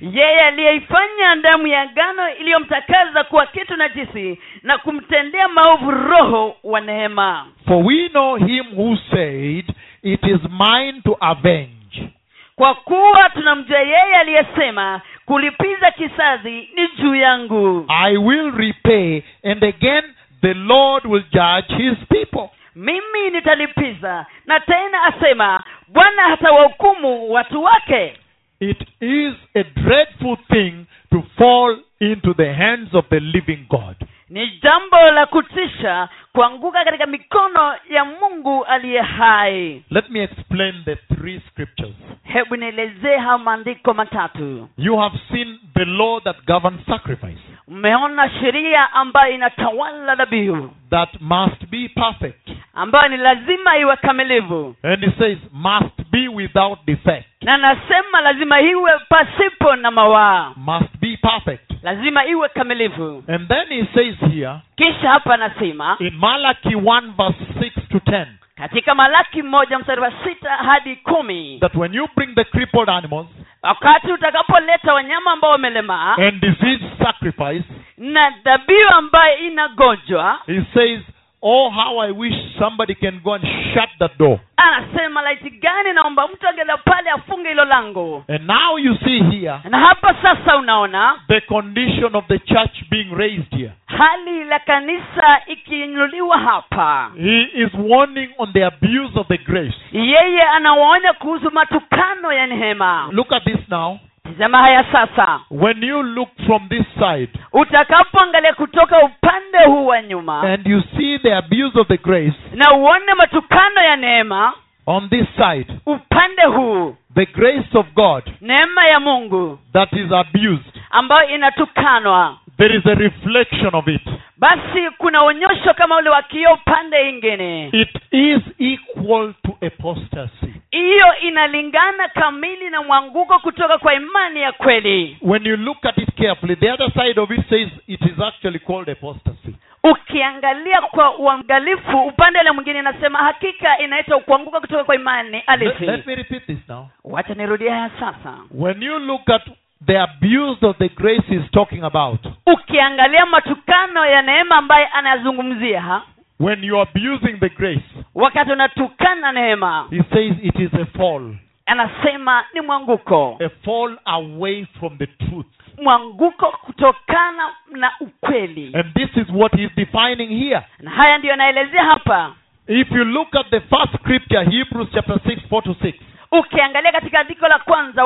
Yeye 0.00 0.40
aliyeifanya 0.40 1.36
damu 1.42 1.66
ya 1.66 1.86
ngano 1.86 2.34
iliyomtakaza 2.34 3.24
kuwa 3.24 3.46
kitu 3.46 3.76
najisi 3.76 4.38
na 4.62 4.78
kumtendea 4.78 5.48
maovu 5.48 5.90
roho 5.90 6.56
wa 6.64 6.80
neema. 6.80 7.46
For 7.66 7.84
we 7.86 8.08
know 8.08 8.36
him 8.36 8.64
who 8.76 8.96
said 9.10 9.64
it 10.02 10.24
is 10.24 10.40
mine 10.50 11.00
to 11.04 11.16
avenge. 11.20 12.08
Kwa 12.56 12.74
kuwa 12.74 13.30
tunamjua 13.30 13.78
yeye 13.78 14.14
aliyesema 14.20 15.00
kulipiza 15.26 15.90
kisasi 15.90 16.50
ni 16.74 16.88
juu 16.98 17.14
yangu. 17.14 17.84
I 17.88 18.16
will 18.16 18.50
repay 18.56 19.22
and 19.44 19.64
again 19.64 20.02
the 20.42 20.54
lord 20.54 21.06
will 21.06 21.24
judge 21.32 21.74
his 21.76 21.98
people. 22.08 22.48
Mimi 22.76 23.30
nitalipiza 23.32 24.26
na 24.46 24.60
tena 24.60 25.02
asema 25.02 25.62
bwana 25.88 26.22
hatawahukumu 26.22 27.32
watu 27.32 27.62
wake. 27.64 28.14
It 28.60 28.80
is 29.00 29.34
a 29.54 29.62
dreadful 29.62 30.36
thing 30.52 30.72
to 31.10 31.22
fall 31.38 31.78
into 32.00 32.34
the 32.34 32.52
hands 32.52 32.94
of 32.94 33.08
the 33.08 33.20
living 33.20 33.66
god 33.68 33.96
ni 34.30 34.50
jambo 34.62 34.96
la 35.10 35.26
kutisha 35.26 36.08
kuanguka 36.32 36.84
katika 36.84 37.06
mikono 37.06 37.74
ya 37.90 38.04
mungu 38.04 38.64
aliye 38.64 39.00
hai. 39.00 39.82
Let 39.90 40.10
me 40.10 40.22
explain 40.22 40.74
the 40.84 40.96
three 40.96 41.40
scriptures. 41.50 41.94
Hebu 42.24 42.56
nielezee 42.56 43.16
haya 43.16 43.38
maandiko 43.38 43.94
matatu. 43.94 44.68
You 44.78 44.96
have 44.98 45.18
seen 45.32 45.58
the 45.74 45.84
law 45.84 46.20
that 46.20 46.36
governs 46.46 46.86
sacrifice. 46.86 47.40
Mmeona 47.68 48.30
sheria 48.30 48.92
ambayo 48.92 49.34
inatawala 49.34 50.14
dhabihu. 50.14 50.70
That 50.90 51.08
must 51.20 51.66
be 51.70 51.88
perfect. 51.88 52.48
ambayo 52.74 53.08
ni 53.08 53.16
lazima 53.16 53.76
iwe 53.78 53.96
kamilivu 53.96 54.76
And 54.82 55.04
it 55.04 55.18
says, 55.18 55.38
must 55.52 56.10
be 56.10 56.28
without 56.28 56.78
defect. 56.86 57.26
na 57.42 57.56
nasema 57.56 58.20
lazima 58.20 58.60
iwe 58.60 58.92
pasipo 59.08 59.76
na 59.76 59.90
mawaa. 59.90 60.52
Must 60.56 60.96
be 61.00 61.16
perfect. 61.16 61.69
Lazima 61.82 62.24
iwe 62.26 62.48
kamilivu 62.48 63.24
And 63.28 63.48
then 63.48 63.66
he 63.68 63.86
says 63.94 64.14
here, 64.32 64.52
kisha 64.76 65.08
hapa 65.10 65.34
anasema 65.34 65.96
in 66.00 66.14
Malachi 66.16 66.74
1 66.74 67.12
verse 67.16 67.44
6 67.60 67.70
to 67.90 67.98
10, 67.98 68.26
katika 68.56 68.94
malaki 68.94 69.42
mmoja 69.42 69.78
mstari 69.78 70.00
wa 70.00 70.12
sita 70.24 70.50
hadi 70.50 70.96
kumi 70.96 71.58
that 71.60 71.74
when 71.74 71.94
you 71.94 72.08
bring 72.16 72.34
the 72.34 72.44
crippled 72.44 72.88
animals 72.90 73.26
wakati 73.62 74.12
utakapoleta 74.12 74.94
wanyama 74.94 75.30
ambao 75.32 75.50
wamelemaa 75.50 76.16
and 76.16 76.40
disease 76.40 76.84
sacrifice, 77.04 77.64
na 77.98 78.30
dhabihu 78.44 78.88
ambayo 78.94 79.38
inagonjwa 79.38 80.38
he 80.46 80.62
says, 80.74 81.00
Oh, 81.42 81.70
how 81.70 81.98
I 81.98 82.10
wish 82.10 82.34
somebody 82.58 82.94
can 82.94 83.20
go 83.24 83.32
and 83.34 83.44
shut 83.74 83.88
that 83.98 84.18
door. 84.18 84.40
anasema 84.56 85.22
laiti 85.22 85.50
gani 85.50 85.92
naomba 85.92 86.28
mtu 86.28 86.48
angela 86.48 86.76
pale 86.76 87.10
afunge 87.10 87.48
hilo 87.48 87.64
lango 87.64 88.24
And 88.28 88.46
now 88.46 88.76
you 88.78 88.96
see 89.04 89.18
here 89.30 89.58
na 89.70 89.78
hapa 89.78 90.14
sasa 90.22 90.56
unaona 90.56 91.20
the 91.28 91.40
condition 91.40 92.14
of 92.16 92.26
the 92.26 92.38
church 92.38 92.84
being 92.90 93.10
raised 93.16 93.54
here. 93.56 93.72
hali 93.86 94.44
la 94.44 94.58
kanisa 94.58 95.40
ikiinuliwa 95.46 96.38
hapa 96.38 97.10
He 97.16 97.42
is 97.42 97.70
warning 97.78 98.30
on 98.38 98.52
the 98.52 98.64
abuse 98.66 99.20
of 99.20 99.26
the 99.28 99.38
grace. 99.38 99.74
yeye 99.92 100.42
anawaonya 100.42 101.12
kuhusu 101.12 101.50
matukano 101.50 102.32
ya 102.32 102.46
neema 102.46 103.08
Look 103.12 103.32
at 103.32 103.44
this 103.44 103.68
now. 103.68 103.98
Tizama 104.30 104.58
haya 104.58 104.84
sasa 104.92 105.40
When 105.50 105.82
you 105.84 106.02
look 106.02 106.28
from 106.46 106.68
this 106.68 106.86
side 106.98 107.28
utakapoangalia 107.52 108.54
kutoka 108.54 108.98
upande 109.04 109.58
huu 109.66 109.86
wa 109.86 110.02
nyuma. 110.02 110.40
and 110.42 110.66
you 110.66 110.82
see 110.96 111.18
the 111.18 111.34
abuse 111.36 111.80
of 111.80 111.88
the 111.88 111.96
grace 111.96 112.36
na 112.54 112.72
uone 112.74 113.14
matukano 113.14 113.80
ya 113.82 113.96
neema. 113.96 114.52
on 114.86 115.08
this 115.08 115.26
side, 115.36 115.66
upande 115.86 116.42
huu. 116.44 116.96
the 117.14 117.26
grace 117.26 117.78
of 117.78 117.86
God 117.94 118.24
neema 118.40 118.84
ya 118.86 119.00
mungu. 119.00 119.58
that 119.72 119.92
is 119.92 120.12
abused, 120.12 120.72
ambayo 120.90 121.28
inatukanwa 121.34 122.36
there 122.60 122.76
is 122.76 122.86
a 122.86 122.94
reflection 122.94 123.74
of 123.74 123.88
it. 123.88 124.02
basi 124.36 124.90
kuna 124.98 125.22
onyosho 125.22 125.74
kama 125.74 125.96
ule 125.96 126.10
wa 126.10 126.22
kioo 126.22 126.54
upande 126.54 127.08
ingine 127.08 127.68
It 127.72 127.88
is 128.10 128.40
equal 128.58 129.34
to 129.44 129.66
apostasy. 129.66 130.54
hiyo 130.70 131.06
inalingana 131.22 132.08
kamili 132.08 132.70
na 132.70 132.82
mwanguko 132.82 133.38
kutoka 133.38 133.78
kwa 133.78 133.94
imani 133.94 134.40
ya 134.40 134.52
kweli 134.52 135.18
When 135.22 135.46
you 135.46 135.56
look 135.56 135.86
at 135.86 135.98
it 135.98 136.14
carefully, 136.16 136.56
the 136.56 136.72
other 136.72 136.90
side 136.92 137.20
of 137.20 137.30
it 137.30 137.48
says 137.48 137.68
it 137.86 138.00
is 138.02 138.20
actually 138.20 138.58
called 138.58 138.88
apostasy. 138.90 139.54
ukiangalia 139.84 140.80
kwa 140.80 141.18
uangalifu 141.18 141.98
upande 142.06 142.38
ule 142.40 142.50
mwingine 142.50 142.78
inasema 142.78 143.18
hakika 143.18 143.78
inaitwa 143.78 144.20
kuanguka 144.20 144.60
kutoka 144.60 144.84
kwa 144.84 144.94
imani 144.94 145.42
Let, 145.58 145.80
let 145.80 146.06
me 146.06 146.14
repeat 146.14 146.46
this 146.46 146.58
now. 146.68 146.86
wacha 147.04 147.34
nirudie 147.34 147.70
haya 147.70 147.90
sasa 148.00 148.34
When 148.54 148.82
you 148.82 148.98
look 148.98 149.30
at 149.30 149.42
the 149.86 149.96
abuse 150.02 150.58
of 150.66 150.76
the 150.78 150.88
grace 150.88 151.22
he's 151.28 151.50
talking 151.52 151.82
about, 151.84 152.20
ukiangalia 152.46 153.26
matukano 153.26 154.06
ya 154.06 154.22
neema 154.22 154.56
ambaye 154.56 154.86
anayazungumzia 154.86 155.80
ha? 155.82 156.02
when 156.40 156.64
you're 156.64 156.82
abusing 156.90 157.38
the 157.40 157.48
grace, 157.48 157.84
wakati 158.14 158.52
unatukana 158.52 159.32
neema 159.32 159.86
he 159.90 160.02
says 160.14 160.36
it 160.42 160.58
is 160.58 160.74
a 160.74 160.84
fall. 160.98 161.34
anasema 161.66 162.44
ni 162.54 162.60
mwanguko 162.60 163.38
A 163.44 163.48
fall 163.64 163.98
away 164.04 164.66
from 164.78 164.98
the 164.98 165.06
truth. 165.06 165.46
mwanguko 165.82 166.46
kutokana 166.46 167.50
na 167.70 167.92
ukweli 168.00 168.70
And 168.74 168.94
this 168.94 169.16
is 169.16 169.28
what 169.34 169.52
he's 169.56 169.74
defining 169.76 170.28
here. 170.28 170.62
na 170.80 170.90
haya 170.90 171.18
ndiyo 171.18 171.34
anaelezea 171.34 171.84
hapa 171.84 172.32
If 172.68 172.92
you 172.92 173.04
look 173.04 173.34
at 173.36 173.50
the 173.50 173.60
first 173.60 173.94
scripture, 174.00 174.44
Hebrews 174.44 174.88
chapter 174.94 175.16
6, 175.16 175.38
4 175.50 175.62
to 175.62 175.70
6, 175.74 175.92
ukiangalia 176.32 176.92
katika 176.92 177.20
andiko 177.20 177.48
la 177.48 177.58
kwanza 177.58 178.04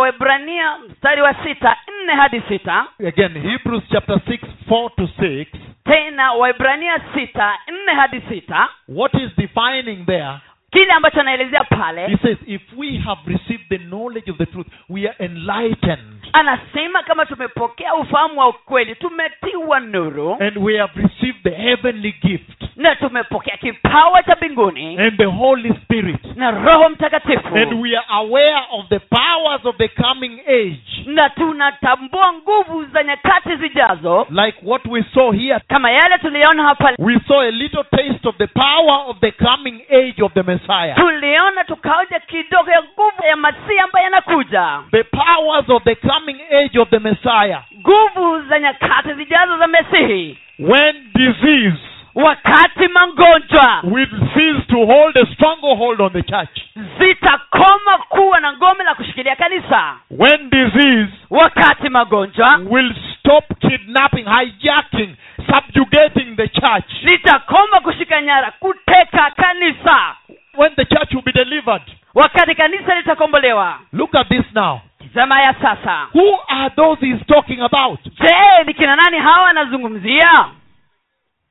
mstari 0.90 1.22
wa 1.22 1.34
sita 1.44 1.76
nne 2.02 2.12
hadi 2.14 2.42
sita 2.48 2.86
again, 3.08 3.42
Hebrews 3.42 3.82
chapter 3.92 4.16
6, 4.16 4.38
4 4.68 4.90
to 4.96 5.02
6, 5.02 5.46
tena 5.84 6.32
waebrania 6.32 7.00
sita 7.14 7.58
nne 7.68 7.92
hadi 7.94 8.20
sita 8.28 8.68
what 8.88 9.14
is 9.14 9.30
defining 9.36 10.06
there? 10.06 10.32
kile 10.70 10.92
ambacho 10.92 11.20
anaelezea 11.20 11.64
He 12.06 12.16
says, 12.16 12.38
if 12.46 12.62
we 12.76 12.98
have 12.98 13.20
received 13.26 13.68
the 13.68 13.78
knowledge 13.78 14.30
of 14.30 14.38
the 14.38 14.46
truth, 14.46 14.66
we 14.88 15.08
are 15.08 15.16
enlightened. 15.24 16.23
Anasema 16.34 17.02
kama 17.02 17.26
tumepokea 17.26 17.94
ufahamu 17.94 18.40
wa 18.40 18.48
ukweli 18.48 18.94
tumetiwa 18.94 19.80
nuru 19.80 20.36
And 20.40 20.58
we 20.58 20.78
have 20.78 20.92
received 21.02 21.42
the 21.42 21.50
heavenly 21.50 22.12
gift 22.22 22.50
na 22.76 22.94
tumepokea 22.96 23.56
kipawa 23.56 24.22
cha 24.22 24.36
mbinguni 24.36 24.98
and 24.98 25.16
the 25.16 25.24
Holy 25.24 25.74
Spirit. 25.82 26.24
na 26.36 26.50
roho 26.50 26.88
mtakatifu 26.88 27.56
And 27.56 27.72
we 27.82 27.96
are 27.96 28.06
aware 28.08 28.60
of 28.72 28.88
the 28.88 28.98
powers 28.98 29.64
of 29.64 29.76
the 29.76 29.88
coming 29.88 30.40
age. 30.46 31.04
na 31.06 31.30
tunatambua 31.30 32.32
nguvu 32.32 32.84
za 32.84 33.02
nyakati 33.02 33.56
zijazo 33.56 34.26
Like 34.30 34.58
what 34.62 34.84
we 34.86 35.04
saw 35.14 35.30
here. 35.32 35.60
kama 35.68 35.90
yale 35.90 36.18
tuliona 36.18 36.62
hapa 36.62 36.92
We 36.98 37.20
saw 37.28 37.40
a 37.40 37.50
little 37.50 37.84
taste 37.84 38.28
of 38.28 38.36
the 38.36 38.46
power 38.46 39.04
of 39.06 39.18
the 39.20 39.32
coming 39.32 39.82
age 39.90 40.22
of 40.24 40.32
the 40.32 40.42
Messiah. 40.42 40.96
tuliona 40.96 41.64
tukaoja 41.64 42.20
kidogo 42.20 42.70
ya 42.70 42.82
nguvu 42.82 43.24
ya 43.28 43.36
masihi 43.36 43.78
ambaye 43.78 44.06
anakuja 44.06 44.80
The 44.90 45.02
powers 45.04 45.68
of 45.68 45.82
the 45.84 45.94
coming 45.94 46.23
age 46.32 46.78
of 46.80 46.88
the 46.90 46.98
Messiah. 46.98 47.62
nguvu 47.80 48.42
za 48.48 48.58
nyakati 48.58 49.14
zijazo 49.14 49.58
za 49.58 49.66
mesihi 49.66 50.38
When 50.58 51.12
disease 51.14 51.76
wakati 52.14 52.88
magonjwa 52.88 53.80
will 53.84 54.08
cease 54.34 54.60
to 54.68 54.86
hold 54.86 55.16
a 55.16 55.26
stronghold 55.34 56.00
on 56.00 56.12
the 56.12 56.22
church. 56.22 56.60
zitakoma 56.98 57.98
kuwa 58.08 58.40
na 58.40 58.52
ngome 58.52 58.84
la 58.84 58.94
kushikilia 58.94 59.36
kanisa 59.36 59.96
When 60.10 60.50
disease 60.50 61.12
wakati 61.30 61.88
magonjwa 61.88 62.60
will 62.70 62.94
stop 63.18 63.44
kidnapping, 63.60 64.24
hijacking, 64.26 65.16
subjugating 65.54 66.36
the 66.36 66.48
church. 66.48 67.02
litakoma 67.02 67.80
kushika 67.80 68.22
nyara 68.22 68.50
kuteka 68.50 69.30
kanisa 69.36 70.16
When 70.56 70.74
the 70.76 70.84
church 70.84 71.12
will 71.14 71.22
be 71.24 71.32
delivered. 71.32 71.82
wakati 72.14 72.54
kanisa 72.54 72.94
litakombolewa 72.94 73.78
Look 73.92 74.14
at 74.14 74.28
this 74.28 74.44
now. 74.54 74.80
Tizama 75.14 75.40
ya 75.42 75.54
sasa 75.54 76.08
Who 76.14 76.38
are 76.48 76.70
those 76.76 77.06
he's 77.06 77.26
talking 77.26 77.60
about? 77.60 78.00
je 78.04 78.64
ni 78.66 78.74
kina 78.74 78.96
nani 78.96 79.18
hawa 79.18 79.48
anazungumzia 79.50 80.46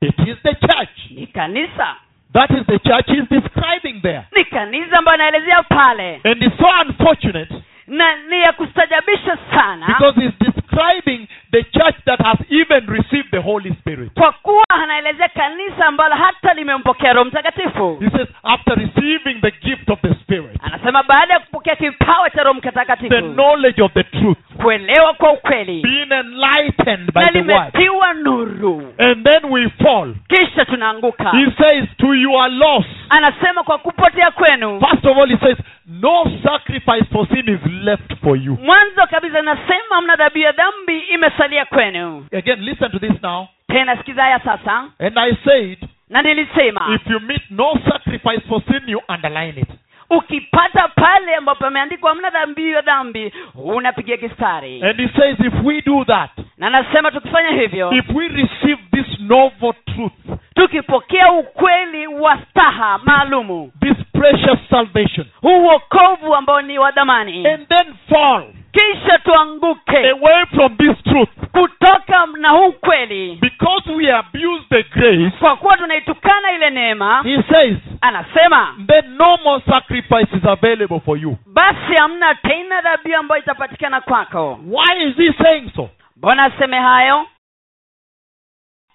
It 0.00 0.18
is 0.18 0.36
the 0.42 0.54
church. 0.54 1.10
ni 1.10 1.26
kanisa 1.26 1.96
That 2.32 2.50
is 2.50 2.66
the 2.66 2.78
church 2.78 3.06
he's 3.06 3.28
describing 3.30 4.00
there. 4.02 4.22
ni 4.36 4.44
kanisa 4.44 4.98
ambayo 4.98 5.14
anaelezea 5.14 5.62
pale 5.62 6.20
And 6.24 6.42
it's 6.42 6.56
so 6.58 6.66
unfortunate 6.86 7.54
na 7.86 8.16
ni 8.16 8.40
ya 8.40 8.52
kustajabisha 8.52 9.38
sana 9.54 9.86
because 9.86 10.20
he's 10.20 10.32
describing 10.38 11.28
the 11.52 11.62
church 11.62 11.96
that 12.04 12.20
has 12.20 12.38
even 12.50 12.86
received 12.86 13.30
the 13.30 13.38
Holy 13.40 13.70
Spirit. 13.80 14.12
kwa 14.14 14.32
kuwa 14.32 14.64
anaelezea 14.68 15.28
kanisa 15.28 15.86
ambalo 15.86 16.14
hata 16.14 16.54
limempokea 16.54 17.12
roho 17.12 17.24
mtakatifu 17.24 17.96
He 18.00 18.10
says, 18.10 18.28
after 18.42 18.74
receiving 18.78 19.40
the 19.40 19.50
gift 19.50 19.90
of 19.90 20.00
the 20.00 20.14
Spirit, 20.14 20.58
anasema 20.62 21.02
baada 21.02 21.34
ya 21.34 21.40
kupokea 21.40 21.76
kipawa 21.76 22.30
cha 22.30 22.42
roho 22.42 22.60
the 23.08 23.22
knowledge 23.22 23.82
of 23.82 23.92
the 23.92 24.02
truth, 24.04 24.38
kuelewa 24.62 25.14
kwa 25.14 25.32
ukweli 25.32 25.82
being 25.82 26.12
enlightened 26.12 27.12
by 27.12 27.20
na 27.20 27.26
the 27.32 27.38
limetiwa 27.38 28.14
nuru 28.14 28.94
and 28.98 29.24
then 29.28 29.50
we 29.52 29.68
fall. 29.82 30.14
kisha 30.28 30.64
tunaanguka 30.64 31.30
He 31.30 31.46
says, 31.58 31.84
to 31.98 32.14
your 32.14 32.48
loss. 32.50 32.86
anasema 33.08 33.62
kwa 33.62 33.78
kupotea 33.78 34.30
kwenu 34.30 34.80
First 34.80 35.04
of 35.06 35.18
all, 35.18 35.28
he 35.28 35.36
says, 35.46 35.58
no 36.04 36.24
sacrifice 36.42 37.04
for 37.12 37.26
sin 37.28 37.48
is 37.48 37.60
left 37.82 38.14
for 38.22 38.36
you. 38.36 38.58
mwanzo 38.62 39.06
kabisa 39.10 39.42
nasema 39.42 40.00
mna 40.02 40.16
dhabihu 40.16 40.44
ya 40.46 40.52
dhambi 40.52 40.98
imesalia 40.98 41.64
kwenu 41.64 42.26
Again, 42.38 42.60
listen 42.60 42.90
to 42.90 42.98
this 42.98 43.22
now. 43.22 43.46
tena 43.68 43.96
sikiza 43.96 44.22
haya 44.22 44.38
sasa 44.40 44.88
And 44.98 45.18
I 45.18 45.36
said, 45.44 45.78
na 46.10 46.22
nilisema 46.22 46.94
if 46.94 47.06
you 47.10 47.20
meet 47.20 47.42
no 47.50 47.78
sacrifice 47.88 48.42
for 48.48 48.62
sin, 48.66 48.82
you 48.88 49.00
underline 49.08 49.60
it. 49.60 49.68
ukipata 50.10 50.88
pale 50.88 51.34
ambapo 51.34 51.66
ameandikwa 51.66 52.10
hamna 52.10 52.30
dhabihu 52.30 52.68
ya 52.68 52.80
dhambi 52.82 53.32
unapigia 53.54 54.16
kistari 54.16 54.82
And 54.82 55.00
he 55.00 55.08
says, 55.20 55.36
if 55.40 55.54
we 55.64 55.80
do 55.82 56.04
that, 56.04 56.30
na 56.58 56.70
nasema 56.70 57.10
tukifanya 57.10 57.50
hivyo 57.50 57.92
if 57.92 58.04
we 58.14 58.28
receive 58.28 58.78
this 58.92 59.20
novel 59.20 59.72
truth, 59.94 60.12
tukipokea 60.54 61.32
ukweli 61.32 62.06
wa 62.06 62.38
staha 62.50 62.98
maalumu 63.04 63.72
this 63.80 63.96
precious 64.12 64.58
salvation, 64.70 65.26
huu 65.42 65.62
uokovu 65.62 66.34
ambao 66.34 66.62
ni 66.62 66.78
wa 66.78 66.90
dhamani 66.90 67.46
and 67.48 67.68
then 67.68 67.94
fall. 68.08 68.44
Kisha 68.72 69.18
tuanguke. 69.18 70.10
Away 70.10 70.46
from 70.54 70.76
this 70.76 71.02
truth, 71.04 71.28
kutoka 71.52 72.26
na 72.38 72.48
huu 72.50 72.72
kweli. 72.72 73.38
Because 73.40 73.90
we 73.92 74.12
abuse 74.12 74.64
the 74.70 74.82
grace, 74.82 75.30
kwa 75.38 75.56
kuwa 75.56 75.76
tunaitukana 75.76 76.52
ile 76.52 76.70
neema 76.70 77.22
he 77.22 77.42
says, 77.42 77.76
anasema 78.00 78.74
then 78.86 79.16
no 79.16 79.38
more 79.44 79.62
sacrifice 79.70 80.36
is 80.36 80.44
available 80.46 81.00
for 81.00 81.18
you. 81.18 81.36
basi 81.46 81.94
hamna 81.98 82.34
tena 82.34 82.80
dhabihu 82.80 83.16
ambayo 83.18 83.42
itapatikana 83.42 84.00
kwako. 84.00 84.58
Why 84.66 85.08
is 85.08 85.16
he 85.16 85.32
saying 85.44 85.70
so? 85.76 85.88
mbona 86.16 86.44
aseme 86.44 86.78
hayo 86.80 87.26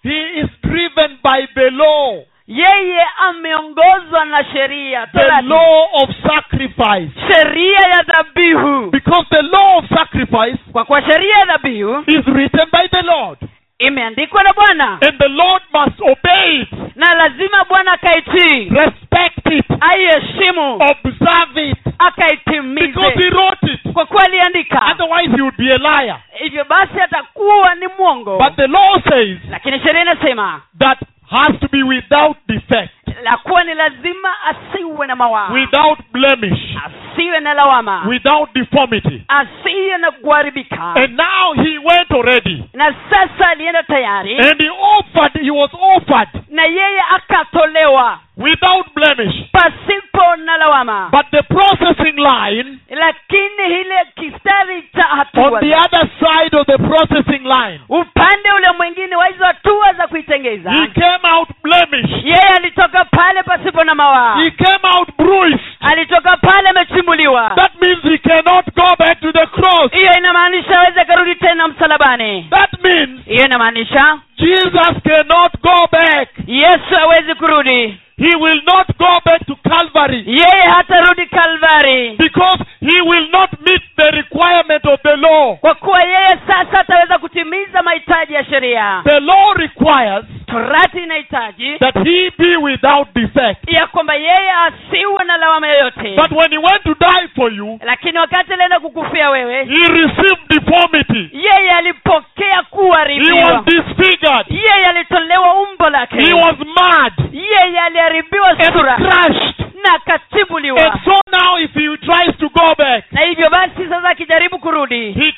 He 0.10 0.39
is 0.41 0.49
driven 0.64 1.18
by 1.24 1.45
the 1.55 1.70
law, 1.72 2.24
yeye 2.47 3.05
ameongozwa 3.30 4.26
na 4.26 4.43
sheria. 4.43 5.07
The 5.14 5.41
law 5.47 5.88
of 6.03 6.10
sacrifice. 6.28 7.12
sheria 7.28 7.80
ya 7.93 8.01
dhabihu. 8.03 8.91
Because 8.91 9.26
the 9.30 9.41
law 9.41 9.78
of 9.78 9.86
sacrifice 9.89 10.57
kwa 10.72 10.86
kuwa 10.86 11.01
sheria 11.01 11.38
ya 11.39 11.45
dhabihu 11.45 12.03
is 12.07 12.26
written 12.28 12.68
by 12.72 12.88
the 12.91 13.01
Lord, 13.01 13.38
imeandikwa 13.80 14.43
na 14.43 14.53
bwana. 14.53 14.97
And 15.01 15.17
the 15.19 15.27
lord 15.30 15.61
must 15.73 16.01
obey 16.01 16.61
it. 16.61 16.69
Na 16.95 17.13
lazima 17.15 17.63
bwana 17.69 17.91
akaitii 17.91 18.69
respect 18.69 19.45
it. 19.51 19.65
Aiheshimu. 19.80 20.75
Observe 20.75 21.69
it. 21.69 21.77
Akaitimize. 21.99 22.88
Because 22.88 23.19
he 23.23 23.30
wrote 23.30 23.63
it. 23.73 23.93
Kwa 23.93 24.05
kuwa 24.05 24.23
aliandika. 24.23 24.82
Otherwise 24.91 25.36
he 25.36 25.41
would 25.41 25.57
be 25.57 25.73
a 25.73 25.77
liar. 25.77 26.19
Hivyo 26.39 26.65
basi 26.65 27.01
atakuwa 27.01 27.75
ni 27.75 27.88
mwongo. 27.97 28.38
But 28.38 28.55
the 28.55 28.67
law 28.67 29.01
says 29.09 29.38
lakini 29.49 29.80
sheria 29.80 30.01
inasema 30.01 30.61
that 30.80 30.99
has 31.30 31.59
to 31.59 31.67
be 31.71 31.84
without 31.84 32.38
defect 32.47 32.91
lazima 33.24 34.30
asiwe 34.45 35.07
na 35.07 35.15
mawaa 35.15 35.49
without 35.53 35.99
blemish, 36.11 36.59
asiwe 36.86 37.39
na 37.39 37.53
lawama 37.53 38.03
without 38.07 38.53
deformity. 38.53 39.22
asiye 39.28 39.97
na 39.97 40.11
kuharibika. 40.11 40.93
And 40.95 41.17
now 41.17 41.53
he 41.53 41.78
went 41.78 42.11
already. 42.11 42.63
na 42.74 42.95
sasa 43.09 43.49
alienda 43.49 43.84
tayari. 43.84 44.38
And 44.38 44.61
he 44.61 44.70
offered, 44.70 45.41
he 45.43 45.51
was 45.51 45.72
offered. 45.74 46.30
Na 46.49 46.63
yeye 46.65 47.01
akatolewa 47.15 48.20
without 48.38 48.93
blemish. 48.95 49.36
pasipo 49.51 50.36
na 50.45 50.57
lawama. 50.57 51.09
But 51.11 51.26
the 51.32 51.43
processing 51.43 52.15
line, 52.17 52.80
lakini 52.89 53.82
ile 53.82 54.05
kistari 54.15 54.84
cha 54.95 55.26
on 55.36 55.59
the 55.59 55.76
other 55.76 56.09
side 56.20 56.53
of 56.57 56.65
the 56.67 56.78
processing 56.78 57.43
line, 57.43 57.80
upande 57.89 58.51
ule 58.51 58.72
mwingine 58.78 59.15
wa 59.15 59.26
hizo 59.28 59.45
hatua 59.45 59.93
za 59.93 60.07
kuitengeza. 60.07 60.72
he 60.72 60.88
came 60.88 61.28
out 61.36 61.49
blemish 61.63 62.11
yeye 62.24 62.49
alitoka 62.57 63.05
pale 63.12 63.43
pasipo 63.43 63.84
na 63.84 63.95
mawaa 63.95 64.36
He 64.43 64.51
came 64.51 64.80
out 64.97 65.10
bruised. 65.18 65.60
alitoka 65.80 66.38
pale 66.38 66.70
amechimbuliwa 66.70 67.51
That 67.55 67.72
means 67.82 68.01
he 68.03 68.18
cannot 68.18 68.66
go 68.76 68.88
back 68.99 69.20
to 69.22 69.32
the 69.32 69.45
cross. 69.47 69.91
hiyo 69.91 70.12
inamaanisha 70.18 70.80
aweze 70.80 71.01
akarudi 71.01 71.36
tena 71.36 71.68
msalabani 71.68 72.47
That 72.49 72.84
means 72.84 73.26
hiyo 73.26 73.45
inamaanisha 73.45 74.18
Jesus 74.38 75.03
cannot 75.03 75.51
go 75.62 75.88
back. 75.91 76.30
yesu 76.47 76.95
hawezi 76.99 77.36
kurudi 77.36 77.97
He 78.20 78.36
will 78.36 78.62
not 78.66 78.88
go 78.97 79.22
back 79.26 79.45
to 79.45 79.55
Calvary 79.70 80.24
yeye 80.28 80.62
hatarudi 80.76 81.26
kalvari 81.26 82.16
because 82.18 82.64
he 82.82 83.01
will 83.01 83.30
not 83.32 83.49
meet 83.66 83.82
the 83.95 84.12
requirement 84.12 84.86
of 84.86 85.01
the 85.01 85.16
law. 85.16 85.55
kwa 85.57 85.76
kuwa 85.76 86.03
yeye 86.03 86.39
sasa 86.47 86.80
ataweza 86.80 87.18
kutimiza 87.18 87.84
mahitaji 87.84 88.34
ya 88.34 88.45
sheria 88.45 89.01
The 89.03 89.20
law 89.20 89.49
requires 89.60 90.26
torati 90.47 90.97
inahitaji 91.03 91.78
that 91.80 91.95
he 92.07 92.32
be 92.38 92.57
without 92.57 93.07
defect. 93.16 93.72
ya 93.72 93.88
kwamba 93.88 94.16
yeye 94.16 94.51
asiwe 94.51 95.24
na 95.24 95.38
lawama 95.38 95.68
yoyote 95.68 96.16
But 96.16 96.32
when 96.32 96.51
he 96.51 96.57
went 96.57 96.84
to 96.84 96.93
die 96.99 97.28
for 97.36 97.53
you, 97.53 97.80
lakini 97.84 98.18
wakati 98.20 98.53
alienda 98.53 98.80
kukufia 98.80 99.30
wewe 99.30 99.66
he 99.66 99.88
received 99.88 100.47
deformity. 100.49 101.30
yeye 101.34 101.72
alipokea 101.72 102.64
He 103.07 103.32
was 103.32 103.66
disfigured. 103.66 104.45
yeye 104.49 104.86
alitolewa 104.89 105.53
umbo 105.53 105.89
lake 105.89 106.16
He 106.22 106.34
was 106.34 106.55
mad 106.60 107.14
yeye 107.32 107.80
aliharibiwa 107.80 108.66
sura 108.74 108.95
crushed. 108.95 109.66
na 109.84 109.93
akatibuliwa 109.95 110.80
And 110.91 111.01
so 111.05 111.12
now 111.32 111.57
if 111.60 111.72
he 111.74 111.97
tries 111.97 112.38
to 112.38 112.49
go 112.49 112.76
back, 112.78 113.12
na 113.12 113.22
hivyo 113.22 113.49
basi 113.49 113.89
sasa 113.89 114.10
akijaribu 114.10 114.60
kurudi 114.60 115.12
he 115.12 115.28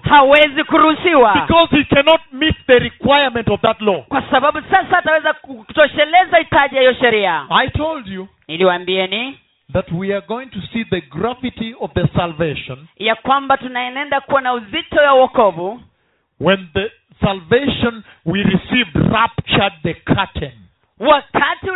cannot 0.00 0.04
be 0.04 0.10
allowed 0.10 0.30
hawezi 0.30 0.64
kuruhusiwa 0.64 1.34
because 1.34 1.76
he 1.76 1.84
cannot 1.84 2.20
meet 2.32 2.56
the 2.66 2.78
requirement 2.78 3.48
of 3.48 3.60
that 3.60 3.80
law. 3.80 4.02
kwa 4.02 4.22
sababu 4.30 4.60
sasa 4.70 4.98
ataweza 4.98 5.32
kutosheleza 5.32 6.38
hitaji 6.38 6.74
ya 6.76 6.80
hiyo 6.80 6.94
sheria 6.94 7.46
I 7.50 7.68
told 7.68 8.06
you 8.08 8.28
niliwaambieni 8.48 9.38
that 9.72 9.86
we 9.92 10.12
are 10.16 10.26
going 10.26 10.46
to 10.46 10.58
see 10.72 10.84
the 10.84 11.00
gravity 11.00 11.74
of 11.80 11.92
the 11.92 12.06
salvation 12.16 12.78
ya 12.96 13.14
kwamba 13.14 13.56
tunaenenda 13.56 14.20
kuwa 14.20 14.40
na 14.40 14.52
uzito 14.52 15.02
ya 15.02 15.14
uokovu 15.14 15.80
when 16.40 16.66
the 16.74 16.92
salvation 17.20 18.02
we 18.26 18.42
received 18.42 19.12
raptured 19.12 19.72
the 19.82 19.94
curtain. 19.94 20.52
Wakati 21.00 21.66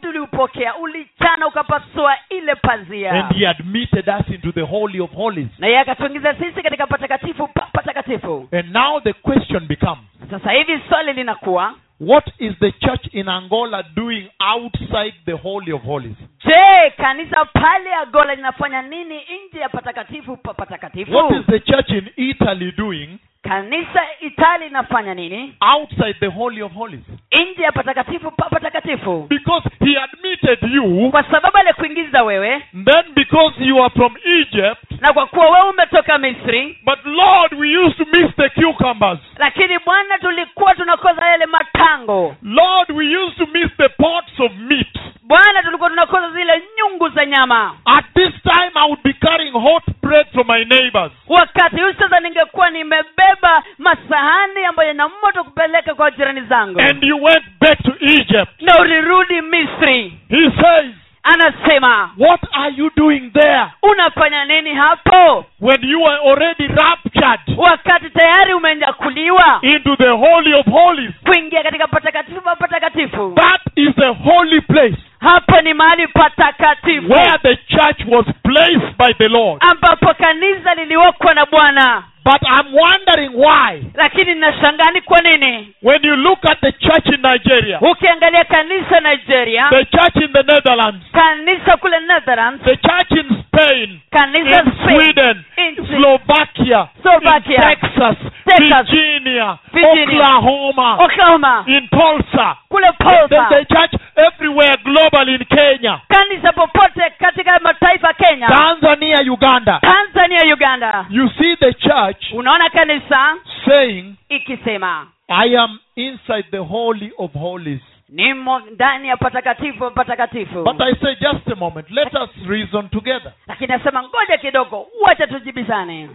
tuliupokea 0.00 0.76
ulichana 0.76 1.46
ukapasua 1.46 2.16
ile 2.30 2.54
pazia 2.54 3.10
And 3.12 3.36
he 3.36 3.48
admitted 3.48 4.08
us 4.08 4.28
into 4.28 4.52
the 4.52 4.60
Holy 4.62 5.00
of 5.00 5.12
Holies. 5.14 5.48
na 5.58 5.66
yeye 5.66 5.78
akatuingiza 5.80 6.34
sisi 6.34 6.62
katika 6.62 6.86
patakatifu 6.86 7.48
patakatifu 7.72 8.48
And 8.52 8.72
now 8.72 9.00
the 9.00 9.12
question 9.12 9.66
becomes 9.66 9.98
sasa 10.30 10.50
hivi 10.52 10.80
swali 10.88 11.12
linakuwa 11.12 11.74
what 12.00 12.26
is 12.38 12.54
the 12.58 12.72
church 12.72 13.06
in 13.14 13.28
Angola 13.28 13.82
doing 13.82 14.30
outside 14.54 15.14
the 15.26 15.32
Holy 15.32 15.72
of 15.72 15.82
Holies? 15.82 16.16
je 16.44 16.90
kanisa 16.96 17.44
pale 17.44 17.94
agola 17.94 18.34
linafanya 18.34 18.82
nini 18.82 19.20
nje 19.48 19.60
ya 19.60 19.68
patakatifu 19.68 20.36
pa 20.36 20.54
patakatifu 20.54 21.16
What 21.16 21.30
is 21.40 21.46
the 21.46 21.60
church 21.60 21.90
in 21.90 22.08
Italy 22.16 22.72
doing 22.72 23.18
kanisa 23.48 24.02
itali 24.20 24.66
inafanya 24.66 25.14
nini 25.14 25.54
outside 25.74 26.14
the 26.20 26.26
Holy 26.26 26.62
of 26.62 26.72
Holies? 26.72 27.00
nje 27.32 27.62
ya 27.62 27.72
patakatifu 27.72 28.30
pa 28.30 28.48
patakatifu 28.50 29.26
Because 29.30 29.68
he 29.84 29.96
admitted 29.98 30.58
you, 30.74 31.10
kwa 31.10 31.22
sababu 31.22 31.56
alikuingiza 31.56 32.22
wewe 32.22 32.62
then 32.84 33.04
because 33.14 33.64
you 33.64 33.84
are 33.84 33.90
from 33.94 34.14
Egypt, 34.24 35.00
na 35.00 35.12
kwa 35.12 35.26
kuwa 35.26 35.50
wewe 35.50 35.70
umetoka 35.70 36.18
misri 36.18 36.78
but 36.84 36.98
Lord, 37.04 37.52
we 37.54 37.76
used 37.78 37.96
to 37.98 38.04
miss 38.20 38.36
the 38.36 38.48
cucumbers. 38.48 39.18
lakini 39.38 39.78
bwana 39.78 40.18
tulikuwa 40.18 40.74
tunakosa 40.74 41.26
yale 41.26 41.46
matango 41.46 42.36
Lord, 42.42 42.90
we 42.90 43.16
used 43.16 43.36
to 43.38 43.46
miss 43.46 43.70
the 43.76 43.88
pots 43.88 44.40
of 44.40 44.52
meat. 44.58 44.98
bwana 45.22 45.62
tulikuwa 45.62 45.90
tunakosa 45.90 46.30
zile 46.30 46.62
nyungu 46.78 47.08
za 47.08 47.26
nyama 47.26 47.74
At 47.84 48.04
this 48.14 48.42
time, 48.42 48.70
I 48.74 48.84
would 48.88 49.02
be 49.02 49.12
carrying 49.12 49.52
hot 49.52 49.84
bread 50.02 50.26
from 50.32 50.46
my 50.46 50.64
neighbors. 50.64 51.12
wakati 51.28 51.76
huu 51.80 51.92
sasa 51.98 52.20
ningekuwa 52.20 52.70
nimebeba 52.70 53.37
masahani 53.78 54.64
ambayo 54.64 54.88
yana 54.88 55.08
moto 55.22 55.44
kupeleka 55.44 55.94
kwa 55.94 56.10
jirani 56.10 56.40
zangu. 56.40 56.80
And 56.80 57.02
you 57.04 57.22
went 57.22 57.44
back 57.60 57.82
to 57.82 57.92
Egypt. 58.00 58.62
na 58.62 58.78
ulirudi 58.80 59.42
misri. 59.42 60.12
He 60.28 60.50
says, 60.50 60.90
anasema 61.22 62.10
What 62.18 62.40
are 62.52 62.74
you 62.76 62.90
doing 62.96 63.30
there? 63.32 63.66
unafanya 63.82 64.44
nini 64.44 64.74
hapo? 64.74 65.44
When 65.60 65.84
you 65.84 66.06
are 66.06 66.18
already 66.30 66.66
raptured 66.66 67.40
wakati 67.56 68.10
tayari 68.10 68.54
umenyakuliwa. 68.54 69.58
into 69.62 69.96
the 69.96 70.08
Holy 70.08 70.54
of 70.54 70.66
Holies? 70.66 71.10
kuingia 71.24 71.62
katika 71.62 71.86
patakatifu 71.86 72.40
pa 72.40 72.56
patakatifu. 72.56 73.32
That 73.36 73.60
is 73.76 73.94
the 73.94 74.06
holy 74.30 74.60
place 74.60 74.96
hapo 75.20 75.60
ni 75.60 75.74
mahali 75.74 76.06
patakatifu. 76.08 77.12
where 77.12 77.38
the 77.42 77.56
church 77.56 78.00
was 78.08 78.26
placed 78.42 78.96
by 78.98 79.12
the 79.18 79.28
Lord. 79.28 79.62
ambapo 79.70 80.14
kanisa 80.14 80.74
liliwekwa 80.74 81.34
na 81.34 81.46
bwana 81.46 82.02
But 82.28 82.44
I'm 82.44 82.72
wondering 82.74 83.32
why, 83.40 83.82
lakini 83.94 84.34
nashangaa 84.34 84.90
ni 84.92 85.00
kwa 85.00 85.20
nini? 85.20 85.74
When 85.82 86.00
you 86.04 86.16
look 86.16 86.38
at 86.50 86.60
the 86.60 86.72
church 86.72 87.06
in 87.06 87.22
Nigeria, 87.22 87.80
ukiangalia 87.80 88.44
kanisa 88.44 89.00
nigeria 89.00 89.68
the 89.70 89.84
church 89.84 90.16
in 90.16 90.32
the 90.32 90.42
Netherlands, 90.42 91.04
kanisa 91.12 91.76
kule 91.76 92.00
netherlands 92.00 92.64
the 92.64 92.76
church 92.76 93.10
in 93.12 93.28
Spain, 93.42 94.00
kanisa 94.10 94.60
in 94.60 94.72
Spain, 94.72 95.00
Sweden, 95.00 95.44
in 95.56 95.76
Slovakia, 95.86 96.88
Slovakia, 97.02 97.56
in 97.56 97.62
Texas, 97.62 98.16
Texas, 98.44 98.68
Virginia, 98.76 99.58
Virginia, 99.72 100.20
Oklahoma, 100.20 100.98
oklahoma 101.04 101.64
in 101.66 101.88
Tulsa, 101.88 102.56
kule 102.68 102.92
the, 102.98 103.04
polsa 103.04 103.46
the 103.50 103.64
church 103.72 103.94
everywhere 104.26 104.76
global 104.84 105.28
in 105.28 105.44
Kenya, 105.44 106.00
kanisa 106.08 106.52
popote 106.52 107.10
katika 107.18 107.58
mataifa 107.60 108.12
kenya 108.12 108.46
Tanzania, 108.48 109.18
Uganda. 109.32 109.80
tanzania 109.80 110.54
uganda 110.54 111.06
You 111.10 111.28
see 111.38 111.56
the 111.56 111.72
church 111.72 112.32
unaona 112.32 112.70
kanisa 112.70 113.34
saying, 113.66 114.14
ikisema 114.28 115.06
I 115.28 115.56
am 115.58 115.78
inside 115.96 116.46
the 116.50 116.58
Holy 116.58 117.12
of 117.18 117.32
Holies. 117.34 117.80
nimo 118.08 118.58
ndani 118.58 119.08
ya 119.08 119.16
patakatifu 119.16 119.90
patakatifu 119.90 120.62
But 120.64 120.80
I 120.80 120.94
say, 121.02 121.14
just 121.20 121.48
a 121.52 121.54
moment, 121.56 121.90
let 121.90 122.14
us 122.14 122.30
reason 122.48 122.88
together. 122.88 123.32
lakini 123.46 123.68
nasema 123.68 124.02
ngoja 124.02 124.36
kidogo 124.38 124.86
wacha 125.02 125.26
tujibizane 125.26 126.08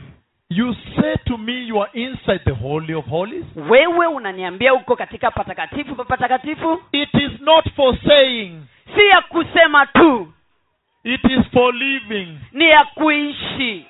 You 0.55 0.75
say 0.95 1.15
to 1.27 1.37
me 1.37 1.65
you 1.67 1.79
are 1.81 1.89
inside 1.93 2.41
the 2.45 2.53
Holy 2.53 2.93
of 2.93 3.05
Holies. 3.05 3.45
wewe 3.69 4.07
unaniambia 4.07 4.73
uko 4.73 4.95
katika 4.95 5.31
patakatifu 5.31 5.95
pa 5.95 6.03
patakatifu? 6.03 6.81
It 6.91 7.13
is 7.13 7.41
not 7.41 7.69
for 7.75 7.97
saying, 8.07 8.61
si 8.95 9.07
ya 9.07 9.21
kusema 9.21 9.85
tu. 9.85 10.33
It 11.03 11.23
is 11.23 11.45
for 11.53 11.73
living. 11.75 12.37
ni 12.51 12.69
ya 12.69 12.83
kuishi. 12.83 13.85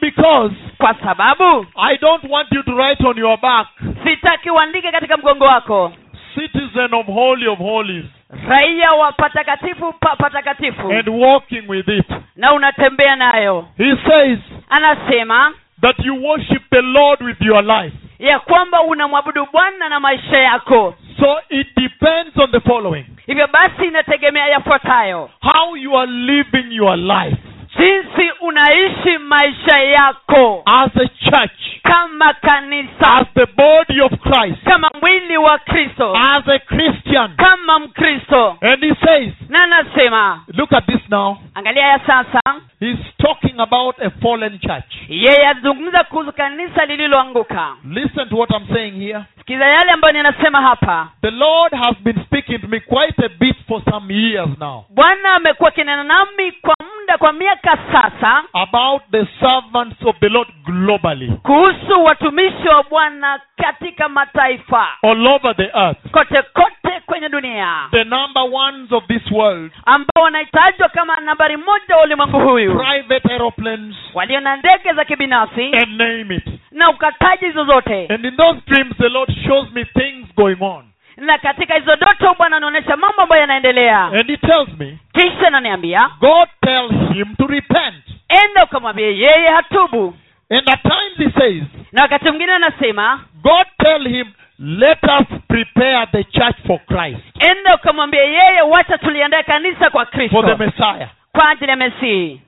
Because 0.00 0.54
kwa 0.78 0.94
sababu? 0.94 1.66
I 1.76 1.96
don't 1.98 2.24
want 2.30 2.52
you 2.52 2.62
to 2.62 2.72
write 2.76 3.04
on 3.06 3.18
your 3.18 3.40
back, 3.40 3.66
sitaki 4.04 4.50
uandike 4.50 4.92
katika 4.92 5.16
mgongo 5.16 5.44
wako. 5.44 5.92
Citizen 6.34 6.94
of 6.94 7.06
Holy 7.06 7.46
of 7.48 7.58
Holies, 7.58 8.04
raia 8.48 8.92
wa 8.92 9.12
patakatifu 9.12 9.92
pa 9.92 10.16
patakatifu. 10.16 10.90
And 10.92 11.08
walking 11.08 11.68
with 11.68 11.88
it. 11.88 12.06
na 12.36 12.52
unatembea 12.52 13.16
nayo. 13.16 13.68
He 13.78 13.96
says 14.08 14.38
anasema 14.68 15.52
that 15.80 15.98
you 16.04 16.24
worship 16.24 16.62
the 16.70 16.82
Lord 16.82 17.22
with 17.22 17.40
your 17.40 17.62
life. 17.64 17.94
ya 18.18 18.38
kwamba 18.40 18.82
unamwabudu 18.82 19.46
bwana 19.52 19.88
na 19.88 20.00
maisha 20.00 20.40
yako. 20.40 20.94
So 21.20 21.36
it 21.48 21.66
depends 21.76 22.38
on 22.38 22.50
the 22.50 22.60
following. 22.60 23.06
Hivyo 23.26 23.46
basi 23.46 23.84
inategemea 23.84 24.46
yafuatayo. 24.46 25.30
How 25.40 25.76
you 25.76 25.98
are 25.98 26.12
living 26.12 26.72
your 26.76 26.96
life 26.96 27.36
jinsi 27.78 28.30
unaishi 28.40 29.18
maisha 29.18 29.78
yako. 29.78 30.62
As 30.66 30.90
a 30.96 31.08
church, 31.08 31.80
kama 31.82 32.34
kanisa. 32.34 32.88
As 33.20 33.26
the 33.34 33.46
body 33.46 34.00
of 34.00 34.12
Christ, 34.20 34.62
kama 34.64 34.90
mwili 35.00 35.36
wa 35.36 35.58
kristo. 35.58 36.16
As 36.16 36.48
a 36.48 36.58
Christian. 36.58 37.36
kama 37.36 37.78
mkristo. 37.78 38.56
And 38.60 38.84
he 38.84 38.94
says, 39.06 39.32
na 39.48 39.62
anasema? 39.62 40.40
look 40.54 40.72
at 40.72 40.86
this 40.86 41.00
now. 41.10 41.36
angalia 41.54 41.86
ya 41.86 41.98
sasa. 42.06 42.40
He's 42.80 42.98
talking 43.18 43.60
about 43.60 43.96
a 44.02 44.10
fallen 44.10 44.58
church. 44.58 44.94
yeye 45.08 45.46
azungumza 45.48 46.04
kuhusu 46.04 46.32
kanisa 46.32 46.84
lililoanguka. 46.86 47.76
Listen 47.84 48.28
to 48.28 48.36
what 48.36 48.50
I'm 48.50 48.74
saying 48.74 48.92
here. 49.00 49.24
Sikiza 49.48 49.66
yale 49.66 49.92
ambayo 49.92 50.12
ninasema 50.12 50.60
hapa. 50.62 51.08
The 51.22 51.30
Lord 51.30 51.72
has 51.72 51.96
been 52.00 52.24
speaking 52.24 52.58
to 52.58 52.68
me 52.68 52.80
quite 52.80 53.24
a 53.24 53.28
bit 53.28 53.56
for 53.68 53.82
some 53.90 54.14
years 54.14 54.48
now. 54.58 54.84
Bwana 54.90 55.34
amekuwa 55.34 55.72
nami 56.04 56.52
kwa 56.52 56.74
muda 56.80 57.18
kwa 57.18 57.32
miaka 57.32 57.78
sasa 57.92 58.42
about 58.52 59.02
the 59.10 59.26
servants 59.40 59.96
of 60.04 60.16
the 60.20 60.28
Lord 60.28 60.48
globally, 60.64 61.28
kuhusu 61.42 62.04
watumishi 62.04 62.68
wa 62.68 62.82
bwana 62.82 63.40
katika 63.56 64.08
mataifa. 64.08 64.86
All 65.02 65.26
over 65.26 65.56
the 65.56 65.70
earth. 65.74 66.10
kote 66.10 66.42
kote 66.42 67.00
kwenye 67.06 67.28
dunia. 67.28 67.88
The 67.90 68.04
number 68.04 68.42
ones 68.52 68.92
of 68.92 69.06
this 69.06 69.30
world, 69.30 69.72
ambao 69.86 70.24
wanahitajwa 70.24 70.88
kama 70.88 71.16
nambari 71.16 71.56
moja 71.56 71.96
wa 71.96 72.02
ulimwengu 72.02 72.38
huyu. 72.40 72.78
Private 72.78 73.32
aeroplanes, 73.32 73.96
walio 74.14 74.40
na 74.40 74.56
ndege 74.56 74.92
za 74.92 75.04
kibinafsi. 75.04 75.64
And 75.76 76.00
name 76.00 76.34
it. 76.34 76.44
na 76.70 76.90
ukataji 76.90 77.44
hizo 77.46 77.64
zote 77.64 78.06
And 78.10 78.24
in 78.24 78.36
those 78.36 78.60
dreams, 78.66 78.96
the 78.98 79.08
Lord 79.08 79.37
shows 79.46 79.70
me 79.72 79.84
things 79.84 80.26
going 80.36 80.56
on. 80.60 80.84
na 81.16 81.38
katika 81.38 81.74
hizo 81.74 81.96
doto 81.96 82.34
bwana 82.38 82.56
anaonyesha 82.56 82.96
mambo 82.96 83.22
ambayo 83.22 83.40
yanaendelea 83.40 84.04
And 84.04 84.26
He 84.30 84.36
tells 84.36 84.68
me, 84.78 84.98
kisha 85.12 85.46
ananiambia 85.46 86.10
God 86.20 86.48
tells 86.60 87.12
him 87.12 87.36
to 87.36 87.46
repent. 87.46 88.04
enda 88.28 88.64
ukamwambie 88.64 89.18
yeye 89.18 89.48
hatubu 89.48 90.14
And 90.50 90.70
at 90.70 90.82
times 90.82 91.16
He 91.34 91.40
says, 91.40 91.62
na 91.92 92.02
wakati 92.02 92.24
mwingine 92.24 92.52
anasema 92.52 93.20
God 93.42 93.66
tell 93.82 94.08
him, 94.08 94.26
let 94.58 94.98
us 95.04 95.26
prepare 95.48 96.06
the 96.12 96.24
church 96.24 96.56
for 96.66 96.78
Christ, 96.86 97.20
enda 97.50 97.74
ukamwambie 97.74 98.20
yeye 98.20 98.60
wacha 98.62 98.98
tuliandae 98.98 99.42
kanisa 99.42 99.90
kwa 99.90 100.06
for 100.06 100.10
the 100.10 100.18
kristo 100.28 100.56
Messiah. 100.58 101.08
kwa 101.32 101.48
ajili 101.48 101.70
ya 101.70 101.76
mesihi 101.76 102.40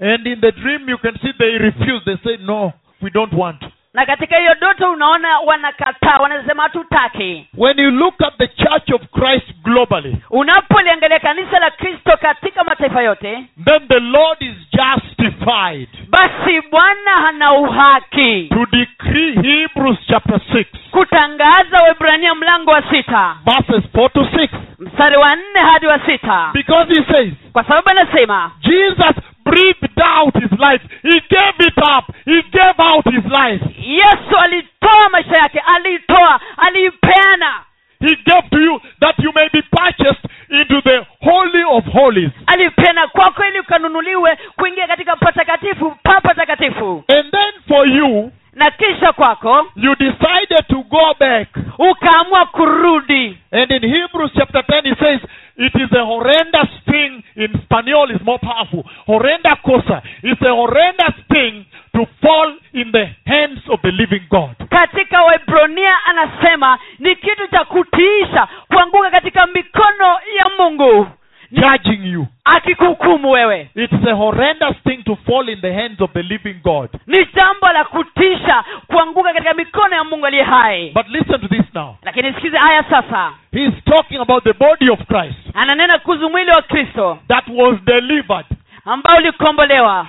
And 0.00 0.26
in 0.26 0.40
the 0.40 0.52
dream, 0.52 0.88
you 0.88 0.98
can 0.98 1.14
see 1.18 1.32
they 1.32 1.58
refuse. 1.58 2.04
They 2.04 2.16
say, 2.24 2.36
no, 2.44 2.72
we 3.02 3.10
don't 3.10 3.32
want. 3.32 3.62
Na 3.94 4.06
katika 4.06 4.38
hiyo 4.38 4.54
doto 4.60 4.90
unaona 4.92 5.38
wanakataa 5.38 6.16
wanasema 6.18 6.62
hatutaki. 6.62 7.46
When 7.58 7.78
you 7.78 7.90
look 7.90 8.14
at 8.22 8.36
the 8.38 8.48
church 8.48 8.90
of 8.94 9.02
Christ 9.10 9.46
globally, 9.64 10.16
unapoliangalia 10.30 11.18
kanisa 11.20 11.58
la 11.58 11.70
kristo 11.70 12.16
katika 12.20 12.64
mataifa 12.64 13.02
yote 13.02 13.44
then 13.64 13.88
the 13.88 14.00
Lord 14.00 14.42
is 14.42 14.54
justified 14.72 15.88
basi 16.08 16.60
bwana 16.70 17.10
hana 17.10 17.52
uhaki. 17.52 18.48
to 18.48 18.66
decree 18.76 19.32
Hebrews 19.42 19.98
chapter 20.08 20.36
6, 20.36 20.64
kutangaza 20.90 21.82
webrania 21.88 22.34
mlango 22.34 22.70
wa 22.70 22.82
sita 22.90 23.36
verses 23.44 23.90
4 23.94 24.10
to 24.10 24.20
6. 24.20 24.48
mstari 24.78 25.16
wa 25.16 25.36
nne 25.36 25.60
hadi 25.72 25.86
wa 25.86 25.98
sita. 26.06 26.50
Because 26.54 26.94
he 26.94 27.12
says, 27.12 27.32
kwa 27.52 27.64
sababu 27.64 27.88
anasema 27.90 28.50
Jesus 28.60 29.16
breathed 29.44 29.98
out 30.04 30.34
his 30.42 30.52
life. 30.58 30.82
He 31.02 31.20
gave 31.30 31.56
it 31.68 31.78
up. 31.78 32.04
He 32.24 32.42
gave 32.42 32.78
out 32.78 33.04
his 33.14 33.24
life. 33.24 33.62
yesu 33.78 34.36
alitoa 34.42 35.08
maisha 35.10 35.36
yake 35.36 35.58
aliitoa 35.74 36.40
aliipeana 36.56 37.64
He 38.00 38.16
gave 38.16 38.48
to 38.50 38.58
you 38.60 38.80
that 39.00 39.14
you 39.18 39.32
may 39.34 39.48
be 39.52 39.62
purchased 39.62 40.24
into 40.50 40.80
the 40.82 41.06
Holy 41.20 41.62
of 41.70 41.84
Holies. 41.92 42.30
alipeana 42.46 43.06
kwako 43.06 43.44
ili 43.44 43.60
ukanunuliwe 43.60 44.38
kuingia 44.56 44.86
katika 44.86 45.16
patakatifu 45.16 45.96
pa 46.02 46.20
patakatifu 46.20 47.04
And 47.08 47.30
then 47.30 47.52
for 47.68 47.88
you, 47.88 48.32
na 48.52 48.70
kisha 48.70 49.12
kwako 49.12 49.66
you 49.76 49.94
decided 49.94 50.66
to 50.68 50.76
go 50.90 51.14
back. 51.20 51.48
ukaamua 51.78 52.46
kurudi 52.46 53.38
And 53.52 53.70
in 53.70 53.82
Hebrews 53.94 54.32
chapter 54.34 54.62
10, 54.62 54.88
he 54.88 54.94
says, 54.94 55.20
it 55.56 55.74
is 55.74 55.92
a 55.92 56.04
horrendous 56.04 56.70
thing. 56.84 57.22
In 57.36 57.50
Spanish, 57.64 58.10
is 58.14 58.20
more 58.24 58.38
powerful. 58.38 58.84
Horrenda 59.06 59.56
cosa. 59.62 60.02
It's 60.22 60.42
a 60.42 60.54
horrendous 60.54 61.14
thing 61.28 61.64
to 61.96 62.06
fall 62.20 62.54
in 62.74 62.92
the 62.92 63.06
hands 63.26 63.60
of 63.70 63.80
the 63.82 63.90
living 63.92 64.26
God. 64.30 64.56
katika 64.70 65.22
waibrania 65.22 65.94
anasema 66.04 66.78
ni 66.98 67.16
kitu 67.16 67.46
cha 67.50 67.64
kutiisha 67.64 68.48
kuanguka 68.68 69.10
katika 69.10 69.46
mikono 69.46 70.18
ya 70.36 70.46
mungu 70.58 71.06
Judging 71.52 72.06
you. 72.12 72.26
akikuhukumu 72.44 73.30
wewe 73.30 73.68
It's 73.74 74.06
a 74.08 74.14
horrendous 74.14 74.76
thing 74.84 75.02
to 75.04 75.16
fall 75.16 75.48
in 75.48 75.60
the 75.60 75.72
hands 75.72 76.00
of 76.00 76.10
the 76.12 76.22
living 76.22 76.54
God. 76.62 76.90
ni 77.06 77.26
jambo 77.34 77.66
la 77.72 77.84
kutisha 77.84 78.64
kuanguka 78.86 79.32
katika 79.32 79.54
mikono 79.54 79.96
ya 79.96 80.04
mungu 80.04 80.26
aliye 80.26 80.42
hai 80.42 80.90
But 80.94 81.08
listen 81.08 81.40
to 81.40 81.48
this 81.48 81.74
now. 81.74 81.96
lakini 82.02 82.32
sikize 82.34 82.56
haya 82.58 82.84
sasa 82.90 83.32
He's 83.52 83.84
talking 83.84 84.20
about 84.20 84.44
the 84.44 84.52
body 84.52 84.90
of 84.90 84.98
Christ 85.06 85.38
ananena 85.54 85.98
kuhusu 85.98 86.30
mwili 86.30 86.50
wa 86.50 86.62
kristo 86.62 87.18
that 87.28 87.44
was 87.48 87.78
delivered, 87.84 88.46
ambao 88.84 89.16
ulikombolewa 89.16 90.06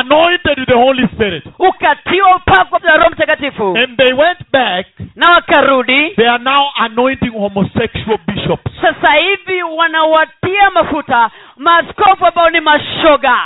anointed 0.00 0.58
with 0.58 0.68
the 0.68 0.74
Holy 0.74 1.06
Spirit. 1.08 1.44
ukatiwa 1.58 2.36
upako 2.36 2.78
na 2.78 2.96
roho 2.96 3.10
mtakatifu 3.10 3.76
And 3.78 3.96
they 3.96 4.12
went 4.12 4.38
back. 4.52 4.86
na 5.16 5.30
wakarudi 5.30 6.10
They 6.10 6.28
are 6.28 6.44
now 6.44 6.66
anointing 6.76 7.30
homosexual 7.32 8.18
bishops. 8.26 8.72
sasa 8.80 9.12
hivi 9.14 9.62
wanawatia 9.62 10.70
mafuta 10.70 11.30
maaskofu 11.56 12.26
ambao 12.26 12.50
ni 12.50 12.60
mashoga 12.60 13.38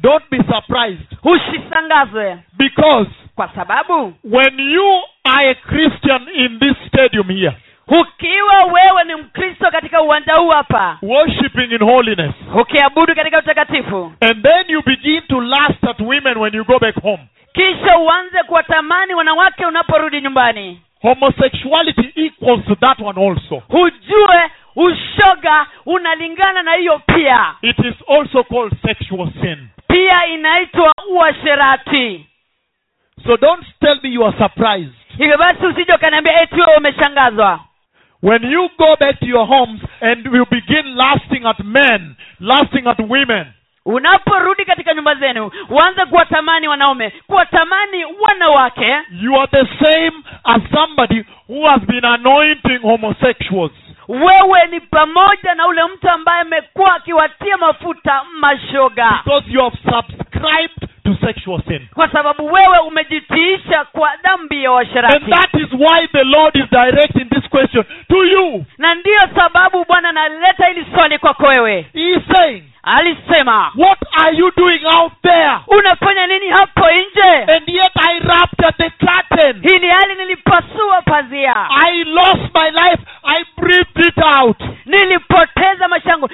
Don't 0.00 0.24
be 0.30 0.36
surprised 0.38 1.06
usisangazwe 1.24 2.38
because 2.58 3.10
kwa 3.34 3.48
sababu 3.54 4.14
when 4.24 4.60
you 4.60 5.02
are 5.24 5.50
a 5.50 5.54
Christian 5.54 6.28
in 6.34 6.58
this 6.58 6.76
stadium 6.88 7.28
here, 7.28 7.56
ukiwa 7.88 8.64
wewe 8.64 9.04
ni 9.04 9.14
mkristo 9.14 9.70
katika 9.70 10.02
uwanja 10.02 10.34
huu 10.34 10.48
hapa 10.48 10.98
worshiping 11.02 11.72
in 11.74 11.84
holiness, 11.84 12.34
ukiabudu 12.60 13.14
katika 13.14 13.38
utakatifu 13.38 14.12
and 14.20 14.42
then 14.42 14.64
you 14.68 14.82
begin 14.82 15.22
to 15.22 15.40
lust 15.40 15.84
at 15.90 16.00
women 16.00 16.38
when 16.38 16.54
you 16.54 16.64
go 16.64 16.78
back 16.78 17.02
home, 17.02 17.22
kisha 17.52 17.98
uanze 17.98 18.42
kuwatamani 18.42 19.14
wanawake 19.14 19.66
unaporudi 19.66 20.20
nyumbani 20.20 20.80
homosexuality 21.02 22.12
equals 22.26 22.64
to 22.64 22.74
that 22.74 22.98
one 23.00 23.26
also. 23.28 23.62
hujue 23.68 24.50
ushoga 24.76 25.66
unalingana 25.86 26.62
na 26.62 26.74
hiyo 26.74 26.98
pia 27.06 27.54
It 27.62 27.78
is 27.78 27.94
also 28.08 28.44
called 28.44 28.72
sexual 28.86 29.28
sin. 29.42 29.68
pia 29.88 30.26
inaitwa 30.26 30.92
uasherati 31.10 32.26
So 33.26 33.36
don't 33.36 33.66
tell 33.80 34.00
me 34.02 34.08
you 34.08 34.26
are 34.26 34.38
surprised. 34.38 34.92
hivyo 35.18 35.38
basi 35.38 35.66
usije 35.66 35.92
ukaniambia 35.94 36.42
eti 36.42 36.54
wewe 36.54 36.76
umeshangazwa 36.76 37.60
When 38.22 38.42
you 38.42 38.68
go 38.78 38.96
back 38.98 39.20
to 39.20 39.26
your 39.26 39.46
homes 39.46 39.80
and 40.00 40.24
you 40.26 40.44
begin 40.50 40.96
lusting 40.96 41.44
at 41.46 41.64
men, 41.64 42.16
lusting 42.40 42.86
at 42.86 42.98
women, 42.98 43.46
unaporudi 43.86 44.64
katika 44.64 44.94
nyumba 44.94 45.14
zenu 45.14 45.50
uanze 45.70 46.04
kuwatamani 46.04 46.68
wanaume 46.68 47.12
kuwatamani 47.26 48.04
wanawake 48.04 48.96
you 49.20 49.36
are 49.40 49.46
the 49.46 49.84
same 49.84 50.12
as 50.44 50.62
somebody 50.74 51.24
who 51.48 51.66
has 51.68 51.80
been 51.80 52.04
anointing 52.04 52.78
homosexuals. 52.78 53.72
wewe 54.08 54.66
ni 54.70 54.80
pamoja 54.80 55.54
na 55.54 55.66
ule 55.66 55.84
mtu 55.94 56.10
ambaye 56.10 56.40
amekuwa 56.40 56.94
akiwatia 56.96 57.56
mafuta 57.56 58.22
mashoga 58.40 59.20
Because 59.24 59.50
you 59.52 59.60
have 59.62 59.76
subscribed 59.90 60.88
to 61.08 61.26
sexual 61.26 61.60
sin. 61.68 61.88
kwa 61.94 62.08
sababu 62.12 62.46
wewe 62.52 62.78
umejitiisha 62.78 63.84
kwa 63.92 64.10
dhambi 64.22 64.64
ya 64.64 64.70
And 64.78 65.32
that 65.32 65.54
is 65.54 65.72
why 65.72 66.06
the 66.12 66.24
Lord 66.24 66.56
is 66.56 66.70
directing 66.70 67.28
this 67.30 67.48
question 67.50 67.84
to 68.08 68.24
you. 68.24 68.64
na 68.78 68.94
ndiyo 68.94 69.20
sababu 69.36 69.84
bwana 69.84 70.08
analeta 70.08 70.66
hili 70.66 70.86
swali 70.94 71.18
kwako 71.18 71.46
wewe 71.46 71.86
He 71.94 72.10
is 72.10 72.22
saying, 72.36 72.62
alisema 72.82 73.72
What 73.76 73.98
are 74.12 74.36
you 74.36 74.52
doing 74.56 74.80
out 75.00 75.12
there? 75.22 75.52
unafanya 75.66 76.26
nini 76.26 76.48
hapo 76.48 76.80
nje 76.90 77.52
And 77.52 77.68
yet 77.68 77.92
I 78.08 78.18
ruptured 78.18 78.74
the 78.76 78.90
curtain. 79.06 79.80
ni 79.82 79.88
hali 79.88 80.14
nilipasua 80.14 81.02
pazia 81.02 81.54
I 81.70 82.04
lost 82.04 82.54
my 82.54 82.70
life. 82.70 83.02
I 83.24 83.44
breathed 83.56 84.06
it 84.08 84.18
out. 84.18 84.56
nilipoteza 84.86 85.88
maisha 85.88 86.10
yangu 86.10 86.28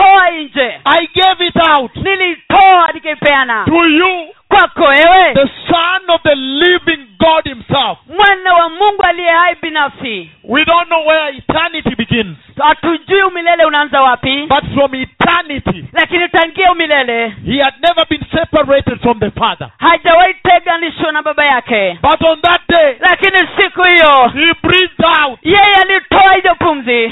nilitoa 0.00 0.30
nje 0.30 0.80
I 0.84 1.06
gave 1.14 1.46
it 1.46 1.56
out. 1.56 1.96
Nilitoa 1.96 2.92
nikaipeana 2.94 3.64
to 3.64 3.86
you, 3.86 4.28
kwako 4.48 4.82
wewe 4.84 5.34
the 5.34 5.48
Son 5.68 6.10
of 6.10 6.22
the 6.22 6.34
living 6.34 7.06
God 7.18 7.44
Himself. 7.44 7.98
mwana 8.08 8.54
wa 8.54 8.68
mungu 8.68 9.02
aliye 9.02 9.30
hai 9.30 9.54
binafsi. 9.62 10.30
We 10.44 10.64
don't 10.64 10.86
know 10.88 11.06
where 11.06 11.36
eternity 11.36 11.94
begins, 11.96 12.36
hatujui 12.62 13.22
umilele 13.22 13.64
unaanza 13.64 14.02
wapi. 14.02 14.46
But 14.46 14.64
from 14.74 14.94
eternity, 14.94 15.84
lakini 15.92 16.28
tangia 16.28 16.72
umilele 16.72 17.28
He 17.28 17.62
had 17.62 17.74
never 17.88 18.06
been 18.08 18.24
separated 18.32 19.00
from 19.00 19.20
the 19.20 19.30
Father. 19.30 19.70
hajawahi 19.78 20.34
teganishwa 20.34 21.12
na 21.12 21.22
baba 21.22 21.44
yake. 21.44 21.98
But 22.02 22.22
on 22.22 22.40
that 22.40 22.60
day, 22.68 22.96
lakini 23.00 23.38
siku 23.58 23.82
hiyo 23.82 24.28
He 24.28 24.54
breathed 24.62 25.04
out 25.20 25.38
yeye 25.42 25.74
alitoa 25.82 26.34
hiyo 26.42 26.54
pumzi. 26.54 27.04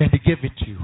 and 0.00 0.10
He 0.12 0.18
gave 0.18 0.46
it 0.46 0.54
to 0.58 0.64
you. 0.70 0.78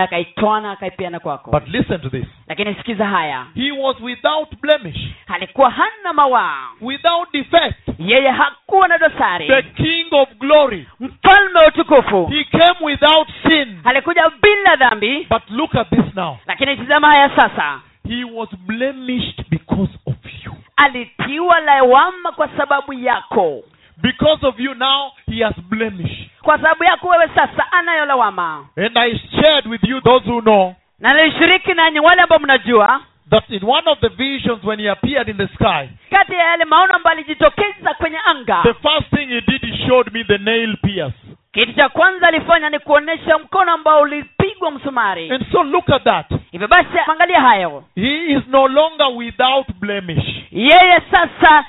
Na 0.00 0.04
akaitwaa 0.04 0.60
na 0.60 0.70
akaipeana 0.72 1.20
kwako 1.20 1.50
But 1.50 1.68
listen 1.68 2.00
to 2.00 2.10
this. 2.10 2.24
lakini 2.48 2.74
sikiza 2.74 3.06
haya 3.06 3.46
He 3.54 3.72
was 3.72 4.00
without 4.00 4.48
blemish, 4.60 4.96
alikuwa 5.26 5.70
hana 5.70 6.12
mawaa 6.12 6.68
without 6.80 7.32
defect, 7.32 7.76
yeye 7.98 8.30
hakuwa 8.30 8.88
na 8.88 8.98
the 8.98 9.62
King 9.62 10.06
of 10.12 10.28
glory. 10.38 10.88
mfalme 11.00 11.58
wa 11.58 11.66
utukufu 11.66 12.26
He 12.26 12.44
came 12.44 12.76
without 12.80 13.28
sin. 13.48 13.80
alikuja 13.84 14.30
bila 14.42 14.76
dhambi 14.76 15.26
But 15.30 15.42
look 15.50 15.74
at 15.74 15.90
this 15.90 16.14
now. 16.16 16.36
lakini 16.46 16.76
tizama 16.76 17.08
haya 17.08 17.30
sasa 17.36 17.80
He 18.08 18.24
was 18.24 18.48
blemished 18.66 19.44
because 19.50 19.92
of 20.06 20.16
you. 20.44 20.52
alitiwa 20.76 21.60
lawama 21.60 22.32
kwa 22.32 22.48
sababu 22.56 22.92
yako 22.92 23.62
Because 24.02 24.46
of 24.46 24.58
you 24.60 24.74
now, 24.74 25.12
he 25.30 25.44
has 25.44 25.54
blemish. 25.68 26.26
Kwa 26.50 26.58
sababu 26.58 26.84
yako 26.84 27.08
wewe 27.08 27.28
sasa 27.34 27.72
anayo 27.72 28.04
lawama 28.06 28.66
And 28.76 28.98
I 28.98 29.18
shared 29.18 29.66
with 29.66 29.84
you, 29.84 30.00
those 30.00 30.30
who 30.30 30.40
know, 30.40 30.74
na 30.98 31.12
nilishiriki 31.14 31.74
nanyi 31.74 32.00
wale 32.00 32.22
ambao 32.22 32.38
mnajua 32.38 33.00
that 33.30 33.50
in 33.50 33.64
one 33.64 33.90
of 33.90 33.98
the 34.00 34.08
visions 34.08 34.64
when 34.64 34.80
he 34.80 34.90
appeared 34.90 35.28
in 35.28 35.36
the 35.36 35.46
sky, 35.54 35.88
kati 36.10 36.32
ya 36.32 36.44
yale 36.44 36.64
maono 36.64 36.94
ambayo 36.94 37.16
alijitokeza 37.16 37.94
kwenye 37.94 38.18
anga 38.24 38.60
the 38.62 38.74
first 38.74 39.10
thing 39.10 39.26
he 39.26 39.40
did, 39.40 39.60
he 39.62 39.86
showed 39.88 40.12
me 40.12 40.24
the 40.24 40.38
nail 40.38 40.76
pierce. 40.76 41.14
kitu 41.52 41.72
cha 41.72 41.88
kwanza 41.88 42.28
alifanya 42.28 42.70
ni 42.70 42.78
kuonyesha 42.78 43.38
mkono 43.38 43.72
ambao 43.72 44.00
ulipigwa 44.02 44.70
msumari 44.70 45.30
And 45.30 45.52
so 45.52 45.62
look 45.62 45.90
at 45.90 46.02
that. 46.04 46.26
hivyo 46.52 46.68
basi 46.68 46.88
angalia 47.06 47.40
hayo 47.40 47.84
He 47.94 48.26
is 48.32 48.42
no 48.48 48.68
longer 48.68 49.06
without 49.16 49.66
blemish. 49.80 50.24
yeye 50.52 51.00
sasa 51.10 51.64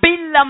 bila 0.00 0.44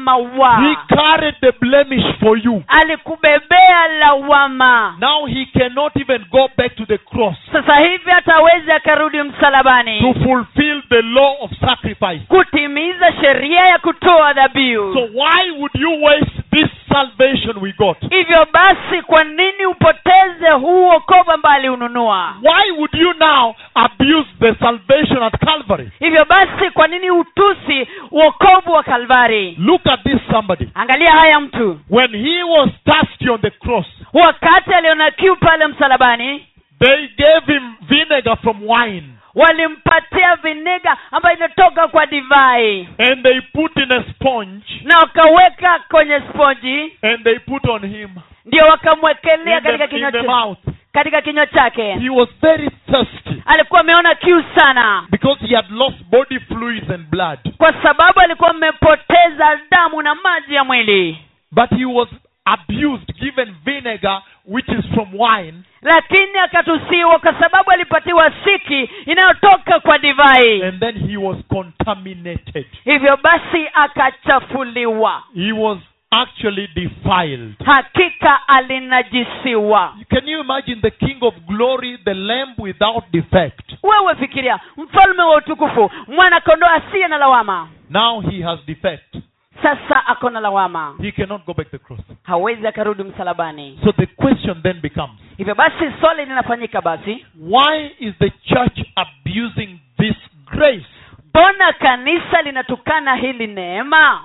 He 0.60 0.76
carried 0.96 1.34
the 1.40 1.52
blemish 1.60 2.04
for 2.20 2.36
you. 2.38 2.62
alikubebea 2.68 3.88
lawama 3.98 4.96
Now 5.00 5.26
he 5.26 5.46
cannot 5.46 5.92
even 5.96 6.24
go 6.30 6.48
back 6.56 6.76
to 6.76 6.86
the 6.86 6.98
cross 6.98 7.36
sasa 7.52 7.76
hivi 7.76 8.10
hatawezi 8.10 8.72
akarudi 8.72 9.18
to 9.18 10.14
fulfill 10.22 10.82
the 10.88 11.02
law 11.02 11.36
of 11.40 11.50
sacrifice. 11.60 12.20
kutimiza 12.28 13.12
sheria 13.20 13.60
ya 13.66 13.78
kutoa 13.78 14.32
dhabihu 14.32 14.92
So 14.94 15.00
why 15.00 15.50
would 15.58 15.74
you 15.74 16.02
waste 16.04 16.32
this 16.50 16.68
salvation 16.92 17.58
we 17.60 17.72
got? 17.72 17.98
hivyo 18.10 18.46
basi 18.52 19.02
kwa 19.06 19.24
nini 19.24 19.66
upoteze 19.66 20.50
huu 20.60 20.88
wokovu 20.88 21.30
ambaye 21.32 21.56
aliununua 21.56 22.34
Why 22.42 22.70
would 22.70 22.94
you 22.94 23.12
now 23.18 23.54
abuse 23.74 24.28
the 24.40 24.54
salvation 24.54 25.22
at 25.22 25.38
Calvary? 25.44 25.90
hivyo 25.98 26.24
basi 26.24 26.70
kwa 26.70 26.86
nini 26.88 27.10
utusi 27.10 27.88
wokovu 28.10 28.43
wa 28.72 28.82
kalvari. 28.82 29.56
Look 29.58 29.86
at 29.86 30.02
this 30.04 30.20
somebody. 30.30 30.68
angalia 30.74 31.12
haya 31.12 31.40
mtu. 31.40 31.80
When 31.90 32.10
he 32.16 32.42
was 32.42 32.68
thirsty 32.84 33.28
on 33.30 33.40
the 33.40 33.50
cross, 33.50 33.86
wakati 34.12 34.74
aliona 34.74 35.10
kiu 35.10 35.36
pale 35.36 35.66
msalabani 35.66 36.46
they 36.78 37.08
gave 37.16 37.52
him 37.52 37.74
vinegar 37.80 38.36
from 38.36 38.62
wine. 38.68 39.02
walimpatia 39.34 40.36
vinega 40.36 40.96
ambayo 41.10 41.36
inatoka 41.36 41.88
kwa 41.88 42.06
divai. 42.06 42.88
And 42.98 43.22
they 43.22 43.40
put 43.40 43.76
in 43.76 43.92
a 43.92 44.04
sponge. 44.10 44.64
Na 44.82 44.98
wakaweka 44.98 45.78
kwenye 45.90 46.20
sponji. 46.20 46.92
And 47.02 47.24
they 47.24 47.38
put 47.38 47.68
on 47.68 47.86
him. 47.86 48.10
Ndio 48.44 48.66
wakamwekelea 48.66 49.60
katika 49.60 49.86
kinywa 49.86 50.12
the 50.12 50.22
cha- 50.22 50.30
mouth. 50.30 50.58
Katika 50.94 51.22
kinywa 51.22 51.46
chake. 51.46 51.92
He 51.98 52.08
was 52.10 52.28
very 52.42 52.70
thirsty 52.90 53.42
alikuwa 53.46 53.80
ameona 53.80 54.14
kiu 54.14 54.44
sana. 54.56 55.06
because 55.10 55.46
he 55.46 55.56
had 55.56 55.70
lost 55.70 55.96
body 56.10 56.40
fluids 56.40 56.90
and 56.90 57.06
blood. 57.10 57.38
kwa 57.58 57.82
sababu 57.82 58.20
alikuwa 58.20 58.50
amepoteza 58.50 59.58
damu 59.70 60.02
na 60.02 60.14
maji 60.14 60.54
ya 60.54 60.64
mwili. 60.64 61.18
But 61.52 61.70
he 61.70 61.84
was 61.84 62.08
abused, 62.44 63.14
given 63.20 63.54
vinegar, 63.64 64.22
which 64.46 64.68
is 64.68 64.84
from 64.94 65.08
wine, 65.20 65.54
lakini 65.82 66.38
akatusiwa 66.38 67.18
kwa 67.18 67.34
sababu 67.40 67.70
alipatiwa 67.70 68.32
siki 68.44 68.90
inayotoka 69.06 69.80
kwa 69.80 69.98
divai. 69.98 70.62
And 70.62 70.80
then 70.80 71.08
he 71.10 71.16
was 71.16 71.36
contaminated. 71.48 72.66
hivyo 72.84 73.16
basi 73.22 73.68
akachafuliwa. 73.74 75.22
He 75.34 75.52
was 75.52 75.78
actually 76.22 76.66
defiled. 76.74 77.54
hakika 77.64 78.48
alinajisiwa 78.48 79.94
Can 80.10 80.28
you 80.28 80.40
imagine 80.40 80.80
the 80.80 80.90
King 80.90 81.16
of 81.20 81.34
glory, 81.46 81.98
the 82.04 82.14
lamb 82.14 82.54
without 82.58 83.04
defect? 83.12 83.72
wewe 83.82 84.14
fikiria 84.14 84.60
mfalme 84.76 85.22
wa 85.22 85.36
utukufu 85.36 85.90
mwana 86.08 86.40
kondoo 86.40 86.66
asiye 86.68 87.08
na 87.08 87.18
lawama 87.18 87.68
Now 87.90 88.20
he 88.20 88.42
has 88.42 88.60
defect. 88.66 89.16
sasa 89.62 90.06
ako 90.06 90.30
na 90.30 90.40
lawama 90.40 90.94
He 91.02 91.12
cannot 91.12 91.44
go 91.46 91.54
back 91.54 91.70
the 91.70 91.78
cross. 91.78 92.00
hawezi 92.22 92.66
akarudi 92.66 93.02
msalabani 93.02 93.78
So 93.84 93.92
the 93.92 94.06
question 94.06 94.62
then 94.62 94.80
becomes 94.80 95.20
hivyo 95.36 95.54
basi 95.54 95.84
swali 96.00 96.24
linafanyika 96.24 96.80
basi 96.80 97.26
why 97.40 97.90
is 97.98 98.14
the 98.18 98.30
church 98.30 98.78
abusing 98.96 99.78
this 99.98 100.16
grace? 100.46 100.86
mbona 101.28 101.72
kanisa 101.72 102.42
linatukana 102.42 103.14
hili 103.14 103.46
neema 103.46 104.20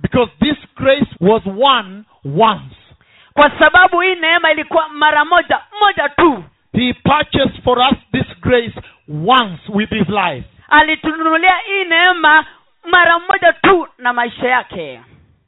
Because 0.00 0.30
this 0.40 0.56
grace 0.76 1.08
was 1.20 1.42
won 1.46 2.04
once. 2.24 2.74
kwa 3.34 3.50
sababu 3.58 4.00
hii 4.00 4.14
neema 4.14 4.52
ilikuwa 4.52 4.88
mara 4.88 5.24
moja 5.24 5.60
moja 5.80 6.08
tu 6.08 6.44
He 6.72 6.92
purchased 6.92 7.62
for 7.64 7.78
us 7.78 7.98
this 8.12 8.40
grace 8.40 8.80
once 9.26 9.62
with 9.68 9.90
his 9.90 10.08
life. 10.08 10.44
alitununulia 10.68 11.56
hii 11.66 11.84
neema 11.84 12.44
mara 12.90 13.18
moja 13.18 13.52
tu 13.52 13.88
na 13.98 14.12
maisha 14.12 14.48
yake 14.48 15.00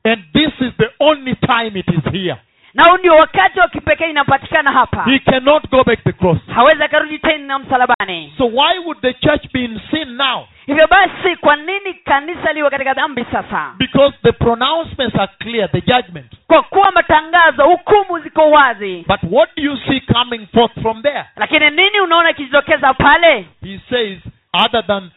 And 0.05 0.25
this 0.33 0.53
is 0.61 0.73
the 0.79 0.91
only 1.01 1.35
time 1.35 1.79
it 1.81 1.89
is 1.89 2.13
here. 2.13 2.37
Na 2.77 2.85
huu 2.85 2.97
ndio 2.97 3.15
wakati 3.17 3.61
wa 3.61 3.69
kipekee 3.69 4.11
inapatikana 4.11 4.73
hapa 4.73 5.05
He 5.05 5.19
cannot 5.19 5.71
go 5.71 5.85
back 5.85 6.05
to 6.05 6.13
the 6.13 6.19
cross. 6.19 6.39
hawezi 6.55 6.83
akarudi 6.83 7.19
tena 7.19 7.59
msalabani 7.59 8.33
So 8.39 8.45
why 8.47 8.79
would 8.85 9.01
the 9.01 9.13
church 9.13 9.53
be 9.53 9.65
in 9.65 9.81
sin 9.91 10.09
now? 10.17 10.47
hivyo 10.67 10.87
basi 10.89 11.37
kwa 11.37 11.57
nini 11.57 11.95
kanisa 11.95 12.53
liwe 12.53 12.71
katika 12.71 12.95
dhambi 12.95 13.25
sasa 13.33 13.73
Because 13.79 14.17
the 14.23 14.33
pronouncements 14.33 15.17
are 15.19 15.33
clear, 15.39 15.71
the 15.71 15.81
judgment. 15.81 16.27
kwa 16.47 16.63
kuwa 16.63 16.93
matangazo 16.93 17.65
hukumu 17.65 18.19
ziko 18.21 18.51
wazi 18.51 19.05
But 19.09 19.21
what 19.33 19.51
do 19.57 19.63
you 19.63 19.77
see 19.77 20.01
coming 20.01 20.47
forth 20.55 20.83
from 20.83 21.03
there? 21.03 21.25
lakini 21.37 21.71
nini 21.71 22.01
unaona 22.01 22.31
ikijitokeza 22.31 22.95
pale 22.95 23.47
He 23.65 23.81
says, 23.91 24.19
other 24.65 24.87
than 24.87 25.11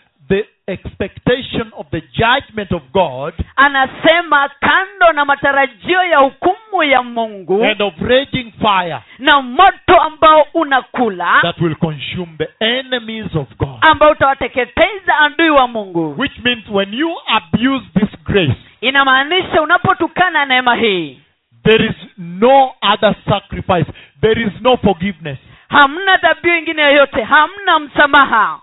expectation 0.71 1.71
of 1.77 1.87
the 1.91 2.01
judgment 2.01 2.71
of 2.71 2.81
God 2.93 3.33
anasema 3.55 4.49
kando 4.59 5.13
na 5.13 5.25
matarajio 5.25 6.03
ya 6.03 6.17
hukumu 6.17 6.83
ya 6.83 7.03
mungu 7.03 7.63
and 7.65 7.81
of 7.81 7.93
raging 8.01 8.51
fire 8.61 8.99
na 9.19 9.41
moto 9.41 10.01
ambao 10.01 10.45
unakula 10.53 11.39
that 11.41 11.61
will 11.61 11.75
consume 11.75 12.37
the 12.37 12.65
enemies 12.65 13.35
of 13.35 13.47
God. 13.57 13.77
ambao 13.81 14.11
utawateketeza 14.11 15.19
adui 15.19 15.49
wa 15.49 15.67
mungu 15.67 16.15
Which 16.21 16.37
means 16.43 16.63
when 16.69 16.93
you 16.93 17.15
abuse 17.27 17.85
this 17.99 18.09
grace, 18.23 18.55
inamaanisha 18.81 19.61
unapotukana 19.61 20.45
neema 20.45 20.75
hii 20.75 21.19
there 21.63 21.85
is 21.85 21.95
no 22.17 22.71
other 22.93 23.15
sacrifice, 23.29 23.91
there 24.21 24.41
is 24.43 24.51
no 24.61 24.77
forgiveness. 24.77 25.37
hamna 25.69 26.17
dhabihu 26.17 26.55
ingine 26.55 26.81
yoyote 26.81 27.23
hamna 27.23 27.79
msamaha 27.79 28.59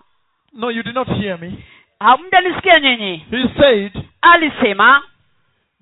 No, 0.53 0.71
you 0.71 0.83
did 0.83 0.95
not 0.95 1.09
hear 1.09 1.39
me. 1.39 1.53
Hamjanisikia 2.01 2.81
nyinyi 2.81 3.17
He 3.31 3.49
said, 3.61 3.93
alisema 4.21 5.03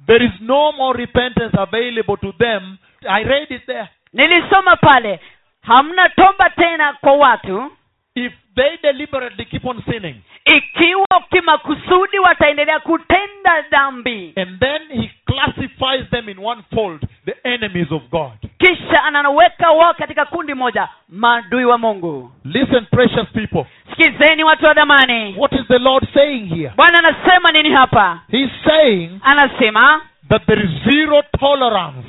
There 0.06 0.24
is 0.26 0.32
no 0.40 0.72
more 0.72 0.98
repentance 0.98 1.56
available 1.58 2.16
to 2.16 2.32
them. 2.32 2.78
I 3.08 3.22
read 3.24 3.50
it 3.50 3.66
there. 3.66 3.88
nilisoma 4.12 4.76
pale 4.76 5.20
hamna 5.62 6.08
toba 6.08 6.50
tena 6.50 6.92
kwa 6.92 7.12
watu 7.12 7.70
If 8.14 8.32
they 8.56 8.76
deliberately 8.82 9.44
keep 9.44 9.64
on 9.66 9.82
sinning, 9.90 10.16
ikiwa 10.44 11.06
kimakusudi 11.30 12.18
wataendelea 12.18 12.80
kutenda 12.80 13.62
dhambi 13.70 14.32
and 14.36 14.60
then 14.60 15.00
he 15.00 15.10
classifies 15.26 16.10
them 16.10 16.28
in 16.28 16.38
one 16.38 16.62
fold, 16.74 17.02
the 17.24 17.34
enemies 17.44 17.92
of 17.92 18.02
God. 18.10 18.32
Kisha 18.64 19.04
anaweka 19.04 19.70
wao 19.70 19.94
katika 19.94 20.24
kundi 20.24 20.54
moja 20.54 20.88
maadui 21.08 21.64
wa 21.64 21.78
mungu 21.78 22.32
Listen, 22.44 22.86
precious 22.86 23.28
people. 23.32 23.64
sikizeni 23.90 24.44
watu 24.44 24.64
wa 24.66 24.74
dhamani 24.74 25.34
What 25.38 25.52
is 25.52 25.66
the 25.68 25.78
Lord 25.78 26.08
saying 26.14 26.46
here? 26.54 26.72
bwana 26.76 26.98
anasema 26.98 27.52
nini 27.52 27.70
hapa 27.70 28.20
He's 28.30 28.50
saying 28.64 29.10
anasema 29.22 30.00
that 30.28 30.46
there 30.46 30.64
is 30.64 30.70
zero 30.92 31.22
tolerance 31.38 32.08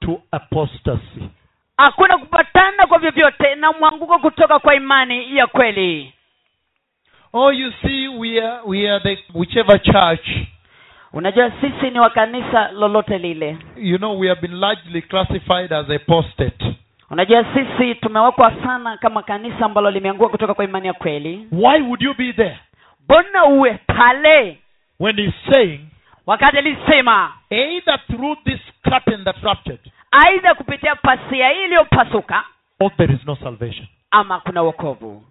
to 0.00 0.20
apostasy. 0.30 1.28
hakuna 1.76 2.18
kupatana 2.18 2.86
kwa 2.86 2.98
vyovyote 2.98 3.54
na 3.54 3.72
mwanguko 3.72 4.18
kutoka 4.18 4.58
kwa 4.58 4.74
imani 4.74 5.36
ya 5.36 5.46
kweli 5.46 6.10
Oh, 7.36 7.52
you 7.52 7.72
see, 7.82 8.08
we 8.08 8.40
are 8.42 8.58
we 8.64 8.90
are 8.90 9.00
the 9.00 9.24
whichever 9.38 9.82
church. 9.82 10.28
Unajua 11.14 11.52
sisi 11.60 11.90
ni 11.90 11.98
wa 12.00 12.10
kanisa 12.10 12.68
lolote 12.72 13.18
lile. 13.18 13.56
You 13.76 13.98
know, 13.98 14.18
we 14.20 14.28
have 14.28 14.40
been 14.40 14.60
largely 14.60 15.02
classified 15.02 15.72
as 15.72 15.90
apostate. 15.90 16.74
unajua 17.10 17.44
sisi 17.54 17.94
tumewekwa 17.94 18.52
sana 18.64 18.96
kama 18.96 19.22
kanisa 19.22 19.64
ambalo 19.64 19.90
limeangua 19.90 20.28
kutoka 20.28 20.54
kwa 20.54 20.64
imani 20.64 20.86
ya 20.86 20.92
kweli. 20.92 21.48
Why 21.52 21.80
would 21.82 22.02
you 22.02 22.14
be 22.14 22.32
there? 22.32 22.58
Mbona 23.04 23.44
uwe 23.44 23.78
pale? 23.86 24.58
When 25.00 25.16
he's 25.16 25.34
saying 25.52 25.80
wakati 26.26 26.58
alisema 26.58 27.32
either 27.50 28.00
through 28.06 28.38
this 28.44 28.60
curtain 28.90 29.24
that 29.24 29.42
ruptured 29.42 29.80
aidha 30.10 30.54
kupitia 30.54 30.94
pasia 30.96 31.48
hii 31.48 31.64
iliyopasuka 31.64 32.44
or 32.80 32.96
there 32.96 33.14
is 33.14 33.26
no 33.26 33.36
salvation? 33.36 33.86
ama 34.10 34.40
kuna 34.40 34.62
wokovu. 34.62 35.24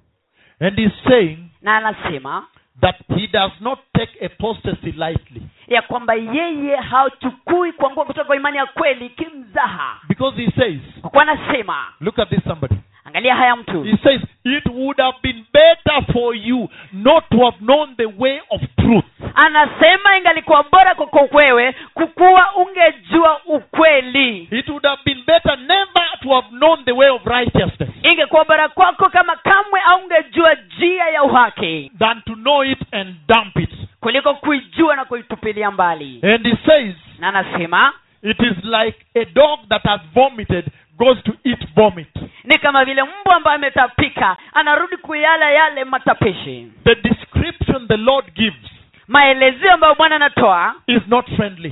And 0.59 0.79
he's 0.79 0.91
saying 1.07 1.37
na 1.61 1.77
anasema 1.77 2.45
that 2.81 2.95
he 3.15 3.27
does 3.27 3.51
not 3.61 3.79
take 3.97 4.25
apostasy 4.25 4.91
lightly. 4.91 5.41
ya 5.67 5.81
kwamba 5.81 6.13
yeye 6.13 6.75
hachukui 6.75 7.71
kuangua 7.71 8.05
kutoka 8.05 8.25
kwa 8.25 8.35
imani 8.35 8.57
ya 8.57 8.65
kweli 8.65 9.09
kimzaha 9.09 9.99
Because 10.07 10.41
he 10.45 10.51
says, 10.51 10.79
kwa 11.01 11.21
anasema 11.21 11.85
look 11.99 12.19
at 12.19 12.29
this 12.29 12.43
somebody. 12.43 12.75
Angalia 13.13 13.35
haya 13.35 13.55
mtu 13.55 13.83
He 13.83 13.97
says, 14.03 14.21
it 14.43 14.65
would 14.65 14.97
have 14.99 15.17
been 15.23 15.45
better 15.53 16.13
for 16.13 16.35
you 16.35 16.69
not 16.93 17.23
to 17.29 17.37
have 17.45 17.57
known 17.59 17.95
the 17.95 18.05
way 18.17 18.41
of 18.49 18.61
truth. 18.77 19.05
anasema 19.35 20.17
ingalikuwa 20.17 20.63
bora 20.71 20.95
kwako 20.95 21.29
wewe 21.31 21.75
kukuwa 21.93 22.55
ungejua 22.55 23.41
ukweli 23.45 24.47
It 24.51 24.69
would 24.69 24.85
have 24.85 25.01
been 25.05 25.23
better 25.27 25.57
never 25.59 26.09
to 26.21 26.29
have 26.29 26.47
known 26.49 26.85
the 26.85 26.91
way 26.91 27.09
of 27.09 27.25
righteousness 27.25 27.89
ingekuwa 28.11 28.45
bora 28.45 28.69
kwako 28.69 29.09
kama 29.09 29.35
kamwe 29.35 29.79
aungejua 29.85 30.53
njia 30.53 31.09
ya 31.09 31.23
uhaki 31.23 31.91
than 31.99 32.21
to 32.21 32.33
know 32.35 32.63
it 32.65 32.79
and 32.91 33.15
dump 33.27 33.55
it. 33.59 33.69
kuliko 33.99 34.33
kuijua 34.33 34.95
na 34.95 35.05
kuitupilia 35.05 35.71
mbali 35.71 36.19
And 36.23 36.47
he 36.47 36.57
says, 36.65 36.95
na 37.19 37.27
anasema 37.27 37.93
it 38.23 38.39
is 38.39 38.63
like 38.63 38.97
a 39.15 39.25
dog 39.25 39.59
that 39.69 39.83
has 39.83 40.01
vomited 40.13 40.65
goes 40.97 41.23
to 41.23 41.31
eat 41.43 41.59
vomit. 41.75 42.07
ni 42.43 42.57
kama 42.57 42.85
vile 42.85 43.03
mbwa 43.03 43.35
ambaye 43.35 43.55
ametapika 43.55 44.37
anarudi 44.53 44.97
kuyala 44.97 45.51
yale 45.51 45.83
matapishi 45.83 46.71
The 46.83 46.95
description 46.95 47.87
the 47.87 47.97
Lord 47.97 48.33
gives 48.33 48.71
maelezeo 49.07 49.73
ambayo 49.73 49.95
bwana 49.95 50.15
anatoa 50.15 50.75
is 50.87 51.01
not 51.07 51.35
friendly. 51.35 51.71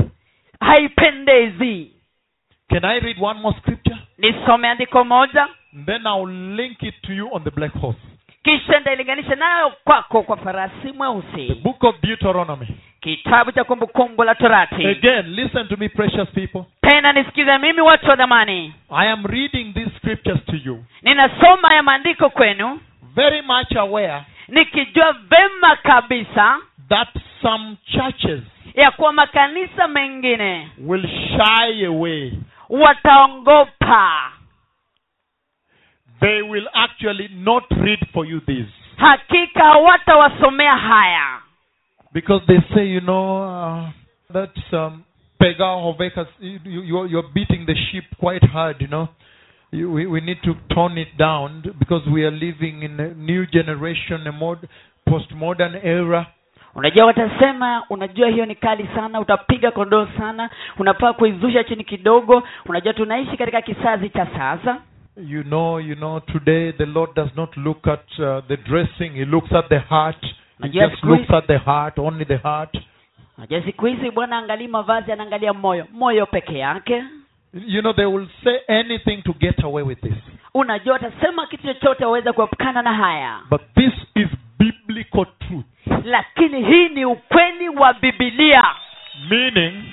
haipendezi 0.59 1.91
Can 2.69 2.85
I 2.85 2.99
read 2.99 3.17
one 3.21 3.39
more 3.41 3.57
scripture? 3.59 3.97
nisome 4.17 4.67
andiko 4.67 5.03
moja 5.03 5.47
Then 5.85 6.01
I'll 6.05 6.27
link 6.55 6.83
it 6.83 6.95
to 7.01 7.13
you 7.13 7.29
on 7.33 7.43
the 7.43 7.51
black 7.51 7.73
horse. 7.73 7.99
kisha 8.43 8.79
ndailinganisha 8.79 9.35
nayo 9.35 9.73
kwako 9.83 10.23
kwa 10.23 10.37
farasi 10.37 10.73
The 10.83 10.91
mweusi 10.91 11.53
book 11.63 11.83
of 11.83 11.95
Deuteronomy. 12.01 12.67
Kitabu 13.01 13.51
cha 13.51 13.63
kumbukumbu 13.63 14.23
la 14.23 14.35
torati 14.35 14.87
Again, 14.87 15.25
listen 15.35 15.67
to 15.67 15.77
me, 15.77 15.89
precious 15.89 16.29
people. 16.33 16.63
tena 16.81 17.13
nisikize 17.13 17.57
mimi 17.57 17.81
watu 17.81 18.09
wa 18.09 18.15
dhamani 18.15 18.73
I 18.91 19.11
am 19.11 19.25
reading 19.25 19.73
these 19.73 19.91
scriptures 19.97 20.45
to 20.45 20.55
you, 20.65 20.83
ninasoma 21.01 21.73
ya 21.73 21.83
maandiko 21.83 22.29
kwenu 22.29 22.79
very 23.15 23.41
much 23.41 23.75
aware 23.75 24.21
nikijua 24.47 25.13
vema 25.13 25.75
kabisa 25.75 26.57
that 26.89 27.09
some 27.41 27.75
churches 27.91 28.41
ya 28.75 28.91
kuwa 28.91 29.13
makanisa 29.13 29.87
mengine 29.87 30.67
will 30.77 31.07
shy 31.07 31.85
away. 31.85 32.31
wataongopa 32.69 34.31
They 36.19 36.41
will 36.41 36.67
actually 36.73 37.29
not 37.33 37.63
read 37.71 37.99
for 38.13 38.25
you 38.27 38.39
this. 38.41 38.65
hakika 38.97 39.63
hawatawasomea 39.63 40.77
haya 40.77 41.40
Because 42.13 42.41
they 42.47 42.57
say, 42.75 42.85
you 42.87 43.01
know, 43.01 43.43
uh, 43.43 43.91
that's 44.33 44.73
um, 44.73 45.05
Pega 45.41 45.59
Hovekas, 45.61 46.27
you, 46.39 46.59
you, 46.65 47.05
you're 47.05 47.29
beating 47.33 47.65
the 47.65 47.75
sheep 47.91 48.03
quite 48.19 48.43
hard, 48.43 48.77
you 48.79 48.87
know. 48.87 49.07
You, 49.71 49.89
we, 49.89 50.05
we 50.05 50.19
need 50.19 50.37
to 50.43 50.53
tone 50.75 50.97
it 50.97 51.17
down 51.17 51.63
because 51.79 52.01
we 52.11 52.23
are 52.23 52.31
living 52.31 52.83
in 52.83 52.99
a 52.99 53.13
new 53.13 53.45
generation, 53.47 54.27
a 54.27 54.31
mod, 54.31 54.67
postmodern 55.07 55.75
era. 55.83 56.27
unajua 56.75 57.05
watasema 57.05 57.83
unajua 57.89 58.27
hiyo 58.29 58.45
ni 58.45 58.55
kali 58.55 58.89
sana 58.95 59.19
utapiga 59.19 59.71
kondoo 59.71 60.07
sana 60.17 60.49
unafaa 60.79 61.13
kuizusha 61.13 61.63
chini 61.63 61.83
kidogo 61.83 62.43
unajua 62.65 62.93
tunaishi 62.93 63.37
katika 63.37 63.61
kizazi 63.61 64.09
cha 64.09 64.25
sasa 64.25 64.77
You 65.27 65.43
know, 65.43 65.79
you 65.79 65.95
know, 65.95 66.19
today 66.19 66.71
the 66.71 66.85
Lord 66.85 67.13
does 67.15 67.35
not 67.35 67.57
look 67.57 67.87
at 67.87 68.19
uh, 68.19 68.39
the 68.47 68.57
dressing, 68.57 69.09
He 69.09 69.25
looks 69.25 69.51
at 69.53 69.67
the 69.69 69.79
heart. 69.79 70.25
Just 70.69 71.03
looks 71.03 71.29
at 71.31 71.47
the 71.47 71.57
heart, 71.57 71.99
only 71.99 72.25
the 72.25 72.37
heart. 72.37 72.77
siku 73.65 73.85
hizi 73.85 74.11
bwana 74.11 74.37
angalii 74.37 74.67
mavazi 74.67 75.11
anaangalia 75.11 75.53
moyo 75.53 75.87
moyo 75.91 76.25
peke 76.25 76.57
yake 76.57 77.03
You 77.67 77.81
know, 77.81 77.93
they 77.93 78.05
will 78.05 78.27
say 78.43 78.59
anything 78.79 79.21
to 79.23 79.33
get 79.33 79.63
away 79.63 79.83
with 79.83 79.99
this. 80.01 80.13
unajua 80.53 80.93
watasema 80.93 81.47
kitu 81.47 81.73
chochote 81.73 82.31
kuepukana 82.31 82.81
na 82.81 82.93
haya 82.93 83.39
But 83.49 83.61
this 83.75 83.93
is 84.15 84.27
biblical 84.59 85.25
truth. 85.39 85.65
lakini 86.05 86.63
hii 86.65 86.89
ni 86.89 87.05
ukweli 87.05 87.69
wa 87.69 87.93
bibilia 87.93 88.63
Meaning, 89.29 89.83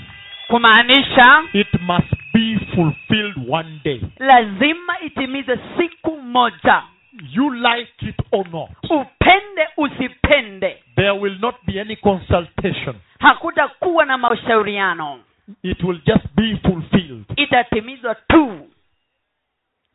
kumaanisha 0.49 1.43
it 1.53 1.69
must 1.81 2.15
be 2.35 2.59
fulfilled 2.75 3.37
one 3.51 3.81
day. 3.85 4.01
lazima 4.19 5.01
itimize 5.01 5.59
siku 5.79 6.17
moja 6.23 6.83
You 7.13 7.55
like 7.55 7.93
it 8.09 8.17
or 8.33 8.49
not. 8.49 8.71
upende 8.91 9.69
usipende 9.77 10.83
There 10.97 11.11
will 11.11 11.39
not 11.39 11.55
be 11.67 11.81
any 11.81 11.97
consultation. 11.97 12.97
hakutakuwa 13.19 14.05
na 14.05 14.19
mashauriano 14.19 15.21
It 15.63 15.83
will 15.83 16.01
just 16.07 16.27
be 16.37 16.57
fulfilled. 16.57 17.25
itatimizwa 17.37 18.15
tu 18.15 18.69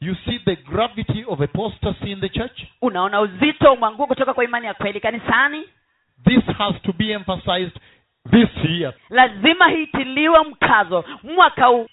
You 0.02 0.16
see 0.26 0.40
the 0.40 0.56
gravity 0.56 1.24
of 1.28 1.42
apostasy 1.42 2.12
in 2.12 2.20
the 2.22 2.30
church? 2.30 2.64
unaona 2.82 3.22
uzito 3.22 3.66
wa 3.70 3.76
mwanguko 3.76 4.08
kutoka 4.08 4.34
kwa 4.34 4.44
imani 4.44 4.66
ya 4.68 4.74
kweli 4.74 5.00
kanisani 5.00 5.64
This 6.26 6.44
has 6.58 6.82
to 6.82 6.94
be 6.94 7.12
emphasized 7.12 7.80
this 8.32 8.50
year. 8.70 8.94
lazima 9.10 9.68
hiitiliwe 9.68 10.40
mkazo 10.44 11.06
mwaka 11.24 11.66
huu 11.66 11.88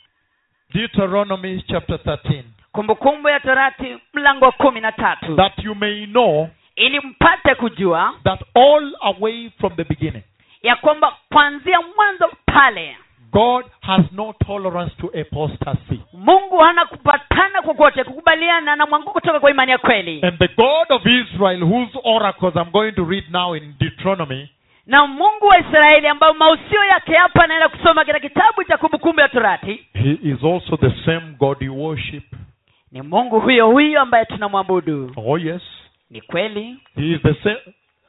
Deuteronomy 0.75 1.63
chapter 1.63 1.97
13. 1.97 2.43
Kumbukumbu 2.73 3.29
ya 3.29 3.41
torati 3.41 3.97
mlango 4.15 4.45
wa 4.45 4.53
kumi 4.53 4.81
na 4.81 4.93
tatu 4.93 5.37
That 5.37 5.59
you 5.65 5.75
may 5.75 6.07
know 6.07 6.49
ili 6.77 7.01
mpate 7.01 7.55
kujua 7.55 8.15
that 8.25 8.41
all 8.55 8.93
away 9.01 9.51
from 9.61 9.77
the 9.77 9.85
beginning, 9.85 10.23
ya 10.63 10.77
kwamba 10.77 11.13
kuanzia 11.33 11.79
mwanzo 11.97 12.31
pale 12.47 12.97
God 13.33 13.65
has 13.81 14.13
no 14.13 14.35
tolerance 14.47 14.95
to 15.01 15.07
apostasy. 15.21 16.01
mungu 16.13 16.59
hana 16.59 16.85
kupatana 16.87 17.63
kokote 17.63 18.05
kukubaliana 18.05 18.77
na 18.77 18.87
mwanguko 18.87 19.13
kutoka 19.13 19.41
kwa 19.41 19.51
imani 19.51 19.71
ya 19.73 19.79
kweli 19.79 20.21
And 20.23 20.39
the 20.39 20.49
God 20.49 20.87
of 20.91 21.03
Israel, 21.07 21.63
whose 21.65 21.99
oracles 22.05 22.55
I'm 22.57 22.71
going 22.73 22.93
to 22.93 23.05
read 23.05 23.25
now 23.31 23.55
in 23.57 23.75
Deuteronomy, 23.81 24.49
na 24.87 25.07
mungu 25.07 25.47
wa 25.47 25.59
israeli 25.59 26.07
ambayo 26.09 26.35
mausio 26.35 26.85
yake 26.85 27.15
hapa 27.15 27.45
anaenda 27.45 27.69
kusoma 27.69 28.05
katika 28.05 28.21
kitabu 28.29 28.65
cha 28.65 28.77
kumbukumbu 28.77 29.21
ya 29.21 29.29
torati 29.29 29.87
He 29.95 30.19
is 30.23 30.45
also 30.45 30.77
the 30.77 30.93
same 31.05 31.21
God 31.39 31.63
you 31.63 31.83
worship. 31.85 32.25
Ni 32.93 33.03
mungu 33.03 33.41
huyo 33.41 33.67
huyo 33.71 34.01
ambaye 34.01 34.25
tunamwabudu 34.25 35.13
Oh, 35.17 35.39
yes. 35.39 35.63
ni 36.11 36.21
kweli 36.21 36.77
He 36.97 37.11
is 37.13 37.23
the 37.23 37.35
same. 37.35 37.61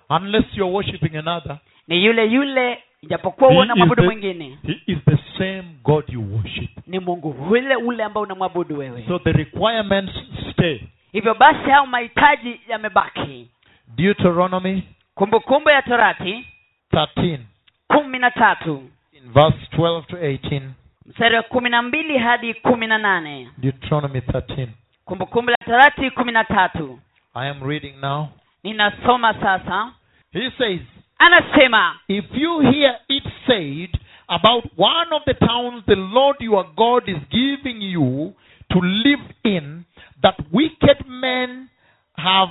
Unless 0.09 0.45
you're 0.57 0.73
worshiping 0.75 1.17
another, 1.17 1.57
ni 1.87 2.05
yule 2.05 2.25
yule 2.25 2.83
ijapokuwa 3.01 3.49
unamwabudu 3.49 4.03
is 4.03 4.09
the- 4.09 4.15
mwingine 4.15 4.57
He 4.67 4.81
is 4.87 4.97
the 5.05 5.17
same 5.37 5.63
God 5.83 6.05
you 6.09 6.33
worship. 6.35 6.69
ni 6.87 6.99
mungu 6.99 7.35
ule 7.49 7.75
ule 7.75 8.03
ambao 8.03 8.23
unamwabudu 8.23 8.77
wewe 8.77 9.03
So 9.07 9.19
the 9.19 9.31
requirements 9.31 10.13
stay. 10.51 10.79
hivyo 11.11 11.33
basi 11.33 11.69
hao 11.69 11.85
mahitaji 11.85 12.61
yamebaki 12.69 13.47
Deuteronomy 13.95 14.83
kumbukumbu 15.15 15.69
ya 15.69 15.81
torati 15.81 16.45
13, 16.91 17.39
kumi 17.87 18.19
na 18.19 18.31
tatu 18.31 18.83
in 19.13 19.31
verse 19.33 19.57
12 19.77 20.03
to 20.05 20.17
18. 20.17 20.61
Mstari 21.05 21.35
wa 21.35 21.43
kumi 21.43 21.69
na 21.69 21.81
mbili 21.81 22.17
hadi 22.17 22.53
kumi 22.53 22.87
na 22.87 22.97
nane 22.97 23.49
Deuteronomy 23.57 24.19
13. 24.19 24.67
kumbukumbu 25.05 25.51
la 25.51 25.57
torati 25.65 26.11
kumi 26.11 26.31
na 26.31 26.43
tatu 26.43 26.99
I 27.35 27.49
am 27.49 27.63
reading 27.63 27.93
now. 28.01 28.27
ninasoma 28.63 29.33
sasa 29.33 29.91
He 30.33 30.49
says, 30.57 30.79
anasema 31.19 31.95
If 32.07 32.25
you 32.33 32.59
hear 32.59 32.95
it 33.09 33.23
said 33.47 33.99
about 34.27 34.63
one 34.77 35.11
of 35.15 35.21
the 35.25 35.33
towns 35.33 35.83
the 35.85 35.95
Lord 35.95 36.37
your 36.39 36.65
God 36.75 37.09
is 37.09 37.17
giving 37.29 37.81
you 37.81 38.33
to 38.71 38.79
live 38.79 39.19
in, 39.43 39.83
that 40.21 40.35
wicked 40.53 41.05
men 41.07 41.67
have 42.17 42.49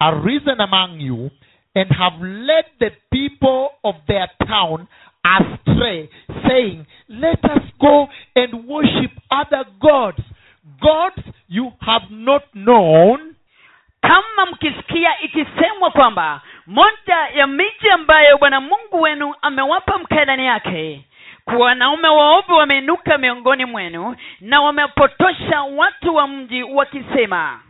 arisen 0.00 0.60
among 0.60 1.00
you 1.00 1.30
and 1.74 1.90
have 1.90 2.20
led 2.20 2.64
the 2.80 2.90
people 3.10 3.68
of 3.84 3.94
their 4.08 4.28
town 4.46 4.86
astray, 5.24 6.08
saying, 6.48 6.86
Let 7.08 7.44
us 7.44 7.62
go 7.80 8.06
and 8.36 8.66
worship 8.66 9.10
other 9.30 9.64
gods, 9.80 10.18
gods 10.80 11.22
you 11.48 11.72
have 11.80 12.10
not 12.10 12.42
known, 12.54 13.34
kama 14.02 14.46
mkisikia 14.52 15.20
ikisemwa 15.20 15.90
kwamba 15.90 16.40
moja 16.66 17.16
ya 17.34 17.46
miji 17.46 17.90
ambayo 17.90 18.38
bwana 18.38 18.60
mungu 18.60 19.00
wenu 19.00 19.34
amewapa 19.42 19.98
mkae 19.98 20.24
ndani 20.24 20.46
yake 20.46 21.04
wanaume 21.58 22.08
waovu 22.08 22.52
wameinuka 22.54 23.18
miongoni 23.18 23.64
mwenu 23.64 24.16
na 24.40 24.60
wamepotosha 24.60 25.62
watu 25.62 26.14
wa 26.14 26.28
mji 26.28 26.62
wakisema 26.62 27.60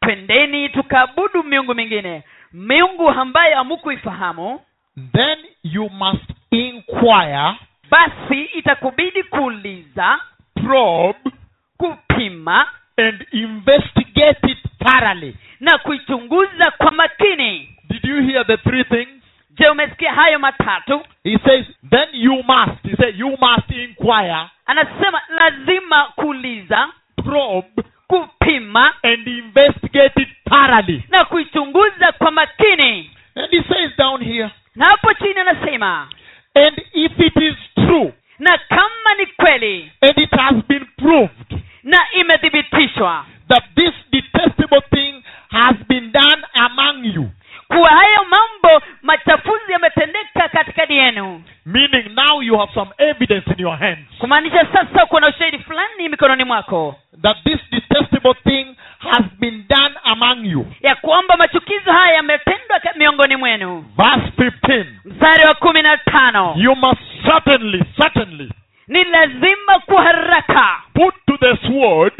twendeni 0.00 0.68
tukaabudu 0.68 1.42
miungu 1.42 1.74
mingine 1.74 2.22
miungu 2.52 3.08
ambayo 3.10 3.56
hamukuifahamu 3.56 4.60
then 5.12 5.38
you 5.62 5.90
must 5.90 6.30
inquire, 6.50 7.54
basi 7.90 8.42
itakubidi 8.42 9.22
kuuliza 9.22 10.20
probe, 10.54 11.30
kupima 11.76 12.66
and 12.96 13.26
investigate 13.32 14.38
it 14.50 14.58
thoroughly. 14.84 15.36
na 15.60 15.78
kuichunguza 15.78 16.70
kwa 16.70 16.90
makini 16.90 17.74
Did 17.88 18.04
you 18.04 18.22
hear 18.22 18.46
the 18.46 18.56
three 18.56 18.84
things? 18.84 19.08
je 19.50 19.68
umesikia 19.68 20.12
hayo 20.12 20.38
matatu 20.38 21.02
He 21.24 21.38
says, 21.44 21.66
then 21.90 22.08
you 22.12 22.42
must. 22.42 22.82
He 22.82 22.96
said, 22.96 23.18
you 23.18 23.28
must 23.40 23.70
inquire, 23.70 24.46
anasema 24.66 25.20
lazima 25.28 26.04
kuuliza 26.04 26.88
probe, 27.24 27.82
kupima 28.06 28.92
and 29.02 29.28
investigate 29.28 30.22
it 30.22 30.28
thoroughly. 30.50 31.02
na 31.08 31.24
kuichunguza 31.24 32.12
kwa 32.12 32.30
makini 32.30 33.10
And 33.34 33.50
he 33.50 33.62
says 33.74 33.96
down 33.98 34.24
here, 34.24 34.50
na 34.74 34.86
hapo 34.86 35.14
chini 35.14 35.38
anasema 35.40 36.08
and 36.66 36.78
if 36.94 37.12
it 37.20 37.36
is 37.42 37.56
true, 37.74 38.12
na 38.38 38.58
kama 38.68 39.14
ni 39.18 39.26
kweli 39.26 39.90
and 40.02 40.18
it 40.18 40.30
has 40.30 40.54
been 40.68 40.86
proved 40.96 41.52
na 41.82 41.98
imethibitishwa 42.12 43.24
that 43.48 43.64
this 43.76 43.94
detestable 44.12 44.82
thing 44.90 45.22
has 45.50 45.76
been 45.88 46.12
done 46.12 46.42
among 46.54 47.04
you, 47.14 47.30
kuwa 47.68 47.88
hayo 47.90 48.24
mambo 48.30 48.82
machafuzi 49.02 49.72
yametendeka 49.72 50.48
katikati 50.48 50.92
yenu. 50.92 51.42
Meaning 51.66 52.14
now 52.14 52.40
you 52.42 52.58
have 52.58 52.72
some 52.74 52.90
evidence 52.98 53.46
in 53.52 53.58
your 53.60 53.76
hands. 53.78 54.08
Kumaanisha 54.18 54.66
sasa 54.72 55.06
kuna 55.06 55.28
ushahidi 55.28 55.58
fulani 55.58 56.08
mikononi 56.08 56.44
mwako. 56.44 56.96
That 57.22 57.36
this 57.44 57.60
detestable 57.88 58.34
thing 58.44 58.76
has 58.98 59.22
been 59.38 59.64
done 59.68 59.94
among 60.04 60.44
you. 60.46 60.66
ya 60.80 60.94
kwamba 60.94 61.36
machukizo 61.36 61.92
haya 61.92 62.14
yametendwa 62.14 62.80
miongoni 62.96 63.36
mwenu 63.36 63.84
Verse 63.96 64.32
15. 64.38 64.84
mstari 65.04 65.44
wa 65.48 65.54
kumi 65.54 65.82
na 65.82 65.96
tano 65.96 66.54
You 66.56 66.74
must 66.76 67.00
certainly, 67.24 67.84
certainly 68.02 68.52
ni 68.88 69.04
lazima 69.04 69.78
kwa 69.86 70.02
haraka 70.02 70.82
put 70.94 71.14
to 71.26 71.36
the 71.36 71.56
sword 71.66 72.12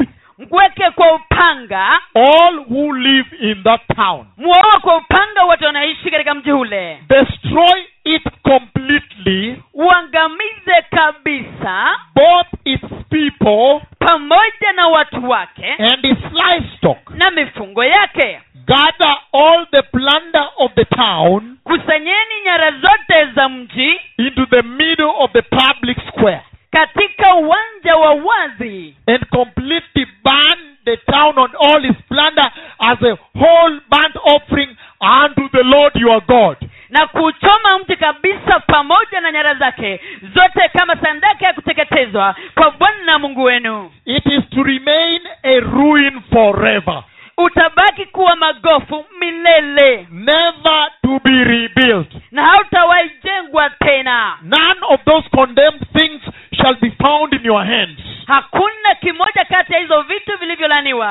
kwa 0.47 1.15
upanga 1.15 1.99
all 2.15 2.59
who 2.69 2.93
live 2.93 3.27
in 3.41 3.63
that 3.63 3.81
town. 3.95 4.25
muoa 4.37 4.79
kwa 4.81 4.97
upanga 4.97 5.43
watu 5.45 5.65
wanaishi 5.65 6.11
katika 6.11 6.33
mji 6.33 6.51
ule 6.51 6.99
Destroy 7.09 7.83
it 8.03 8.23
completely, 8.43 9.63
uangamize 9.73 10.81
kabisa 10.91 11.99
both 12.15 12.47
its 12.65 12.85
people 13.09 13.81
pamoja 13.99 14.71
na 14.75 14.87
watu 14.87 15.29
wake 15.29 15.73
and 15.79 16.05
its 16.05 16.21
livestock. 16.33 17.09
na 17.09 17.31
mifungo 17.31 17.83
yake 17.83 18.41
Gather 18.65 19.17
all 19.33 19.65
the 19.71 19.81
plunder 19.81 20.47
of 20.57 20.73
the 20.73 20.85
town 20.85 21.57
kusanyeni 21.63 22.41
nyara 22.45 22.71
zote 22.71 23.25
za 23.35 23.49
mji 23.49 23.99
into 24.17 24.45
the 24.45 24.61
middle 24.61 25.11
of 25.19 25.31
the 25.31 25.41
public 25.41 25.97
square 26.07 26.41
katika 26.71 27.35
uwanja 27.35 27.95
wa 27.95 28.13
wazi. 28.13 28.95
and 29.07 29.25
completely 29.25 30.07
burn 30.23 30.59
the 30.85 30.97
town 30.97 31.37
on 31.37 31.51
all 31.59 31.85
its 31.85 32.01
plunder 32.07 32.51
as 32.79 32.97
a 33.03 33.17
whole 33.39 33.79
burnt 33.89 34.15
offering 34.23 34.75
unto 35.01 35.49
the 35.49 35.63
Lord 35.63 35.95
your 35.95 36.21
God. 36.27 36.57
na 36.89 37.07
kuchoma 37.07 37.79
mji 37.79 37.95
kabisa 37.95 38.59
pamoja 38.59 39.21
na 39.21 39.31
nyara 39.31 39.53
zake 39.55 39.99
zote 40.35 40.69
kama 40.77 40.95
sandaka 40.95 41.45
ya 41.45 41.53
kuteketezwa 41.53 42.35
kwa 42.55 42.71
bwana 42.71 43.19
mungu 43.19 43.43
wenu. 43.43 43.91
It 44.05 44.25
is 44.25 44.49
to 44.49 44.63
remain 44.63 45.21
a 45.43 45.59
ruin 45.59 46.21
forever, 46.33 47.03
utabaki 47.37 48.05
kuwa 48.05 48.35
magofu 48.35 49.05
milele. 49.19 50.07
Never 50.11 50.91
to 51.03 51.19
be 51.23 51.43
rebuilt. 51.43 52.11
na 52.31 52.45
hautawahi 52.45 53.11
jengwa 53.23 53.69
tena. 53.69 54.37
None 54.41 54.78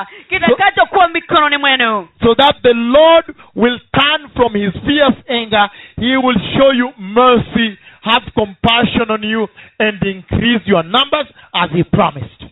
vilivyolaniwa 0.05 0.07
kitakachokuwa 0.29 1.09
mikononi 1.09 1.57
mwenu 1.57 2.09
So 2.23 2.35
that 2.35 2.62
the 2.62 2.75
Lord 2.75 3.25
will 3.57 3.81
turn 3.93 4.29
from 4.37 4.53
his 4.53 4.73
fierce 4.87 5.33
anger, 5.43 5.70
he 6.01 6.16
will 6.16 6.41
show 6.57 6.73
you 6.73 6.93
mercy, 6.99 7.79
have 8.03 8.31
compassion 8.35 9.11
on 9.11 9.25
you, 9.25 9.49
and 9.79 10.03
increase 10.05 10.62
your 10.70 10.85
numbers 10.85 11.27
as 11.53 11.70
he 11.70 11.85
promised. 11.85 12.45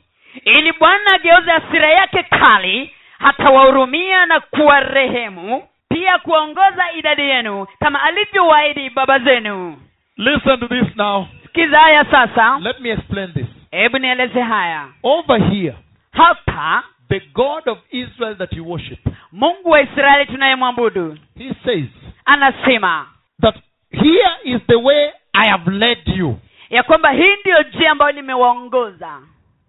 ili 0.45 0.73
bwana 0.73 1.15
ageuze 1.15 1.51
hasira 1.51 1.89
yake 1.91 2.23
kali 2.23 2.91
hatawahurumia 3.19 4.27
na 4.27 4.41
kuwarehemu 4.41 5.63
pia 5.89 6.19
kuongoza 6.19 6.93
idadi 6.99 7.23
yenu 7.23 7.67
kama 7.81 8.03
alivyowaahidi 8.03 8.91
baba 8.91 9.19
zenu 9.19 9.77
Listen 10.17 10.61
to 10.61 10.69
this 10.69 10.97
now. 10.97 11.27
sikiza 11.43 11.79
haya 11.81 12.05
sasa 12.05 12.59
Let 12.63 12.81
me 12.81 12.91
explain 12.91 13.33
this. 13.33 13.47
hebu 13.71 13.99
nieleze 13.99 14.41
haya 14.43 14.89
Over 15.03 15.39
here, 15.51 15.75
hapa 16.13 16.83
the 17.09 17.21
God 17.35 17.69
of 17.69 17.79
Israel 17.91 18.35
that 18.37 18.53
you 18.53 18.65
worship, 18.65 18.99
mungu 19.33 19.71
wa 19.71 19.81
israeli 19.81 20.27
tunayemwabudu 20.27 21.19
he 21.39 21.51
says 21.65 21.85
anasema 22.25 23.07
that 23.41 23.55
here 23.91 24.31
is 24.45 24.61
the 24.67 24.75
way 24.77 25.11
I 25.33 25.49
have 25.51 25.71
led 25.71 25.99
you. 26.07 26.39
ya 26.71 26.83
kwamba 26.83 27.11
hii 27.11 27.37
ndiyo 27.41 27.63
njia 27.63 27.91
ambayo 27.91 28.13
nimewaongoza 28.13 29.21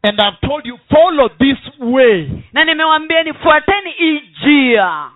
And 0.03 0.19
I've 0.19 0.37
told 0.47 0.65
you, 0.65 0.79
follow 0.89 1.29
this 1.29 1.57
way. 1.79 2.29
na 2.53 2.63
nimewambia 2.65 3.23
nifuateni 3.23 3.91
hii 3.91 4.19
njia 4.19 5.09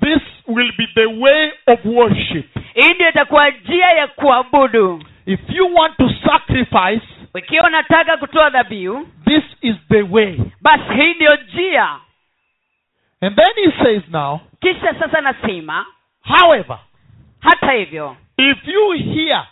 This 0.00 0.22
will 0.46 0.72
be 0.78 0.86
the 0.94 1.06
way 1.06 1.50
of 1.66 1.84
worship. 1.84 2.46
hii 2.74 2.94
ndio 2.94 3.08
itakuwa 3.08 3.50
njia 3.50 3.86
ya 3.90 4.06
kuabudu 4.06 5.02
If 5.26 5.40
you 5.48 5.74
want 5.74 5.96
to 5.96 6.10
sacrifice, 6.26 7.06
ikiwa 7.34 7.66
unataka 7.66 8.16
kutoa 8.16 8.50
dhabihu 8.50 9.08
this 9.24 9.44
is 9.60 9.76
the 9.88 10.02
way. 10.02 10.38
basi 10.60 10.94
hii 10.94 11.14
ndiyo 11.14 11.36
njia 11.36 11.96
And 13.22 13.36
then 13.36 13.54
he 13.64 13.84
says 13.84 14.02
now, 14.08 14.40
kisha 14.60 14.94
sasa 14.98 15.20
nasema 15.20 15.86
however, 16.22 16.78
hata 17.40 17.72
hivyo 17.72 18.16
if 18.36 18.68
you 18.68 18.90
hear 18.92 19.46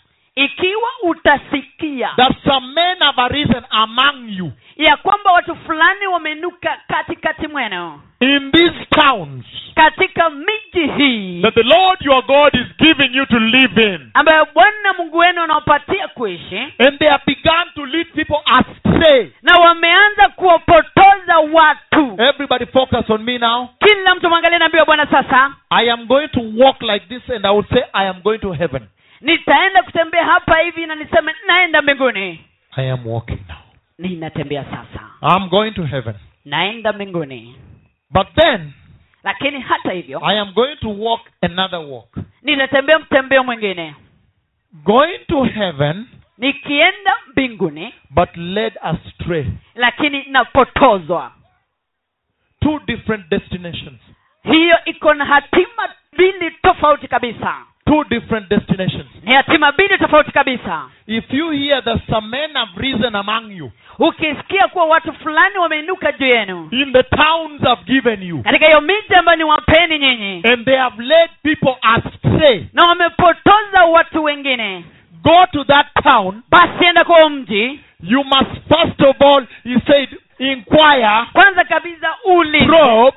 ikiwa 0.45 0.89
utasikia 1.03 2.09
that 2.17 2.33
some 2.45 2.67
men 2.75 2.99
have 2.99 3.23
arisen 3.23 3.63
among 3.71 4.29
you 4.29 4.53
ya 4.77 4.97
kwamba 4.97 5.33
watu 5.33 5.57
fulani 5.57 6.07
wamenuka 6.07 6.79
katikati 6.89 7.47
mwenu 7.49 8.01
in 8.21 8.53
these 8.53 8.85
towns 8.91 9.45
katika 9.75 10.31
miji 10.31 10.93
hii 10.97 11.43
that 11.43 11.55
the 11.55 11.63
Lord 11.63 11.99
your 12.03 12.23
God 12.27 12.55
is 12.55 12.67
giving 12.79 13.17
you 13.17 13.27
to 13.27 13.39
live 13.39 13.95
in, 13.95 14.11
ambayo 14.15 14.47
bwana 14.55 14.93
mungu 14.99 15.17
wenu 15.19 15.43
anaopatia 15.43 16.09
kuishi 16.09 16.59
and 16.79 16.99
they 16.99 17.09
have 17.09 17.23
begun 17.27 17.65
to 17.75 17.87
lead 17.87 18.07
people 18.15 18.39
astray. 18.47 19.31
na 19.43 19.55
wameanza 19.61 20.29
kuwapotoza 20.29 21.39
watu 21.53 22.17
Everybody 22.23 22.67
focus 22.67 23.11
on 23.11 23.23
me 23.23 23.39
now. 23.39 23.69
kila 23.79 24.15
mtu 24.15 24.29
mwangalie 24.29 24.59
naambiwa 24.59 24.85
bwana 24.85 25.07
sasa 25.07 25.53
I 25.71 25.91
am 25.91 26.07
going 26.07 26.29
to 26.29 26.41
walk 26.57 26.83
like 26.83 27.07
this 27.09 27.31
and 27.31 27.47
I 27.47 27.51
will 27.55 27.65
say 27.73 27.83
I 27.93 28.09
am 28.09 28.21
going 28.23 28.39
to 28.39 28.53
heaven. 28.53 28.83
Nitaenda 29.21 29.83
kutembea 29.83 30.25
hapa 30.25 30.59
hivi 30.59 30.87
na 30.87 30.95
niseme 30.95 31.35
naenda 31.47 31.83
mbinguni 31.83 32.45
I 32.77 32.91
am 32.91 33.07
walking 33.07 33.39
now. 33.49 33.57
ninatembea 33.99 34.65
sasa 34.65 35.37
I'm 35.37 35.49
going 35.49 35.71
to 35.71 35.83
heaven. 35.85 36.15
naenda 36.45 36.93
mbinguni 36.93 37.57
But 38.11 38.27
then 38.35 38.73
lakini 39.25 39.61
hata 39.61 39.93
hivyo 39.93 40.21
I 40.27 40.39
am 40.41 40.53
going 40.53 40.77
to 40.77 40.89
walk 40.99 41.21
another 41.43 41.79
walk. 41.79 42.17
ninatembea 42.43 42.99
mtembeo 42.99 43.45
mwingine 43.45 43.95
Going 44.85 45.19
to 45.19 45.45
heaven, 45.45 46.07
nikienda 46.39 47.17
mbinguni 47.33 47.95
but 48.11 48.37
led 48.37 48.73
astray. 48.83 49.47
lakini 49.75 50.25
napotozwa 50.29 51.33
Two 52.61 52.81
different 52.87 53.29
destinations. 53.31 54.01
hiyo 54.43 54.77
iko 54.85 55.15
na 55.15 55.25
hatima 55.25 55.89
mbili 56.13 56.51
tofauti 56.51 57.09
kabisa 57.09 57.57
Two 57.89 58.05
different 58.05 58.49
destinations. 58.51 59.07
ni 59.23 59.35
hatima 59.35 59.73
mbili 59.73 59.99
tofauti 59.99 60.33
kabisa. 60.33 60.83
If 61.07 61.25
you 61.33 61.51
hear 61.51 61.85
that 61.85 62.01
some 62.11 62.29
men 62.29 62.51
have 62.55 62.71
risen 62.77 63.15
among 63.15 63.51
you 63.53 63.71
ukisikia 63.99 64.69
kuwa 64.69 64.85
watu 64.85 65.13
fulani 65.13 65.59
wameinuka 65.59 66.13
juu 66.13 66.27
yenu. 66.27 66.69
in 66.73 66.93
the 66.93 67.03
towns 67.03 67.63
I've 67.63 67.85
given 67.93 68.23
you, 68.23 68.43
katika 68.43 68.67
hiyo 68.67 68.81
miji 68.81 69.15
ambayo 69.19 69.37
ni 69.39 69.45
wapeni 69.45 69.99
nyinyi. 69.99 70.43
and 70.53 70.65
they 70.65 70.77
have 70.77 71.03
led 71.03 71.31
people 71.43 71.75
astray, 71.83 72.65
na 72.73 72.85
wamepotoza 72.85 73.85
watu 73.91 74.25
wengine. 74.25 74.85
go 75.23 75.47
to 75.53 75.65
that 75.65 75.87
town. 76.03 76.43
basi 76.51 76.85
enda 76.89 77.05
kwa 77.05 77.31
mji. 77.31 77.81
You 78.03 78.25
must 78.25 78.51
first 78.69 79.01
of 79.01 79.23
all, 79.23 79.47
he 79.65 79.81
said, 79.87 80.09
inquire, 80.39 81.11
kwanza 81.33 81.65
kabisa 81.65 82.09
uli 82.25 82.67
probe, 82.67 83.17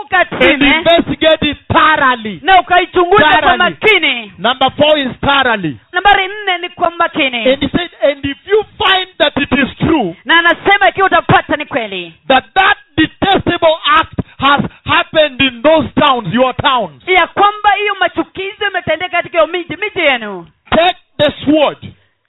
ukatime. 0.00 0.76
Investigate 0.78 1.50
it 1.50 1.58
thoroughly. 1.68 2.40
na 2.42 2.60
ukaichunguza 2.60 3.38
kwa 3.42 3.56
makini. 3.56 4.32
Number 4.38 4.70
four 4.76 4.98
is 4.98 5.08
thoroughly. 5.20 5.76
nambari 5.92 6.28
nne 6.28 6.58
ni 6.58 6.68
kwa 6.68 6.90
makini. 6.90 7.48
And 7.52 7.62
he 7.62 7.68
said, 7.68 7.90
and 8.02 8.24
if 8.24 8.38
you 8.46 8.64
find 8.78 9.08
that 9.18 9.36
it 9.36 9.52
is 9.52 9.76
true, 9.78 10.16
na 10.24 10.34
anasema 10.38 10.88
ikiwa 10.88 11.06
utapata 11.06 11.56
ni 11.56 11.66
kweli. 11.66 12.14
that 12.28 12.44
that 12.54 12.76
detestable 12.96 13.76
act 14.00 14.18
has 14.38 14.60
happened 14.84 15.40
in 15.40 15.62
those 15.62 15.88
towns, 16.00 16.34
your 16.34 16.54
towns, 16.56 17.08
ya 17.08 17.26
kwamba 17.26 17.70
hiyo 17.80 17.94
machukizo 18.00 18.66
imetendeka 18.70 19.16
katika 19.16 19.38
hiyo 19.38 19.46
miji 19.46 19.76
miji 19.76 20.00
yenu. 20.00 20.46
Take 20.70 20.96
the 21.18 21.32
sword 21.44 21.78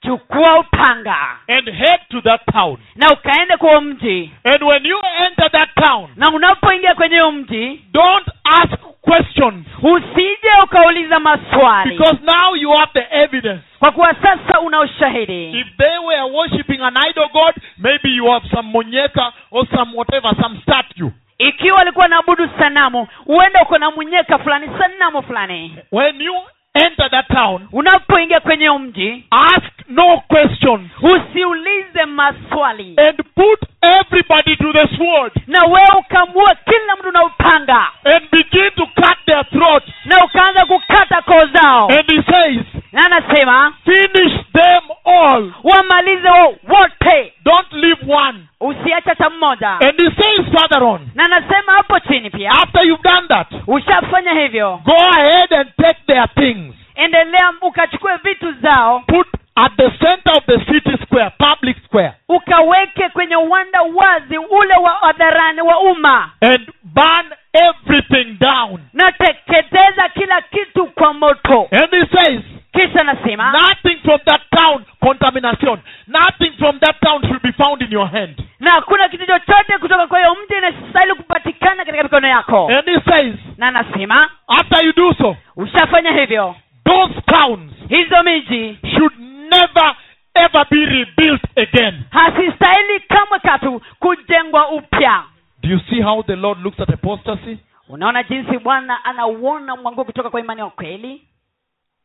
chukua 0.04 0.58
upanga 0.58 1.16
and 1.48 1.68
head 1.70 2.00
to 2.10 2.20
that 2.20 2.40
town. 2.52 2.76
na 2.96 3.10
ukaende 3.12 3.56
kwa 3.56 3.80
mji 3.80 4.30
And 4.44 4.62
when 4.62 4.86
you 4.86 5.00
enter 5.26 5.50
that 5.50 5.68
town, 5.74 6.08
na 6.16 6.30
unapoingia 6.30 6.94
kwenye 6.94 7.22
mji 7.22 7.84
don't 7.92 8.26
ask 8.44 8.74
questions 9.00 9.66
usije 9.82 10.50
ukauliza 10.64 11.20
maswali 11.20 11.90
because 11.98 12.18
now 12.24 12.56
you 12.56 12.70
have 12.72 12.92
the 12.92 13.06
evidence. 13.22 13.62
kwa 13.78 13.90
kuwa 13.92 14.14
sasa 14.22 14.60
una 14.60 14.80
ushahidi 14.80 15.50
If 15.60 15.66
they 15.76 15.98
were 15.98 16.22
worshipping 16.22 16.80
an 16.82 16.96
idol 17.10 17.28
god, 17.32 17.54
maybe 17.78 18.08
you 18.10 18.26
have 18.30 18.48
some 18.50 18.68
monyeka 18.72 19.32
or 19.50 19.66
some 19.76 19.96
whatever, 19.96 20.34
some 20.42 20.60
statue. 20.62 21.10
ikiwa 21.38 21.78
walikuwa 21.78 22.08
naabudu 22.08 22.50
sanamu 22.58 23.08
huenda 23.24 23.62
uko 23.62 23.78
na 23.78 23.90
munyeka 23.90 24.38
fulani 24.38 24.68
sanamu 24.78 25.22
fulani 25.22 25.76
When 25.92 26.20
you 26.20 26.34
enter 26.74 27.08
that 27.10 27.28
town, 27.28 27.68
unapoingia 27.72 28.40
kwenye 28.40 28.70
mji 28.70 29.24
ask 29.30 29.64
no 29.88 30.22
questions. 30.28 30.90
usiulize 31.02 32.04
maswali. 32.06 32.94
And 32.98 33.16
put 33.34 33.60
everybody 33.82 34.56
to 34.56 34.72
the 34.72 34.88
sword. 34.96 35.32
Na 35.46 35.64
wewe 35.64 35.98
ukamua 35.98 36.54
kila 36.54 36.96
mtu 36.98 37.10
na 37.12 37.24
upanga. 37.24 37.86
And 38.04 38.30
begin 38.30 38.70
to 38.76 38.86
cut 38.86 39.18
their 39.26 39.44
throat. 39.50 39.82
na 40.04 40.24
ukaanza 40.24 40.66
kukata 40.66 41.22
koo 41.22 41.46
zao. 41.46 41.88
And 41.88 42.06
he 42.10 42.22
says, 42.32 42.66
na 42.92 43.06
anasema 43.06 43.72
finish 43.84 44.32
them 44.52 44.82
all. 45.04 45.52
wamalize 45.62 46.28
wo- 46.28 46.56
wote. 46.68 47.32
Don't 47.44 47.72
leave 47.72 48.12
one. 48.14 48.43
Usiache 48.64 49.08
hata 49.08 49.30
mmoja. 49.30 49.70
And 49.70 50.00
he 50.00 50.10
says 50.22 50.46
further 50.60 50.82
on, 50.84 51.08
na 51.14 51.24
anasema 51.24 51.72
hapo 51.72 52.00
chini 52.00 52.30
pia 52.30 52.50
after 52.50 52.86
you've 52.86 53.02
done 53.08 53.28
that, 53.28 53.46
ushafanya 53.66 54.32
hivyo. 54.32 54.80
go 54.84 54.96
ahead 55.16 55.52
and 55.54 55.70
take 55.76 56.00
their 56.06 56.28
things. 56.34 56.74
endelea 56.94 57.52
ukachukue 57.62 58.12
vitu 58.24 58.52
zao 58.52 59.00
Put 59.06 59.26
at 59.56 59.72
the 59.76 59.90
center 59.98 60.32
of 60.36 60.44
the 60.46 60.58
city 60.72 60.96
square, 61.06 61.30
public 61.38 61.76
square, 61.84 62.12
ukaweke 62.28 63.08
kwenye 63.08 63.36
uwanda 63.36 63.82
wazi 63.82 64.38
ule 64.38 64.74
wa 64.74 64.90
hadharani 64.90 65.60
wa 65.60 65.80
umma. 65.80 66.30
And 66.40 66.68
burn 66.82 67.26
everything 67.52 68.36
down. 68.40 68.80
na 68.92 69.12
teketeza 69.12 70.08
kila 70.08 70.42
kitu 70.42 70.86
kwa 70.86 71.14
moto. 71.14 71.68
And 71.70 71.90
he 71.90 72.06
says, 72.18 72.40
kisha 72.72 73.00
anasema 73.00 73.52
nothing 73.52 73.96
from 74.02 74.20
that 74.24 74.42
town, 74.56 74.84
contamination, 75.08 75.78
nothing 76.06 76.52
from 76.58 76.78
that 76.80 76.96
town 77.00 77.20
should 77.22 77.42
be 77.42 77.52
found 77.52 77.82
in 77.82 77.92
your 77.92 78.08
hand. 78.08 78.42
na 78.60 78.70
hakuna 78.70 79.08
kitu 79.08 79.26
chochote 79.26 79.78
kutoka 79.80 80.06
kwa 80.06 80.18
hiyo 80.18 80.34
mji 80.44 80.54
inastahili 80.58 81.14
kupatikana 81.14 81.84
katika 81.84 82.02
mikono 82.02 82.28
yako 82.28 82.66
And 82.68 82.84
he 82.88 83.00
says, 83.10 83.34
na 83.56 83.66
anasema 83.68 84.30
after 84.48 84.84
you 84.86 84.92
do 84.92 85.14
so, 85.14 85.36
ushafanya 85.56 86.12
hivyo 86.20 86.56
those 86.84 87.20
towns 87.20 87.72
hizo 87.88 88.22
miji 88.22 88.78
should 88.96 89.12
never 89.50 89.96
ever 90.34 90.66
be 90.70 90.84
rebuilt 90.86 91.42
again. 91.58 91.94
hazistahili 92.10 93.00
kamwe 93.00 93.38
katu 93.38 93.82
kujengwa 93.98 94.68
upya 94.70 95.22
Do 95.62 95.68
you 95.70 95.80
see 95.90 96.02
how 96.02 96.22
the 96.22 96.36
Lord 96.36 96.60
looks 96.62 96.80
at 96.80 96.90
apostasy? 96.90 97.58
unaona 97.88 98.22
jinsi 98.22 98.58
bwana 98.58 99.04
anauona 99.04 99.76
mwanguo 99.76 100.04
kutoka 100.04 100.30
kwa 100.30 100.40
imani 100.40 100.60
ya 100.60 100.66
kweli 100.66 101.22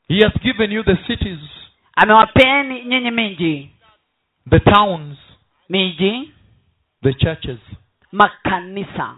He 0.07 0.23
has 0.23 0.34
given 0.41 0.71
you 0.71 0.84
the 0.84 0.95
cities, 1.07 1.39
amewapeni 2.01 2.85
nyinyi 2.85 3.11
miji 3.11 3.69
the 4.49 4.59
towns, 4.59 5.17
miji 5.69 6.31
the 7.03 7.13
churches. 7.13 7.59
makanisa 8.11 9.15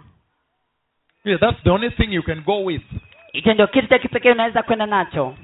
Yeah, 1.23 1.39
that's 1.39 1.63
the 1.63 1.69
only 1.69 1.89
thing 1.91 2.11
you 2.13 2.23
can 2.23 2.41
go 2.43 2.63
with. 2.63 2.81
hicho 3.33 3.53
ndio 3.53 3.67
kitu 3.67 3.87
cha 3.87 3.99
kipekee 3.99 4.31
unaweza 4.31 4.63
kwenda 4.63 4.85
nacho 4.85 5.35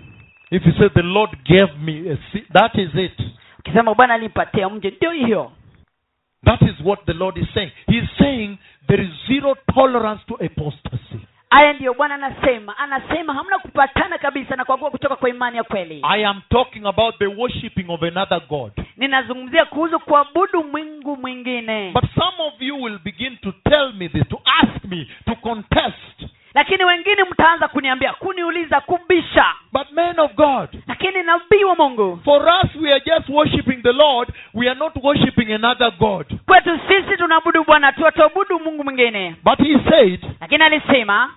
If 0.51 0.65
you 0.65 0.71
say 0.73 0.89
the 0.89 1.01
Lord 1.01 1.31
gave 1.43 1.73
me 1.77 2.11
a 2.13 2.17
that 2.53 2.75
is 2.75 2.95
it. 2.95 3.19
ukisema 3.59 3.95
bwana 3.95 4.17
mji 4.69 4.91
ndio 4.97 5.11
hiyo 5.11 5.51
That 6.45 6.61
is 6.61 6.75
what 6.85 7.05
the 7.05 7.13
Lord 7.13 7.37
is 7.37 7.47
saying. 7.53 7.71
He's 7.87 8.09
saying 8.17 8.57
there 8.87 9.03
is 9.03 9.09
zero 9.27 9.55
tolerance 9.73 10.23
to 10.27 10.35
apostasy. 10.45 11.06
Ndiyo 11.75 11.93
bwana 11.93 12.15
anasema 12.15 12.77
anasema 12.77 13.33
hamna 13.33 13.59
kupatana 13.59 14.17
kabisa 14.17 14.55
na 14.55 14.65
kuagua 14.65 14.91
kutoka 14.91 15.15
kwa 15.15 15.29
imani 15.29 15.57
ya 15.57 15.63
kweli 15.63 16.01
I 16.03 16.25
am 16.25 16.41
talking 16.49 16.85
about 16.85 17.17
the 17.17 17.27
worshipping 17.27 17.85
of 17.89 18.03
another 18.03 18.41
God. 18.49 18.71
ninazungumzia 18.97 19.65
kuhusu 19.65 19.99
kuabudu 19.99 20.63
mwingu 20.63 21.17
mwingine 21.17 21.91
But 21.91 22.03
some 22.15 22.43
of 22.47 22.53
you 22.61 22.83
will 22.83 22.99
begin 23.03 23.37
to 23.37 23.51
tell 23.69 23.93
me 23.93 24.09
this, 24.09 24.27
to 24.29 24.41
ask 24.61 24.85
me, 24.85 25.07
to 25.25 25.35
contest. 25.35 26.25
Lakini 26.57 26.83
wengine 26.85 27.23
mtaanza 27.31 27.67
kuniambia 27.67 28.13
kuniuliza 28.13 28.81
kubisha 28.81 29.45
But 29.71 29.91
men 29.91 30.19
of 30.19 30.33
God, 30.35 30.69
lakini 30.87 31.23
nabii 31.23 31.63
wa 31.63 31.75
mungu 31.75 32.19
for 32.25 32.41
us 32.63 32.75
we 32.81 32.91
are 32.93 33.03
just 33.05 33.29
worshipping 33.29 33.81
the 33.83 33.93
Lord. 33.93 34.29
We 34.53 34.69
are 34.69 34.79
not 34.79 34.93
worshipping 35.03 35.53
another 35.53 35.91
God. 35.99 36.25
kwetu 36.45 36.79
sisi 36.87 37.17
tunaabudu 37.17 37.63
bwana 37.63 37.93
mungu 38.63 38.83
mwingine 38.83 39.35
But 39.43 39.59
he 39.59 39.77
said, 39.89 40.19
lakini 40.41 40.63
alisema 40.63 41.29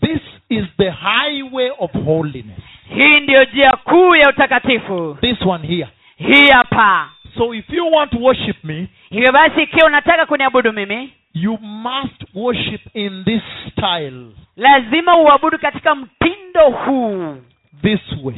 this 0.00 0.20
is 0.48 0.64
the 0.78 0.90
highway 0.90 1.70
of 1.78 1.90
holiness. 2.04 2.58
hii 2.94 3.20
ndiyo 3.20 3.44
njia 3.44 3.72
kuu 3.72 4.14
ya 4.14 4.28
utakatifu 4.28 5.18
This 5.20 5.42
one 5.46 5.66
here. 5.66 5.88
hii 6.16 6.48
hapa 6.50 7.08
So 7.36 7.54
if 7.54 7.70
you 7.70 7.90
want 7.92 8.10
to 8.10 8.18
worship 8.18 8.64
me, 8.64 8.88
hivyo 9.10 9.32
basi 9.32 9.62
ikiwa 9.62 9.86
unataka 9.86 10.26
kuniabudu 10.26 10.72
mimi 10.72 11.12
you 11.34 11.58
must 11.58 12.24
worship 12.34 12.80
in 12.96 13.24
this 13.24 13.42
style, 13.72 14.26
lazima 14.56 15.16
uabudu 15.16 15.58
katika 15.58 15.94
mtindo 15.94 16.70
huu 16.70 17.36
this 17.82 18.00
way. 18.22 18.36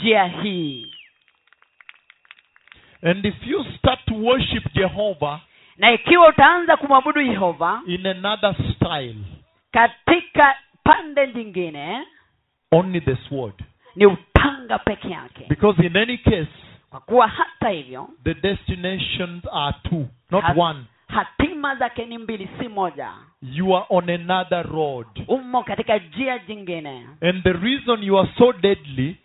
njia 0.00 0.24
hii 0.24 0.86
And 3.02 3.24
if 3.26 3.34
you 3.46 3.64
start 3.78 4.00
to 4.06 4.14
worship 4.14 4.64
Jehovah 4.74 5.40
na 5.76 5.92
ikiwa 5.92 6.28
utaanza 6.28 6.76
kumwabudu 6.76 7.20
yehova 7.20 7.80
in 7.86 8.06
another 8.06 8.54
style, 8.76 9.16
katika 9.72 10.54
pande 10.84 11.26
nyingine 11.34 12.02
only 12.72 13.00
the 13.00 13.16
sword. 13.28 13.54
ni 13.96 14.06
upanga 14.06 14.78
peke 14.78 15.08
yake 15.10 15.44
Because 15.48 15.86
in 15.86 15.96
any 15.96 16.18
case, 16.18 16.48
kwa 16.94 17.00
kuwa 17.00 17.26
hata 17.28 17.68
hivyo 17.68 18.08
the 18.24 18.34
destinations 18.34 19.42
are 19.52 19.76
two, 19.82 20.06
not 20.30 20.44
Has- 20.44 20.58
one. 20.58 20.78
hatima 21.08 21.74
zake 21.76 22.04
ni 22.04 22.18
mbili 22.18 22.48
si 22.60 22.68
moja 22.68 23.08
You 23.42 23.76
are 23.76 23.86
on 23.90 24.10
another 24.10 24.62
road. 24.72 25.06
umo 25.28 25.62
katika 25.62 25.98
njia 25.98 26.38
jingine 26.38 27.06
And 27.20 27.42
the 27.42 27.52
reason 27.52 28.02
you 28.02 28.18
are 28.18 28.28
so 28.38 28.52
deadly 28.52 29.16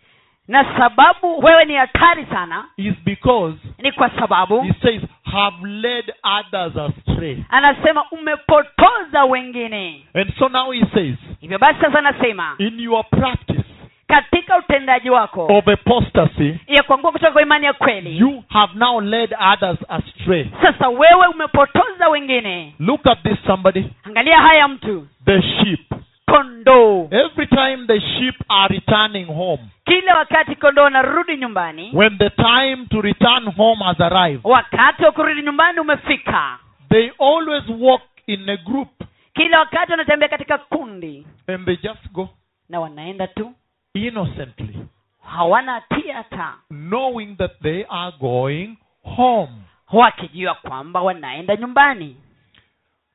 na 0.48 0.64
sababu 0.78 1.38
wewe 1.44 1.64
ni 1.64 1.74
hatari 1.74 2.26
sana 2.26 2.64
is 2.76 2.94
because 3.04 3.56
ni 3.78 3.92
kwa 3.92 4.10
sababu 4.10 4.60
he 4.62 4.72
says, 4.82 5.02
have 5.24 5.66
led 5.66 6.14
others 6.38 6.76
astray. 6.76 7.38
anasema 7.48 8.04
umepotoza 8.10 9.24
wengine 9.24 10.06
And 10.14 10.34
so 10.38 10.48
now 10.48 10.70
he 10.72 10.84
says, 10.94 11.16
hivyo 11.40 11.58
basi 11.58 11.80
sasa 11.80 11.98
anasema 11.98 12.54
in 12.58 12.80
your 12.80 13.04
practice 13.10 13.64
katika 14.10 14.58
utendaji 14.58 15.10
wako. 15.10 15.46
Of 15.46 15.68
apostasy, 15.68 16.54
ya 16.66 16.82
kuangua 16.82 17.12
kutoka 17.12 17.32
kwa 17.32 17.42
imani 17.42 17.66
ya 17.66 17.72
kweli. 17.72 18.18
You 18.18 18.44
have 18.48 18.72
now 18.78 19.00
led 19.00 19.34
others 19.52 19.78
astray. 19.88 20.46
sasa 20.62 20.88
wewe 20.88 21.26
umepotoza 21.34 22.08
wengine. 22.08 22.74
Look 22.78 23.06
at 23.06 23.22
this, 23.22 23.38
somebody. 23.46 23.84
angalia 24.04 24.38
haya 24.40 24.68
mtu. 24.68 25.06
The 25.24 25.42
sheep. 25.42 25.80
kondoo. 26.26 27.08
Every 27.10 27.46
time 27.46 27.86
the 27.86 28.00
sheep 28.00 28.34
are 28.48 28.74
returning 28.74 29.26
home, 29.26 29.58
kila 29.84 30.14
wakati 30.18 30.54
kondoo 30.56 30.82
wanarudi 30.82 31.36
nyumbani 31.36 31.90
when 31.94 32.18
the 32.18 32.30
time 32.30 32.86
to 32.90 33.00
return 33.00 33.44
home 33.56 33.84
has 33.84 34.00
arrived, 34.00 34.40
wakati 34.44 35.04
wa 35.04 35.12
kurudi 35.12 35.42
nyumbani 35.42 35.80
umefika. 35.80 36.58
they 36.90 37.10
always 37.18 37.62
walk 37.78 38.02
in 38.26 38.48
a 38.48 38.56
group. 38.56 38.88
Kila 39.34 39.58
wakati 39.58 39.90
wanatembea 39.90 40.28
katika 40.28 40.58
kundi. 40.58 41.26
And 41.48 41.64
they 41.66 41.76
just 41.76 42.12
go. 42.12 42.28
Na 42.68 42.80
wanaenda 42.80 43.26
tu 43.26 43.52
innocently, 43.94 44.76
hawana 45.22 45.72
hatia 45.72 46.14
hata 46.16 46.54
knowing 46.70 47.36
that 47.36 47.52
they 47.62 47.84
are 47.88 48.16
going 48.20 48.76
home. 49.02 49.52
wakijua 49.92 50.54
kwamba 50.54 51.02
wanaenda 51.02 51.56
nyumbani 51.56 52.16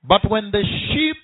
But 0.03 0.23
when 0.31 0.51
the 0.51 0.63
sheep 0.65 1.17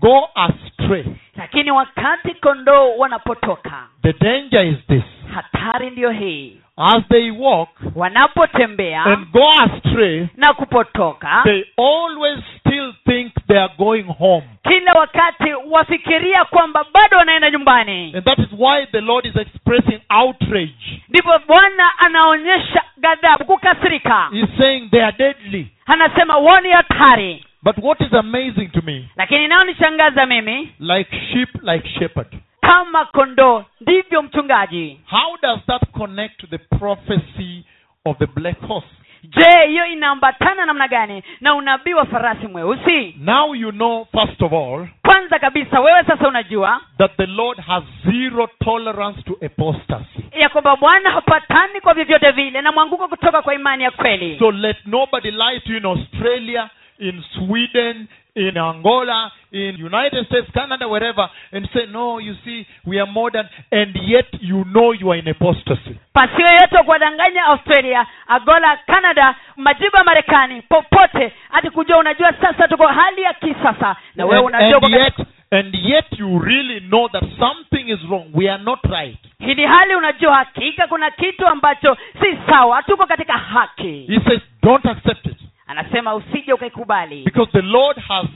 go 0.00 0.28
astray, 0.34 1.04
lakini 1.36 1.70
wakati 1.70 2.34
kondoo 2.34 2.96
wanapotoka 2.98 3.86
the 4.02 4.12
danger 4.12 4.66
is 4.66 4.76
this. 4.88 5.02
hatari 5.34 5.90
ndiyo 5.90 6.10
hii 6.10 6.58
As 6.76 7.08
they 7.08 7.30
walk 7.30 7.68
wanapotembea 7.94 9.04
and 9.04 9.30
go 9.32 9.42
astray, 9.60 10.26
na 10.36 10.52
kupotoka 10.54 11.40
they 11.44 11.64
always 11.76 12.38
still 12.60 12.92
think 13.04 13.32
they 13.48 13.58
are 13.58 13.72
going 13.78 14.02
home. 14.18 14.42
kila 14.62 14.92
wakati 14.92 15.52
wafikiria 15.70 16.44
kwamba 16.44 16.84
bado 16.94 17.16
wanaenda 17.16 17.50
nyumbani 17.50 18.12
And 18.16 18.24
that 18.24 18.38
is 18.38 18.48
why 18.58 18.86
the 18.86 19.00
Lord 19.00 19.26
is 19.26 19.36
expressing 19.36 20.00
outrage. 20.08 21.02
ndipo 21.08 21.30
bwana 21.46 21.90
anaonyesha 21.98 22.82
ghadhabu 23.00 23.44
kukasirika 23.44 24.28
He's 24.32 24.58
saying 24.58 24.88
they 24.90 25.02
are 25.04 25.16
deadly. 25.18 25.66
anasema 25.86 26.36
woni 26.36 26.70
hatari 26.70 27.44
But 27.64 27.78
what 27.78 28.00
is 28.00 28.12
amazing 28.12 28.68
to 28.72 28.82
me, 28.82 29.08
lakini 29.16 29.44
inayonishangaza 29.44 30.26
mimi 30.26 30.72
like 30.80 31.16
sheep, 31.32 31.48
like 31.62 31.88
shepherd, 31.98 32.26
kama 32.60 33.04
kondoo 33.04 33.64
ndivyo 33.80 34.22
mchungaji 34.22 35.00
how 35.10 35.36
does 35.42 35.60
that 35.66 35.82
connect 35.92 36.36
to 36.40 36.46
the 36.46 36.58
prophecy 36.58 37.64
of 38.04 38.18
the 38.18 38.26
black 38.26 38.60
horse. 38.60 38.86
je 39.24 39.66
hiyo 39.68 39.86
inaambatana 39.86 40.66
namna 40.66 40.88
gani 40.88 41.22
na 41.40 41.54
unabii 41.54 41.92
wa 41.94 42.06
farasi 42.06 42.46
mweusi 42.46 43.14
Now 43.20 43.54
you 43.54 43.70
know, 43.72 44.04
first 44.12 44.42
of 44.42 44.52
all, 44.52 44.88
kwanza 45.02 45.38
kabisa 45.38 45.80
wewe 45.80 46.04
sasa 46.04 46.28
unajua 46.28 46.80
that 46.98 47.16
the 47.16 47.26
Lord 47.26 47.58
has 47.60 47.84
zero 48.10 48.48
tolerance 48.64 49.22
to 49.22 49.36
apostasy. 49.46 50.24
ya 50.40 50.48
kwamba 50.48 50.76
bwana 50.76 51.10
hapatani 51.10 51.80
kwa 51.80 51.94
vyovyote 51.94 52.30
vile 52.30 52.62
na 52.62 52.72
mwanguko 52.72 53.08
kutoka 53.08 53.42
kwa 53.42 53.54
imani 53.54 53.84
ya 53.84 53.90
kweli 53.90 54.38
So 54.38 54.50
let 54.50 54.76
nobody 54.86 55.30
lie 55.30 55.60
to 55.60 55.72
you 55.72 55.78
in 55.78 55.84
Australia, 55.86 56.70
in 57.08 57.22
Sweden, 57.34 58.08
in 58.34 58.56
Angola, 58.56 59.30
in 59.52 59.76
United 59.76 60.26
States, 60.26 60.48
Canada, 60.54 60.88
wherever, 60.88 61.28
and 61.52 61.68
say, 61.74 61.86
no, 61.90 62.18
you 62.18 62.34
see, 62.44 62.66
we 62.86 62.98
are 63.00 63.06
modern, 63.12 63.46
and 63.70 63.94
yet 64.06 64.26
you 64.40 64.64
know 64.72 64.92
you 64.92 65.10
are 65.10 65.18
in 65.18 65.28
apostasy. 65.28 65.98
pasiwe 66.14 66.50
yote 66.60 66.76
wa 66.76 66.82
kuwadanganya 66.84 67.44
australia 67.44 68.06
agola 68.28 68.76
canada 68.86 69.34
majibu 69.56 69.96
ya 69.96 70.04
marekani 70.04 70.62
popote 70.62 71.32
hati 71.50 71.70
kujua 71.70 71.98
unajua 71.98 72.32
sasa 72.32 72.68
tuko 72.68 72.86
hali 72.86 73.22
ya 73.22 73.32
kisasa 73.34 73.96
na 74.16 74.24
wewe 74.26 74.36
And, 74.38 74.46
unajua 74.46 74.80
and 74.82 74.94
yet, 74.94 75.26
and 75.50 75.74
yet 75.74 76.06
you 76.18 76.38
really 76.38 76.80
know 76.80 77.08
that 77.08 77.24
something 77.38 77.88
is 77.92 77.98
wrong. 78.10 78.24
We 78.34 78.48
are 78.50 78.62
not 78.62 78.78
right. 78.84 79.18
hili 79.38 79.66
hali 79.66 79.94
unajua 79.94 80.34
hakika 80.34 80.86
kuna 80.86 81.10
kitu 81.10 81.46
ambacho 81.46 81.96
si 82.20 82.38
sawa 82.50 82.76
hatuko 82.76 83.06
katika 83.06 83.32
haki 83.32 84.06
He 84.08 84.20
says, 84.28 84.40
don't 84.62 84.86
accept 84.86 85.26
it. 85.26 85.36
Anasema 85.72 86.14
usije 86.14 86.52
ukaikubali 86.52 87.22
Because 87.24 87.52
the 87.52 87.62
Lord 87.62 87.98
has 87.98 88.26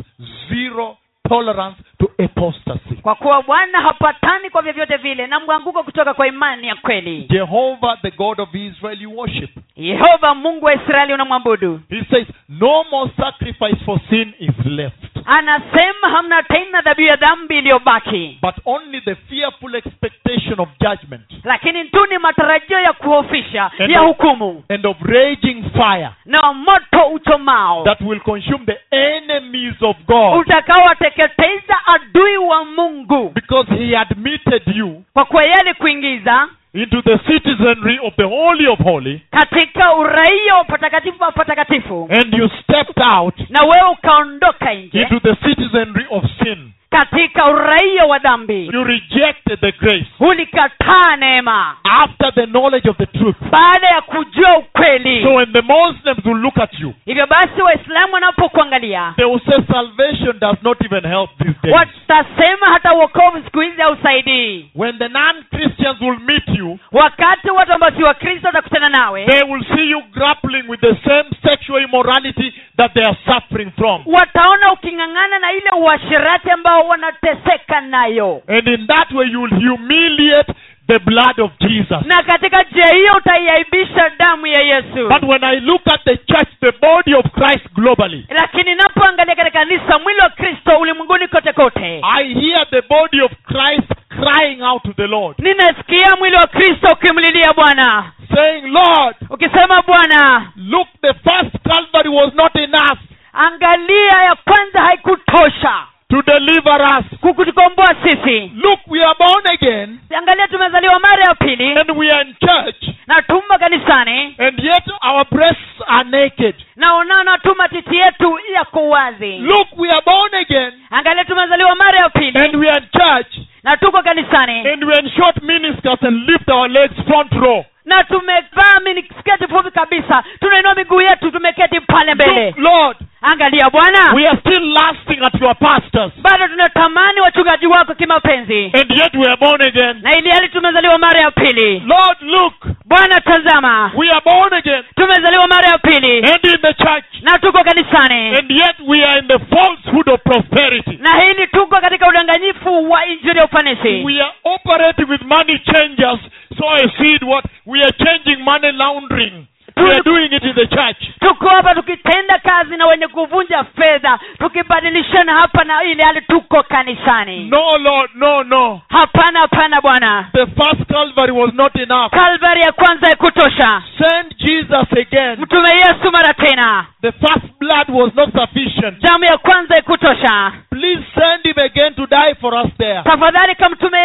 zero 0.49 0.97
tolerance 1.29 1.83
to 1.99 2.11
apostasy. 2.25 2.95
kwa 3.03 3.15
kuwa 3.15 3.43
bwana 3.43 3.81
hapatani 3.81 4.51
kwa 4.51 4.63
vyovyote 4.63 4.97
vile 4.97 5.27
na 5.27 5.41
mwanguko 5.41 5.83
kutoka 5.83 6.15
kwa 6.15 6.27
imani 6.27 6.67
ya 6.69 6.75
kweli 6.75 7.27
Jehovah, 7.31 8.01
the 8.03 8.11
God 8.11 8.41
of 8.41 8.55
Israel, 8.55 9.03
you 9.03 9.17
worship. 9.19 9.51
yehova 9.77 10.35
mungu 10.35 10.65
wa 10.65 10.75
israeli 10.75 11.13
unamwabudu 11.15 11.81
He 11.91 12.05
says, 12.11 12.27
no 12.49 12.85
more 12.91 13.11
sacrifice 13.17 13.85
for 13.85 14.01
sin 14.11 14.33
is 14.39 14.67
left. 14.67 15.16
Anasema 15.27 16.09
hamna 16.11 16.43
tena 16.43 16.81
dhabihu 16.83 17.09
ya 17.09 17.17
dhambi 17.17 17.59
iliyobaki 17.59 18.39
but 18.43 18.55
only 18.65 19.01
the 19.01 19.15
fearful 19.15 19.75
expectation 19.75 20.61
of 20.61 20.69
judgment. 20.81 21.23
Lakini 21.45 21.85
tu 21.85 22.07
ni 22.07 22.19
matarajio 22.19 22.81
ya 22.81 22.93
kuhofisha 22.93 23.71
And 23.79 23.91
ya 23.91 24.01
of- 24.03 24.07
hukumu. 24.07 24.63
and 24.69 24.87
of 24.87 24.97
raging 25.03 25.63
fire. 25.73 26.09
Na 26.25 26.53
moto 26.53 27.07
uchomao. 27.15 27.85
That 27.85 28.01
will 28.01 28.21
consume 28.21 28.65
the 28.67 28.79
enemies 28.97 29.83
of 29.83 29.97
God. 30.07 30.39
Utakaowateketeza 30.41 31.77
adui 31.87 32.37
wa 32.37 32.65
mungu. 32.65 33.31
Because 33.35 33.75
he 33.75 33.97
admitted 33.97 34.63
you. 34.77 35.03
Kwa 35.13 35.25
kuwa 35.25 35.43
yeye 35.43 35.55
alikuingiza 35.55 36.49
into 36.83 37.03
the 37.03 37.19
citizenry 37.27 37.99
of 38.07 38.15
the 38.17 38.25
Holy 38.25 38.67
of 38.67 38.79
Holy 38.79 39.21
katika 39.31 39.95
uraia 39.95 40.55
wa 40.55 40.65
patakatifu 40.65 41.23
wa 41.23 41.33
patakatifu 41.33 42.09
and 42.11 42.35
you 42.35 42.49
stepped 42.63 43.05
out 43.19 43.35
na 43.51 43.63
wewe 43.63 43.91
ukaondoka 43.93 44.75
nje 44.75 45.01
into 45.01 45.21
the 45.21 45.35
citizenry 45.49 46.07
of 46.11 46.25
sin. 46.43 46.73
Katika 47.01 47.47
uraia 47.51 48.05
wa 48.05 48.19
dhambi 48.19 48.67
You 48.73 48.85
rejected 48.85 49.61
the 49.61 49.73
grace 49.73 50.07
ulikataa 50.21 51.17
neema 51.17 51.77
after 52.03 52.35
the 52.35 52.47
knowledge 52.47 52.91
of 52.91 52.97
the 52.97 53.07
truth. 53.07 53.37
baada 53.51 53.87
ya 53.87 54.01
kujua 54.01 54.57
ukweli 54.59 55.23
So 55.23 55.35
when 55.35 55.53
the 55.53 55.63
Muslims 55.63 56.25
will 56.25 56.39
look 56.41 56.59
at 56.59 56.81
you, 56.81 56.95
hivyo 57.05 57.27
basi 57.27 57.63
waislamu 57.63 58.15
wanapokuangalia 58.15 59.13
they 59.17 59.25
will 59.25 59.41
say 59.41 59.65
salvation 59.73 60.39
does 60.41 60.63
not 60.63 60.79
even 60.85 61.03
help 61.13 61.31
these 61.39 61.55
days. 61.63 61.75
watasema 61.75 62.67
hata 62.67 62.95
uokovu 62.95 63.43
siku 63.45 63.61
hizi 63.61 63.83
hausaidii 63.83 64.71
When 64.75 64.99
the 64.99 65.09
non-Christians 65.09 66.01
will 66.01 66.19
meet 66.21 66.49
you, 66.59 66.79
wakati 66.93 67.51
watu 67.51 67.73
ambao 67.73 67.91
si 67.91 68.03
wakristo 68.03 68.47
watakutana 68.47 68.89
nawe 68.89 69.25
they 69.27 69.43
will 69.53 69.65
see 69.77 69.91
you 69.91 70.03
grappling 70.15 70.65
with 70.69 70.81
the 70.81 70.95
same 71.05 71.25
sexual 71.43 71.83
immorality 71.83 72.55
that 72.77 72.93
they 72.95 73.05
are 73.05 73.17
suffering 73.27 73.71
from. 73.79 74.03
wataona 74.07 74.73
uking'ang'ana 74.73 75.39
na 75.39 75.53
ile 75.53 75.71
uasherati 75.79 76.51
ambao 76.51 76.86
wanateseka 76.89 77.81
nayo. 77.81 78.43
And 78.49 78.69
in 78.69 78.87
that 78.87 79.13
way, 79.13 79.27
you 79.31 79.41
will 79.43 79.55
humiliate 79.61 80.53
the 80.89 80.99
blood 80.99 81.41
of 81.41 81.51
Jesus. 81.61 82.07
na 82.07 82.23
katika 82.23 82.63
njia 82.63 82.87
hiyo 82.95 83.13
utaiaibisha 83.17 84.11
damu 84.19 84.47
ya 84.47 84.61
yesu. 84.63 85.09
But 85.09 85.23
when 85.23 85.45
I 85.45 85.61
look 85.61 85.83
at 85.95 86.05
the 86.05 86.17
church, 86.17 86.49
the 86.61 86.73
body 86.73 87.15
of 87.15 87.25
Christ 87.33 87.73
globally, 87.75 88.27
lakini 88.29 88.75
napoangalia 88.75 89.35
katika 89.35 89.59
kanisa 89.59 89.99
mwili 89.99 90.21
wa 90.21 90.29
kristo 90.29 90.79
ulimwenguni 90.79 91.29
kote 91.29 91.53
kote. 91.53 92.01
I 92.19 92.35
hear 92.35 92.67
the 92.71 92.83
body 92.83 93.21
of 93.23 93.33
Christ 93.47 93.93
crying 94.09 94.63
out 94.63 94.83
to 94.83 94.93
the 94.93 95.07
Lord, 95.07 95.39
ninasikia 95.39 96.17
mwili 96.19 96.37
wa 96.37 96.47
kristo 96.47 96.89
ukimlilia 96.93 97.53
bwana. 97.53 98.13
Saying, 98.35 98.63
Lord, 98.63 99.17
ukisema 99.31 99.83
bwana. 99.83 100.53
look, 100.57 100.89
the 101.03 101.15
first 101.15 101.57
Calvary 101.65 102.09
was 102.11 102.35
not 102.35 102.57
enough. 102.57 102.99
Angalia 103.33 104.13
ya 104.25 104.35
kwanza 104.35 104.81
haikutosha 104.81 105.87
to 106.09 106.23
deliver 106.23 106.79
us. 106.99 107.05
kukutukomboa 107.21 107.95
sisi. 108.03 108.53
Look, 108.55 108.81
we 108.87 109.03
are 109.03 109.15
born 109.19 109.45
again. 109.55 109.99
Angalia 110.19 110.49
tumezaliwa 110.49 111.01
mara 111.01 111.25
ya 111.25 111.35
pili. 111.35 111.79
And 111.79 111.91
we 111.91 112.11
are 112.11 112.23
in 112.29 112.35
church, 112.41 112.89
na 113.07 113.23
tumo 113.23 113.59
kanisani. 113.59 114.35
And 114.39 114.59
yet 114.63 114.85
our 115.03 115.25
breasts 115.31 115.83
are 115.87 116.05
naked. 116.11 116.55
na 116.77 116.95
unaona 116.97 117.39
tu 117.39 117.55
matiti 117.59 117.97
yetu 117.97 118.39
yako 118.55 118.89
wazi. 118.89 119.39
Look, 119.39 119.69
we 119.77 119.91
are 119.91 120.03
born 120.07 120.35
again. 120.35 120.73
Angalia 120.91 121.25
tumezaliwa 121.25 121.75
mara 121.77 121.99
ya 121.99 122.09
pili. 122.11 122.39
And 122.39 122.57
we 122.57 122.69
are 122.71 122.79
in 122.83 122.89
church. 123.01 123.39
Na 123.63 123.77
tuko 123.77 124.03
kanisani. 124.03 124.69
And 124.73 124.85
we 124.85 124.93
are 124.93 125.03
in 125.07 125.11
short 125.11 125.43
miniskirts 125.43 126.03
and 126.07 126.27
lift 126.31 126.49
our 126.49 126.69
legs 126.69 126.95
front 127.09 127.33
row. 127.33 127.65
Na 127.87 128.05
tumevaa 128.05 128.81
minisketi 128.85 129.49
fupi 129.49 129.71
kabisa. 129.71 130.23
Tunainua 130.41 130.75
miguu 130.75 131.01
yetu 131.01 131.31
tumeketi 131.31 131.81
pale 131.81 132.15
mbele. 132.15 132.55
Lord, 132.57 132.97
angalia 133.23 133.71
bwana. 133.71 134.13
we 134.15 134.29
are 134.29 134.39
still 134.41 134.73
lasting 134.73 135.23
at 135.25 135.41
your 135.41 135.55
pastors, 135.57 136.13
bado 136.23 136.49
tunatamani 136.49 137.21
wachungaji 137.21 137.67
wako 137.67 137.95
kimapenzi. 137.95 138.65
And 138.75 138.91
yet 138.91 139.15
we 139.15 139.27
are 139.27 139.37
born 139.37 139.63
again. 139.63 139.97
na 140.03 140.19
ili 140.19 140.31
hali 140.31 140.49
tumezaliwa 140.49 140.99
mara 140.99 141.21
ya 141.21 141.31
pili. 141.31 141.81
Lord, 141.87 142.23
look, 142.23 142.55
bwana 142.85 143.21
tazama. 143.21 143.91
We 143.95 144.11
are 144.11 144.21
born 144.25 144.53
again. 144.55 144.83
Tumezaliwa 144.97 145.47
mara 145.49 145.69
ya 145.69 145.79
pili. 145.79 146.19
And 146.19 146.45
in 146.45 146.61
the 146.63 146.75
church, 146.75 147.05
na 147.23 147.39
tuko 147.39 147.65
kanisani. 147.65 148.37
And 148.37 148.51
yet 148.51 148.77
we 148.87 149.05
are 149.05 149.19
in 149.19 149.29
the 149.29 149.39
falsehood 149.39 150.09
of 150.09 150.21
prosperity. 150.23 150.97
na 151.01 151.21
hili 151.23 151.47
tuko 151.47 151.81
katika 151.81 152.09
udanganyifu 152.09 152.91
wa 152.91 153.07
injili 153.07 153.39
ya 153.39 153.45
ufanisi. 153.45 153.89
We 154.05 154.21
are 154.23 154.33
operating 154.45 155.09
with 155.11 155.23
money 155.23 155.59
changers. 155.59 156.21
So 156.59 156.65
I 156.69 156.83
see 156.99 157.19
what 157.27 157.45
we 157.67 157.83
are 157.83 157.93
changing 158.05 158.45
money 158.45 158.73
laundering. 158.73 159.47
We 159.77 159.91
are 159.93 160.03
doing 160.05 160.33
it 160.33 160.43
in 160.43 160.55
the 160.55 160.67
church. 160.67 160.97
tuko 161.21 161.49
hapa 161.49 161.75
tukitenda 161.75 162.39
kazi 162.39 162.77
na 162.77 162.87
wenye 162.87 163.07
kuvunja 163.09 163.65
fedha 163.65 164.19
tukibadilishana 164.39 165.35
hapa 165.35 165.65
na 165.65 165.85
ili 165.85 166.03
hali 166.03 166.21
tuko 166.21 166.63
kanisani 166.63 167.45
No, 167.51 167.79
Lord, 167.79 168.11
no, 168.15 168.43
no. 168.43 168.81
hapana 168.89 169.41
hapana 169.41 169.81
bwana 169.81 170.29
The 170.33 170.47
first 170.47 170.89
Calvary 170.89 171.33
was 171.33 171.55
not 171.55 171.77
enough. 171.77 172.11
kalvari 172.11 172.61
ya 172.61 172.73
kwanza 172.73 173.13
ikutosha 173.13 173.83
Send 173.99 174.37
Jesus 174.39 174.93
again. 174.93 175.41
mtume 175.41 175.71
yesu 175.71 176.11
mara 176.13 176.35
tena 176.35 176.87
The 177.03 177.13
first 177.13 177.47
blood 177.61 177.89
was 177.89 178.15
not 178.15 178.33
sufficient. 178.33 179.01
damu 179.03 179.25
ya 179.25 179.39
kwanza 179.39 179.79
ikutosha 179.79 180.53
Please 180.71 181.03
send 181.15 181.43
him 181.45 181.65
again 181.65 181.95
to 181.95 182.07
die 182.07 182.35
for 182.41 182.55
us 182.55 182.71
there. 182.79 183.03
tafadhali 183.03 183.55
kamtume 183.55 183.99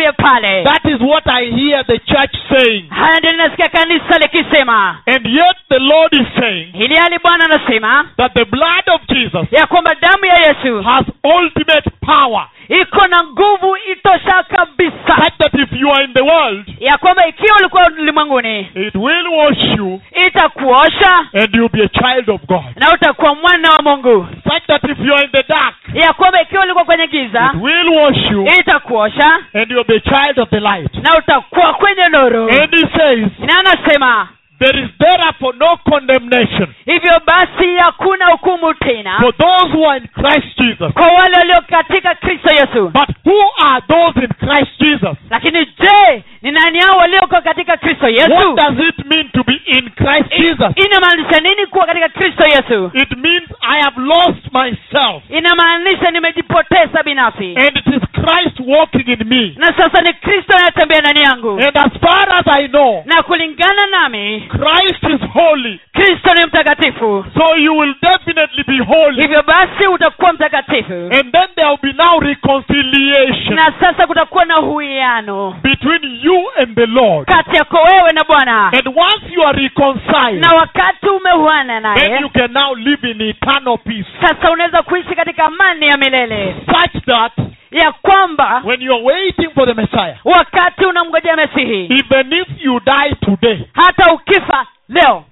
yeye 0.00 0.12
mara 0.18 0.40
tena 0.40 0.42
tufie 0.42 0.42
pale 0.42 0.64
That 0.64 0.84
is 0.84 1.00
what 1.00 1.26
I 1.26 1.44
hear 1.50 1.84
the 1.84 1.98
church 1.98 2.34
saying. 2.50 2.88
haya 2.90 3.18
ndio 3.18 3.32
linasikia 3.32 3.68
kanisa 3.68 4.18
likisema 4.18 4.98
And 5.06 5.26
yet 5.26 5.56
the 5.68 5.78
Lord 5.78 6.12
is 6.14 6.26
saying 6.40 6.68
ili 6.74 6.94
hali 6.96 7.18
bwana 7.18 7.44
anasema 7.44 8.08
that 8.16 8.32
the 8.34 8.44
blood 8.44 8.84
of 8.94 9.00
Jesus 9.08 9.52
ya 9.52 9.66
kwamba 9.66 9.94
damu 9.94 10.24
ya 10.24 10.34
yesu 10.48 10.82
has 10.82 11.04
ultimate 11.24 11.90
power. 12.06 12.46
iko 12.68 13.06
na 13.06 13.24
nguvu 13.24 13.76
itosha 13.92 14.42
kabisa 14.42 15.27
that 15.50 15.60
if 15.60 15.72
you 15.72 15.90
are 15.92 16.04
in 16.04 16.12
the 16.12 16.22
world, 16.22 16.68
ya 16.80 16.96
kwamba 16.98 17.26
ikiwa 17.26 17.56
ulikuwa 17.60 17.86
ulimwenguni 17.86 18.60
it 18.74 18.94
will 18.94 19.26
wash 19.28 19.62
you 19.76 20.00
itakuosha 20.26 21.26
and 21.34 21.54
you'll 21.54 21.68
be 21.72 21.82
a 21.82 21.88
child 21.88 22.30
of 22.30 22.40
God. 22.46 22.64
na 22.76 22.92
utakuwa 22.94 23.34
mwana 23.34 23.70
wa 23.70 23.82
mungu 23.82 24.26
Such 24.44 24.66
that 24.66 24.84
if 24.84 24.98
you 24.98 25.14
are 25.14 25.24
in 25.24 25.30
the 25.30 25.42
dark, 25.48 25.74
ya 25.94 26.12
kwamba 26.12 26.42
ikiwa 26.42 26.62
ulikuwa 26.62 26.84
kwenye 26.84 27.06
giza 27.06 27.50
it 27.54 27.62
will 27.62 27.88
wash 27.88 28.30
you 28.30 28.46
itakuosha 28.60 29.38
and 29.54 29.70
you'll 29.70 29.84
be 29.88 29.96
a 29.96 30.00
child 30.00 30.38
of 30.38 30.48
the 30.50 30.60
light. 30.60 30.94
na 30.94 31.18
utakuwa 31.18 31.74
kwenye 31.74 32.08
nuru 32.08 32.48
And 32.48 32.74
he 32.74 32.98
says, 32.98 33.28
na 33.38 33.58
anasema 33.58 34.28
there 34.58 34.82
is 34.84 34.90
therefore 34.98 35.56
no 35.58 35.76
condemnation 35.76 36.68
hivyo 36.86 37.12
basi 37.26 37.76
hakuna 37.76 38.26
hukumu 38.26 38.74
tena 38.74 39.18
for 39.20 39.36
those 39.36 39.72
who 39.72 39.90
are 39.90 39.96
in 40.00 40.08
Christ 40.08 40.58
Jesus. 40.58 40.92
kwa 40.92 41.06
wale 41.06 41.36
walio 41.36 41.60
katika 41.70 42.14
kristo 42.14 42.50
yesu 42.54 42.88
But 42.88 43.08
who 43.26 43.40
are 43.66 43.82
those 43.88 44.20
in 44.20 44.28
Christ 44.28 44.80
Jesus? 44.80 45.16
Lakini 45.38 45.66
je 45.66 46.22
ni 46.42 46.50
nani 46.50 46.78
hao 46.80 46.96
walioko 46.98 47.40
katika 47.40 47.76
kristo 47.76 48.06
What 48.06 48.56
does 48.56 48.88
it 48.88 49.06
mean 49.06 49.28
to 49.28 49.44
be 49.44 49.60
in 49.66 49.90
Christ 49.90 50.30
Jesus? 50.38 50.86
inamaanisha 50.86 51.40
nini 51.40 51.66
kuwa 51.66 51.86
katika 52.00 52.08
kristo 52.20 52.44
yesu 52.44 52.90
It 52.94 53.10
means 53.16 53.48
I 53.60 53.80
have 53.82 54.00
lost 54.00 54.44
myself 54.52 55.22
inamaanisha 55.30 56.10
nimejipoteza 56.10 57.02
binafsi 57.04 57.44
and 57.56 57.76
it 57.76 57.86
is 57.86 58.02
Christ 58.12 58.60
walking 58.66 59.08
in 59.08 59.24
me. 59.28 59.54
na 59.56 59.66
sasa 59.66 60.02
ni 60.02 60.12
kristo 60.12 60.56
anayetembea 60.56 61.00
ndani 61.00 61.20
yangu 61.20 61.50
And 61.50 61.76
as 61.76 61.92
far 62.00 62.28
as 62.40 62.46
I 62.58 62.68
know, 62.68 63.02
na 63.06 63.22
kulingana 63.22 63.86
nami 63.90 64.40
Christ 64.48 65.02
is 65.14 65.30
holy. 65.32 65.80
kristo 65.92 66.34
ni 66.34 66.46
mtakatifu 66.46 67.24
So 67.38 67.56
you 67.56 67.76
will 67.78 67.94
definitely 68.02 68.64
be 68.64 68.84
holy. 68.84 69.22
hivyo 69.22 69.42
basi 69.42 69.86
utakuwa 69.86 70.32
mtakatifu 70.32 70.92
And 70.92 71.32
then 71.32 71.48
there 71.54 71.68
will 71.68 71.78
be 71.82 71.92
now 71.92 72.20
reconciliation 72.20 73.54
na 73.54 73.72
sasa 73.80 74.06
kutakuwa 74.06 74.44
na 74.44 74.60
uwiano 74.60 75.56
between 75.62 76.18
you 76.22 76.44
and 76.58 76.74
the 76.74 76.86
Lord. 76.86 77.26
kati 77.28 77.56
yako 77.56 77.76
wewe 77.76 78.12
na 78.14 78.24
bwana 78.24 78.66
And 78.72 78.86
once 78.88 79.34
you 79.34 79.42
are 79.46 79.62
reconciled, 79.62 80.40
na 80.40 80.54
wakati 80.54 81.08
umeuana 81.08 81.80
then 81.94 82.22
you 82.22 82.28
can 82.30 82.52
now 82.52 82.74
live 82.74 83.10
in 83.10 83.20
eternal 83.20 83.78
peace. 83.78 84.06
sasa 84.20 84.50
unaweza 84.50 84.82
kuishi 84.82 85.14
katika 85.14 85.44
amani 85.44 85.86
ya 85.86 85.96
milele 85.96 86.56
Such 86.66 87.04
that 87.04 87.32
ya 87.70 87.92
kwamba 87.92 88.62
when 88.64 88.82
you're 88.82 89.04
waiting 89.04 89.50
for 89.54 89.66
the 89.66 89.74
Messiah, 89.74 90.16
wakati 90.24 90.84
unamngojea 90.84 91.36
mesihi 91.36 91.84
even 91.84 92.32
if 92.32 92.48
you 92.60 92.80
die 92.80 93.14
today, 93.20 93.58
hata 93.74 94.12
ukifa 94.12 94.66
leo 94.88 95.24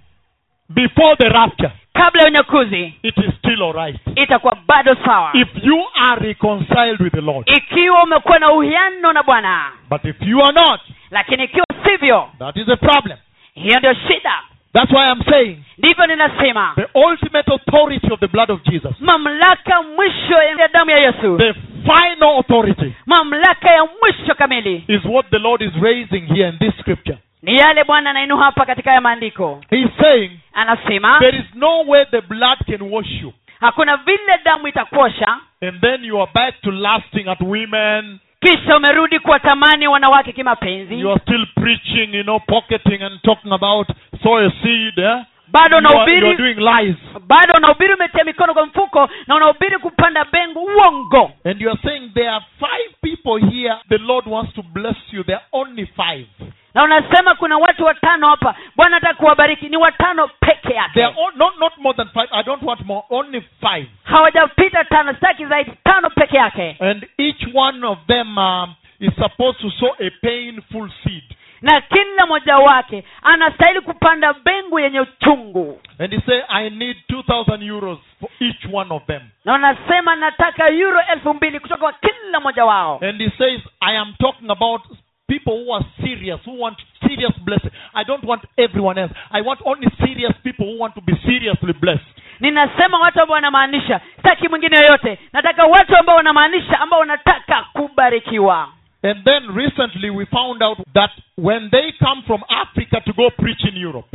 before 0.69 1.17
the 1.17 1.29
rapture, 1.29 1.71
kabla 1.95 2.23
ya 2.23 2.29
unyakuzi 2.29 2.95
it 3.03 3.19
is 3.19 3.35
still 3.39 3.63
alright. 3.63 3.97
itakuwa 4.17 4.57
bado 4.67 4.97
sawa 5.05 5.31
If 5.35 5.49
you 5.63 5.85
are 5.95 6.27
reconciled 6.29 7.01
with 7.01 7.13
the 7.13 7.21
Lord. 7.21 7.49
ikiwa 7.49 8.03
umekuwa 8.03 8.39
na 8.39 8.53
uhiano 8.53 9.13
na 9.13 9.23
bwana 9.23 9.73
But 9.91 10.05
if 10.05 10.17
you 10.23 10.43
are 10.43 10.53
not, 10.53 10.81
lakini 11.11 11.45
ikiwa 11.45 11.67
sivyo 11.85 12.29
that 12.39 12.57
is 12.57 12.69
a 12.69 12.77
problem. 12.77 13.19
hiyo 13.55 13.79
ndio 13.79 13.95
shida 13.95 14.35
That's 14.77 14.93
why 14.93 15.09
I'm 15.11 15.23
saying 15.31 15.57
ndivyo 15.79 16.07
ninasema. 16.07 16.73
the 16.77 16.89
ultimate 16.99 17.53
authority 17.55 18.09
of 18.13 18.21
the 18.21 18.27
blood 18.29 18.51
of 18.51 18.63
Jesus, 18.65 18.93
mamlaka 19.01 19.83
mwisho 19.83 20.43
ya 20.59 20.69
damu 20.69 20.91
ya 20.91 20.99
yesu. 20.99 21.37
The 21.39 21.55
final 21.83 22.39
authority, 22.39 22.93
mamlaka 23.07 23.71
ya 23.71 23.85
mwisho 24.03 24.35
kamili. 24.35 24.85
is 24.89 25.05
what 25.05 25.31
the 25.31 25.39
Lord 25.39 25.63
is 25.63 25.73
raising 25.83 26.27
here 26.35 26.49
in 26.49 26.59
this 26.59 26.75
scripture. 26.81 27.19
ni 27.43 27.57
yale 27.57 27.85
bwana 27.85 28.11
anainua 28.11 28.45
hapa 28.45 28.67
katika 28.67 28.93
ya 28.93 29.01
maandiko. 29.01 29.61
He's 29.71 29.89
saying 30.01 30.31
anasema 30.53 31.19
there 31.19 31.39
is 31.39 31.55
no 31.55 31.83
way 31.87 32.05
the 32.11 32.21
blood 32.21 32.59
can 32.67 32.83
wash 32.93 33.23
you. 33.23 33.33
hakuna 33.61 33.97
vile 33.97 34.39
damu 34.45 34.69
itakuosha. 34.69 35.39
And 35.63 35.81
then 35.81 36.05
you 36.05 36.23
are 36.23 36.31
back 36.35 36.61
to 36.63 36.71
lasting 36.71 37.29
at 37.29 37.41
women. 37.41 38.19
kisha 38.41 38.77
umerudi 38.77 39.19
kuwatamani 39.19 39.89
wanawake 39.89 40.33
kimapenzi. 40.33 41.01
You 41.01 41.11
are 41.11 41.21
still 41.21 41.47
preaching, 41.55 42.15
you 42.15 42.23
know, 42.23 42.39
pocketing 42.41 43.03
and 43.03 43.23
talking 43.23 43.53
about 43.53 43.89
sow 44.27 44.39
a 44.39 44.51
seed. 44.63 44.99
Eh? 44.99 45.23
bado 45.49 45.79
You 45.79 45.87
are, 45.87 45.93
you 45.93 45.99
are 45.99 46.05
unahubiri 46.07 46.37
doing 46.37 46.59
lies. 46.59 46.97
bado 47.27 47.55
unahubiri 47.57 47.95
umetia 47.95 48.25
mikono 48.25 48.55
kwa 48.55 48.67
mfuko 48.67 49.09
na 49.27 49.35
unahubiri 49.37 49.79
kupanda 49.79 50.25
bengu 50.25 50.61
uongo 50.65 51.31
And 51.45 51.61
you 51.61 51.71
are 51.71 51.79
saying 51.85 52.11
there 52.15 52.29
are 52.31 52.45
five 52.61 52.95
people 53.03 53.51
here. 53.51 53.75
The 53.89 53.99
Lord 53.99 54.27
wants 54.27 54.55
to 54.55 54.63
bless 54.63 54.97
you. 55.13 55.23
There 55.25 55.37
are 55.37 55.47
only 55.53 55.87
five. 55.97 56.27
na 56.75 56.85
unasema 56.85 57.35
kuna 57.35 57.57
watu 57.59 57.85
watano 57.85 58.29
hapa 58.29 58.55
bwana 58.77 58.97
ataka 58.97 59.15
kuwabariki 59.15 59.69
ni 59.69 59.77
watano 59.77 60.29
peke 60.41 60.75
yake 60.75 61.03
not, 61.37 61.59
not 61.59 61.73
more 61.79 61.97
than 61.97 62.09
five. 62.09 62.29
I 62.33 62.43
don't 62.43 62.63
want 62.63 62.81
more. 62.87 63.03
Only 63.11 63.41
five. 63.61 63.87
hawajapita 64.05 64.85
tano 64.85 65.15
sitaki 65.15 65.47
zaidi 65.47 65.71
tano 65.85 66.11
peke 66.11 66.37
yake 66.37 66.77
And 66.81 67.07
each 67.19 67.47
one 67.55 67.87
of 67.87 67.99
them 68.07 68.39
um, 68.39 68.75
is 69.01 69.13
supposed 69.15 69.61
to 69.61 69.71
sow 69.71 69.95
a 70.01 70.11
painful 70.23 70.89
seed. 71.05 71.23
Na 71.67 71.81
kila 71.81 72.27
mmoja 72.27 72.57
wake 72.59 73.05
anastahili 73.23 73.81
kupanda 73.81 74.33
bengu 74.33 74.79
yenye 74.81 75.01
uchungu 75.01 75.81
And 75.99 76.13
he 76.15 76.21
say, 76.27 76.43
I 76.49 76.71
need 76.71 76.97
2,000 77.11 77.63
euros 77.63 77.99
for 78.21 78.29
each 78.41 78.67
one 78.73 78.95
of 78.95 79.03
them. 79.07 79.21
na 79.45 79.55
unasema 79.55 80.17
nataka 80.17 80.69
euro 80.69 81.01
elfu 81.13 81.35
mbili 81.35 81.61
kutoka 81.61 81.81
kwa 81.81 81.93
kila 81.93 82.41
mmoja 82.41 82.65
wao 82.65 82.99
And 83.03 83.21
he 83.23 83.31
says, 83.39 83.61
I 83.81 83.97
am 83.99 84.15
talking 84.19 84.51
about 84.51 84.83
people 85.29 85.53
who 85.65 85.75
are 85.75 85.85
serious, 86.03 86.41
who 86.47 86.61
want 86.63 86.79
serious 87.09 87.33
blessing. 87.45 87.71
I 87.95 88.05
don't 88.05 88.25
want 88.25 88.43
everyone 88.57 89.01
else. 89.01 89.15
I 89.31 89.41
want 89.43 89.61
only 89.65 89.89
serious 89.99 90.33
people 90.45 90.67
who 90.67 90.79
want 90.79 90.95
to 90.95 91.01
be 91.01 91.13
seriously 91.25 91.73
blessed. 91.73 92.07
ninasema 92.41 92.99
watu 92.99 93.21
ambao 93.21 93.35
wanamaanisha 93.35 94.01
sitaki 94.17 94.49
mwingine 94.49 94.77
yoyote 94.77 95.19
nataka 95.33 95.65
watu 95.65 95.97
ambao 95.97 96.17
wanamaanisha 96.17 96.81
ambao 96.81 97.01
wanataka 97.01 97.65
kubarikiwa 97.73 98.69
And 99.03 99.25
then 99.25 99.55
recently 99.55 100.11
we 100.11 100.27
found 100.27 100.63
out 100.63 100.79
that 100.95 101.11
when 101.37 101.69
they 101.71 101.93
come 101.99 102.23
from 102.27 102.43
Africa 102.49 103.01
to 103.05 103.13
go 103.13 103.31
preach 103.31 103.65
in 103.65 103.77
Europe, 103.77 104.09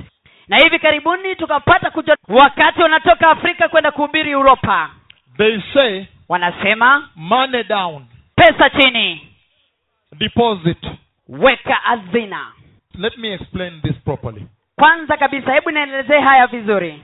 na 0.47 0.57
hivi 0.57 0.79
karibuni 0.79 1.35
tukapata 1.35 1.89
kujua 1.91 2.17
wakati 2.27 2.81
wanatoka 2.81 3.29
afrika 3.29 3.69
kwenda 3.69 3.91
kuhubiri 3.91 4.35
uropa 4.35 4.89
they 5.37 5.61
say, 5.73 6.05
wanasema 6.29 7.09
money 7.15 7.63
down, 7.63 8.05
pesa 8.35 8.69
chini 8.69 9.27
deposit. 10.17 10.77
weka 11.29 11.73
hazina 11.73 12.51
Let 12.97 13.17
me 13.17 13.33
explain 13.33 13.81
this 13.81 13.95
properly. 14.03 14.47
kwanza 14.75 15.17
kabisa 15.17 15.53
hebu 15.53 15.71
nielezee 15.71 16.19
haya 16.19 16.47
vizuri 16.47 17.03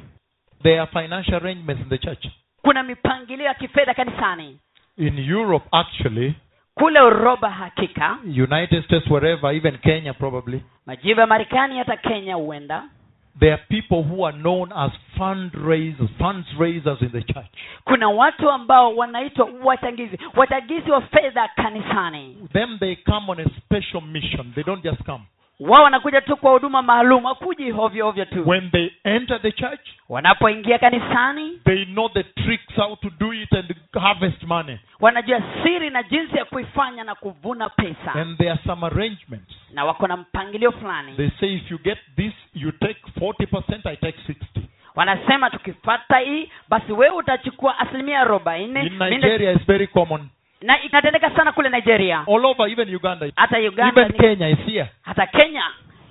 There 0.63 0.79
are 0.81 0.91
financial 0.91 1.35
arrangements 1.35 1.81
in 1.83 1.89
the 1.89 1.97
church. 1.97 2.27
kuna 2.61 2.83
mipangilio 2.83 3.45
ya 3.45 3.53
kifedha 3.53 3.93
kanisani 3.93 4.57
In 4.97 5.19
Europe, 5.31 5.65
actually, 5.71 6.33
kule 6.77 6.99
uropa 7.01 7.49
hakika 7.49 8.17
United 8.25 8.83
States, 8.83 9.07
wherever, 9.11 9.55
even 9.55 9.77
Kenya 9.77 10.13
probably, 10.13 10.61
majivu 10.85 11.19
ya 11.19 11.27
marekani 11.27 11.77
hata 11.77 11.97
kenya 11.97 12.35
huenda 12.35 12.83
there 13.39 13.53
are 13.53 13.63
people 13.69 14.01
who 14.03 14.25
are 14.27 14.37
known 14.37 14.71
as 14.75 14.91
fundraisers, 15.17 16.09
fundraisers 16.17 17.01
in 17.01 17.09
the 17.11 17.21
church. 17.21 17.47
kuna 17.85 18.09
watu 18.09 18.49
ambao 18.51 18.95
wanaitwa 18.95 19.49
wachangizi 19.63 20.17
wachangizi 20.35 20.91
wa 20.91 21.01
fedha 21.01 21.47
kanisani 21.55 22.37
then 22.53 22.79
they 22.79 22.95
come 22.95 23.31
on 23.31 23.39
a 23.39 23.45
special 23.65 24.01
mission. 24.01 24.53
They 24.55 24.63
don't 24.63 24.83
just 24.83 25.03
come. 25.03 25.23
Wao 25.59 25.83
wanakuja 25.83 26.21
tu 26.21 26.37
kwa 26.37 26.51
huduma 26.51 26.81
maalum 26.81 27.23
hakuji 27.23 27.71
hovyo 27.71 28.05
hovyo 28.05 28.25
tu 28.25 28.49
When 28.49 28.71
they 28.71 28.89
enter 29.03 29.41
the 29.41 29.51
church, 29.51 29.87
wanapoingia 30.09 30.79
kanisani 30.79 31.59
they 31.65 31.85
know 31.85 32.09
the 32.09 32.23
tricks 32.23 32.75
how 32.75 32.95
to 32.95 33.09
do 33.19 33.33
it 33.33 33.53
and 33.53 33.75
harvest 33.93 34.43
money. 34.43 34.79
wanajua 34.99 35.41
siri 35.63 35.89
na 35.89 36.03
jinsi 36.03 36.37
ya 36.37 36.45
kuifanya 36.45 37.03
na 37.03 37.15
kuvuna 37.15 37.69
pesa 37.69 38.13
And 38.13 38.37
there 38.37 38.51
are 38.51 38.59
some 38.65 38.85
arrangements. 38.85 39.53
na 39.73 39.85
wako 39.85 40.07
na 40.07 40.17
mpangilio 40.17 40.71
fulani 40.71 41.13
They 41.15 41.29
say 41.39 41.55
if 41.55 41.71
you 41.71 41.77
get 41.77 41.97
this, 42.15 42.33
you 42.53 42.71
take 42.71 42.99
40%, 43.19 43.87
I 43.89 43.95
take 43.95 44.17
60. 44.27 44.61
wanasema 44.95 45.49
tukipata 45.49 46.17
hii 46.19 46.49
basi 46.69 46.91
wewe 46.91 47.15
utachukua 47.15 47.79
asilimia 47.79 48.19
arobaini 48.19 48.85
In 48.87 48.97
Nigeria, 48.99 49.51
it's 49.51 49.65
very 49.67 49.87
common. 49.87 50.27
Na 50.61 50.81
inatendeka 50.81 51.29
sana 51.35 51.51
kule 51.51 51.69
nigeria 51.69 52.23
All 52.27 52.45
over, 52.45 52.67
even 52.69 52.89
Uganda. 52.95 53.29
hata 53.35 53.57
uganda 53.59 54.01
Even 54.01 54.17
Kenya 54.17 54.47
is 54.49 54.59
here. 54.65 54.89
hata 55.01 55.25
kenya 55.27 55.63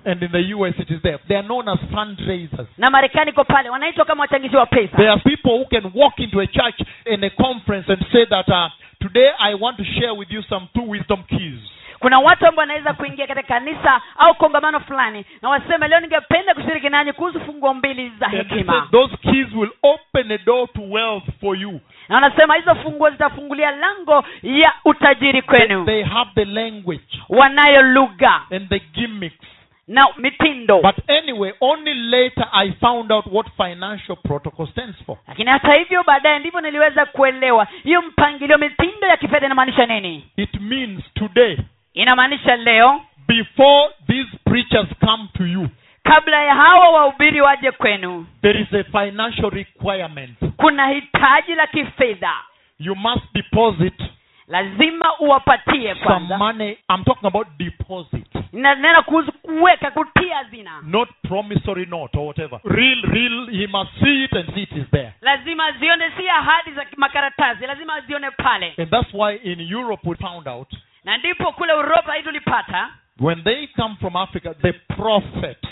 And 0.09 0.23
in 0.23 0.31
the 0.31 0.55
US, 0.55 0.75
it 0.79 0.89
is 0.89 1.03
there. 1.03 1.19
They 1.27 1.35
are 1.35 1.43
known 1.43 1.69
as 1.69 1.79
fundraisers. 1.91 2.69
na 2.79 2.91
marekani 2.91 3.31
iko 3.31 3.45
pale 3.45 3.71
wanaitwa 3.71 4.05
kama 4.05 4.21
wachangizi 4.23 4.57
wa 4.57 4.67
There 4.67 5.09
are 5.11 5.21
people 5.21 5.51
who 5.59 5.65
can 5.67 5.91
walk 5.95 6.19
into 6.21 6.41
a 6.41 6.47
church 6.47 6.81
in 7.07 7.25
a 7.25 7.31
conference 7.31 7.89
and 7.93 7.99
say 8.13 8.25
that 8.31 8.49
uh, 8.49 8.69
today 9.01 9.31
I 9.41 9.55
want 9.55 9.77
to 9.79 9.85
share 9.85 10.15
with 10.15 10.31
you 10.31 10.43
some 10.49 10.69
two 10.75 10.83
wisdom 10.83 11.25
keys. 11.29 11.59
Kuna 11.99 12.19
watu 12.19 12.47
ambao 12.47 12.61
wanaweza 12.63 12.93
kuingia 12.93 13.27
katika 13.27 13.47
kanisa 13.49 14.01
au 14.19 14.35
kongamano 14.35 14.81
fulani 14.81 15.25
na 15.43 15.49
waseme 15.49 15.89
leo 15.89 16.01
ningependa 16.01 16.55
kushiriki 16.55 16.89
nanyi 16.89 17.13
kuhusu 17.13 17.41
funguo 17.41 17.75
mbili 17.75 18.13
za 18.21 18.27
And 18.27 18.35
they 18.35 18.43
say 18.49 18.57
hekima 18.57 18.89
those 18.93 19.17
keys 19.17 19.47
will 19.55 19.71
open 19.83 20.33
a 20.33 20.39
door 20.39 20.69
to 20.73 20.81
wealth 20.91 21.25
for 21.41 21.57
you. 21.59 21.81
na 22.09 22.15
wanasema 22.15 22.55
hizo 22.55 22.75
funguo 22.75 23.11
zitafungulia 23.11 23.71
lango 23.71 24.25
ya 24.43 24.73
utajiri 24.85 25.43
kwenu 25.43 25.85
They 25.85 26.03
have 26.03 26.31
the 26.35 26.45
language 26.45 27.23
wanayo 27.29 27.83
lugha 27.83 28.43
and 28.51 28.69
the 28.69 28.79
gimmicks. 28.79 29.47
na 29.89 30.07
mitindo 30.17 30.81
But 30.83 31.11
anyway, 31.11 31.53
only 31.61 31.95
later 31.95 32.49
I 32.53 32.73
found 32.73 33.13
out 33.13 33.25
what 33.33 33.47
financial 33.57 34.17
protocol 34.17 34.67
stands 34.69 34.97
for. 35.07 35.17
lakini 35.29 35.51
hata 35.51 35.75
hivyo 35.75 36.03
baadaye 36.07 36.39
ndivyo 36.39 36.61
niliweza 36.61 37.07
kuelewa 37.07 37.67
hiyo 37.85 38.03
mpangilio 38.03 38.59
mitindo 38.59 39.07
ya 39.07 39.17
kifedha 39.17 39.47
inamaanisha 39.47 39.87
nini 39.87 40.25
It 40.37 40.61
means 40.61 41.01
today, 41.15 41.57
inamaanisha 41.97 42.57
leo 42.57 43.01
before 43.29 43.91
these 44.07 44.29
preachers 44.45 44.87
come 45.01 45.29
to 45.37 45.47
you, 45.47 45.69
kabla 46.03 46.43
ya 46.45 46.55
hawa 46.55 46.89
wahubiri 46.91 47.41
waje 47.41 47.71
kwenu 47.71 48.27
there 48.43 48.61
is 48.61 48.73
a 48.75 48.85
financial 48.85 49.51
requirement. 49.51 50.39
kuna 50.57 50.89
hitaji 50.89 51.55
la 51.55 51.67
kifedha 51.67 52.33
You 52.79 52.95
must 52.95 53.25
deposit 53.35 54.03
lazima 54.49 55.19
uwapatie 55.19 55.95
kwanza 55.95 56.39
money. 56.39 56.79
I'm 56.91 57.05
talking 57.05 57.27
about 57.27 57.47
deposit, 57.59 58.27
nanena 58.53 59.03
kuhusu 59.03 59.33
kuweka 59.33 59.91
kutia 59.91 60.45
zina 60.51 60.81
not 60.83 61.09
promissory 61.29 61.87
note 61.87 62.19
or 62.19 62.27
whatever. 62.27 62.61
Real, 62.65 63.03
real, 63.03 63.47
he 63.51 63.67
must 63.67 63.91
see 64.05 64.25
it 64.25 64.33
and 64.33 64.55
see 64.55 64.63
it 64.63 64.73
is 64.73 64.91
there. 64.91 65.13
lazima 65.21 65.73
zione 65.73 66.11
si 66.17 66.29
ahadi 66.29 66.71
za 66.73 66.87
makaratasi 66.97 67.67
lazima 67.67 68.01
zione 68.01 68.31
pale 68.31 68.75
And 68.79 68.91
that's 68.91 69.15
why 69.15 69.37
in 69.45 69.61
Europe 69.61 70.01
we 70.11 70.17
found 70.17 70.49
out 70.49 70.69
na 71.07 71.17
ndipo 71.19 71.53
kule 71.53 71.73
uropa 71.73 72.23
tulipata 72.23 72.91
when 73.21 73.43
they 73.45 73.67
come 73.67 73.97
from 74.01 74.17
Africa, 74.17 74.55
the 74.63 74.73
prophets, 74.73 75.69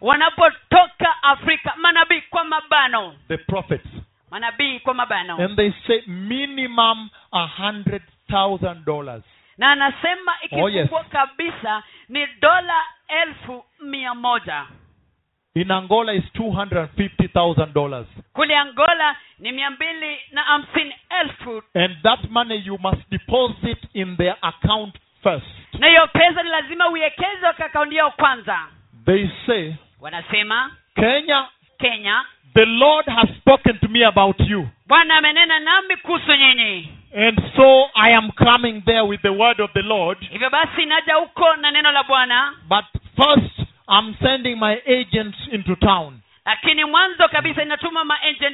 wanapotoka 0.00 1.22
afrika 1.22 1.74
manabii 1.76 2.20
kwa 2.30 2.44
mabano. 2.44 3.14
The 3.28 3.36
prophets, 3.38 3.86
manabii 4.30 4.80
kwa 4.80 4.94
mabano. 4.94 5.36
And 5.44 5.56
they 5.56 5.72
say 5.86 6.02
minimum 6.06 7.10
a 7.32 7.46
hundred 7.46 8.02
thousand 8.30 8.84
dollars. 8.84 9.22
na 9.58 9.70
anasema 9.72 10.32
Oh, 10.52 10.68
yes. 10.68 10.90
kabisa 11.10 11.82
ni 12.08 12.26
dola 12.40 12.82
elfu 13.08 13.64
mia 13.80 14.14
moja 14.14 14.66
In 15.58 15.70
Angola 15.72 16.12
is 16.14 16.22
$250,000. 16.36 18.04
kule 18.32 18.56
angola 18.56 19.16
ni 19.38 19.52
mia 19.52 19.70
mbili 19.70 20.18
na 20.32 20.42
hamsini 20.42 20.94
elfu 21.20 21.62
And 21.74 21.96
that 22.02 22.30
money 22.30 22.62
you 22.64 22.78
must 22.78 23.10
deposit 23.10 23.78
in 23.94 24.16
their 24.16 24.36
account 24.42 24.94
first. 25.22 25.46
na 25.78 25.86
hiyo 25.86 26.06
pesa 26.06 26.42
ni 26.42 26.48
lazima 26.48 26.88
uiwekeze 26.88 27.52
kwa 27.56 27.66
akaunti 27.66 27.96
yao 27.96 28.10
kwanza 28.10 28.58
They 29.06 29.28
say, 29.46 29.72
wanasema 30.00 30.70
Kenya, 30.94 31.46
kenya 31.78 32.24
the 32.54 32.64
Lord 32.64 33.06
has 33.06 33.28
spoken 33.38 33.78
to 33.78 33.88
me 33.88 34.04
about 34.04 34.40
you. 34.40 34.68
bwana 34.86 35.16
amenena 35.16 35.58
nami 35.58 35.96
kuhusu 35.96 36.34
nyinyi 36.36 36.88
And 37.16 37.40
so 37.56 37.90
I 37.94 38.14
am 38.16 38.30
coming 38.32 38.82
there 38.84 39.00
with 39.00 39.22
the 39.22 39.28
word 39.32 39.60
of 39.60 39.72
the 39.72 39.82
Lord. 39.82 40.18
hivyo 40.30 40.50
basi 40.50 40.86
naja 40.86 41.14
huko 41.14 41.56
na 41.56 41.70
neno 41.70 41.92
la 41.92 42.02
bwana 42.04 42.52
But 42.68 42.84
first, 43.16 43.67
I'm 43.88 44.14
sending 44.22 44.56
my 44.58 44.82
agents 44.86 45.38
into 45.52 45.76
town. 45.76 46.20
lakini 46.44 46.84
mwanzo 46.84 47.28
kabisa 47.28 47.62
inatuma 47.62 48.04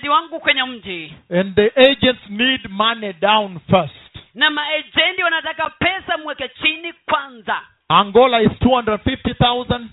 wangu 0.09 0.41
kwenye 0.41 0.65
mji 0.65 1.15
And 1.41 1.55
the 1.55 1.73
agents 1.91 2.23
need 2.29 2.61
money 2.71 3.13
down 3.13 3.61
first. 3.71 3.95
na 4.35 4.51
wanataka 5.25 5.71
pesa 5.71 6.19
mweke 6.19 6.49
chini 6.63 6.93
kwanza 7.07 7.61
Angola 7.89 8.43
is 8.43 8.53
250,000. 8.61 9.87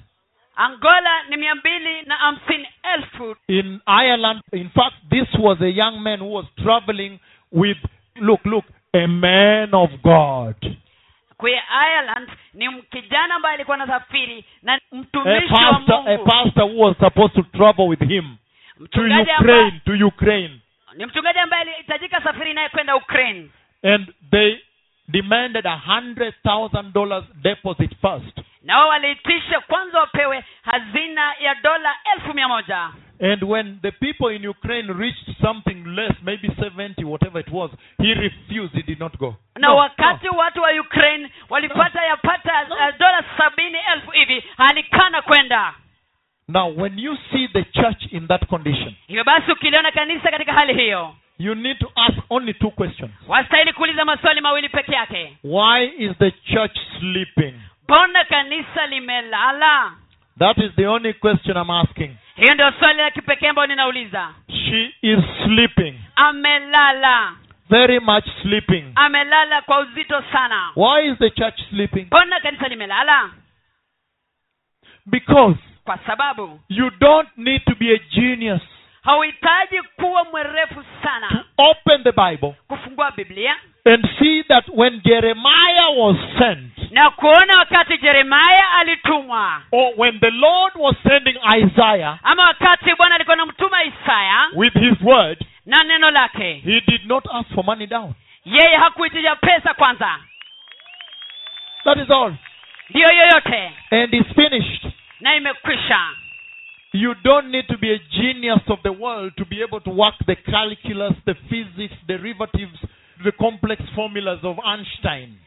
angola 0.56 1.24
ni 1.30 1.38
mia 1.38 1.56
mbili 1.56 2.02
na 2.06 2.16
hamsini 2.16 2.68
elfu 2.94 3.36
In 3.48 3.80
Ireland, 3.88 4.42
in 4.54 4.70
fact, 4.70 4.96
this 5.10 5.28
was 5.40 5.62
a 5.62 5.70
young 5.70 6.00
man 6.00 6.20
who 6.20 6.34
was 6.34 6.46
traveling 6.64 7.20
with, 7.52 7.78
look, 8.16 8.46
look, 8.46 8.66
a 8.94 9.08
man 9.08 9.74
of 9.74 9.90
God. 10.04 10.56
Kwe 11.42 11.62
ireland 11.88 12.30
ni 12.54 12.82
kijana 12.82 13.36
ambaye 13.36 13.56
alikuwa 13.56 13.76
anasafiri 13.76 14.46
na 14.64 14.74
A 14.74 14.80
mtumishi 14.92 15.54
wa 15.54 16.06
a 16.08 16.18
pastor 16.18 16.64
who 16.64 16.80
was 16.80 16.98
supposed 16.98 17.36
to 17.36 17.58
travel 17.58 17.88
with 17.88 18.08
him 18.08 18.36
to 18.92 19.02
Ukraine, 19.02 19.82
to 19.86 20.08
Ukraine. 20.08 20.60
ni 20.98 21.06
mchungaji 21.06 21.40
ambaye 21.40 21.62
alihitajika 21.62 22.22
safiri 22.22 22.54
naye 22.54 22.70
kwenda 22.70 22.96
ukraine 22.96 23.50
And 23.84 24.14
they 24.32 24.58
demanded 25.08 25.66
a 25.68 25.78
hundred 25.78 26.34
thousand 26.44 26.94
dollars 26.94 27.24
deposit 27.42 27.92
first. 28.02 28.42
Na 28.64 28.78
wao 28.80 28.88
waliitisha 28.90 29.60
kwanza 29.60 30.00
wapewe 30.00 30.44
hazina 30.62 31.34
ya 31.40 31.56
dola 31.56 31.96
elfu 32.16 32.34
mia 32.34 32.48
moja 32.48 32.90
And 33.24 33.44
when 33.44 33.80
the 33.82 33.92
people 33.92 34.36
in 34.36 34.48
Ukraine 34.48 34.92
reached 34.94 35.36
something 35.42 35.84
less, 35.86 36.12
maybe 36.24 36.48
70, 36.48 37.04
whatever 37.06 37.40
it 37.40 37.52
was, 37.52 37.70
he 38.02 38.14
refused. 38.16 38.74
He 38.74 38.82
did 38.82 39.00
not 39.00 39.16
go. 39.20 39.36
na 39.56 39.68
No, 39.68 39.76
wakati 39.76 40.30
watu 40.30 40.62
wa 40.62 40.72
ukraine 40.72 41.30
walipata 41.50 42.04
yapata 42.06 42.64
uh, 42.70 42.98
dola 43.00 43.24
sabini 43.38 43.78
elfu 43.94 44.12
hivi 44.12 44.44
alikana 44.58 45.22
kwenda. 45.22 45.74
Now, 46.48 46.68
when 46.82 47.00
you 47.00 47.18
see 47.32 47.48
the 47.48 47.64
church 47.64 48.06
in 48.12 48.28
that 48.28 48.46
condition, 48.48 48.96
hivyo 49.08 49.24
basi 49.24 49.52
ukiliona 49.52 49.92
kanisa 49.92 50.32
katika 50.32 50.54
hali 50.54 50.74
hiyo 50.74 51.16
you 51.40 51.56
need 51.56 51.80
to 51.80 51.92
ask 51.96 52.18
only 52.30 52.54
two 52.54 52.72
questions. 52.72 53.12
wastahili 53.28 53.74
kuuliza 53.74 54.06
maswali 54.06 54.42
mawili 54.42 54.70
peke 54.70 54.92
yake 54.96 55.38
Why 55.44 55.86
is 55.98 56.18
the 56.18 56.32
church 56.32 56.78
sleeping? 57.00 57.54
Mbona 57.92 58.24
kanisa 58.26 58.88
limelala 58.88 59.92
That 60.40 60.58
is 60.58 60.72
the 60.76 60.86
only 60.88 61.14
question 61.14 61.58
I'm 61.58 61.70
asking. 61.70 62.16
hiyo 62.36 62.54
ndio 62.54 62.72
swali 62.72 63.00
la 63.00 63.12
kipekee 63.12 63.48
ambayo 63.48 63.68
ninauliza 63.68 64.34
She 64.48 64.94
is 65.02 65.20
sleeping, 65.44 65.96
amelala 66.16 67.34
very 67.70 68.00
much 68.00 68.26
sleeping. 68.42 68.92
amelala 68.96 69.62
kwa 69.62 69.80
uzito 69.80 70.24
sana 70.32 70.72
Why 70.76 71.12
is 71.12 71.18
the 71.18 71.30
church 71.30 71.60
sleeping? 71.70 72.06
mbona 72.06 72.40
kanisa 72.40 72.68
limelala 72.68 73.30
Because 75.06 75.60
kwa 75.84 75.98
sababu 75.98 76.60
you 76.70 76.90
don't 76.90 77.30
need 77.38 77.66
to 77.66 77.76
be 77.76 77.94
a 77.96 78.00
genius 78.16 78.62
hauhitaji 79.04 79.82
kuwa 79.82 80.24
mwerefu 80.24 80.84
to 81.02 81.44
open 81.58 82.04
the 82.04 82.12
Bible 82.12 82.54
kufungua 82.68 83.12
biblia. 83.12 83.56
and 83.86 84.08
see 84.20 84.44
that 84.44 84.64
when 84.74 85.02
Jeremiah 85.04 85.90
was 85.98 86.16
sent, 86.38 86.92
na 86.92 87.10
kuona 87.10 87.58
wakati 87.58 87.98
jeremaya 87.98 88.72
alitumwa. 88.72 89.62
or 89.72 89.94
when 89.98 90.20
the 90.20 90.32
Lord 90.32 90.74
was 90.76 90.96
sending 91.04 91.38
Isaiah 91.58 92.20
ama 92.24 92.44
wakati 92.44 92.96
bwana 92.96 93.16
alikuwa 93.16 93.36
namtuma 93.38 93.84
isaya 93.84 94.48
with 94.56 94.74
his 94.74 95.02
word, 95.02 95.46
na 95.66 95.84
neno 95.84 96.12
lake. 96.12 96.54
he 96.66 96.82
did 96.88 97.06
not 97.06 97.26
ask 97.34 97.50
for 97.56 97.64
money 97.66 97.88
down. 97.88 98.14
yeye 98.46 98.76
hakuitisha 98.78 99.36
pesa 99.36 99.74
kwanza. 99.74 100.18
That 101.84 101.98
is 101.98 102.10
all. 102.12 102.34
ndiyo 102.90 103.08
yoyote. 103.08 103.72
And 103.92 104.14
it's 104.14 104.34
finished. 104.36 104.86
na 105.20 105.36
imekwisha 105.36 106.00
You 106.94 107.14
don't 107.24 107.52
need 107.52 107.68
to 107.68 107.78
be 107.78 107.94
a 107.94 108.00
genius 108.22 108.60
of 108.68 108.80
the 108.84 108.92
world 108.92 109.34
to 109.38 109.46
be 109.46 109.62
able 109.64 109.80
to 109.82 109.90
work 109.92 110.16
the 110.28 110.36
calculus, 110.36 111.14
the 111.26 111.36
physics, 111.50 111.94
derivatives, 112.08 112.78
the 113.24 113.32
complex 113.32 113.82
formulas 113.96 114.40
of 114.44 114.58
Einstein. 114.66 115.38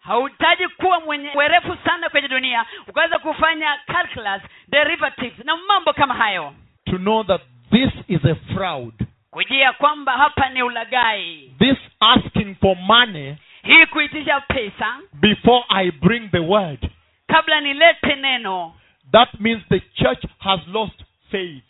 hauhitaji 0.00 0.68
kuwa 0.68 1.00
mwenye 1.00 1.28
werefu 1.34 1.76
sana 1.84 2.08
kwenye 2.08 2.28
dunia 2.28 2.64
ukaweza 2.86 3.18
kufanya 3.18 3.78
calculus 3.86 4.42
derivatives 4.68 5.44
na 5.44 5.56
mambo 5.56 5.92
kama 5.92 6.14
hayo 6.14 6.54
To 6.84 6.96
know 6.98 7.24
that 7.24 7.42
this 7.70 7.92
is 8.08 8.24
a 8.24 8.34
fraud. 8.54 8.94
kujia 9.30 9.72
kwamba 9.72 10.12
hapa 10.12 10.48
ni 10.48 10.62
ulagai 10.62 11.52
This 11.58 11.78
asking 12.00 12.54
for 12.60 12.76
money 12.76 13.36
hii 13.62 13.86
kuitisha 13.86 14.40
pesa 14.40 14.98
before 15.12 15.64
I 15.68 15.90
bring 15.90 16.28
the 16.30 16.38
word. 16.38 16.90
kabla 17.26 17.60
nilete 17.60 18.14
neno 18.14 18.74
That 19.12 19.40
means 19.40 19.62
the 19.68 19.80
church 19.94 20.24
has 20.38 20.60
lost 20.66 21.02
faith. 21.30 21.64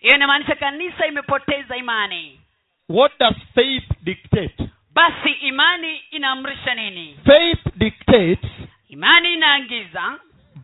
hiyo 0.00 0.14
inamaanisha 0.16 0.54
kanisa 0.54 1.06
imepoteza 1.06 1.76
imani 1.76 2.40
What 2.88 3.12
does 3.18 3.36
faith 3.54 3.84
dictate? 4.02 4.68
basi 4.94 5.30
imani 5.30 5.96
inaamrisha 6.10 6.74
nini 6.74 7.16
Faith 7.24 7.76
dictates 7.76 8.50
imani 8.88 9.34
inaangiza 9.34 10.18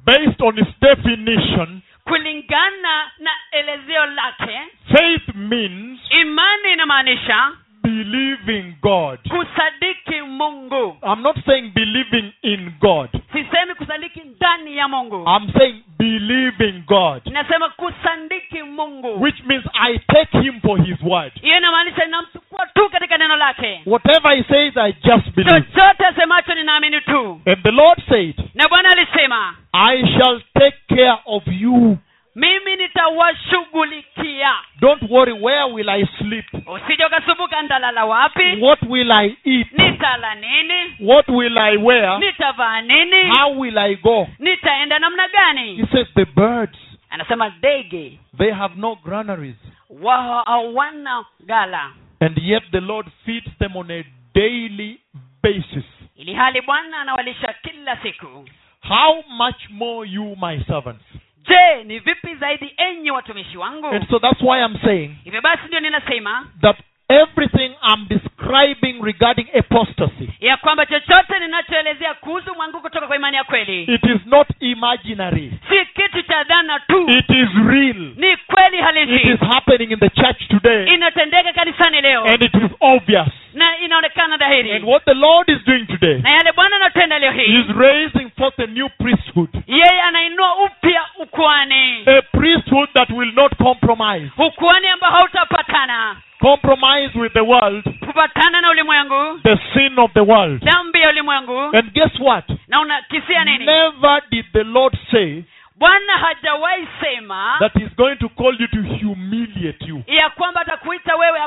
based 0.07 0.43
on 0.43 0.59
its 0.59 0.71
definition. 0.81 1.81
kulingana 2.05 3.11
na 3.19 3.31
elezeo 3.51 4.07
lake 4.07 4.61
Faith 4.93 5.35
means 5.35 6.01
imani 6.21 6.73
inamaanisha 6.73 7.53
believing 7.83 8.75
God. 8.83 9.19
kusadiki 9.29 10.23
mungu 10.29 10.97
I'm 11.03 11.23
not 11.23 11.37
saying 11.47 11.71
believing 11.75 12.33
in 12.43 12.73
God. 12.81 13.09
sisemi 13.33 13.75
kusadiki 13.75 14.21
ndani 14.21 14.77
ya 14.77 14.89
mungu 14.89 15.25
I'm 15.29 15.53
saying 15.59 15.83
believing 15.99 16.83
God. 16.87 17.23
inasema 17.25 17.69
kusadiki 17.69 18.63
mungu 18.63 19.23
Which 19.23 19.45
means 19.45 19.65
I 19.75 19.99
take 19.99 20.39
him 20.43 20.61
for 20.61 20.79
his 20.85 20.97
word. 21.03 21.33
hiyo 21.43 21.57
inamaanisha 21.59 22.05
ninamchukua 22.05 22.67
tu 22.75 22.89
katika 22.91 23.19
neno 23.19 23.37
lake 23.37 23.81
Whatever 23.87 24.37
he 24.37 24.43
says, 24.45 24.77
I 24.77 24.93
just 24.93 25.35
believe. 25.37 25.61
chochote 25.63 26.07
asemacho 26.07 26.55
ninaamini 26.55 27.01
tu 27.01 27.41
And 27.47 27.63
the 27.63 27.71
Lord 27.71 28.03
said, 28.09 28.35
na 28.55 28.69
bwana 28.69 28.89
alisema 28.91 29.55
I 29.73 30.01
shall 30.19 30.41
take 30.59 30.77
care 30.89 31.17
of 31.27 31.43
you. 31.47 31.99
Mimi 32.41 32.77
nitawashughulikia 32.77 34.55
Don't 34.81 35.03
worry, 35.11 35.33
where 35.33 35.65
will 35.75 35.91
I 35.91 36.07
sleep? 36.19 36.45
usije 36.67 37.05
ukasumbuka 37.07 37.63
nitalala 37.63 38.05
wapi 38.05 38.57
What 38.61 38.83
will 38.89 39.13
I 39.13 39.37
eat? 39.45 39.73
nitala 39.79 40.35
nini 40.35 40.97
What 41.01 41.29
will 41.29 41.59
I 41.59 41.77
wear? 41.77 42.19
nitavaa 42.19 42.81
nini 42.83 43.23
How 43.37 43.59
will 43.61 43.79
I 43.79 43.95
go? 43.97 44.29
nitaenda 44.39 44.99
namna 44.99 45.23
He 45.23 45.29
gani 45.33 45.87
says, 45.93 46.07
The 46.15 46.25
birds, 46.25 46.79
anasema 47.11 47.49
ndege 47.49 48.19
they 48.39 48.51
have 48.53 48.75
no 48.77 48.95
granaries. 49.05 49.57
wa 50.03 50.43
hawana 50.47 51.25
gala 51.47 51.93
And 52.21 52.39
yet 52.39 52.63
the 52.73 52.81
Lord 52.81 53.07
feeds 53.27 53.59
them 53.59 53.77
on 53.77 53.91
a 53.91 54.05
daily 54.35 55.01
basis. 55.43 55.85
ili 56.17 56.35
hali 56.35 56.61
bwana 56.61 57.01
anawalisha 57.01 57.55
kila 57.63 57.97
siku 57.97 58.49
How 58.89 59.23
much 59.29 59.71
more 59.71 60.09
you, 60.09 60.37
my 60.41 60.65
servants? 60.65 61.05
Je 61.49 61.85
ni 61.85 61.99
vipi 61.99 62.35
zaidi 62.35 62.75
enyi 62.77 63.11
watumishi 63.11 63.57
wangu? 63.59 63.87
And 63.87 64.09
so 64.11 64.19
that's 64.19 64.43
why 64.43 64.59
I'm 64.65 64.79
saying 64.85 65.11
hivyo 65.25 65.41
basi 65.41 65.63
ndio 65.67 65.81
ninasema 65.81 66.47
that 66.61 66.77
everything 67.11 67.75
I'm 67.83 68.07
describing 68.09 69.03
regarding 69.03 69.47
apostasy, 69.59 70.29
ya 70.41 70.57
kwamba 70.57 70.87
chochote 70.87 71.39
ninachoelezea 71.41 72.15
kuhusu 72.15 72.55
mwangu 72.55 72.81
kutoka 72.81 73.07
kwa 73.07 73.17
imani 73.17 73.37
ya 73.37 73.45
kweli 73.45 73.83
it 73.83 74.05
is 74.05 74.27
not 74.27 74.49
imaginary. 74.61 75.53
si 75.69 75.87
kitu 76.03 76.23
cha 76.23 76.45
dhana 76.45 76.81
tu 76.81 77.07
It 77.11 77.31
is 77.31 77.49
real. 77.67 77.97
ni 78.17 78.37
kweli 78.37 78.79
It 78.79 78.85
halisi 78.85 79.29
is 79.29 79.41
happening 79.41 79.91
in 79.91 79.99
the 79.99 80.11
church 80.11 80.49
today. 80.49 80.95
inatendeka 80.95 81.53
kanisani 81.53 82.01
leo 82.01 82.25
And 82.25 82.43
it 82.43 82.55
is 82.55 82.71
obvious. 82.81 83.29
na 83.55 83.79
inaonekana 83.79 84.37
dhahiri 84.37 84.73
And 84.73 84.85
what 84.85 85.05
the 85.05 85.15
Lord 85.15 85.49
is 85.49 85.65
doing 85.67 85.87
today 85.87 86.19
na 86.23 86.31
yale 86.31 86.53
bwana 86.53 86.77
anatenda 86.77 87.19
leo 87.19 87.33
He 87.33 87.43
hii 87.45 87.61
is 87.61 87.77
raising 87.77 88.31
forth 88.39 88.59
a 88.61 88.67
new 88.67 88.89
priesthood. 88.89 89.49
yeye 89.67 90.01
anainua 90.03 90.57
upya 90.65 91.03
ukuani 91.19 92.03
a 92.07 92.23
priesthood 92.23 92.89
that 92.95 93.11
will 93.11 93.33
not 93.35 93.53
compromise, 93.57 94.31
ukuani 94.39 94.89
ambao 94.89 95.11
hautapatana 95.11 96.17
compromise 96.41 97.19
with 97.19 97.33
the 97.33 97.41
world, 97.45 97.85
kupatana 98.01 98.61
na 98.61 98.71
ulimwengu 98.71 99.41
the 99.43 99.57
sin 99.75 99.99
of 99.99 100.13
the 100.13 100.21
world. 100.25 100.63
dhambi 100.65 101.01
ya 101.01 101.09
ulimwengu 101.09 101.59
And 101.77 101.93
guess 101.93 102.21
what? 102.21 102.45
na 102.69 102.81
unakisia 102.81 103.45
nini 103.45 103.65
Never 103.67 104.23
did 104.31 104.47
the 104.53 104.65
Lord 104.65 104.99
say 105.11 105.43
bwana 105.77 106.13
hajawahi 106.19 106.89
sema 107.01 107.57
that 107.61 107.73
He's 107.75 107.95
going 107.97 108.17
to 108.17 108.29
call 108.29 108.55
you 108.61 108.67
to 108.69 108.83
humiliate 108.83 109.87
you. 109.87 110.03
ya 110.07 110.31
kwamba 110.31 110.61
atakuita 110.61 111.17
wewe 111.17 111.39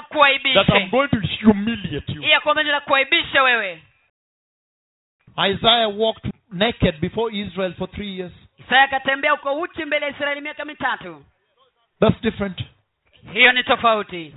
That 0.53 0.69
I'm 0.69 0.89
going 0.89 1.07
to 1.09 1.17
humiliate 1.45 2.13
you. 2.13 2.21
ya 2.23 2.39
kwamba 2.39 2.63
nitakuaibisha 2.63 3.43
wewe 3.43 3.81
Isaiah 5.37 5.87
walked 5.99 6.31
naked 6.51 6.99
before 7.01 7.29
Israel 7.31 7.73
for 7.73 7.87
three 7.91 8.17
years. 8.17 8.31
isaya 8.59 8.83
akatembea 8.83 9.33
uko 9.33 9.53
uchi 9.59 9.85
mbele 9.85 10.05
ya 10.05 10.11
israeli 10.11 10.41
miaka 10.41 10.65
mitatu 10.65 11.23
That's 11.99 12.21
different. 12.21 12.61
hiyo 13.33 13.51
ni 13.51 13.63
tofauti 13.63 14.33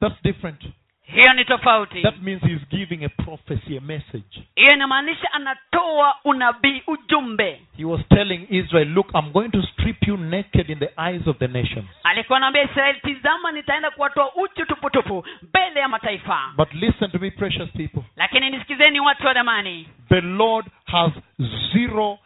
That's 0.00 0.22
different. 0.22 0.60
hiyo 1.02 1.32
ni 1.32 1.44
tofauti 1.44 2.02
That 2.02 2.18
means 2.22 2.42
he's 2.42 2.68
giving 2.70 3.04
a 3.04 3.08
prophecy, 3.08 3.76
a 3.78 3.80
message. 3.80 4.42
hiyo 4.56 4.72
inamaanisha 4.74 5.32
anatoa 5.32 6.14
unabii 6.24 6.82
ujumbe 6.86 7.60
He 7.76 7.84
was 7.84 8.00
telling 8.08 8.46
Israel, 8.50 8.88
Look, 8.88 9.10
I'm 9.14 9.32
going 9.32 9.48
to 9.50 9.62
strip 9.62 10.08
you 10.08 10.16
naked 10.16 10.70
in 10.70 10.78
the 10.78 10.90
eyes 11.08 11.26
of 11.26 11.38
the 11.38 11.48
nations. 11.48 11.86
alikuwa 12.02 12.36
anaambia 12.38 12.62
israeli 12.62 13.00
tizama 13.00 13.52
nitaenda 13.52 13.90
kuwatoa 13.90 14.34
uchi 14.36 14.64
tuputupu 14.66 15.24
mbele 15.42 15.80
ya 15.80 15.88
mataifa 15.88 16.52
But 16.56 16.74
listen 16.74 17.10
to 17.10 17.18
me, 17.18 17.30
precious 17.30 17.70
people. 17.70 18.02
lakini 18.16 18.50
nisikizeni 18.50 19.00
watu 19.00 19.26
wa 19.26 19.34
The 20.08 20.20
Lord 20.20 20.66
has 20.86 21.12
zero 21.72 22.18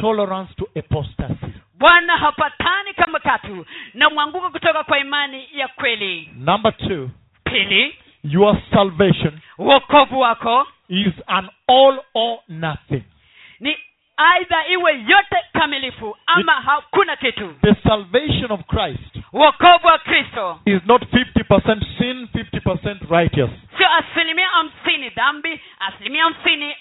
tolerance 0.00 0.54
to 0.54 0.68
apostasy. 0.78 1.55
Bwana 1.78 2.16
hapatani 2.16 2.94
kama 2.96 3.18
katu 3.18 3.66
na 3.94 4.10
mwanguko 4.10 4.50
kutoka 4.50 4.84
kwa 4.84 4.98
imani 4.98 5.48
ya 5.52 5.68
kweli 5.68 6.30
Number 6.36 6.76
two, 6.76 7.10
pili 7.44 7.94
your 8.24 8.56
salvation 8.70 9.38
uokovu 9.58 10.20
wako 10.20 10.66
is 10.88 11.12
an 11.26 11.48
all 11.68 11.98
or 12.14 12.38
nothing. 12.48 13.02
ni 13.60 13.76
aidha 14.16 14.66
iwe 14.68 14.92
yote 14.92 15.36
kamilifu 15.52 16.16
ama 16.26 16.52
hakuna 16.52 17.16
kitu 17.16 17.54
The 17.62 17.74
salvation 17.88 18.52
of 18.52 18.60
Christ 18.66 19.16
uokovu 19.32 19.86
wa 19.86 19.98
kristo 19.98 20.60
is 20.64 20.80
not 20.86 21.02
50% 21.02 21.98
sin, 21.98 22.28
50% 22.34 22.96
righteous. 23.20 23.50
sio 23.78 23.86
asilimia 23.94 24.48
hamsini 24.48 25.08
dhambi 25.10 25.60
asilimia 25.80 26.22
hamsini 26.24 26.74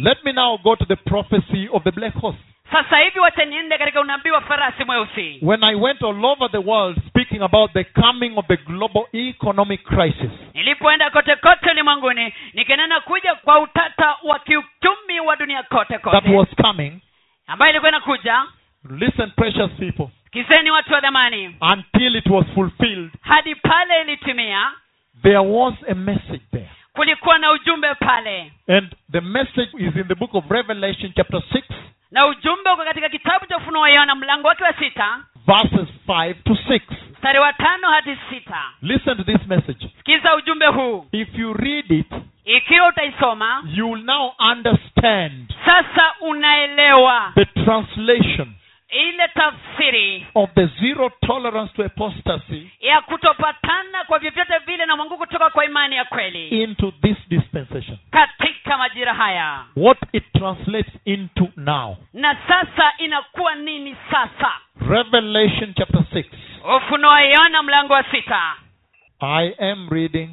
Let 0.00 0.24
me 0.24 0.32
now 0.32 0.58
go 0.58 0.76
to 0.76 0.84
the 0.84 0.96
prophecy 0.96 1.68
of 1.72 1.82
the 1.84 1.90
black 1.90 2.14
horse. 2.14 2.38
Sasa 2.72 2.98
hivi 2.98 3.18
wacha 3.18 3.44
niende 3.44 3.78
katika 3.78 4.00
unabii 4.00 4.30
wa 4.30 4.40
farasi 4.40 4.84
mweusi. 4.84 5.38
When 5.42 5.64
I 5.64 5.74
went 5.74 6.02
all 6.02 6.24
over 6.24 6.50
the 6.50 6.58
world 6.58 6.98
speaking 7.08 7.42
about 7.42 7.72
the 7.72 7.84
coming 7.84 8.32
of 8.36 8.46
the 8.46 8.56
global 8.56 9.02
economic 9.12 9.82
crisis, 9.84 10.30
nilipoenda 10.54 11.10
kote 11.10 11.36
kote 11.36 11.70
ulimwenguni 11.70 12.34
nikinena 12.54 13.00
kuja 13.00 13.34
kwa 13.34 13.58
utata 13.60 14.16
wa 14.22 14.38
kiuchumi 14.38 15.20
wa 15.26 15.36
dunia 15.36 15.62
kote 15.62 15.98
that 15.98 16.26
was 16.28 16.48
coming, 16.62 16.92
ambayo 17.46 17.70
ilikuwa 17.70 17.90
inakuja. 17.90 18.42
Listen, 18.90 19.30
precious 19.30 19.70
people, 19.70 20.06
kizeni 20.32 20.70
watu 20.70 20.92
wa 20.92 21.00
dhamani 21.00 21.56
until 21.72 22.16
it 22.16 22.26
was 22.26 22.46
fulfilled, 22.54 23.10
hadi 23.20 23.54
pale 23.54 24.00
ilitimia 24.02 24.70
there 25.22 25.38
was 25.38 25.74
a 25.90 25.94
message 25.94 26.42
there. 26.52 26.68
kulikuwa 26.92 27.38
na 27.38 27.50
ujumbe 27.52 27.94
pale. 27.94 28.52
And 28.68 28.94
the 29.12 29.20
message 29.20 29.70
is 29.78 29.96
in 29.96 30.04
the 30.08 30.14
book 30.14 30.34
of 30.34 30.44
Revelation, 30.50 31.12
chapter 31.16 31.40
6, 31.52 31.62
na 32.10 32.26
ujumbe 32.26 32.70
uko 32.70 32.84
katika 32.84 33.08
kitabu 33.08 33.46
cha 33.46 33.56
ufunuo 33.56 33.82
wa 33.82 33.90
yohana 33.90 34.14
mlango 34.14 34.48
wake 34.48 34.64
wa 34.64 34.72
sita 34.72 35.18
verses 35.46 35.88
5 36.08 36.34
to 36.44 36.52
6. 36.52 36.80
mstari 37.12 37.38
wa 37.38 37.52
tano 37.52 37.88
hadi 37.88 38.18
sita 38.30 38.60
Listen 38.82 39.16
to 39.16 39.24
this 39.24 39.46
message. 39.46 39.88
sikiza 39.96 40.36
ujumbe 40.36 40.66
huu 40.66 41.06
If 41.12 41.28
you 41.38 41.52
read 41.54 41.90
it, 41.94 42.06
ikiwa 42.44 42.88
utaisoma 42.88 43.62
you 43.74 43.90
will 43.92 44.04
now 44.04 44.32
understand 44.52 45.54
sasa 45.64 46.14
unaelewa 46.20 47.32
the 47.34 47.44
translation 47.44 48.48
ile 48.88 49.28
tafsiri 49.28 50.26
of 50.34 50.50
the 50.54 50.66
zero 50.66 51.10
tolerance 51.26 51.72
to 51.76 51.84
apostasy 51.84 52.70
ya 52.80 53.00
kutopatana 53.00 54.04
kwa 54.06 54.18
vyovyote 54.18 54.58
vile 54.66 54.86
na 54.86 54.96
mwangu 54.96 55.16
kutoka 55.18 55.50
kwa 55.50 55.64
imani 55.64 55.96
ya 55.96 56.04
kweli 56.04 56.48
into 56.62 56.92
this 57.02 57.16
dispensation. 57.28 57.98
katika 58.10 58.78
majira 58.78 59.14
haya 59.14 59.64
What 59.76 59.98
it 60.12 60.24
translates 60.32 60.92
into 61.04 61.48
now. 61.56 61.96
na 62.12 62.36
sasa 62.48 62.92
inakuwa 62.98 63.54
nini 63.54 63.96
sasa 64.10 64.52
Revelation 64.88 65.74
chapter 65.74 66.00
6. 66.00 66.24
ufunuo 66.76 67.18
yohana 67.18 67.62
mlango 67.62 67.92
wa 67.92 68.02
sita 68.04 68.54
I 69.20 69.52
am 69.70 69.88
reading 69.90 70.30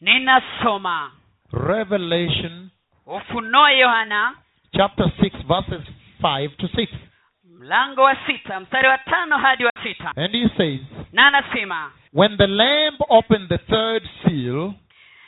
ninasoma 0.00 1.10
Revelation 1.52 2.70
ufunuo 3.06 3.68
yohana 3.68 4.34
chapter 4.76 5.06
6, 5.06 5.30
verses 5.46 5.82
5 6.22 6.48
to 6.56 6.66
6. 6.66 6.88
Mlango 7.64 8.02
wa 8.02 8.16
sita 8.26 8.60
mstari 8.60 8.88
wa 8.88 8.98
tano 8.98 9.38
hadi 9.38 9.64
wa 9.64 9.72
sita 9.82 10.12
And 10.16 10.34
he 10.34 10.48
says, 10.56 10.80
na 11.12 11.26
anasema 11.26 11.90
When 12.12 12.36
the 12.36 12.46
Lamb 12.46 12.96
opened 13.08 13.48
the 13.48 13.58
third 13.58 14.02
seal, 14.24 14.74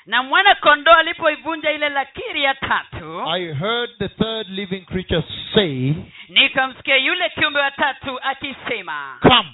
na 0.07 0.23
mwana 0.23 0.55
kondoo 0.55 0.93
alipoivunja 0.95 1.71
ile 1.73 1.89
lakiri 1.89 2.43
ya 2.43 2.55
tatu 2.55 3.23
I 3.31 3.53
heard 3.55 3.91
the 3.99 4.09
third 4.09 4.49
living 4.49 4.81
creature 4.85 5.23
say, 5.55 5.95
nikamsikia 6.29 6.97
yule 6.97 7.31
kiumbe 7.31 7.61
wa 7.61 7.71
tatu 7.71 8.19
akisema 8.23 9.19
Come. 9.23 9.49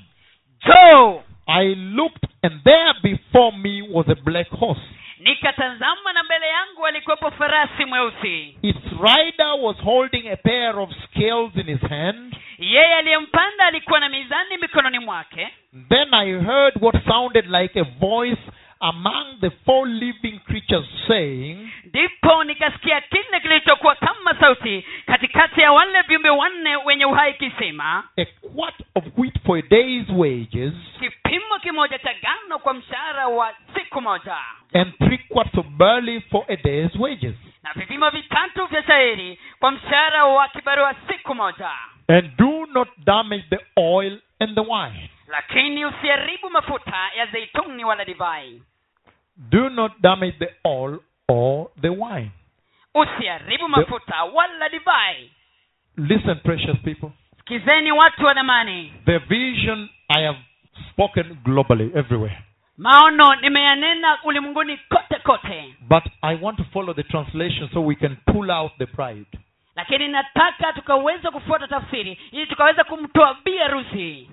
jo 0.66 1.22
I 1.46 1.74
looked, 1.74 2.24
and 2.44 2.62
there 2.64 2.94
before 3.02 3.52
me 3.58 3.82
was 3.90 4.06
a 4.08 4.14
black 4.14 4.48
horse. 4.48 4.80
Nikatazama 5.24 6.12
na 6.12 6.22
mbele 6.22 6.46
yangu 6.46 6.86
alikuwepo 6.86 7.30
farasi 7.30 7.84
mweusi 7.84 8.56
Its 8.62 8.78
rider 9.02 9.52
was 9.60 9.76
holding 9.76 10.28
a 10.28 10.36
pair 10.36 10.78
of 10.78 10.90
scales 11.04 11.56
in 11.56 11.66
his 11.78 11.90
hand. 11.90 12.36
yeye 12.58 12.94
aliyempanda 12.94 13.66
alikuwa 13.66 14.00
na 14.00 14.08
mizani 14.08 14.56
mikononi 14.62 14.98
mwake 14.98 15.48
Then 15.88 16.14
I 16.14 16.26
heard 16.32 16.74
what 16.82 17.04
sounded 17.08 17.46
like 17.50 17.80
a 17.80 17.84
voice 17.84 18.42
among 18.82 19.38
the 19.40 19.50
four 19.64 19.86
living 19.88 20.38
creatures 20.46 20.86
saying, 21.08 21.70
ndipo 21.84 22.44
nikasikia 22.44 23.00
kile 23.00 23.40
kilichokuwa 23.42 23.94
kama 23.94 24.34
sauti 24.40 24.84
katikati 25.06 25.60
ya 25.60 25.72
wale 25.72 26.02
viumbe 26.02 26.30
wanne 26.30 26.76
wenye 26.76 27.04
uhai 27.06 27.34
kisema 27.34 28.04
A 28.18 28.24
quart 28.24 28.74
of 28.94 29.04
wheat 29.16 29.34
for 29.46 29.58
a 29.58 29.62
day's 29.62 30.08
wages, 30.08 30.72
kipimo 31.00 31.58
kimoja 31.62 31.98
cha 31.98 32.14
gano 32.14 32.58
kwa 32.58 32.74
mshahara 32.74 33.28
wa 33.28 33.54
siku 33.74 34.00
moja 34.00 34.36
and 34.74 34.92
three 34.98 35.18
quarts 35.18 35.58
of 35.58 35.66
barley 35.66 36.20
for 36.20 36.44
a 36.48 36.56
day's 36.56 36.94
wages. 36.96 37.34
na 37.62 37.72
vipimo 37.76 38.10
vitatu 38.10 38.66
vya 38.66 38.82
shairi 38.82 39.38
kwa 39.58 39.70
mshahara 39.70 40.24
wa 40.24 40.48
kibarua 40.48 40.94
siku 41.08 41.34
moja 41.34 41.70
And 42.08 42.36
do 42.36 42.66
not 42.66 42.88
damage 43.04 43.44
the 43.50 43.58
oil 43.76 44.18
and 44.40 44.54
the 44.54 44.60
wine. 44.60 45.10
lakini 45.28 45.84
usiharibu 45.86 46.50
mafuta 46.50 47.10
ya 47.16 47.26
zeituni 47.26 47.84
wala 47.84 48.04
divai 48.04 48.62
Do 49.36 49.68
not 49.70 49.92
damage 50.02 50.38
the 50.38 50.50
oil 50.66 50.98
or 51.28 51.70
the 51.80 51.88
wine. 51.88 52.30
usiharibu 52.94 53.68
mafuta 53.68 54.24
wala 54.24 54.68
divai 54.68 55.30
Listen, 55.96 56.34
precious 56.44 56.76
people. 56.84 57.10
sikizeni 57.38 57.92
watu 57.92 58.24
wa 58.24 58.34
dhamani 58.34 58.92
The 59.06 59.18
vision 59.18 59.88
I 60.08 60.22
have 60.24 60.38
spoken 60.90 61.38
globally, 61.44 61.90
everywhere. 61.94 62.38
maono 62.78 63.34
nimeyanena 63.34 64.18
ulimwenguni 64.24 64.76
kote 64.88 65.18
kote 65.22 65.74
But 65.80 66.04
I 66.22 66.34
want 66.42 66.56
to 66.58 66.64
follow 66.72 66.94
the 66.94 67.02
translation 67.02 67.68
so 67.72 67.80
we 67.80 67.94
can 67.94 68.16
pull 68.32 68.50
out 68.50 68.72
the 68.78 68.86
pride. 68.86 69.26
lakini 69.76 70.08
nataka 70.08 70.72
tukaweza 70.72 71.30
kufuata 71.30 71.68
tafsiri 71.68 72.18
ili 72.32 72.46
tukaweza 72.46 72.84
kumtoa 72.84 73.36
bi 73.44 73.56
harusi 73.56 74.30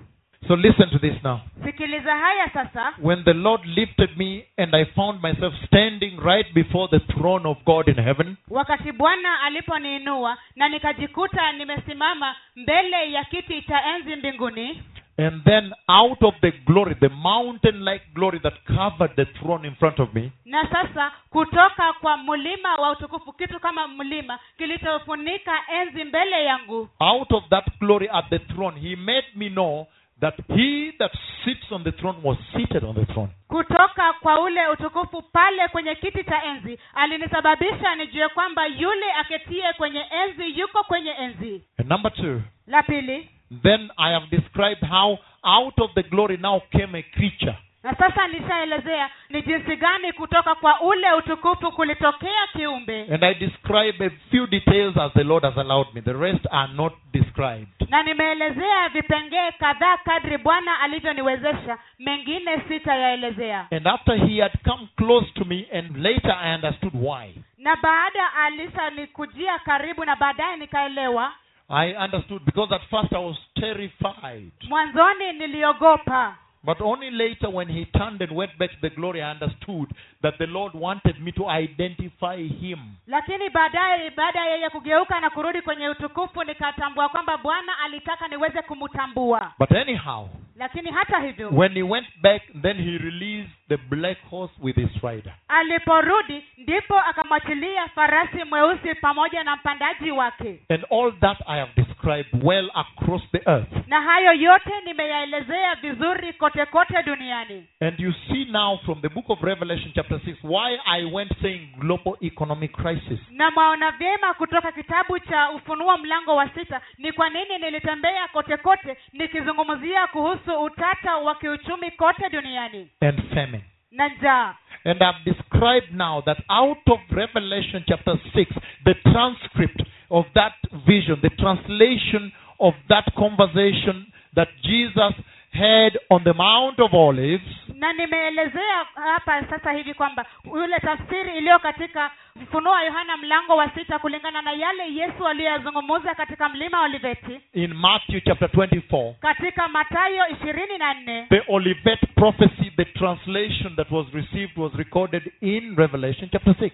So 0.50 0.56
listen 0.56 0.90
to 0.90 0.98
this 0.98 1.14
now. 1.22 1.40
sikiliza 1.64 2.16
haya 2.16 2.50
sasa 2.52 2.92
When 3.02 3.24
the 3.24 3.34
Lord 3.34 3.60
lifted 3.66 4.16
me 4.18 4.44
and 4.58 4.74
I 4.74 4.84
found 4.96 5.22
myself 5.22 5.54
standing 5.66 6.16
right 6.18 6.46
before 6.54 6.88
the 6.90 6.98
throne 7.14 7.46
of 7.46 7.56
God 7.64 7.88
in 7.88 7.94
heaven, 7.94 8.36
wakati 8.48 8.92
bwana 8.92 9.40
aliponiinua 9.42 10.36
na 10.56 10.68
nikajikuta 10.68 11.52
nimesimama 11.52 12.36
mbele 12.56 13.12
ya 13.12 13.24
kiti 13.24 13.62
cha 13.62 13.84
enzi 13.96 14.16
mbinguni 14.16 14.82
and 15.18 15.44
then 15.44 15.72
out 15.88 16.22
of 16.22 16.34
the 16.40 16.50
glory, 16.66 16.94
the 16.94 17.08
mountain 17.08 17.84
like 17.84 18.04
glory 18.14 18.40
that 18.40 18.54
covered 18.66 19.14
the 19.16 19.24
throne 19.24 19.68
in 19.68 19.74
front 19.74 20.00
of 20.00 20.14
me, 20.14 20.32
na 20.44 20.68
sasa 20.72 21.12
kutoka 21.30 21.92
kwa 22.00 22.16
mlima 22.16 22.74
wa 22.74 22.90
utukufu 22.90 23.32
kitu 23.32 23.60
kama 23.60 23.88
mlima 23.88 24.38
kilichofunika 24.58 25.52
enzi 25.80 26.04
mbele 26.04 26.44
yangu 26.44 26.88
out 27.00 27.32
of 27.32 27.48
that 27.48 27.64
glory 27.80 28.08
at 28.12 28.28
the 28.30 28.38
throne, 28.38 28.80
he 28.80 28.96
made 28.96 29.26
me 29.36 29.48
know 29.50 29.86
that 30.20 30.34
he 30.56 30.92
that 30.98 31.12
sits 31.44 31.72
on 31.72 31.84
the 31.84 31.92
throne 31.92 32.16
was 32.22 32.38
seated 32.56 32.84
on 32.84 32.94
the 32.94 33.04
throne. 33.12 33.28
kutoka 33.48 34.12
kwa 34.20 34.40
ule 34.40 34.66
utukufu 34.68 35.22
pale 35.22 35.68
kwenye 35.68 35.94
kiti 35.94 36.24
cha 36.24 36.44
enzi 36.44 36.78
alinisababisha 36.94 37.94
nijue 37.94 38.28
kwamba 38.28 38.66
yule 38.66 39.12
aketie 39.20 39.72
kwenye 39.76 40.04
enzi 40.10 40.60
yuko 40.60 40.84
kwenye 40.84 41.10
enzi 41.10 41.62
And 41.78 41.88
number 41.88 42.12
two, 42.12 42.42
la 42.66 42.82
pili 42.82 43.28
then 43.62 43.90
I 43.96 44.12
have 44.12 44.26
described 44.30 44.82
how 44.90 45.18
out 45.42 45.78
of 45.80 45.90
the 45.94 46.02
glory 46.02 46.36
now 46.36 46.60
came 46.72 46.98
a 46.98 47.02
creature. 47.02 47.56
Na 47.82 47.94
sasa 47.94 48.28
nishaelezea 48.28 49.10
ni 49.30 49.42
jinsi 49.42 49.76
gani 49.76 50.12
kutoka 50.12 50.54
kwa 50.54 50.80
ule 50.80 51.12
utukufu 51.12 51.72
kulitokea 51.72 52.46
kiumbe 52.52 53.06
And 53.14 53.24
I 53.24 53.34
describe 53.34 54.06
a 54.06 54.10
few 54.30 54.46
details 54.46 54.96
as 54.96 55.12
the 55.12 55.24
Lord 55.24 55.44
has 55.44 55.58
allowed 55.58 55.94
me. 55.94 56.00
The 56.00 56.12
rest 56.12 56.46
are 56.50 56.72
not 56.72 56.92
described. 57.12 57.68
na 57.88 58.02
nimeelezea 58.02 58.88
vipengee 58.88 59.50
kadhaa 59.58 59.96
kadri 59.96 60.38
bwana 60.38 60.80
alivyoniwezesha 60.80 61.78
mengine 61.98 62.60
sitayaelezea 62.68 63.66
And 63.70 63.86
after 63.88 64.16
he 64.26 64.40
had 64.42 64.52
come 64.64 64.88
close 64.96 65.26
to 65.34 65.44
me, 65.44 65.66
and 65.72 65.96
later 65.96 66.36
I 66.42 66.54
understood 66.54 66.92
why. 66.94 67.34
na 67.58 67.76
baada 67.76 68.32
alisa 68.34 68.90
nikujia 68.90 69.58
karibu 69.58 70.04
na 70.04 70.16
baadaye 70.16 70.56
nikaelewa 70.56 71.32
I 71.68 71.94
understood 71.96 72.42
because 72.44 72.74
at 72.74 72.82
first 72.90 73.12
I 73.12 73.24
was 73.24 73.36
terrified. 73.54 74.50
mwanzoni 74.68 75.32
niliogopa 75.32 76.36
But 76.64 76.80
only 76.82 77.10
later, 77.10 77.48
when 77.48 77.68
he 77.68 77.84
turned 77.86 78.20
and 78.22 78.32
went 78.32 78.58
back 78.58 78.70
to 78.70 78.76
the 78.82 78.90
glory, 78.90 79.22
I 79.22 79.30
understood 79.30 79.88
that 80.22 80.36
the 80.38 80.46
Lord 80.46 80.74
wanted 80.74 81.18
me 81.20 81.32
to 81.32 81.48
identify 81.48 82.36
him. 82.36 82.78
lakini 83.06 83.50
baadaye 83.50 84.10
baada 84.10 84.40
ya 84.40 84.54
yeye 84.56 84.70
kugeuka 84.70 85.20
na 85.20 85.30
kurudi 85.30 85.62
kwenye 85.62 85.88
utukufu 85.88 86.44
nikatambua 86.44 87.08
kwamba 87.08 87.36
bwana 87.38 87.78
alitaka 87.84 88.28
niweze 88.28 88.62
kumtambua 88.62 89.52
But 89.58 89.72
anyhow, 89.72 90.28
lakini 90.60 90.90
hata 90.90 91.18
hivyo 91.20 91.48
when 91.52 91.72
he 91.74 91.82
went 91.82 92.06
back, 92.22 92.42
then 92.62 92.76
he 92.76 92.98
released 92.98 93.50
the 93.68 93.76
black 93.76 94.18
horse 94.30 94.54
with 94.62 94.76
his 94.76 95.02
rider. 95.02 95.32
aliporudi 95.48 96.44
ndipo 96.58 96.98
akamwachilia 97.00 97.88
farasi 97.88 98.44
mweusi 98.44 98.94
pamoja 98.94 99.44
na 99.44 99.56
mpandaji 99.56 100.10
wake 100.10 100.60
And 100.68 100.84
all 100.90 101.12
that 101.20 101.38
I 101.46 101.58
have 101.60 101.72
described 101.76 102.44
well 102.44 102.70
across 102.74 103.22
the 103.32 103.40
earth. 103.50 103.72
na 103.86 104.00
hayo 104.00 104.32
yote 104.32 104.70
nimeyaelezea 104.84 105.74
vizuri 105.74 106.32
kote 106.32 106.66
kote 106.66 107.02
duniani 107.02 107.66
And 107.80 108.00
you 108.00 108.12
see 108.28 108.44
now 108.44 108.78
from 108.78 109.00
the 109.00 109.08
book 109.08 109.30
of 109.30 109.42
Revelation, 109.42 109.92
chapter 109.94 110.20
6, 110.24 110.36
why 110.44 110.78
I 110.86 111.04
went 111.04 111.32
saying 111.42 111.68
global 111.78 112.16
economic 112.22 112.72
crisis. 112.72 113.18
na 113.30 113.50
mwaona 113.50 113.90
vyema 113.90 114.34
kutoka 114.34 114.72
kitabu 114.72 115.18
cha 115.18 115.50
ufunuo 115.50 115.98
mlango 115.98 116.36
wa 116.36 116.48
sita 116.48 116.80
ni 116.98 117.12
kwa 117.12 117.30
nini 117.30 117.58
nilitembea 117.58 118.28
kote 118.28 118.56
kote 118.56 118.96
nikizungumzia 119.12 120.06
kuhusu 120.06 120.49
utata 120.58 121.16
wa 121.16 121.34
kiuchumi 121.34 121.90
kote 121.90 122.28
duniani 122.30 122.88
and 123.00 123.22
famine. 123.34 123.64
na 123.90 124.08
njaa 124.08 124.54
And 124.84 125.02
I've 125.02 125.24
described 125.24 125.92
now 125.92 126.22
that 126.22 126.38
out 126.48 126.88
of 126.88 127.00
Revelation 127.10 127.84
chapter 127.86 128.14
6, 128.34 128.50
the 128.84 128.94
transcript 128.94 129.82
of 130.10 130.24
that 130.34 130.54
vision, 130.86 131.18
the 131.20 131.28
translation 131.30 132.32
of 132.60 132.74
that 132.88 133.04
conversation 133.14 134.06
that 134.34 134.48
Jesus 134.62 135.12
had 135.52 135.98
on 136.10 136.24
the 136.24 136.32
Mount 136.32 136.78
of 136.80 136.94
Olives, 136.94 137.42
na 137.74 137.92
nimeelezea 137.92 138.84
hapa 138.94 139.44
sasa 139.50 139.72
hivi 139.72 139.94
kwamba 139.94 140.24
yule 140.54 140.78
tafsiri 140.78 141.36
iliyo 141.38 141.58
katika 141.58 142.10
ufunuo 142.42 142.72
wa 142.72 142.82
yohana 142.82 143.16
mlango 143.16 143.56
wa 143.56 143.70
sita 143.70 143.98
kulingana 143.98 144.42
na 144.42 144.52
yale 144.52 144.94
yesu 144.94 145.28
aliyoyazungumuza 145.28 146.14
katika 146.14 146.48
mlima 146.48 146.80
oliveti 146.82 147.40
in 147.54 147.74
Matthew 147.74 148.20
chapter 148.20 148.48
24, 148.48 149.14
katika 149.20 149.68
matayo 149.68 150.28
ishirini 150.28 150.78
na 150.78 150.94
nne. 150.94 151.26
The 151.28 151.42
Olivet 151.48 152.00
prophecy, 152.14 152.70
the 152.76 152.84
translation 152.84 153.76
that 153.76 153.90
was 153.90 154.06
received 154.14 154.56
was 154.58 154.72
recorded 154.74 155.32
in 155.40 155.76
Revelation 155.76 156.28
chapter 156.32 156.54
6. 156.60 156.70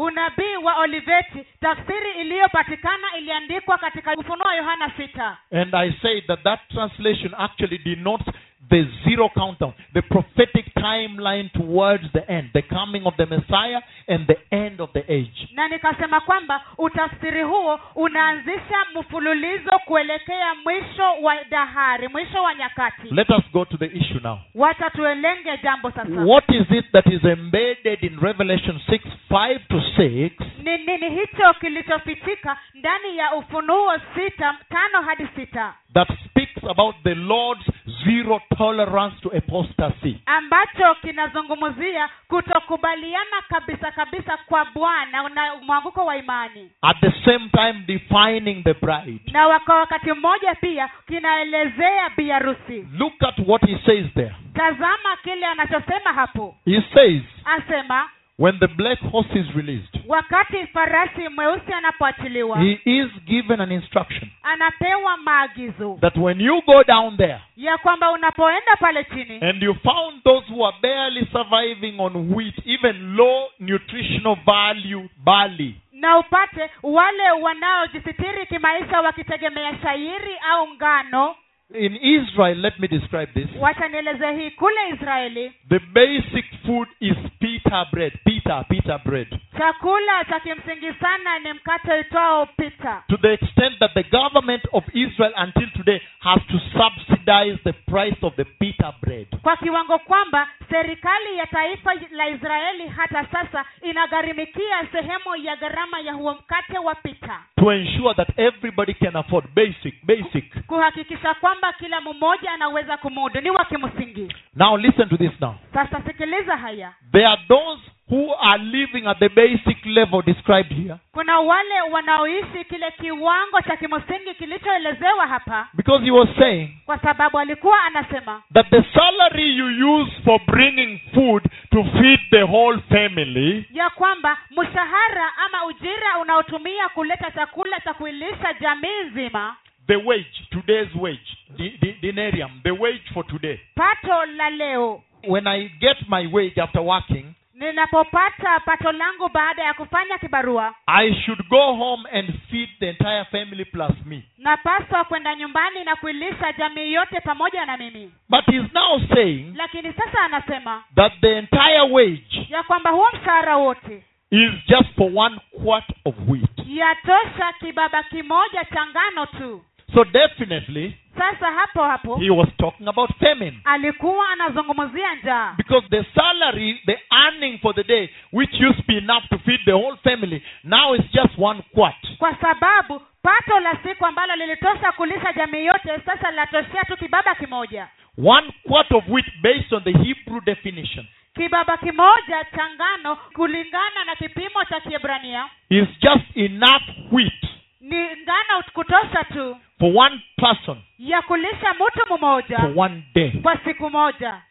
Unabii 0.00 0.56
wa 0.62 0.76
oliveti 0.76 1.46
tafsiri 1.60 2.20
iliyopatikana 2.20 3.16
iliandikwa 3.18 3.78
katika 3.78 4.14
yohana 4.54 4.90
sita. 4.96 5.36
And 5.52 5.74
I 5.74 5.92
say 6.02 6.20
that 6.20 6.42
that 6.42 6.60
translation 6.68 7.34
actually 7.38 7.78
denotes 7.78 8.34
the 8.70 8.86
zero 9.04 9.28
countdown, 9.34 9.72
the 9.94 10.02
prophetic 10.02 10.74
timeline 10.74 11.50
towards 11.52 12.04
the 12.12 12.30
end, 12.30 12.50
the 12.54 12.62
coming 12.62 13.06
of 13.06 13.14
the 13.16 13.26
Messiah 13.26 13.80
and 14.08 14.26
the 14.26 14.36
end 14.56 14.80
of 14.80 14.90
the 14.92 15.04
age. 15.12 15.48
na 15.54 15.68
nikasema 15.68 16.20
kwamba 16.20 16.60
utafsiri 16.78 17.42
huo 17.42 17.80
unaanzisha 17.94 18.76
mfululizo 19.00 19.70
kuelekea 19.84 20.54
mwisho 20.64 21.12
wa 21.22 21.44
dahari 21.50 22.08
mwisho 22.08 22.42
wa 22.42 22.54
nyakati 22.54 23.08
Let 23.10 23.30
us 23.30 23.44
go 23.52 23.64
to 23.64 23.76
the 23.76 23.86
issue 23.86 24.20
now. 24.22 24.38
wacha 24.54 24.90
tuelenge 24.90 25.58
jambo 25.62 25.90
sasa 25.90 26.20
What 26.24 26.44
is 26.48 26.70
it 26.70 26.92
that 26.92 27.06
is 27.06 27.24
embedded 27.24 28.02
in 28.04 28.18
Revelation 28.20 28.80
6 28.88 29.00
5 29.30 29.58
to 29.68 29.76
6 29.76 30.30
ni 30.62 30.78
nini 30.78 31.10
hicho 31.20 31.54
kilichofichika 31.60 32.56
ndani 32.74 33.16
ya 33.16 33.34
ufunuo 33.34 33.98
sita 34.14 34.56
tano 34.68 35.02
hadi 35.06 35.26
sita 35.36 35.74
that 35.94 36.08
speaks 36.24 36.49
about 36.70 36.94
the 37.04 37.14
Lord's 37.14 37.64
zero 38.04 38.40
tolerance 38.58 39.14
to 39.22 39.28
apostasy? 39.36 40.20
ambacho 40.26 40.94
kinazungumzia 41.02 42.08
kutokubaliana 42.28 43.42
kabisa 43.48 43.90
kabisa 43.90 44.36
kwa 44.36 44.64
bwana 44.64 45.28
na 45.28 45.54
mwanguko 45.62 46.04
wa 46.06 46.16
imani 46.16 46.70
At 46.82 46.96
the 47.00 47.12
same 47.24 47.48
time, 47.48 47.72
defining 47.86 48.62
the 48.64 48.74
bride. 48.74 49.20
na 49.32 49.46
wakati 49.46 50.12
mmoja 50.12 50.54
pia 50.54 50.90
kinaelezea 51.06 52.10
biharusi 52.16 52.86
Look 52.98 53.22
at 53.22 53.34
what 53.46 53.62
he 53.66 53.78
says 53.86 54.06
there. 54.14 54.34
tazama 54.54 55.16
kile 55.22 55.46
anachosema 55.46 56.12
hapo 56.12 56.56
He 56.64 56.82
says, 56.94 57.22
asema 57.44 58.08
when 58.40 58.58
the 58.58 58.66
black 58.68 58.98
horse 59.10 59.28
is 59.34 59.46
released, 59.54 59.96
wakati 60.08 60.66
farasi 60.66 61.28
mweusi 61.28 61.72
anapoachiliwa 61.72 62.58
he 62.60 62.80
is 62.84 63.06
given 63.26 63.60
an 63.60 63.72
instruction 63.72 64.30
anapewa 64.42 65.16
maagizo 65.16 65.98
that 66.00 66.16
when 66.16 66.40
you 66.40 66.62
go 66.66 66.84
down 66.84 67.16
there 67.16 67.40
ya 67.56 67.78
kwamba 67.78 68.10
unapoenda 68.10 68.76
pale 68.76 69.04
chini 69.04 69.38
and 69.50 69.62
you 69.62 69.74
found 69.74 70.22
those 70.24 70.46
who 70.52 70.66
are 70.66 70.76
barely 70.82 71.26
surviving 71.32 71.94
on 72.00 72.32
wheat, 72.34 72.54
even 72.66 73.16
low 73.16 73.48
nutritional 73.60 74.36
value 74.46 75.08
barley, 75.24 75.74
na 75.92 76.18
upate 76.18 76.70
wale 76.82 77.30
wanaojisitiri 77.30 78.46
kimaisha 78.46 79.00
wakitegemea 79.00 79.78
shairi 79.82 80.36
au 80.50 80.68
ngano 80.74 81.34
in 81.74 81.96
Israel, 81.96 82.56
let 82.58 82.80
me 82.80 82.88
describe 82.88 83.28
this. 83.34 83.48
wacha 83.60 83.88
nieleze 83.88 84.32
hii 84.32 84.50
kule 84.50 84.88
israeli 84.94 85.52
The 85.68 85.78
basic 85.78 86.44
food 86.66 86.88
is 87.00 87.16
pita 87.38 87.86
bread. 87.92 88.12
Pita, 88.24 88.64
pita 88.68 88.98
bread. 88.98 89.28
chakula 89.58 90.24
cha 90.28 90.40
kimsingi 90.40 90.92
sana 91.00 91.38
ni 91.38 91.52
mkate 91.52 91.92
uitwao 91.92 92.46
pita 92.46 93.02
To 93.08 93.16
the 93.16 93.32
extent 93.32 93.78
that 93.78 93.94
the 93.94 94.02
government 94.02 94.62
of 94.72 94.84
Israel 94.94 95.32
until 95.36 95.70
today 95.70 96.00
has 96.20 96.40
to 96.48 96.58
subsidize 96.78 97.58
the 97.64 97.72
price 97.72 98.16
of 98.22 98.34
the 98.36 98.44
pita 98.44 98.94
bread. 99.02 99.26
kwa 99.42 99.56
kiwango 99.56 99.98
kwamba 99.98 100.48
serikali 100.70 101.36
ya 101.38 101.46
taifa 101.46 101.94
la 102.10 102.28
israeli 102.28 102.88
hata 102.88 103.26
sasa 103.32 103.64
inagharimikia 103.82 104.86
sehemu 104.92 105.36
ya 105.36 105.56
gharama 105.56 106.00
ya 106.00 106.12
huo 106.12 106.34
mkate 106.34 106.78
wa 106.78 106.94
pita 106.94 107.40
To 107.56 107.72
ensure 107.72 108.14
that 108.14 108.28
everybody 108.38 108.94
can 108.94 109.16
afford 109.16 109.44
basic, 109.54 109.94
basic. 110.04 110.66
kuhakikisha 110.66 111.34
kwamba 111.34 111.72
kila 111.72 112.00
mmoja 112.00 112.50
anaweza 112.52 112.96
kumudu 112.96 113.40
ni 113.40 113.50
wa 113.50 113.64
kimsingi 113.64 114.34
Now 114.54 114.76
listen 114.76 115.08
to 115.08 115.16
this 115.16 115.40
now. 115.40 115.54
sasa 115.74 116.02
sikiliza 116.06 116.56
haya 116.56 116.92
There 117.12 117.26
are 117.26 117.42
those 117.48 117.82
who 118.10 118.34
are 118.40 118.58
living 118.64 119.06
at 119.06 119.18
the 119.18 119.28
basic 119.28 119.76
level 119.86 120.22
described 120.22 120.72
here. 120.72 120.96
kuna 121.12 121.40
wale 121.40 121.80
wanaoishi 121.90 122.64
kile 122.68 122.90
kiwango 122.90 123.60
cha 123.68 123.76
kimsingi 123.76 124.34
kilichoelezewa 124.38 125.26
hapa 125.26 125.68
Because 125.74 126.04
he 126.04 126.10
was 126.10 126.28
saying 126.38 126.68
kwa 126.86 126.98
sababu 126.98 127.38
alikuwa 127.38 127.82
anasema 127.84 128.42
that 128.54 128.70
the 128.70 128.82
salary 128.94 129.56
you 129.56 129.94
use 129.96 130.12
for 130.24 130.40
bringing 130.46 130.98
food 131.14 131.42
to 131.70 131.84
feed 131.84 132.20
the 132.30 132.42
whole 132.42 132.78
family 132.88 133.64
ya 133.72 133.90
kwamba 133.90 134.38
mshahara 134.50 135.32
ama 135.46 135.64
ujira 135.66 136.18
unaotumia 136.22 136.88
kuleta 136.88 137.30
chakula 137.30 137.80
cha 137.80 137.94
kuilisha 137.94 138.52
jamii 138.60 139.00
nzima 139.10 139.56
the 139.86 139.96
wage, 139.96 140.46
today's 140.50 140.88
wage, 140.94 141.36
di- 141.56 141.78
di- 141.80 141.92
denarium, 142.02 142.50
the 142.62 142.70
wage 142.70 143.02
for 143.14 143.26
today. 143.26 143.58
pato 143.74 144.24
la 144.26 144.50
leo 144.50 145.02
When 145.28 145.46
I 145.46 145.68
get 145.80 145.96
my 146.08 146.26
wage 146.32 146.58
after 146.62 146.80
working, 146.82 147.34
ninapopata 147.60 148.60
pato 148.60 148.92
langu 148.92 149.28
baada 149.28 149.62
ya 149.64 149.74
kufanya 149.74 150.18
kibarua 150.18 150.74
I 150.86 151.14
should 151.14 151.48
go 151.48 151.74
home 151.76 152.08
and 152.12 152.28
feed 152.50 152.68
the 152.80 152.88
entire 152.88 153.24
family 153.24 153.64
plus 153.64 153.92
me. 154.06 154.22
napaswa 154.38 155.04
kwenda 155.04 155.34
nyumbani 155.34 155.84
na 155.84 155.96
kuilisha 155.96 156.52
jamii 156.58 156.92
yote 156.92 157.20
pamoja 157.20 157.66
na 157.66 157.76
mimi 157.76 158.12
But 158.28 158.44
he's 158.46 158.72
now 158.74 159.00
saying 159.14 159.52
lakini 159.56 159.92
sasa 159.92 160.20
anasema 160.24 160.82
that 160.96 161.12
the 161.20 161.38
entire 161.38 161.80
wage 161.80 162.46
ya 162.48 162.62
kwamba 162.62 162.90
huo 162.90 163.08
mshahara 163.22 163.56
wote 163.56 164.02
is 164.30 164.50
just 164.68 164.94
for 164.96 165.10
one 165.14 165.40
quart 165.64 165.84
of 166.04 166.14
wheat. 166.28 166.50
yatosha 166.66 167.52
kibaba 167.60 168.02
kimoja 168.02 168.64
cha 168.64 168.86
ngano 168.86 169.26
tu 169.26 169.64
So 169.94 170.04
definitely, 170.04 170.96
sasa 171.18 171.46
hapo 171.52 171.82
hapo 171.84 172.16
he 172.16 172.30
was 172.30 172.48
talking 172.58 172.88
about 172.88 173.10
famine. 173.18 173.58
alikuwa 173.64 174.28
anazungumzia 174.30 175.14
njaa 175.14 175.54
Because 175.56 175.86
the 175.90 176.04
salary, 176.14 176.80
the 176.86 176.98
earning 177.12 177.58
for 177.58 177.74
the 177.74 177.84
day, 177.84 178.08
which 178.32 178.50
used 178.60 178.76
to 178.76 178.84
be 178.86 178.98
enough 178.98 179.24
to 179.30 179.38
feed 179.38 179.60
the 179.64 179.72
whole 179.72 179.96
family, 180.04 180.42
now 180.64 180.94
is 180.94 181.02
just 181.12 181.38
one 181.38 181.62
quart. 181.74 182.16
kwa 182.18 182.34
sababu 182.36 183.00
pato 183.22 183.60
la 183.60 183.76
siku 183.82 184.06
ambalo 184.06 184.36
lilitosha 184.36 184.92
kulisha 184.92 185.32
jamii 185.32 185.64
yote 185.66 186.00
sasa 186.06 186.30
linatoshea 186.30 186.84
tu 186.84 186.96
kibaba 186.96 187.34
kimoja 187.34 187.88
One 188.18 188.52
quart 188.68 188.92
of 188.92 189.04
wheat, 189.08 189.26
based 189.42 189.72
on 189.72 189.82
the 189.84 189.92
Hebrew 189.92 190.40
definition, 190.40 191.06
kibaba 191.34 191.76
kimoja 191.76 192.44
cha 192.56 192.68
ngano 192.74 193.16
kulingana 193.16 194.04
na 194.06 194.16
kipimo 194.16 194.64
cha 194.64 194.80
kiebrania 194.80 195.44
is 195.70 195.86
just 196.00 196.36
enough 196.36 196.82
wheat 197.12 197.32
ni 197.80 197.96
ngano 197.96 198.62
kutosha 198.72 199.24
tu. 199.24 199.56
For 199.78 199.92
one 199.96 200.22
person. 200.36 200.78
Ya 200.98 201.22
kulisha 201.22 201.74
mtu 201.74 202.14
mmoja. 202.16 202.58
For 202.58 202.72
one 202.76 203.02
day. 203.14 203.30
kwa 203.30 203.56
siku 203.64 203.90
moja. 203.90 204.42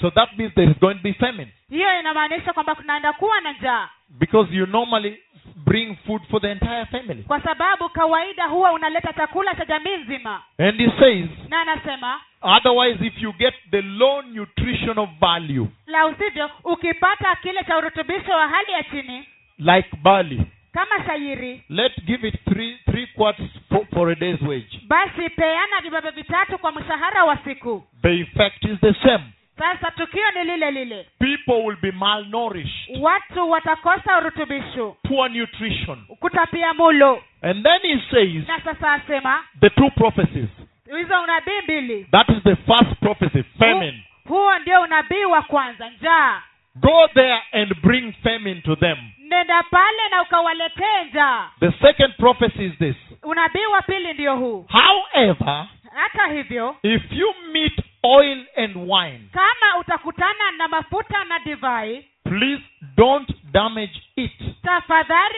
So 0.00 0.10
that 0.10 0.36
means 0.38 0.54
there 0.54 0.70
is 0.70 0.78
going 0.80 0.94
to 0.94 1.02
be 1.02 1.12
famine. 1.14 1.52
Hiyo 1.70 2.00
inamaanisha 2.00 2.52
kwamba 2.52 2.74
kunaenda 2.74 3.12
kuwa 3.12 3.40
na 3.40 3.52
njaa. 3.52 3.88
Because 4.08 4.54
you 4.56 4.66
normally 4.66 5.18
bring 5.56 5.96
food 6.06 6.22
for 6.30 6.40
the 6.40 6.50
entire 6.50 6.84
family. 6.86 7.22
kwa 7.22 7.40
sababu 7.40 7.88
kawaida 7.88 8.46
huwa 8.46 8.72
unaleta 8.72 9.12
chakula 9.12 9.54
cha 9.54 9.64
jamii 9.64 9.96
nzima. 9.96 10.42
And 10.58 10.80
he 10.80 10.90
says, 11.00 11.28
na 11.48 11.60
anasema 11.60 12.20
otherwise, 12.42 13.06
if 13.06 13.22
you 13.22 13.32
get 13.32 13.54
the 13.70 13.82
low 13.82 14.22
nutritional 14.22 15.08
value, 15.20 15.66
la 15.86 16.06
usivyo 16.06 16.50
ukipata 16.64 17.36
kile 17.42 17.64
cha 17.64 17.78
urutubisho 17.78 18.32
wa 18.32 18.48
hali 18.48 18.72
ya 18.72 18.82
chini 18.84 19.28
like 19.58 19.88
barley, 20.02 20.42
kama 20.76 21.04
shairi 21.06 21.62
let's 21.68 22.04
give 22.06 22.28
it 22.28 22.34
three 22.44 22.76
three 22.90 23.06
quarts 23.16 23.40
for, 23.68 23.86
for 23.94 24.10
a 24.10 24.14
day's 24.14 24.40
wage. 24.42 24.80
basi 24.88 25.28
peana 25.36 25.80
vibaba 25.82 26.10
vitatu 26.10 26.58
kwa 26.58 26.72
mshahara 26.72 27.24
wa 27.24 27.36
siku 27.44 27.84
The 28.02 28.20
effect 28.20 28.64
is 28.64 28.80
the 28.80 28.94
same. 29.02 29.24
sasa 29.58 29.90
tukio 29.90 30.30
ni 30.30 30.44
lile 30.44 30.70
lile 30.70 31.06
People 31.18 31.64
will 31.66 31.76
be 31.82 31.90
malnourished, 31.92 32.96
watu 33.00 33.50
watakosa 33.50 34.18
urutubisho 34.18 34.96
poor 35.08 35.30
nutrition. 35.30 35.98
kutapia 36.20 36.74
mulo 36.74 37.22
And 37.42 37.62
then 37.64 37.80
he 37.82 38.00
says 38.10 38.48
na 38.48 38.60
sasa 38.64 38.92
asema 38.92 39.44
the 39.60 39.70
two 39.70 39.90
prophecies. 39.90 40.48
hizo 40.98 41.22
unabii 41.22 41.60
mbili 41.64 42.04
That 42.12 42.28
is 42.28 42.42
the 42.42 42.56
first 42.56 43.00
prophecy, 43.00 43.42
famine. 43.58 44.02
Hu- 44.28 44.34
huo 44.34 44.58
ndio 44.58 44.80
unabii 44.82 45.24
wa 45.24 45.42
kwanza 45.42 45.90
njaa 45.90 46.42
Go 46.80 47.08
there 47.14 47.38
and 47.52 47.74
bring 47.82 48.12
famine 48.22 48.62
to 48.62 48.76
them. 48.76 48.96
nenda 49.18 49.62
pale 49.70 50.08
na 50.10 50.22
ukawaletee 50.22 51.04
njaa 51.10 51.50
The 51.60 51.72
second 51.80 52.14
prophecy 52.18 52.64
is 52.66 52.78
this. 52.78 52.96
unabii 53.22 53.66
wa 53.72 53.82
pili 53.82 54.12
ndio 54.12 54.36
huu 54.36 54.66
However, 54.68 55.66
hata 55.94 56.26
hivyo 56.32 56.76
if 56.82 57.02
you 57.12 57.34
meet 57.52 57.80
oil 58.02 58.44
and 58.56 58.76
wine, 58.76 59.20
kama 59.32 59.78
utakutana 59.80 60.50
na 60.58 60.68
mafuta 60.68 61.24
na 61.24 61.38
divai 61.38 62.04
please 62.24 62.62
don't 62.96 63.30
damage 63.52 64.02
it. 64.16 64.32
tafadhali 64.62 65.36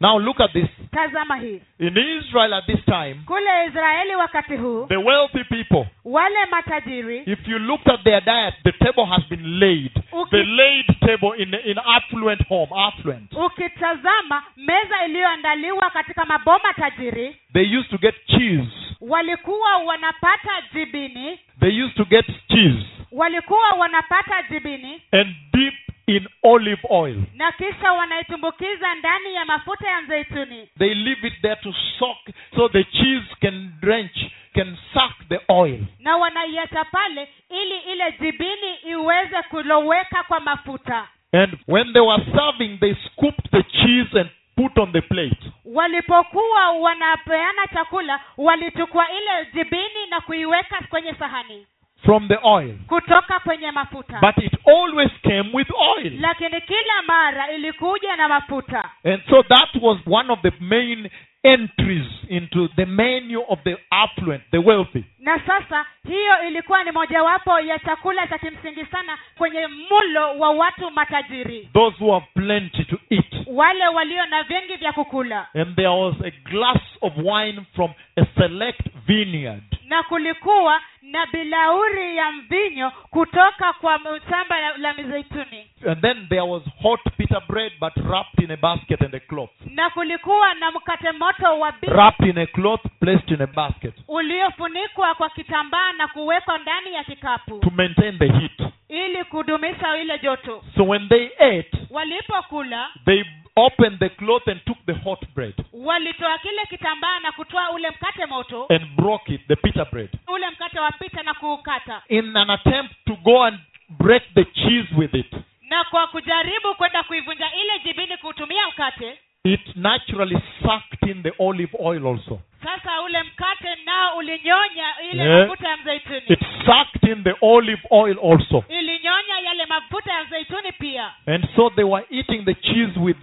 Now 0.00 0.18
look 0.18 0.40
at 0.40 0.52
this. 0.52 0.68
tazama 0.92 1.36
hii 1.36 1.60
In 1.78 1.96
Israel 1.96 2.54
at 2.54 2.66
this 2.66 2.84
time, 2.84 3.14
kule 3.26 3.66
israeli 3.68 4.14
wakati 4.14 4.56
huu 4.56 4.86
the 4.86 4.96
wealthy 4.96 5.44
people, 5.44 5.86
wale 6.04 6.46
matajiri 6.50 7.22
if 7.26 7.48
you 7.48 7.58
looked 7.58 7.88
at 7.88 8.02
their 8.04 8.20
diet, 8.20 8.54
the 8.64 8.72
table 8.72 9.04
has 9.06 9.22
been 9.28 9.58
laid. 9.58 9.90
The 10.30 10.44
laid 10.44 10.86
table 11.00 11.32
in 11.42 11.54
in 11.64 11.78
affluent 11.78 12.48
home, 12.48 12.68
affluent. 12.76 13.32
ukitazama 13.32 14.42
meza 14.56 15.04
iliyoandaliwa 15.06 15.90
katika 15.90 16.24
maboma 16.24 16.74
tajiri 16.74 17.36
They 17.52 17.76
used 17.78 17.90
to 17.90 17.98
get 17.98 18.14
cheese. 18.26 18.68
walikuwa 19.00 19.76
wanapata 19.76 20.50
jibini 20.74 21.38
They 21.60 21.82
used 21.84 21.96
to 21.96 22.04
get 22.04 22.26
cheese 22.48 22.86
walikuwa 23.12 23.68
wanapata 23.78 24.42
jibini 24.50 25.02
and 25.12 25.34
dip 25.52 25.74
in 26.16 26.28
olive 26.42 26.80
oil. 26.90 27.16
na 27.34 27.52
kisha 27.52 27.92
wanaitumbukiza 27.92 28.94
ndani 28.94 29.34
ya 29.34 29.44
mafuta 29.44 29.88
ya 29.90 30.02
mzeituni 30.02 30.68
They 30.78 30.94
leave 30.94 31.26
it 31.28 31.34
there 31.42 31.56
to 31.56 31.74
soak 31.98 32.18
so 32.56 32.68
the 32.68 32.84
cheese 32.84 33.26
can 33.40 33.72
drench, 33.80 34.16
can 34.54 34.76
suck 34.92 35.28
the 35.28 35.40
oil. 35.48 35.78
na 35.98 36.16
wanaiacha 36.16 36.84
pale 36.84 37.28
ili 37.50 37.78
ile 37.92 38.14
jibini 38.20 38.74
iweze 38.90 39.42
kuloweka 39.50 40.22
kwa 40.22 40.40
mafuta 40.40 41.08
And 41.32 41.58
when 41.68 41.92
they 41.92 42.00
were 42.02 42.24
serving, 42.36 42.78
they 42.80 42.94
scooped 42.94 43.50
the 43.52 43.62
cheese 43.62 44.20
and 44.20 44.30
put 44.56 44.78
on 44.78 44.92
the 44.92 45.00
plate. 45.00 45.38
walipokuwa 45.64 46.70
wanapeana 46.70 47.66
chakula 47.74 48.20
walichukua 48.36 49.06
ile 49.10 49.48
jibini 49.54 50.06
na 50.10 50.20
kuiweka 50.20 50.78
kwenye 50.88 51.14
sahani 51.14 51.66
from 52.04 52.28
the 52.28 52.38
oil. 52.44 52.74
kutoka 52.86 53.40
kwenye 53.40 53.70
mafuta 53.70 54.18
But 54.20 54.44
it 54.44 54.52
always 54.66 55.10
came 55.22 55.50
with 55.52 55.68
oil. 55.96 56.12
lakini 56.20 56.60
kila 56.60 57.02
mara 57.06 57.50
ilikuja 57.52 58.16
na 58.16 58.28
mafuta 58.28 58.90
And 59.04 59.22
so 59.30 59.42
that 59.42 59.68
was 59.82 59.98
one 60.06 60.32
of 60.32 60.38
the 60.42 60.52
main 60.60 61.10
entries 61.42 62.06
into 62.28 62.68
the 62.76 62.84
menu 62.86 63.40
of 63.48 63.58
the 63.64 63.76
affluent, 63.90 64.42
the 64.52 64.58
wealthy. 64.58 65.04
na 65.18 65.38
sasa 65.46 65.86
hiyo 66.08 66.42
ilikuwa 66.48 66.84
ni 66.84 66.90
mojawapo 66.92 67.60
ya 67.60 67.78
chakula 67.78 68.26
cha 68.26 68.38
kimsingi 68.38 68.84
sana 68.84 69.18
kwenye 69.38 69.66
mulo 69.66 70.38
wa 70.38 70.50
watu 70.50 70.90
matajiri 70.90 71.68
Those 71.74 71.96
who 72.04 72.12
have 72.12 72.26
plenty 72.34 72.84
to 72.84 72.96
eat. 73.10 73.34
wale 73.46 73.88
walio 73.88 74.26
na 74.26 74.42
vingi 74.42 74.76
vya 74.76 74.92
kukula 74.92 75.46
And 75.54 75.76
there 75.76 75.88
was 75.88 76.14
a 76.24 76.30
glass 76.50 76.80
of 77.00 77.12
wine 77.16 77.60
from 77.74 77.90
a 78.16 78.24
select 78.40 78.80
vineyard. 79.06 79.62
na 79.88 80.02
kulikuwa 80.02 80.80
na 81.10 81.26
bilauri 81.26 82.16
ya 82.16 82.30
mvinyo 82.32 82.90
kutoka 83.10 83.72
kwa 83.72 84.00
shamba 84.30 84.60
la, 84.60 84.76
la 84.76 84.92
mizeituni 84.94 85.66
And 85.88 86.00
then 86.02 86.26
there 86.28 86.42
was 86.42 86.62
hot 86.82 87.00
pita 87.16 87.40
bread 87.48 87.72
but 87.80 87.92
wrapped 87.96 88.38
in 88.44 88.50
a 88.50 88.56
basket 88.56 89.00
and 89.00 89.14
a 89.14 89.20
cloth. 89.20 89.50
na 89.66 89.90
kulikuwa 89.90 90.54
na 90.54 90.70
mkate 90.70 91.12
moto 91.12 91.58
wa 91.58 91.72
bi 91.72 91.86
Wrapped 91.88 92.28
in 92.28 92.38
a 92.38 92.46
cloth, 92.46 92.80
placed 93.00 93.30
in 93.30 93.40
a 93.42 93.46
basket 93.46 93.94
uliofunikwa 94.08 95.14
kwa 95.14 95.30
kitambaa 95.30 95.92
na 95.92 96.08
kuwekwa 96.08 96.58
ndani 96.58 96.94
ya 96.94 97.04
kikapu 97.04 97.58
to 97.58 97.70
maintain 97.70 98.18
the 98.18 98.28
heat. 98.28 98.62
Ili 99.10 99.24
kudumisha 99.24 99.96
ile 99.96 100.18
joto 100.18 100.64
So 100.76 100.84
when 100.84 101.08
they 101.08 101.28
ate, 101.38 101.70
walipokula 101.90 102.88
they 103.04 103.24
opened 103.56 103.98
the 103.98 104.08
cloth 104.08 104.48
and 104.48 104.60
took 104.64 104.78
the 104.86 104.92
hot 104.92 105.20
bread 105.34 105.54
walitoa 105.72 106.38
kile 106.38 106.62
kitambaa 106.68 107.20
na 107.20 107.32
kutoa 107.32 107.70
ule 107.70 107.90
mkate 107.90 108.26
moto 108.26 108.66
and 108.68 108.86
broke 108.96 109.34
it, 109.34 109.40
the 109.48 109.56
pita 109.56 109.84
bread, 109.84 110.08
ule 110.28 110.50
mkate 110.50 110.80
wa 110.80 110.90
pita 110.92 111.22
na 111.22 111.34
kuukata 111.34 112.02
in 112.08 112.36
an 112.36 112.50
attempt 112.50 112.92
to 113.06 113.16
go 113.16 113.44
and 113.44 113.58
break 113.88 114.22
the 114.34 114.44
cheese 114.44 114.88
with 114.96 115.14
it. 115.14 115.32
na 115.68 115.84
kwa 115.84 116.06
kujaribu 116.06 116.74
kwenda 116.74 117.02
kuivunja 117.02 117.50
ile 117.54 117.78
jibini 117.84 118.16
kuutumia 118.16 118.68
mkate 118.68 119.18
It 119.44 119.76
naturally 119.76 120.38
sucked 120.62 121.10
in 121.10 121.22
the 121.22 121.32
olive 121.38 121.76
oil 121.78 122.06
also. 122.06 122.40
sasa 122.64 123.02
ule 123.02 123.22
mkate 123.22 123.68
nao 123.84 124.16
ulinyonya 124.16 124.86
ile 125.12 125.24
mafuta 125.46 125.68
ya 125.68 125.76
mzeituni 125.76 126.22
It 126.28 126.40
sucked 126.66 126.99
in 127.12 127.22
the 127.24 127.34
olive 127.40 127.82
oil 127.90 128.16
also. 128.18 128.64
ilinyonya 128.68 129.38
yale 129.44 129.66
mafuta 129.66 130.12
ya 130.12 130.24
mzeituni 130.24 130.72
pia 130.72 131.12
And 131.26 131.48
so 131.56 131.70
they 131.70 131.84
were 131.84 132.04
eating 132.10 132.44
the 132.44 132.54
cheese 132.54 133.00
with 133.00 133.16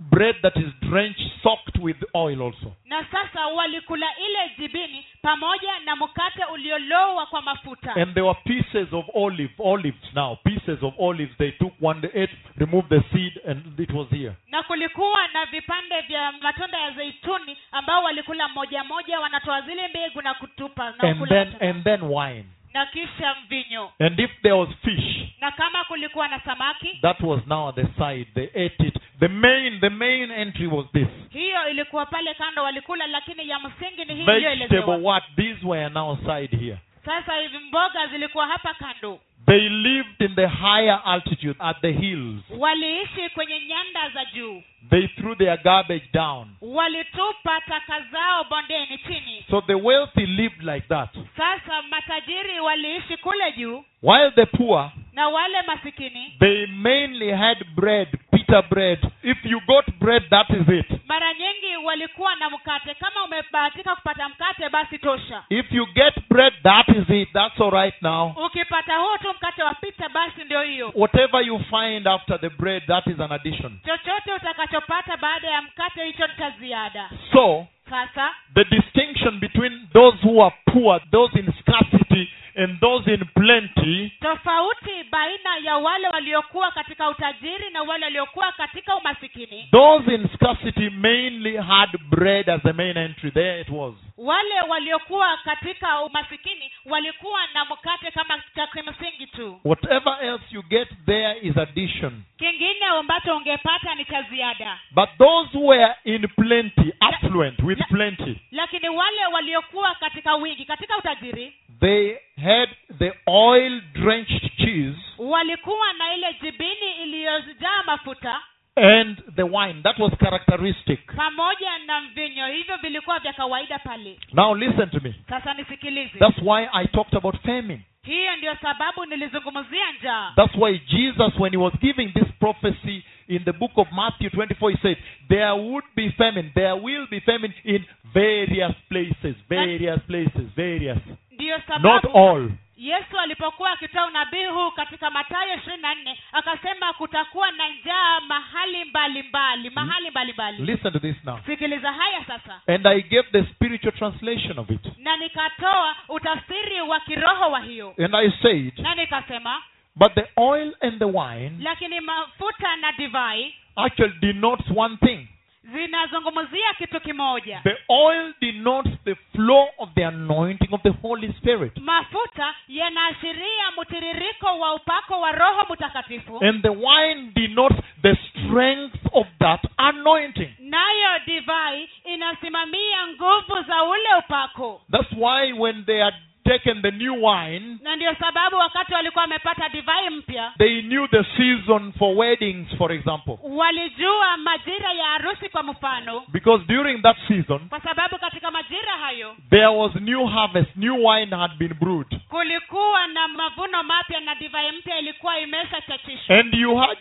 bread 0.00 0.36
that 0.42 0.56
is 0.56 0.72
drenched, 0.90 1.22
soaked 1.42 1.78
with 1.82 1.96
oil 2.14 2.42
also. 2.42 2.72
na 2.86 3.04
sasa 3.12 3.46
walikula 3.46 4.06
ile 4.18 4.50
jibini 4.58 5.04
pamoja 5.22 5.78
na 5.84 5.96
mkate 5.96 6.44
uliolowa 6.52 7.26
kwa 7.26 7.42
mafuta 7.42 7.94
And 7.94 8.14
there 8.14 8.26
were 8.26 8.38
pieces 8.44 8.92
of 8.92 9.04
olive, 9.14 9.52
olives 9.58 10.14
now, 10.14 10.36
pieces 10.44 10.82
of 10.82 10.94
olives. 10.98 11.32
They 11.38 11.50
took 11.52 11.72
one, 11.80 12.00
they 12.00 12.22
ate, 12.22 12.32
removed 12.58 12.88
the 12.88 13.02
seed, 13.12 13.40
and 13.46 13.80
it 13.80 13.90
was 13.92 14.08
here. 14.10 14.32
na 14.48 14.62
kulikuwa 14.62 15.28
na 15.32 15.46
vipande 15.46 16.00
vya 16.00 16.32
matunda 16.42 16.78
ya 16.78 16.90
zeituni 16.90 17.56
ambao 17.72 18.02
walikula 18.04 18.48
moja 18.48 18.84
moja 18.84 19.20
wanatoa 19.20 19.60
zile 19.62 19.88
mbegu 19.88 20.22
na 20.22 20.34
kutupa 20.34 20.84
na 20.90 21.08
And 21.08 21.28
then, 21.28 21.54
and 21.60 21.84
then 21.84 22.02
wine. 22.02 22.44
Na 22.74 22.86
kisha 22.86 23.34
mvinyo 23.46 23.90
And 23.98 24.20
if 24.20 24.30
there 24.42 24.54
was 24.56 24.68
fish, 24.84 25.28
na 25.40 25.50
kama 25.50 25.84
kulikuwa 25.84 26.28
na 26.28 26.40
samaki 26.40 26.98
that 27.02 27.20
was 27.20 27.40
now 27.46 27.68
at 27.68 27.74
the 27.74 27.86
side. 27.98 28.26
They 28.34 28.64
ate 28.66 28.86
it. 28.86 28.94
The 29.20 29.28
main, 29.28 29.80
the 29.80 29.90
main 29.90 30.30
entry 30.30 30.66
was 30.66 30.86
this. 30.92 31.08
hiyo 31.30 31.68
ilikuwa 31.70 32.06
pale 32.06 32.34
kando 32.34 32.62
walikula 32.62 33.06
lakini 33.06 33.48
ya 33.48 33.58
msingi 33.58 34.04
ni 34.04 34.14
hii 34.14 34.24
Vegetable 34.24 34.36
iliyoelezewa 34.36 34.96
what? 34.96 35.24
These 35.36 35.66
were 35.66 35.88
now 35.88 36.16
side 36.16 36.56
here. 36.56 36.78
sasa 37.04 37.36
hivi 37.36 37.58
mboga 37.58 38.06
zilikuwa 38.06 38.46
hapa 38.46 38.74
kando 38.74 39.18
They 39.46 39.68
lived 39.68 40.20
in 40.20 40.34
the 40.34 40.46
higher 40.46 41.00
altitude 41.04 41.54
at 41.58 41.80
the 41.80 41.92
hills. 41.92 42.42
waliishi 42.58 43.28
kwenye 43.34 43.60
nyanda 43.66 44.10
za 44.10 44.24
juu 44.24 44.62
They 44.94 45.08
threw 45.16 45.34
their 45.34 45.56
garbage 45.56 46.04
down. 46.12 46.48
walitupa 46.62 47.60
taka 47.66 48.00
zao 48.12 48.44
bondeni 48.44 48.98
chini 48.98 49.44
So 49.50 49.60
the 49.60 49.74
wealthy 49.78 50.26
lived 50.26 50.62
like 50.62 50.86
that. 50.88 51.08
sasa 51.36 51.82
matajiri 51.90 52.60
waliishi 52.60 53.16
kule 53.16 53.52
juu 53.56 53.84
While 54.02 54.30
the 54.34 54.46
poor, 54.46 54.90
na 55.14 55.28
wale 55.28 55.62
masikini 55.66 56.36
they 56.40 56.66
mainly 56.66 57.30
had 57.32 57.64
bread, 57.76 58.08
pita 58.32 58.62
bread. 58.62 58.98
If 59.22 59.38
you 59.44 59.60
got 59.66 59.84
bread, 60.00 60.22
that 60.30 60.50
is 60.50 60.68
it. 60.68 61.00
mara 61.08 61.34
nyingi 61.34 61.76
walikuwa 61.84 62.34
na 62.34 62.50
mkate 62.50 62.94
kama 62.94 63.24
umebahatika 63.24 63.94
kupata 63.96 64.28
mkate 64.28 64.68
basi 64.68 64.98
tosha 64.98 65.44
If 65.50 65.72
you 65.72 65.86
get 65.94 66.14
bread, 66.28 66.52
that 66.62 66.88
is 66.88 67.08
it. 67.10 67.28
That's 67.32 67.60
all 67.60 67.70
right 67.70 67.94
now. 68.02 68.32
ukipata 68.46 68.96
huo 68.96 69.18
tu 69.18 69.28
mkate 69.36 69.62
wa 69.62 69.74
pita 69.74 70.08
basi 70.08 70.44
ndio 70.44 70.62
hiyo 70.62 70.92
Whatever 70.94 71.42
you 71.46 71.58
find 71.58 72.08
after 72.08 72.40
the 72.40 72.48
bread, 72.48 72.82
that 72.86 73.06
is 73.06 73.20
an 73.20 73.32
addition. 73.32 73.78
chochote 73.86 74.32
utakachopata 74.36 75.16
baada 75.16 75.48
ya 75.50 75.62
mkate 75.62 76.04
hicho 76.04 76.26
ni 76.26 76.32
cha 76.38 76.50
ziada 76.50 77.10
So, 77.32 77.66
sasa 77.90 78.30
the 78.54 78.64
distinction 78.64 79.38
between 79.40 79.88
those 79.92 80.16
who 80.26 80.42
are 80.44 80.54
poor, 80.72 81.00
those 81.10 81.38
in 81.38 81.52
scarcity, 81.60 82.28
and 82.64 82.80
those 82.80 83.14
in 83.14 83.24
plenty 83.34 84.12
tofauti 84.20 85.04
baina 85.10 85.56
ya 85.64 85.76
wale 85.76 86.08
waliokuwa 86.08 86.70
katika 86.70 87.08
utajiri 87.10 87.70
na 87.70 87.82
wale 87.82 88.04
waliokuwa 88.04 88.52
katika 88.52 88.96
umasikini 88.96 89.68
Those 89.72 90.14
in 90.14 90.28
scarcity 90.34 90.90
mainly 90.90 91.56
had 91.56 91.98
bread 92.10 92.50
as 92.50 92.62
the 92.62 92.72
main 92.72 92.96
entry. 92.96 93.30
There 93.30 93.60
it 93.60 93.68
was. 93.70 93.94
wale 94.18 94.60
waliokuwa 94.68 95.36
katika 95.44 96.00
umasikini 96.02 96.70
walikuwa 96.86 97.40
na 97.54 97.64
mkate 97.64 98.10
kama 98.10 98.42
cha 98.54 98.66
kimsingi 98.66 99.26
tu 99.26 99.60
Whatever 99.64 100.16
else 100.22 100.44
you 100.50 100.62
get 100.62 100.88
there 101.06 101.38
is 101.42 101.58
addition. 101.58 102.22
kingine 102.38 102.84
ambacho 102.84 103.36
ungepata 103.36 103.94
ni 103.94 104.04
cha 104.04 104.22
ziada 104.22 104.78
But 104.90 105.08
those 105.18 105.48
who 105.58 105.66
were 105.66 105.94
in 106.04 106.28
plenty, 106.28 106.92
affluent 107.00 107.58
with 107.62 107.78
plenty, 107.88 108.40
lakini 108.52 108.88
wale 108.88 109.26
waliokuwa 109.32 109.94
katika 109.94 110.34
wingi 110.34 110.64
katika 110.64 110.96
utajiri 110.98 111.52
they 111.80 112.16
had 112.44 112.68
the 112.98 113.12
oil 113.26 113.80
drenched 113.94 114.56
cheese 114.56 114.98
walikuwa 115.18 115.92
na 115.92 116.14
ile 116.14 116.36
jibini 116.42 117.02
iliyojaa 117.02 117.82
mafuta 117.86 118.40
and 118.76 119.22
the 119.36 119.42
wine. 119.42 119.82
That 119.82 119.98
was 119.98 120.12
characteristic. 120.18 121.06
pamoja 121.16 121.78
na 121.86 122.00
mvinyo 122.00 122.46
hivyo 122.46 122.76
vilikuwa 122.76 123.18
vya 123.18 123.32
kawaida 123.32 123.78
pale 123.78 124.18
Now 124.32 124.54
listen 124.54 124.90
to 124.90 125.00
me. 125.00 125.14
sasa 125.28 125.54
nisikilize 125.54 126.18
That's 126.18 126.38
why 126.42 126.68
I 126.72 126.86
talked 126.86 127.14
about 127.14 127.36
famine. 127.42 127.80
hiyo 128.02 128.36
ndio 128.36 128.54
sababu 128.62 129.06
nilizungumzia 129.06 129.92
njaa 130.00 130.32
That's 130.36 130.54
why 130.56 130.78
Jesus, 130.78 131.32
when 131.38 131.52
he 131.52 131.58
was 131.58 131.74
giving 131.80 132.08
this 132.12 132.28
prophecy 132.40 133.04
in 133.28 133.44
the 133.44 133.52
book 133.52 133.72
of 133.78 133.88
Matthew 133.92 134.28
24, 134.30 134.70
he 134.70 134.76
said, 134.82 134.96
There 135.28 135.50
would 135.52 135.84
be 135.96 136.10
famine. 136.10 136.50
There 136.54 136.72
will 136.72 137.06
be 137.10 137.20
famine 137.20 137.54
in 137.64 137.84
various 138.14 138.74
places. 138.88 139.36
Various 139.48 140.00
places. 140.06 140.46
Various. 140.56 140.98
Ndiyo 141.44 141.56
Not 141.56 141.66
sababu 141.66 142.18
all. 142.18 142.50
yesu 142.76 143.18
alipokuwa 143.20 143.70
akitoa 143.72 144.06
unabii 144.06 144.44
huu 144.44 144.70
katika 144.70 145.10
matayo 145.10 145.54
ishirini 145.54 145.82
na 145.82 145.94
nne 145.94 146.18
akasema 146.32 146.92
kutakuwa 146.92 147.50
na 147.50 147.68
njaa 147.68 148.20
mahali 148.20 148.84
mbalimbali 148.84 149.68
hmm. 149.68 149.74
mahali 149.74 150.10
mbalimbali 150.10 150.58
Listen 150.64 150.92
to 150.92 150.98
this 150.98 151.16
now. 151.24 151.38
sikiliza 151.46 151.92
haya 151.92 152.24
sasa 152.26 152.60
And 152.66 152.86
I 152.86 153.02
gave 153.02 153.28
the 153.32 153.42
spiritual 153.54 153.92
translation 153.92 154.58
of 154.58 154.70
it. 154.70 154.80
na 154.98 155.16
nikatoa 155.16 155.96
utafsiri 156.08 156.80
wa 156.80 157.00
kiroho 157.00 157.50
wa 157.50 157.60
hiyo 157.60 157.94
And 158.04 158.14
I 158.16 158.30
said, 158.42 158.78
na 158.78 158.94
nikasema 158.94 159.62
But 159.96 160.14
the 160.14 160.26
oil 160.36 160.74
and 160.80 160.98
the 160.98 161.04
wine 161.04 161.52
lakini 161.60 162.00
mafuta 162.00 162.76
na 162.76 162.92
divai 162.92 163.54
actually 163.76 164.14
denotes 164.20 164.66
one 164.76 164.96
thing. 164.96 165.28
Zinazungumzia 165.72 166.74
kitu 166.78 167.00
kimoja 167.00 167.60
The 167.64 167.76
oil 167.88 168.32
denotes 168.40 168.92
the 169.04 169.14
flow 169.14 169.66
of 169.78 169.90
the 169.94 170.06
anointing 170.06 170.68
of 170.74 170.82
the 170.82 170.90
Holy 171.02 171.32
Spirit. 171.32 171.76
mafuta 171.78 172.54
yanaashiria 172.68 173.70
mtiririko 173.80 174.58
wa 174.58 174.74
upako 174.74 175.20
wa 175.20 175.32
roho 175.32 175.66
mtakatifu 175.74 176.44
And 176.44 176.62
the 176.62 176.68
wine 176.68 177.30
denotes 177.34 177.78
the 178.02 178.16
strength 178.30 178.96
of 179.12 179.26
that 179.38 179.60
anointing. 179.76 180.54
nayo 180.58 181.18
divai 181.26 181.88
inasimamia 182.04 183.06
nguvu 183.08 183.62
za 183.66 183.82
ule 183.84 184.08
upako 184.18 184.82
That's 184.90 185.12
why 185.12 185.52
when 185.52 185.84
they 185.84 186.00
had 186.00 186.14
taken 186.44 186.82
the 186.82 186.90
new 186.90 187.14
wine, 187.26 187.78
na 187.82 187.96
ndio 187.96 188.14
sababu 188.14 188.56
wakati 188.56 188.94
walikuwa 188.94 189.22
wamepata 189.22 189.68
divai 189.68 190.10
mpya 190.10 190.52
they 190.58 190.82
knew 190.82 191.06
the 191.06 191.24
season 191.36 191.92
for 191.98 192.16
weddings, 192.16 192.68
for 192.78 192.92
example. 192.92 193.34
walijua 193.42 194.36
majira 194.36 194.92
ya 194.92 195.04
harusi 195.04 195.48
kwa 195.48 195.62
mfano 195.62 196.22
Because 196.28 196.64
during 196.66 197.02
that 197.02 197.16
season, 197.28 197.60
kwa 197.68 197.80
sababu 197.80 198.18
katika 198.18 198.50
majira 198.50 198.92
hayo 198.92 199.36
there 199.50 199.66
was 199.66 199.94
new 199.94 200.26
harvest, 200.26 200.76
new 200.76 201.06
wine 201.06 201.36
had 201.36 201.54
been 201.58 201.74
brewed. 201.74 202.20
kulikuwa 202.28 203.06
na 203.06 203.28
mavuno 203.28 203.82
mapya 203.82 204.20
na 204.20 204.34
divai 204.34 204.72
mpya 204.72 204.98
ilikuwa 204.98 205.38
imeshachachishwa 205.40 206.36
And 206.38 206.54
you 206.54 206.76
had. 206.76 206.98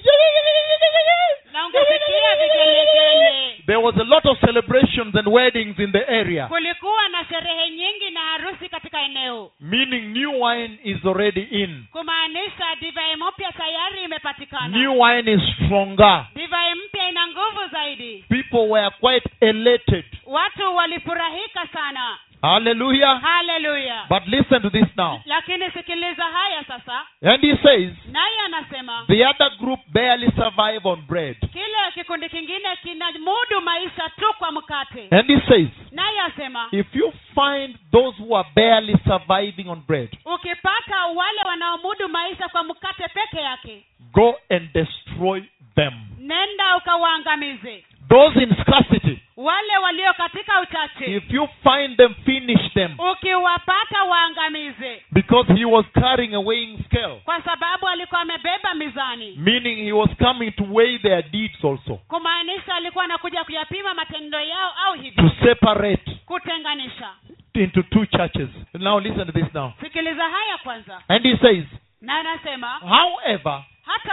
na 1.54 1.66
ungesikia 1.66 2.36
vigelegele 2.42 3.64
There 3.66 3.78
was 3.80 3.96
a 3.98 4.04
lot 4.04 4.30
of 4.30 4.40
celebrations 4.40 5.16
and 5.16 5.28
weddings 5.28 5.80
in 5.80 5.92
the 5.92 6.06
area, 6.08 6.48
kulikuwa 6.48 7.08
na 7.10 7.26
sherehe 7.30 7.70
nyingi 7.70 8.10
na 8.14 8.20
harusi 8.20 8.70
katika 8.70 9.02
eneo 9.02 9.33
meaning 9.60 10.14
new 10.14 10.40
wine 10.42 10.80
is 10.84 11.06
already 11.06 11.42
in. 11.42 11.86
kumaanisha 11.92 12.76
divai 12.82 13.16
mpya 13.16 13.52
tayari 13.52 14.04
imepatikana 14.04 14.68
New 14.78 15.00
wine 15.02 15.32
is 15.34 15.42
stronger. 15.56 16.26
divai 16.36 16.76
mpya 16.76 17.10
ina 17.10 17.28
nguvu 17.28 17.68
zaidi 17.72 18.26
People 18.30 18.70
were 18.70 18.90
quite 19.00 19.30
elated. 19.42 20.06
watu 20.26 20.76
walifurahika 20.76 21.68
sana 21.74 22.18
Hallelujah. 22.44 23.22
Hallelujah. 23.24 24.04
But 24.10 24.28
listen 24.28 24.62
to 24.62 24.70
this 24.70 24.88
now. 24.98 25.22
lakini 25.26 25.72
sikiliza 25.72 26.24
haya 26.24 26.64
sasa 26.68 27.02
And 27.22 27.42
he 27.42 27.56
says, 27.64 27.92
naye 28.12 28.40
anasema 28.46 29.06
the 29.08 29.24
other 29.26 29.50
group 29.60 29.80
barely 29.94 30.28
survive 30.36 30.82
on 30.90 31.02
bread. 31.08 31.36
kile 31.40 31.92
kikundi 31.94 32.30
kingine 32.30 32.76
kinamudu 32.84 33.62
maisha 33.64 34.10
tu 34.20 34.34
kwa 34.38 34.52
mkate 34.52 35.08
And 35.12 35.28
he 35.28 35.40
says, 35.48 35.68
naye 35.92 36.20
asema 36.22 36.68
if 36.72 36.88
you 36.96 37.14
find 37.36 37.78
those 37.92 38.18
who 38.24 38.36
are 38.36 38.50
barely 38.56 38.96
surviving 39.08 39.70
on 39.70 39.82
bread, 39.88 40.10
ukipata 40.26 41.06
wale 41.16 41.42
wanaomudu 41.46 42.10
maisha 42.10 42.50
kwa 42.50 42.64
mkate 42.64 43.04
peke 43.14 43.44
yake 43.44 43.86
go 44.14 44.36
and 44.50 44.74
destroy 44.74 45.42
them. 45.76 45.94
nenda 46.20 46.78
ukawaangamize 46.78 47.84
Those 48.10 48.44
in 48.44 48.56
scarcity, 48.62 49.20
wale 49.44 49.78
walio 49.78 50.14
katika 50.14 50.62
uchache. 50.62 51.16
If 51.16 51.32
you 51.32 51.48
find 51.64 51.98
them, 51.98 52.16
finish 52.26 52.74
them. 52.74 52.92
ukiwapata 53.12 54.04
waangamize. 54.04 55.02
Because 55.12 55.54
he 55.54 55.66
was 55.66 55.86
carrying 55.94 56.34
a 56.36 56.40
weighing 56.40 56.78
scale, 56.86 57.22
kwa 57.26 57.42
sababu 57.42 57.88
alikuwa 57.88 58.22
amebeba 58.22 58.74
mizani. 58.74 59.36
Meaning 59.38 59.76
he 59.86 59.92
was 59.92 60.10
coming 60.18 60.52
to 60.52 60.64
weigh 60.72 61.00
their 61.02 61.24
deeds 61.32 61.66
also, 61.66 61.96
kumaanisha 62.08 62.76
alikuwa 62.76 63.04
anakuja 63.04 63.44
kuyapima 63.44 63.94
matendo 63.94 64.40
yao 64.42 64.72
au 64.86 64.96
to 64.96 65.02
hivyo 65.02 65.32
separate 65.44 66.12
kutenganisha. 66.26 67.10
into 67.54 67.84
two 67.84 68.06
churches. 68.06 68.50
Now 68.74 69.00
listen 69.00 69.26
to 69.26 69.32
this 69.32 69.54
now. 69.54 69.72
sikiliza 69.82 70.24
haya 70.24 70.58
kwanza. 70.64 71.02
And 71.08 71.24
he 71.26 71.38
says, 71.38 71.66
na 72.02 72.20
anasema 72.20 72.68
however, 72.68 73.64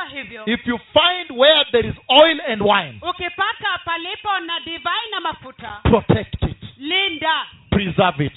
hata 0.00 0.16
hivyo. 0.16 0.42
If 0.46 0.66
you 0.66 0.78
find 0.78 1.30
where 1.40 1.64
there 1.72 1.88
is 1.88 1.94
oil 2.22 2.40
and 2.48 2.62
wine, 2.62 2.98
ukipata 3.10 3.78
palipo 3.84 4.38
na 4.38 4.60
divai 4.60 5.10
na 5.10 5.20
mafuta 5.20 5.80
protect 5.82 6.42
it, 6.42 6.56
linda 6.78 7.46
preserve 7.70 8.20
it. 8.24 8.32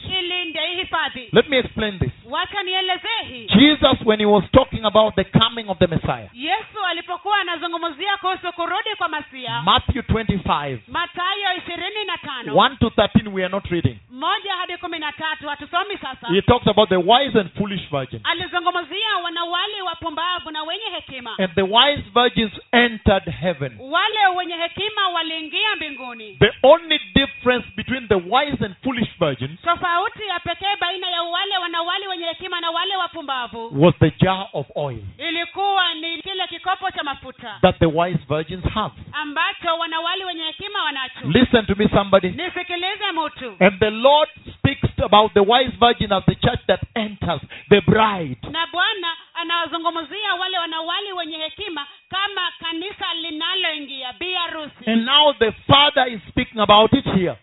Let 1.33 1.49
me 1.49 1.57
explain 1.57 1.99
this. 1.99 2.11
wacha 2.25 2.63
nielezee 2.63 3.23
hii 3.27 3.47
Jesus, 3.47 4.01
when 4.05 4.19
he 4.19 4.25
was 4.25 4.43
talking 4.51 4.85
about 4.85 5.15
the 5.15 5.23
coming 5.23 5.69
of 5.69 5.77
the 5.77 5.87
Messiah, 5.87 6.29
yesu 6.33 6.79
alipokuwa 6.89 7.37
anazungumzia 7.39 8.17
kuhusu 8.17 8.53
kurudi 8.53 8.89
kwa 8.97 9.07
masia 9.09 9.61
Matthew 9.61 10.01
25, 10.01 10.77
matayo 10.87 11.57
ishirini 11.57 12.05
na 12.07 12.17
tano 12.17 12.53
1 12.53 12.77
to 12.77 12.87
13, 12.87 13.27
we 13.33 13.43
are 13.43 13.51
not 13.51 13.65
reading. 13.71 13.97
moja 14.11 14.53
hadi 14.59 14.77
kumi 14.77 14.99
na 14.99 15.11
tatu 15.11 15.47
hatusomi 15.49 15.97
sasa 16.01 16.27
He 16.27 16.41
talks 16.41 16.67
about 16.67 16.89
the 16.89 16.95
wise 16.97 17.39
and 17.39 17.49
foolish 17.57 17.89
virgin. 17.91 18.19
alizungumzia 18.23 19.17
wanawali 19.23 19.81
wapumbavu 19.81 20.51
na 20.51 20.63
wenye 20.63 20.85
hekima 20.95 21.35
And 21.37 21.55
the 21.55 21.61
wise 21.61 22.03
virgins 22.13 22.51
entered 22.71 23.29
heaven. 23.41 23.77
wale 23.79 24.27
wenye 24.37 24.53
hekima 24.55 25.07
waliingia 25.09 25.75
mbinguni 25.75 26.37
The 26.39 26.51
only 26.63 26.99
difference 27.15 27.67
between 27.75 28.07
the 28.07 28.15
wise 28.29 28.65
and 28.65 28.75
foolish 28.83 29.09
virgins 29.25 29.61
tofauti 29.61 30.23
ya 30.27 30.39
pekee 30.39 30.75
baina 30.81 31.07
ya 31.09 31.21
wale 31.23 31.57
wanawali 31.57 32.07
wenye 32.07 32.25
hekima 32.25 32.59
na 32.61 32.71
wale 32.71 32.95
wapumbavu 32.95 33.83
was 33.83 33.95
the 33.99 34.11
jar 34.21 34.47
of 34.53 34.67
oil 34.75 35.03
ilikuwa 35.17 35.93
ni 35.93 36.21
kile 36.21 36.47
kikopo 36.47 36.91
cha 36.91 37.03
mafuta 37.03 37.57
that 37.61 37.79
the 37.79 37.85
wise 37.85 38.19
virgins 38.29 38.63
have. 38.65 38.93
ambacho 39.11 39.77
wanawali 39.79 40.23
wenye 40.25 40.43
hekima 40.43 40.83
wanacho 40.83 41.19
Listen 41.23 41.65
to 41.65 41.75
me, 41.75 41.89
somebody. 41.89 42.29
nisikilize 42.29 43.11
mtu 43.11 43.55
And 43.59 43.79
the 43.79 43.89
Lord 43.89 44.29
speaks 44.57 44.99
about 45.03 45.33
the 45.33 45.39
wise 45.39 45.71
virgin 45.79 46.11
as 46.13 46.23
the 46.25 46.35
church 46.35 46.59
that 46.67 46.79
enters, 46.95 47.41
the 47.69 47.81
bride. 47.81 48.37
na 48.51 48.67
bwana 48.71 49.07
anawazungumzia 49.33 50.33
wale 50.39 50.57
wanawali 50.59 51.13
wenye 51.13 51.37
hekima 51.37 51.87
kama 52.09 52.41
kanisa 52.59 53.13
linaloingia 53.13 54.13
bi 54.13 54.33
harusi 54.33 54.91
And 54.91 55.05
now 55.05 55.33
the 55.33 55.51
Father 55.51 56.07
is 56.13 56.21
speaking 56.29 56.59
about 56.59 56.93
it 56.93 57.05
here. 57.05 57.35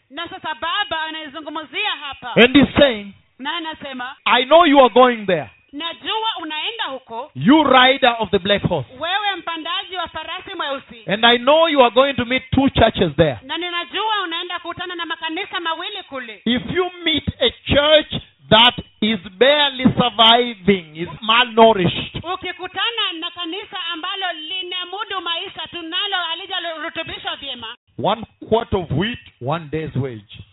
Na 0.43 0.49
sasa 0.49 0.55
baba 0.61 1.03
anaizungumzia 1.03 1.91
hapa 2.01 2.33
And 2.37 2.57
he's 2.57 2.75
saying, 2.79 3.13
na 3.39 3.57
anasema 3.57 4.17
I 4.25 4.45
know 4.45 4.65
you 4.67 4.81
are 4.81 4.89
going 4.95 5.27
there. 5.27 5.51
najua 5.73 6.29
unaenda 6.43 6.85
huko 6.85 7.31
You 7.35 7.63
rider 7.65 8.17
of 8.19 8.31
the 8.31 8.39
black 8.39 8.63
horse. 8.63 8.89
wewe 9.01 9.37
mpandaji 9.37 9.97
wa 9.97 10.09
farasi 10.09 10.55
mweusi 10.57 11.05
And 11.13 11.25
I 11.27 11.39
know 11.39 11.69
you 11.69 11.81
are 11.83 11.91
going 11.95 12.15
to 12.15 12.25
meet 12.25 12.43
two 12.51 12.71
churches 12.71 13.17
there. 13.17 13.39
na 13.43 13.59
ninajua 13.59 14.23
unaenda 14.25 14.59
kutana 14.59 14.95
na 14.95 15.07
makanisa 15.07 15.61
mawili 15.61 16.03
kule 16.09 16.43
If 16.45 16.63
you 16.75 16.91
meet 17.05 17.29
a 17.41 17.51
church 17.75 18.15
that 18.51 18.75
is 19.01 19.19
barely 19.39 19.85
surviving, 19.85 20.97
is 20.97 21.09
malnourished, 21.21 22.17
ukikutana 22.35 23.13
na 23.21 23.31
kanisa 23.31 23.77
ambalo 23.93 24.27
linamudu 24.33 25.21
maisha 25.21 25.67
tunalo 25.71 26.17
halijarutubishwa 26.17 27.37
vyema 27.37 27.77
one 28.03 28.25
quart 28.49 28.73
of 28.75 28.91
wheat, 28.91 29.19
one 29.41 29.69
day's 29.73 29.95
wage, 29.97 30.45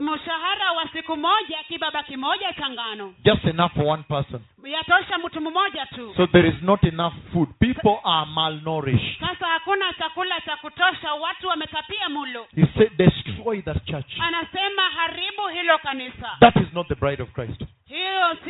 mshahara 0.00 0.72
wa 0.76 0.88
siku 0.92 1.16
moja 1.16 1.58
kibaba 1.68 2.02
kimoja 2.02 2.52
cha 2.52 2.70
ngano 2.70 3.14
just 3.24 3.44
enough 3.44 3.72
for 3.74 3.84
one 3.86 4.02
person. 4.02 4.40
yatosha 4.64 5.18
mtu 5.18 5.40
mmoja 5.40 5.86
tu 5.86 6.14
So 6.16 6.26
there 6.26 6.48
is 6.48 6.62
not 6.62 6.84
enough 6.84 7.14
food. 7.32 7.48
People 7.58 7.96
are 8.04 8.26
malnourished. 8.30 9.20
sasa 9.20 9.46
hakuna 9.46 9.92
chakula 9.98 10.40
cha 10.40 10.56
kutosha 10.56 11.14
watu 11.14 11.48
wametapia 11.48 12.08
mulo 12.08 12.46
He 12.54 12.64
said, 12.78 12.90
destroy 12.96 13.62
that 13.62 13.84
church. 13.84 14.12
anasema 14.20 14.82
haribu 14.82 15.48
hilo 15.52 15.78
kanisa 15.78 16.36
That 16.40 16.56
is 16.56 16.72
not 16.74 16.88
the 16.88 16.94
bride 16.94 17.22
of 17.22 17.28
Christ. 17.32 17.60
hiyo 17.86 18.36
si 18.44 18.49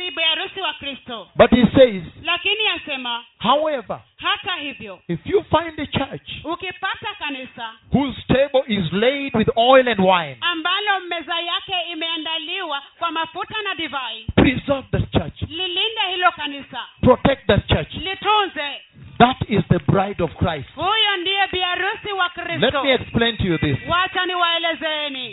But 1.35 1.49
he 1.51 1.63
says, 1.75 2.03
lakini 2.23 2.67
asema 2.67 3.23
however, 3.37 3.99
hata 4.17 4.55
hivyo 4.55 4.99
if 5.07 5.19
you 5.25 5.43
find 5.43 5.79
a 5.79 5.85
church 5.85 6.29
ukipata 6.43 7.07
kanisa 7.19 7.71
whose 7.93 8.21
table 8.27 8.63
is 8.67 8.93
laid 8.93 9.35
with 9.35 9.49
oil 9.55 9.87
and 9.87 9.99
wine, 9.99 10.37
ambalo 10.41 10.99
meza 11.09 11.39
yake 11.39 11.91
imeandaliwa 11.91 12.81
kwa 12.99 13.11
mafuta 13.11 13.61
na 13.63 13.75
divai 13.75 14.25
preserve 14.35 14.87
the 14.91 15.19
church. 15.19 15.41
lilinde 15.49 16.01
hilo 16.11 16.31
kanisa 16.31 16.79
Protect 17.01 17.47
the 17.47 17.57
church. 17.75 17.93
litunze 17.93 18.81
That 19.17 19.37
is 19.49 19.61
the 19.69 19.79
bride 19.79 20.23
of 20.23 20.31
Christ. 20.35 20.69
huyo 20.75 21.17
ndiye 21.21 21.47
biharusi 21.51 22.11
wa 22.11 22.31
Let 22.59 22.73
me 22.83 22.93
explain 22.93 23.37
to 23.37 23.43
you 23.43 23.57
this. 23.57 23.77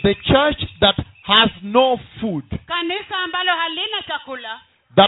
The 0.01 0.15
church 0.15 0.63
that 0.79 0.95
has 1.23 1.49
no 1.63 1.99
food, 2.19 2.43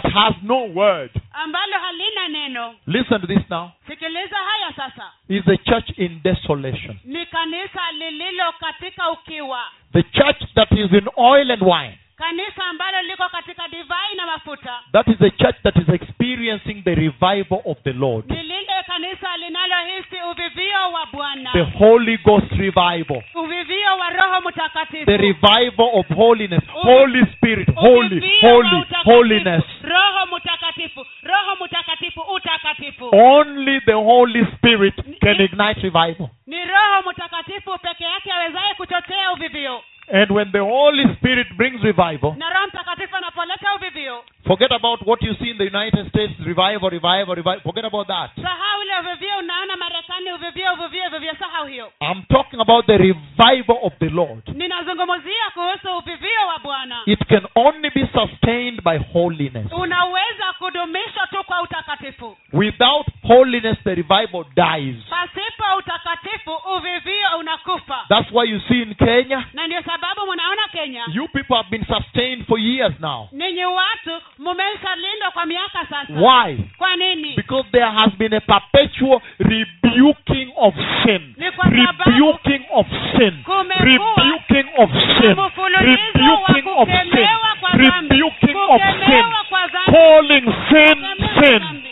that 0.00 0.04
has 0.12 0.34
no 0.42 0.64
word, 0.74 1.10
ambalo 1.32 1.72
halina 1.78 2.28
neno. 2.28 2.74
Listen 2.86 3.20
to 3.20 3.26
this 3.26 3.50
now, 3.50 3.72
sikiliza 3.86 4.36
haya 4.36 4.72
sasa. 4.76 5.04
Is 5.28 5.44
the 5.44 5.56
church 5.56 5.90
in 5.98 6.20
desolation. 6.24 6.98
ni 7.04 7.26
kanisa 7.26 7.80
lililo 7.98 8.52
katika 8.60 9.10
ukiwa. 9.10 9.60
The 9.92 10.02
church 10.02 10.42
that 10.54 10.72
is 10.72 10.92
in 10.92 11.08
oil 11.16 11.50
and 11.50 11.62
wine, 11.62 11.98
kanisa 12.26 12.64
ambalo 12.70 13.02
liko 13.02 13.28
katika 13.28 13.68
divai 13.68 14.14
na 14.16 14.26
mafuta 14.26 14.80
that 14.92 15.08
is 15.08 15.20
a 15.22 15.30
church 15.30 15.56
that 15.62 15.76
is 15.76 15.88
experiencing 15.88 16.82
the 16.84 16.94
revival 16.94 17.60
of 17.64 17.78
the 17.84 17.92
Lord. 17.92 18.30
ni 18.30 18.42
lile 18.42 18.82
kanisa 18.86 19.36
linalohisi 19.36 20.16
uvivio 20.30 20.92
wa 20.92 21.06
bwana 21.12 21.50
The 21.52 21.62
Holy 21.78 22.16
Ghost 22.18 22.50
revival. 22.52 23.22
uvivio 23.34 23.96
wa 24.00 24.10
roho 24.10 24.40
mtakatifu 24.48 25.04
The 25.06 25.16
revival 25.16 25.88
of 25.92 26.06
holiness. 26.08 26.62
Holy 26.72 27.26
Spirit. 27.36 27.68
Holy, 27.74 28.20
holy, 28.40 28.84
holiness. 29.04 29.64
roho 29.82 30.26
mtakatifu 30.36 31.06
roho 31.22 31.64
mtakatifu 31.64 32.20
utakatifu 32.20 33.08
Only 33.12 33.80
the 33.80 33.92
Holy 33.92 34.46
Spirit 34.56 34.94
can 35.20 35.40
ignite 35.40 35.80
revival. 35.80 36.28
ni 36.46 36.64
roho 36.64 37.10
mtakatifu 37.10 37.78
peke 37.78 38.04
yake 38.04 38.32
awezaye 38.32 38.74
kuchochea 38.74 39.32
uvivio 39.32 39.82
And 40.14 40.30
when 40.30 40.52
the 40.52 40.58
Holy 40.60 41.04
Spirit 41.16 41.46
brings 41.56 41.82
revival, 41.82 42.34
na 42.38 42.50
roho 42.50 42.66
mtakatifu 42.66 43.16
anapoleta 43.16 43.74
uvivio 43.74 44.24
forget 44.46 44.72
about 44.72 45.00
what 45.06 45.22
you 45.22 45.34
see 45.34 45.50
in 45.50 45.56
the 45.58 45.64
United 45.66 46.08
States 46.08 46.34
revival, 46.44 46.90
revival, 46.90 47.34
revival. 47.34 47.60
Forget 47.62 47.84
about 47.84 48.06
that. 48.06 48.30
sahau 48.42 48.82
ile 48.82 48.98
uvivio 49.00 49.38
unaona 49.38 49.76
marekani 49.76 50.32
uvivio 50.32 50.72
uvivio 50.72 51.02
uvivio 51.08 51.34
sahau 51.38 51.66
hiyo 51.66 51.92
I'm 52.00 52.22
talking 52.22 52.60
about 52.60 52.86
the 52.86 52.98
revival 52.98 53.76
of 53.82 53.92
the 53.98 54.08
Lord. 54.10 54.42
ninazungumzia 54.54 55.50
kuhusu 55.54 55.98
uvivio 55.98 56.46
wa 56.48 56.58
bwana 56.58 57.00
It 57.06 57.24
can 57.28 57.46
only 57.54 57.90
be 57.90 58.06
sustained 58.12 58.82
by 58.84 58.98
holiness. 59.12 59.72
unaweza 59.72 60.52
kudumishwa 60.58 61.26
tu 61.30 61.44
kwa 61.44 61.62
utakatifu 61.62 62.36
Without 62.52 63.06
holiness, 63.24 63.78
the 63.84 63.94
revival 63.94 64.44
dies. 64.56 64.96
pasipo 65.10 65.64
utakatifu 65.78 66.50
uvivio 66.76 67.38
unakufa 67.38 67.98
That's 68.08 68.30
why 68.32 68.44
you 68.44 68.60
see 68.68 68.82
in 68.82 68.94
Kenya, 68.94 69.44
na 69.52 69.66
ndio 69.66 69.82
sababu 69.82 70.20
mnaona 70.32 70.62
kenya 70.72 71.04
you 71.12 71.28
people 71.28 71.54
have 71.56 71.68
been 71.70 71.84
sustained 71.86 72.46
for 72.46 72.58
years 72.58 72.92
now. 73.00 73.28
ninyi 73.32 73.64
watu 73.64 74.22
mumeshalindwa 74.38 75.30
kwa 75.32 75.46
miaka 75.46 75.78
sasa 75.90 76.06
Why? 76.12 76.56
kwa 76.78 76.96
nini 76.96 77.32
Because 77.36 77.68
there 77.72 77.90
has 77.90 78.10
been 78.18 78.34
a 78.34 78.40
perpetual 78.40 79.20
rebuking 79.38 80.52
of 80.56 80.74
sin. 81.04 81.34
Ni 81.36 81.50
kwa 81.50 81.64
sababu 81.64 82.10
Rebuking 82.10 82.64
of 82.72 82.86
sin. 83.16 83.44
Rebuking 83.80 84.68
of 84.78 84.90
sin. 85.20 85.34
na 85.36 85.46
mfululizo 85.46 86.32
wa 86.34 86.54
Rebuking 86.54 86.68
of 86.76 86.88
sin. 86.88 86.96
kukemewa 87.10 87.56
kwa 87.60 87.70
dhambi. 87.76 88.16
Rebuking 88.16 88.56
of 88.56 88.80
sin. 88.82 88.92
Kukemewa 89.00 89.44
kwa 89.48 89.66
dhambi. 89.66 89.92
Calling 89.92 90.52
sin 90.70 91.04
sin. 91.42 91.82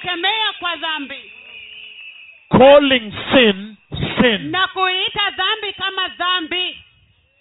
Dhambi. 0.00 0.28
kukemea 0.28 0.52
kwa 0.58 0.76
dhambi 0.76 1.30
Calling 2.50 3.12
sin 3.32 3.76
sin. 4.20 4.50
na 4.50 4.68
kuita 4.68 5.30
dhambi 5.30 5.72
kama 5.72 6.08
dhambi 6.08 6.76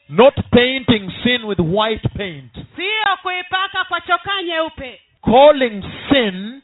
Not 0.09 0.33
painting 0.51 1.11
sin 1.23 1.43
with 1.45 1.59
white 1.59 2.07
paint. 2.17 2.53
siyo 2.75 3.17
kuipaka 3.21 3.83
kwa 3.85 4.01
chokaa 4.01 4.41
nyeupe 4.41 5.01
Calling 5.25 5.83
sin 6.09 6.61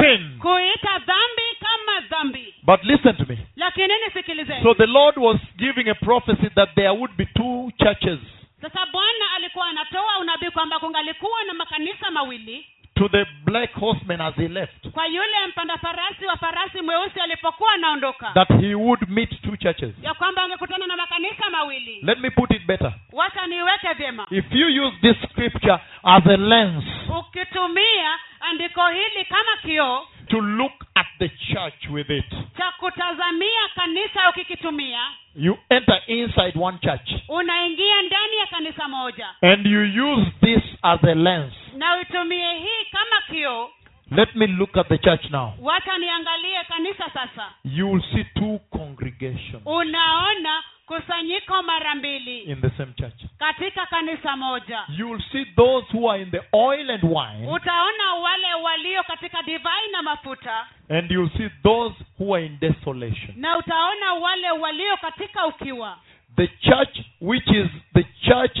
sin. 0.00 0.38
kuita 0.38 0.98
dhambi 0.98 1.48
kama 1.60 2.00
dhambi 2.10 2.54
But 2.62 2.84
listen 2.84 3.16
to 3.16 3.24
me. 3.28 3.38
lakini 3.56 3.94
nisikilizeni 4.06 4.62
So 4.62 4.74
the 4.74 4.86
Lord 4.86 5.16
was 5.18 5.36
giving 5.58 5.88
a 5.88 5.94
prophecy 5.94 6.48
that 6.54 6.68
there 6.74 6.90
would 6.90 7.16
be 7.16 7.26
two 7.26 7.70
churches 7.82 8.18
sasa 8.62 8.86
bwana 8.92 9.32
alikuwa 9.36 9.66
anatoa 9.68 10.18
unabii 10.20 10.50
kwamba 10.50 10.78
kungalikuwa 10.78 11.44
na 11.44 11.54
makanisa 11.54 12.10
mawili 12.10 12.66
to 12.96 13.08
the 13.08 13.26
black 13.44 13.72
horseman 13.72 14.20
as 14.20 14.34
he 14.34 14.48
left. 14.48 14.88
kwa 14.92 15.06
yule 15.06 15.46
mpanda 15.48 15.76
farasi 15.78 16.26
wa 16.26 16.36
farasi 16.36 16.82
mweusi 16.82 17.20
alipokuwa 17.20 17.72
anaondoka 17.72 18.30
That 18.34 18.48
he 18.60 18.74
would 18.74 19.08
meet 19.08 19.42
two 19.42 19.56
churches. 19.56 19.94
ya 20.02 20.14
kwamba 20.14 20.42
angekutana 20.42 20.86
na 20.86 20.96
makanisa 20.96 21.50
mawili 21.50 22.00
Let 22.02 22.18
me 22.18 22.30
put 22.30 22.50
it 22.50 22.66
better. 22.66 22.92
wacha 23.12 23.46
niiweke 23.46 23.92
vyema 23.92 24.26
If 24.30 24.44
you 24.52 24.84
use 24.86 24.96
this 25.02 25.16
scripture 25.30 25.78
as 26.04 26.26
a 26.26 26.36
lens 26.36 26.84
ukitumia 27.18 28.18
andiko 28.40 28.88
hili 28.88 29.24
kama 29.28 29.56
kioo 29.62 30.06
to 30.28 30.40
look 30.40 30.72
at 30.94 31.06
the 31.18 31.28
church 31.28 31.88
with 31.90 32.10
it, 32.10 32.24
cha 32.56 32.72
kutazamia 32.78 33.60
kanisa 33.74 34.30
ukikitumia 34.30 35.00
you 35.36 35.58
enter 35.70 36.02
inside 36.06 36.58
one 36.60 36.78
church 36.78 37.10
unaingia 37.28 38.02
ndani 38.02 38.36
ya 38.36 38.46
kanisa 38.46 38.88
moja 38.88 39.28
and 39.42 39.66
you 39.66 40.12
use 40.12 40.30
this 40.40 40.62
as 40.82 41.04
a 41.04 41.14
lens. 41.14 41.52
Na 41.86 41.96
uitumie 41.98 42.54
hii 42.58 42.84
kama 42.92 43.20
kioo 43.30 43.70
Let 44.10 44.34
me 44.34 44.46
look 44.46 44.76
at 44.76 44.88
the 44.88 44.98
church 44.98 45.30
now. 45.30 45.52
wacha 45.60 45.98
niangalie 45.98 46.64
kanisa 46.68 47.04
sasa 47.14 47.52
You 47.64 47.90
will 47.92 48.02
see 48.12 48.24
two 48.24 48.58
congregations 48.70 49.62
unaona 49.66 50.62
kusanyiko 50.86 51.62
mara 51.62 51.94
mbili 51.94 52.38
in 52.38 52.60
the 52.60 52.70
same 52.70 52.92
church. 52.92 53.14
katika 53.38 53.86
kanisa 53.86 54.36
moja 54.36 54.84
You 54.98 55.10
will 55.10 55.22
see 55.32 55.44
those 55.44 55.86
who 55.92 56.10
are 56.10 56.22
in 56.22 56.30
the 56.30 56.40
oil 56.52 56.90
and 56.90 57.02
wine, 57.04 57.48
utaona 57.52 58.14
wale 58.14 58.54
walio 58.54 59.02
katika 59.02 59.42
divai 59.42 59.88
na 59.92 60.02
mafuta 60.02 60.66
and 60.88 61.10
you 61.10 61.20
will 61.20 61.30
see 61.36 61.48
those 61.62 61.94
who 62.20 62.34
are 62.36 62.46
in 62.46 62.58
desolation. 62.60 63.32
na 63.36 63.58
utaona 63.58 64.12
wale 64.14 64.50
walio 64.50 64.96
katika 64.96 65.46
ukiwa 65.46 65.98
The 66.36 66.46
church, 66.48 66.98
which 67.20 67.46
is 67.48 67.66
the 67.94 68.04
church 68.04 68.58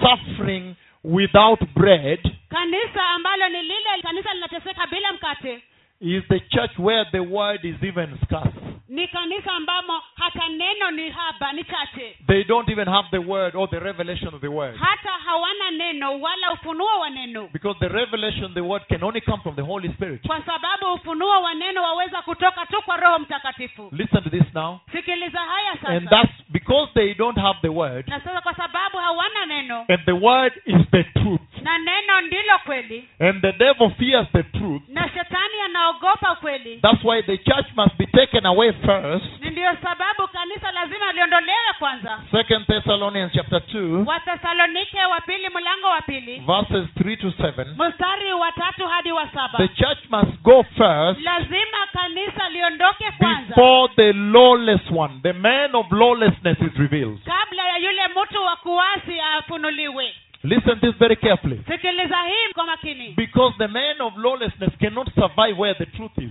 suffering 0.00 0.74
without 1.04 1.60
bread, 1.74 2.20
kanisa 2.48 3.04
ambalo 3.14 3.48
ni 3.48 3.62
lile 3.62 4.02
kanisa 4.02 4.34
linateseka 4.34 4.86
bila 4.86 5.12
mkate 5.12 5.62
is 6.00 6.22
the 6.28 6.40
church 6.40 6.78
where 6.78 7.04
the 7.12 7.20
word 7.20 7.64
is 7.64 7.76
even 7.82 8.18
scarce. 8.24 8.50
ni 8.88 9.08
kanisa 9.08 9.52
ambamo 9.52 10.02
hata 10.14 10.48
neno 10.48 10.90
ni 10.90 11.10
haba 11.10 11.52
ni 11.52 11.64
chache 11.64 12.16
They 12.26 12.44
don't 12.44 12.68
even 12.68 12.88
have 12.88 13.08
the 13.10 13.18
word 13.18 13.54
or 13.56 13.70
the 13.70 13.78
revelation 13.80 14.34
of 14.34 14.40
the 14.40 14.48
word. 14.48 14.76
hata 14.76 15.10
hawana 15.10 15.70
neno 15.70 16.20
wala 16.20 16.52
ufunuo 16.52 17.00
wa 17.00 17.10
neno 17.10 17.48
Because 17.52 17.78
the 17.80 17.88
revelation 17.88 18.44
of 18.44 18.54
the 18.54 18.60
word 18.60 18.82
can 18.88 19.02
only 19.02 19.20
come 19.20 19.42
from 19.42 19.54
the 19.56 19.62
Holy 19.62 19.88
Spirit. 19.92 20.26
kwa 20.26 20.42
sababu 20.42 20.92
ufunuo 20.94 21.42
wa 21.42 21.54
neno 21.54 21.82
waweza 21.82 22.22
kutoka 22.22 22.66
tu 22.66 22.82
kwa 22.82 22.96
roho 22.96 23.18
mtakatifu 23.18 23.88
Listen 23.92 24.22
to 24.22 24.30
this 24.30 24.54
now. 24.54 24.78
sikiliza 24.92 25.38
haya 25.40 25.72
And 25.98 26.08
that's 26.08 26.43
because 26.74 26.90
they 26.94 27.14
don't 27.14 27.38
have 27.38 27.56
the 27.62 27.68
word, 27.72 28.04
na 28.08 28.18
sasa 28.20 28.40
kwa 28.40 28.54
sababu 28.54 28.98
hawana 28.98 29.46
neno 29.46 29.84
and 29.88 30.00
the 30.06 30.12
word 30.12 30.52
is 30.66 30.82
the 30.90 31.02
truth. 31.04 31.40
na 31.62 31.78
neno 31.78 32.20
ndilo 32.20 32.58
kweli 32.66 33.08
And 33.20 33.40
the 33.42 33.52
devil 33.52 33.90
fears 33.98 34.26
the 34.32 34.42
truth. 34.42 34.82
na 34.88 35.08
shetani 35.08 35.60
anaogopa 35.64 36.34
kweli 36.40 36.80
That's 36.82 37.04
why 37.04 37.22
the 37.22 37.38
church 37.38 37.66
must 37.76 37.96
be 37.98 38.06
taken 38.06 38.46
away 38.46 38.72
first. 38.72 39.24
Ni 39.40 39.50
ndiyo 39.50 39.76
sababu 39.82 40.28
kanisa 40.32 40.72
lazima 40.72 41.12
liondolewe 41.12 41.43
kwanza 42.04 42.22
Second 42.30 42.66
Thessalonians 42.66 43.32
chapter 43.32 43.58
2, 43.60 44.04
wathesalonike 44.06 44.98
wa 45.10 45.20
pili 45.20 45.48
mlango 45.48 45.86
wa 45.88 46.00
pili 46.00 46.40
verses 46.46 46.88
3 46.96 47.16
to 47.16 47.28
7. 47.28 47.88
mstari 47.88 48.32
wa 48.32 48.52
tatu 48.52 48.86
hadi 48.88 49.12
wa 49.12 49.28
saba 49.34 49.58
The 49.58 49.68
church 49.68 49.98
must 50.10 50.42
go 50.42 50.62
first 50.62 51.20
lazima 51.20 51.78
kanisa 51.92 52.48
liondoke 52.48 53.04
kwanza 53.18 53.48
before 53.48 53.92
the 53.96 54.12
lawless 54.12 54.90
one, 54.96 55.14
the 55.22 55.32
man 55.32 55.74
of 55.74 55.92
lawlessness, 55.92 56.58
is 56.60 56.76
revealed. 56.78 57.18
kabla 57.24 57.68
ya 57.68 57.76
yule 57.76 58.02
mtu 58.08 58.42
wa 58.42 58.56
kuasi 58.56 59.20
afunuliwe 59.20 60.14
Listen 60.44 60.80
this 60.80 60.94
very 60.98 61.16
carefully. 61.16 61.60
sikiliza 61.68 62.16
hii 62.22 62.52
kwa 62.54 62.64
makini 62.66 63.14
Because 63.16 63.56
the 63.58 63.66
man 63.66 64.00
of 64.00 64.16
lawlessness 64.16 64.70
cannot 64.80 65.08
survive 65.14 65.60
where 65.60 65.74
the 65.74 65.86
truth 65.86 66.18
is. 66.18 66.30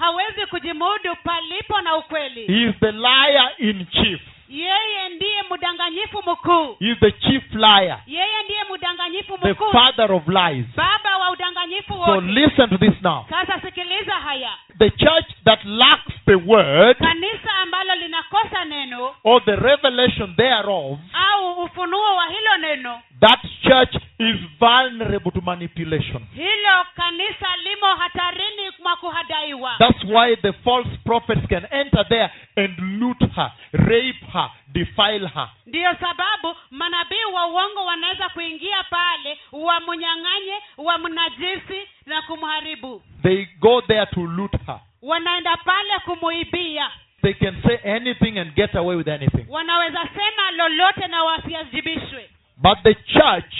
Kwa 0.00 0.08
sababu 0.08 0.20
yule 0.20 0.28
mtu 0.28 0.40
wa 0.40 0.40
kuasi 0.40 0.40
hawezi 0.40 0.46
kujimudu 0.46 1.16
palipo 1.24 1.80
na 1.80 1.96
ukweli. 1.96 2.46
He 2.46 2.68
is 2.68 2.74
the 2.80 2.92
liar 2.92 3.52
in 3.58 3.86
chief. 3.86 4.20
yeye 4.48 5.08
ndiye 5.16 5.42
mdanganyifu 5.50 6.18
mkuu. 6.26 6.76
He 6.80 6.90
is 6.90 6.98
the 7.00 7.12
chief 7.12 7.42
liar, 7.54 7.98
yeye 8.06 8.42
ndiye 8.44 8.60
mdanganyifu 8.76 9.38
the 9.38 9.54
father 9.54 10.12
of 10.12 10.28
lies. 10.28 10.66
baba 10.76 11.16
wa 11.18 11.30
udanganyifu 11.30 11.94
So 12.06 12.20
listen 12.20 12.68
to 12.68 12.78
this 12.78 13.02
now. 13.02 13.24
sasa 13.30 13.60
sikiliza 13.60 14.12
haya. 14.12 14.50
The 14.78 14.90
church 14.90 15.26
that 15.44 15.64
lacks 15.64 16.14
the 16.26 16.34
word 16.34 16.96
kanisa 16.98 17.50
ambalo 17.62 17.94
linakosa 17.94 18.64
neno. 18.64 19.14
or 19.24 19.44
the 19.44 19.56
revelation 19.56 20.34
thereof, 20.36 20.98
au 21.30 21.62
ufunuo 21.62 22.16
wa 22.16 22.26
hilo 22.26 22.56
neno. 22.60 23.00
that 23.20 23.40
church 23.62 23.94
is 24.20 24.36
vulnerable 24.58 25.30
to 25.32 25.40
manipulation. 25.40 26.26
hilo 26.34 26.84
kanisa 26.96 27.46
limo 27.64 27.86
hatarini 27.94 28.70
mwa 28.82 28.96
kuhadaiwa 28.96 29.74
That's 29.78 30.04
why 30.04 30.36
the 30.36 30.52
false 30.52 30.90
prophets 31.04 31.46
can 31.48 31.66
enter 31.70 32.08
there 32.08 32.30
and 32.56 32.78
loot 33.00 33.20
her, 33.34 33.52
rape 33.72 34.26
her, 34.32 34.50
defile 34.72 35.26
her. 35.28 35.48
ndiyo 35.66 35.90
sababu 36.00 36.56
manabii 36.70 37.24
wa 37.34 37.46
uongo 37.46 37.84
wanaweza 37.84 38.28
kuingia 38.28 38.82
pale 38.90 39.38
wamnyang'anye 39.52 40.54
wamnajisi 40.78 41.88
na 42.06 42.22
kumharibu 42.22 43.02
They 43.22 43.46
go 43.60 43.80
there 43.82 44.06
to 44.06 44.20
loot 44.26 44.52
her. 44.66 44.80
wanaenda 45.02 45.56
pale 45.56 45.98
kumuibia 46.04 46.90
They 47.22 47.34
can 47.34 47.62
say 47.62 47.94
anything 47.94 48.38
and 48.38 48.54
get 48.54 48.74
away 48.76 48.96
with 48.96 49.08
anything. 49.08 49.46
wanaweza 49.48 50.08
sema 50.14 50.50
lolote 50.50 51.06
na 51.06 51.24
wasiajibishwe 51.24 52.29
But 52.62 52.78
the 52.82 52.94
church 52.94 53.54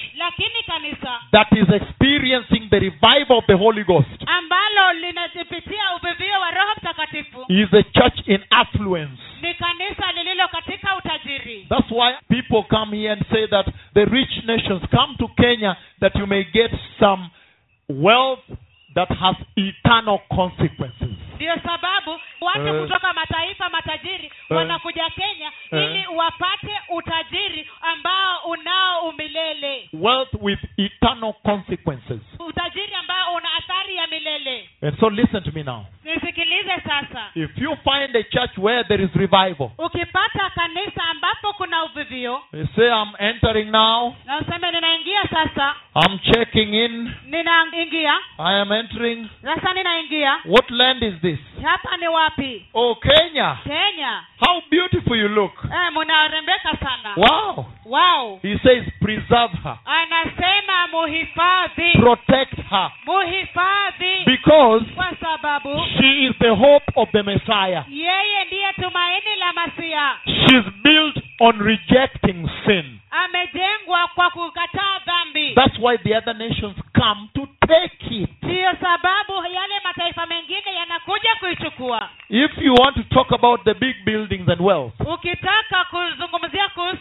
kanisa 0.71 1.19
that 1.33 1.49
is 1.53 1.69
experiencing 1.69 2.69
the 2.71 2.79
revival 2.81 3.39
of 3.39 3.47
the 3.47 3.57
Holy 3.57 3.85
Ghost 3.85 4.09
ambalo 4.27 4.93
linajipitia 4.93 5.95
uvivio 5.97 6.41
wa 6.41 6.51
roho 6.51 6.75
mtakatifu 6.77 7.45
is 7.49 7.75
a 7.75 7.83
church 7.83 8.29
in 8.29 8.41
affluence. 8.51 9.23
ni 9.43 9.55
kanisa 9.55 10.13
lililo 10.13 10.49
katika 10.49 10.97
utajiri 10.97 11.67
That's 11.69 11.91
why 11.91 12.13
people 12.29 12.63
come 12.77 12.97
here 12.97 13.13
and 13.13 13.25
say 13.33 13.47
that 13.47 13.67
the 13.95 14.05
rich 14.05 14.45
nations 14.45 14.83
come 14.91 15.15
to 15.19 15.29
Kenya 15.29 15.77
that 16.01 16.15
you 16.17 16.27
may 16.27 16.45
get 16.45 16.71
some 16.99 17.31
wealth 17.89 18.45
that 18.95 19.09
has 19.09 19.37
eternal 19.57 20.19
consequences. 20.29 21.09
ndiyo 21.35 21.55
sababu 21.63 22.21
watu 22.41 22.67
Eh. 22.69 22.83
kutoka 22.83 23.13
mataifa 23.13 23.69
matajiri 23.71 24.25
Eh. 24.25 24.57
wanakuja 24.57 25.11
kenya 25.11 25.53
Eh. 25.73 25.85
ili 25.85 26.07
wapate 26.07 26.81
utajiri 26.89 27.71
unao 28.51 29.09
umilele 29.09 29.89
Wealth 29.93 30.35
with 30.41 30.59
eternal 30.77 31.33
consequences. 31.33 32.21
utajiri 32.39 32.95
ambao 32.95 33.35
una 33.35 33.49
athari 33.59 33.97
ya 33.97 34.07
milele 34.07 34.69
And 34.83 34.99
so 35.01 35.11
listen 35.11 35.43
to 35.43 35.51
me 35.55 35.63
now. 35.63 35.85
nisikilize 36.05 36.81
sasa 36.85 37.31
If 37.35 37.51
you 37.59 37.77
find 37.77 38.17
a 38.17 38.23
church 38.23 38.59
where 38.59 38.85
there 38.85 39.05
is 39.05 39.11
revival, 39.15 39.71
ukipata 39.79 40.51
kanisa 40.55 41.03
ambapo 41.11 41.53
kuna 41.53 41.85
uvivio 41.85 42.41
you 42.53 42.67
say, 42.77 42.89
I'm 42.91 43.13
entering 43.19 43.71
now, 43.71 44.15
na 44.27 44.39
useme 44.39 44.71
ninaingia 44.71 45.23
sasa 45.31 45.75
I'm 45.95 46.19
checking 46.19 46.75
in, 46.75 47.13
ninaingia 47.27 48.15
I 48.39 48.61
am 48.61 48.73
entering. 48.73 49.29
sasa 49.43 49.75
ninaingia 49.75 50.39
What 50.45 50.71
land 50.71 51.03
is 51.03 51.15
this? 51.23 51.39
hapa 51.63 51.97
ni 51.97 52.09
wapi 52.09 52.67
Oh, 52.75 52.95
Kenya. 52.95 53.59
kenya 53.65 54.23
How 54.41 54.63
beautiful 54.71 55.17
you 55.19 55.29
look. 55.29 55.53
eh, 55.65 55.91
sana 56.81 57.15
Wow. 57.17 57.67
Wow. 57.91 58.39
He 58.43 58.55
says, 58.63 58.85
preserve 59.01 59.51
her, 59.65 59.79
anasema 59.85 60.87
muhifadhi. 60.93 61.93
Protect 62.01 62.55
her, 62.71 62.91
muhifadhi. 63.07 64.25
Because 64.27 64.85
kwa 64.95 65.17
sababu 65.21 65.83
she 65.99 66.27
is 66.27 66.33
the 66.39 66.55
hope 66.55 66.93
of 66.97 67.09
the 67.13 67.23
Messiah. 67.23 67.85
yeye 67.89 68.45
ndiye 68.47 68.73
tumaini 68.73 69.37
la 69.39 69.53
masia. 69.53 70.17
She's 70.25 70.65
built 70.83 71.17
on 71.41 71.59
rejecting 71.61 72.49
sin. 72.67 72.97
amejengwa 73.11 74.09
kwa 74.15 74.31
kukataa 74.31 74.99
dhambi. 75.07 75.55
That's 75.55 75.79
why 75.79 75.97
the 75.99 76.17
other 76.17 76.35
nations 76.37 76.77
come 76.95 77.29
to 77.35 77.49
take 77.67 78.07
it. 78.11 78.31
ndiyo 78.43 78.71
sababu 78.81 79.33
yale 79.55 79.75
mataifa 79.85 80.27
mengine 80.27 80.75
yanakuja 80.79 81.31
kuichukua. 81.41 82.09
If 82.29 82.59
you 82.59 82.75
want 82.75 82.97
to 82.97 83.03
talk 83.15 83.33
about 83.33 83.65
the 83.65 83.75
big 83.75 83.97
buildings 84.05 84.49
and 84.49 84.61
wealth, 84.61 84.93
ukitaka 85.01 85.85
kuzungumzia 85.91 86.69
kuhusu 86.69 87.00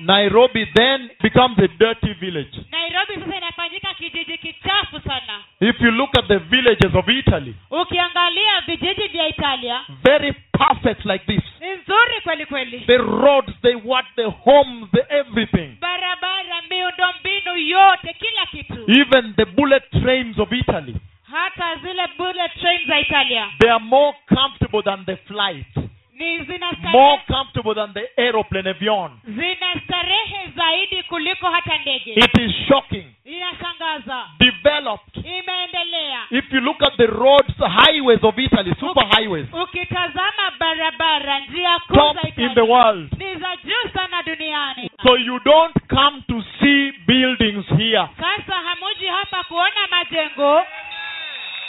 Nairobi 0.00 0.66
then 0.74 1.10
becomes 1.22 1.58
a 1.58 1.68
dirty 1.78 2.12
village. 2.20 2.54
nairobi 2.70 3.14
sasa 3.14 3.36
inafanyika 3.36 3.94
kijiji 3.94 4.38
kichafu 4.38 5.00
sana. 5.00 5.42
If 5.60 5.80
you 5.80 5.90
look 5.90 6.10
at 6.18 6.26
the 6.28 6.38
villages 6.38 6.94
of 6.94 7.08
Italy, 7.08 7.54
ukiangalia 7.70 8.60
vijiji 8.66 9.08
vya 9.08 9.28
italia 9.28 9.80
very 10.04 10.32
perfect 10.32 11.04
like 11.04 11.24
this. 11.26 11.42
nzuri 11.60 12.20
kweli 12.22 12.46
kweli. 12.46 12.80
The 12.86 12.96
roads, 12.98 13.52
they 13.62 13.74
what, 13.74 14.04
the 14.16 14.30
homes, 14.30 14.90
the 14.92 15.04
everything. 15.18 15.76
barabara 15.80 16.62
miundo 16.70 17.10
yote 17.56 18.14
kila 18.14 18.46
kitu. 18.50 18.84
Even 19.00 19.34
the 19.36 19.44
bullet 19.44 19.82
trains 20.02 20.38
of 20.38 20.52
Italy, 20.52 20.94
hata 21.30 21.76
zile 21.82 22.06
bullet 22.18 22.52
train 22.60 22.86
za 22.86 23.00
italia. 23.00 23.46
They 23.58 23.70
are 23.70 23.84
more 23.84 24.16
comfortable 24.34 24.82
than 24.82 25.04
the 25.04 25.16
flight, 25.16 25.66
more 26.92 27.18
comfortable 27.26 27.74
than 27.74 27.92
the 27.94 28.08
aeroplane 28.22 28.70
avion. 28.70 29.10
zina 29.24 29.80
starehe 29.84 30.48
zaidi 30.56 31.02
kuliko 31.02 31.50
hata 31.50 31.78
ndege 31.78 32.12
It 32.12 32.38
is 32.38 32.52
shocking. 32.68 33.04
inashangaza 33.24 34.24
Developed. 34.38 35.16
imeendelea 35.16 36.20
If 36.30 36.52
you 36.52 36.60
look 36.60 36.82
at 36.82 36.96
the 36.96 37.06
roads, 37.06 37.54
highways 37.58 38.24
of 38.24 38.38
Italy, 38.38 38.74
super 38.80 39.06
highways, 39.16 39.46
ukitazama 39.52 40.50
barabara 40.58 41.38
njia 41.40 41.78
kuu 41.78 41.94
top 41.94 42.38
in 42.38 42.54
the 42.54 42.60
world. 42.60 43.12
ni 43.18 43.34
za 43.36 43.56
juu 43.64 43.88
sana 43.94 44.22
duniani 44.22 44.90
So 45.02 45.16
you 45.16 45.38
don't 45.44 45.76
come 45.88 46.22
to 46.28 46.44
see 46.60 46.92
buildings 47.06 47.66
here. 47.78 48.08
sasa 48.20 48.54
hamuji 48.54 49.06
hapa 49.06 49.44
kuona 49.44 49.86
majengo 49.90 50.62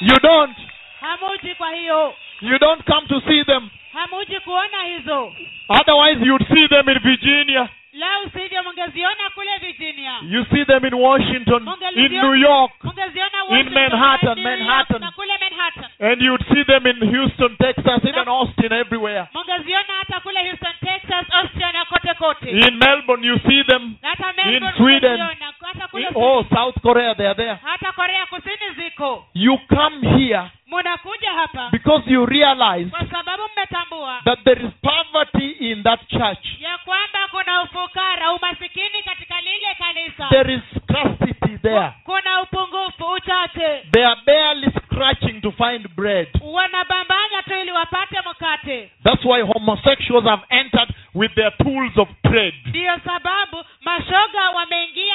You 0.01 0.19
don't. 0.23 0.57
Hamuji 1.01 1.55
kwa 1.55 1.71
hiyo 1.71 2.13
You 2.41 2.57
don't 2.59 2.83
come 2.85 3.07
to 3.07 3.21
see 3.21 3.43
them. 3.43 3.69
hamuji 3.93 4.39
kuona 4.39 4.83
hizo 4.83 5.33
Otherwise, 5.69 6.25
you'd 6.25 6.47
see 6.53 6.67
them 6.67 6.89
in 6.89 6.99
Virginia. 6.99 7.69
lau 7.93 8.29
sivyo 8.33 8.63
mungeziona 8.63 9.29
kule 9.35 9.51
virginia 9.61 10.13
You 10.29 10.45
see 10.45 10.65
them 10.65 10.85
in 10.85 10.93
Washington, 10.93 11.67
in 11.95 12.11
New 12.11 12.33
York, 12.35 12.71
In 13.49 13.69
Manhattan, 13.73 14.39
Manhattan. 14.43 15.11
kule 15.15 15.33
manhattan 15.41 15.85
and 15.99 16.21
you'd 16.21 16.45
see 16.53 16.63
them 16.63 16.87
in 16.87 16.97
Houston, 17.09 17.57
Texas, 17.57 17.99
even 18.03 18.27
Austin, 18.27 18.71
everywhere. 18.73 19.27
mungeziona 19.33 19.93
hata 19.99 20.19
kule 20.19 20.39
houston 20.49 20.73
texas 20.85 21.25
austria 21.33 21.71
na 21.71 21.85
kote 21.85 22.13
kote 22.13 22.49
In 22.51 22.77
Melbourne, 22.77 23.27
you 23.27 23.39
see 23.47 23.63
them. 23.63 23.83
in 24.47 24.63
Sweden. 24.77 25.17
mungeziona, 25.19 25.53
hata 25.61 25.87
kule 25.87 26.07
In, 26.07 26.13
oh, 26.15 26.45
South 26.55 26.75
Korea, 26.81 27.15
they 27.15 27.27
are 27.27 27.35
there. 27.35 27.57
hata 27.63 27.91
korea 27.91 28.25
kusini 28.25 28.69
ziko 28.75 29.25
You 29.33 29.57
come 29.67 30.17
here 30.17 30.43
because 31.71 32.03
you 32.07 32.25
realize 32.25 32.89
kwa 32.89 33.05
sababu 33.09 33.43
mmetambua 33.55 34.21
that 34.25 34.43
there 34.43 34.61
is 34.65 34.71
poverty 34.81 35.49
in 35.71 35.83
that 35.83 35.99
church. 36.07 36.45
ya 36.59 36.77
kwamba 36.77 37.19
kuna 37.31 37.61
ufukara 37.63 38.31
umasikini 38.33 39.03
katika 39.05 39.41
lile 39.41 39.75
kanisa 39.77 40.27
There 40.29 40.53
is 40.53 40.61
scarcity 40.83 41.57
there. 41.57 41.91
kuna 42.03 42.41
upungufu 42.41 43.05
uchache 43.13 43.83
They 43.91 44.05
are 44.05 44.21
barely 44.25 44.71
scratching 44.71 45.41
to 45.41 45.51
find 45.51 45.87
bread. 45.95 46.27
wanabambanya 46.41 47.41
tu 47.45 47.53
ili 47.61 47.71
wapate 47.71 48.19
mkate 48.29 48.91
That's 49.03 49.25
why 49.25 49.41
homosexuals 49.41 50.25
have 50.25 50.43
entered 50.49 50.89
with 51.15 51.33
their 51.35 51.51
tools 51.57 51.97
of 51.97 52.07
trade. 52.23 52.55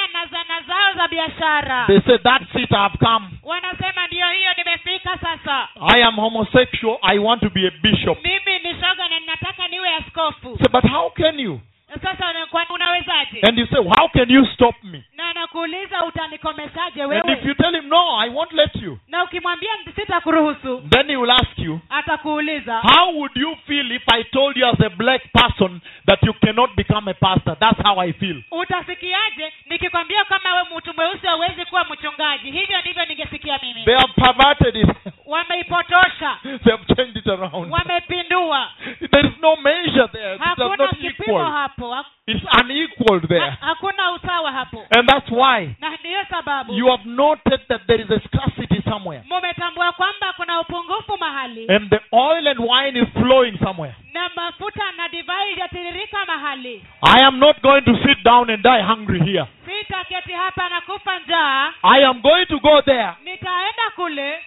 Ndiyo 0.05 0.07
sababu 0.07 0.13
mashoga 0.13 0.13
wameingia 0.13 0.13
na 0.13 0.25
zana 0.25 0.61
zao 0.67 0.93
za 0.93 1.07
biashara 1.07 1.85
They 1.87 2.01
say, 2.01 2.17
That's 2.17 2.55
it, 2.55 2.71
I've 2.71 2.97
come. 2.97 3.25
wanasema 3.43 4.07
ndiyo 4.07 4.29
hiyo 4.29 4.49
nimefika 4.57 5.17
sasa 5.21 5.67
I 5.95 6.03
am 6.03 6.15
homosexual, 6.15 6.97
I 7.01 7.19
want 7.19 7.41
to 7.41 7.49
be 7.49 7.67
a 7.67 7.71
bishop. 7.81 8.17
mimi 8.23 8.59
ni 8.63 8.69
shoga 8.81 9.07
na 9.09 9.19
ninataka 9.19 9.67
niwe 9.67 9.89
askofu 9.95 10.57
Say, 10.57 10.71
but 10.71 10.83
how 10.91 11.09
can 11.09 11.39
you? 11.39 11.59
sasa 12.03 12.25
unawezaje 12.73 13.39
And 13.47 13.57
you 13.57 13.65
say, 13.67 13.79
How 13.97 14.07
can 14.09 14.29
you 14.29 14.45
stop 14.45 14.75
me? 14.83 15.03
na 15.15 15.33
nakuuliza 15.33 16.05
utanikomeshaje 16.05 17.03
And 17.03 17.13
if 17.13 17.25
wewe 17.25 17.41
you 17.47 17.53
No, 17.89 18.19
I 18.19 18.29
won't 18.29 18.53
let 18.53 18.75
you, 18.75 18.99
na 19.07 19.23
ukimwambia 19.23 19.69
sitakuruhusu 19.95 20.81
then 20.89 21.07
he 21.09 21.15
will 21.17 21.31
ask 21.31 21.57
you, 21.59 21.79
atakuuliza 21.89 22.79
How 22.81 23.13
would 23.15 23.31
you 23.37 23.55
feel 23.67 23.91
if 23.91 24.03
I 24.13 24.23
told 24.23 24.57
you 24.57 24.65
as 24.67 24.79
a 24.85 24.89
black 24.89 25.21
person 25.33 25.81
that 26.05 26.19
you 26.23 26.33
cannot 26.33 26.75
become 26.75 27.07
a 27.11 27.13
pastor? 27.13 27.55
That's 27.59 27.79
how 27.83 27.99
I 27.99 28.13
feel. 28.13 28.43
utasikiaje 28.51 29.53
nikikwambia 29.69 30.23
kama 30.25 30.55
we 30.55 30.77
mtu 30.77 30.93
mweusi 30.93 31.27
hauwezi 31.27 31.65
kuwa 31.65 31.83
mchungaji 31.85 32.51
hivyo 32.51 32.79
ndivyo 32.81 33.05
ningesikia 33.05 33.59
mimi 33.63 33.85
They 33.85 33.95
have 33.95 34.13
perverted 34.13 34.75
it, 34.75 34.89
wameipotosha 35.33 36.37
they 36.43 36.71
have 36.71 36.85
changed 36.95 37.17
it 37.17 37.27
around. 37.27 37.71
wamepindua 37.73 38.69
There 39.11 39.27
is 39.27 39.33
no 39.41 39.55
measure 39.55 40.07
there. 40.07 40.37
Hakuna 40.37 40.87
kipimo 40.87 41.45
hapo 41.45 41.93
ha- 41.93 42.05
It's 42.27 42.43
unequal 42.63 43.21
there. 43.27 43.39
ha- 43.39 43.57
hakuna 43.61 43.86
usawa 43.86 43.86
hapo 43.86 43.86
And 44.31 45.07
that's 45.07 45.29
why 45.31 45.75
na 45.79 45.89
ndiyo 45.99 46.19
sababu. 46.29 46.73
you 46.73 46.87
have 46.87 47.05
noted 47.05 47.59
that 47.67 47.81
there 47.87 48.01
is 48.01 48.09
a 48.11 48.19
scarcity 48.27 48.81
somewhere. 48.89 49.21
mumetambua 49.29 49.91
kwamba 49.91 50.33
kuna 50.35 50.59
upungufu 50.61 51.17
mahali. 51.19 51.67
And 51.69 51.89
the 51.89 51.99
oil 52.11 52.47
and 52.47 52.59
wine 52.59 52.99
is 52.99 53.07
flowing 53.13 53.57
somewhere. 53.63 53.95
na 54.13 54.29
mafuta 54.35 54.83
na 54.97 55.09
divai 55.09 55.51
ijatiririka 55.53 56.17
mahali. 56.27 56.83
I 57.01 57.23
am 57.25 57.39
not 57.39 57.61
going 57.61 57.81
to 57.81 57.93
sit 58.05 58.23
down 58.23 58.49
and 58.49 58.63
die 58.63 58.81
hungry 58.81 59.19
here. 59.19 59.45
sitaketi 59.65 60.31
hapa 60.31 60.69
na 60.69 60.81
kufa 60.81 61.19
njaa. 61.19 61.73
I 61.83 62.05
am 62.05 62.21
going 62.21 62.45
to 62.45 62.59
go 62.59 62.81
there 62.81 63.13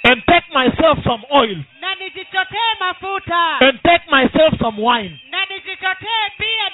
and 0.05 0.23
take 0.27 0.47
myself 0.55 0.99
some 1.05 1.25
oil 1.31 1.57
na 1.81 1.95
nijichotee 1.95 2.75
mafuta. 2.81 3.61
and 3.61 3.83
take 3.83 4.05
myself 4.11 4.55
some 4.59 4.83
wine. 4.83 5.21
Na 5.31 5.39
nijichotee 5.41 5.50
pia 5.50 5.50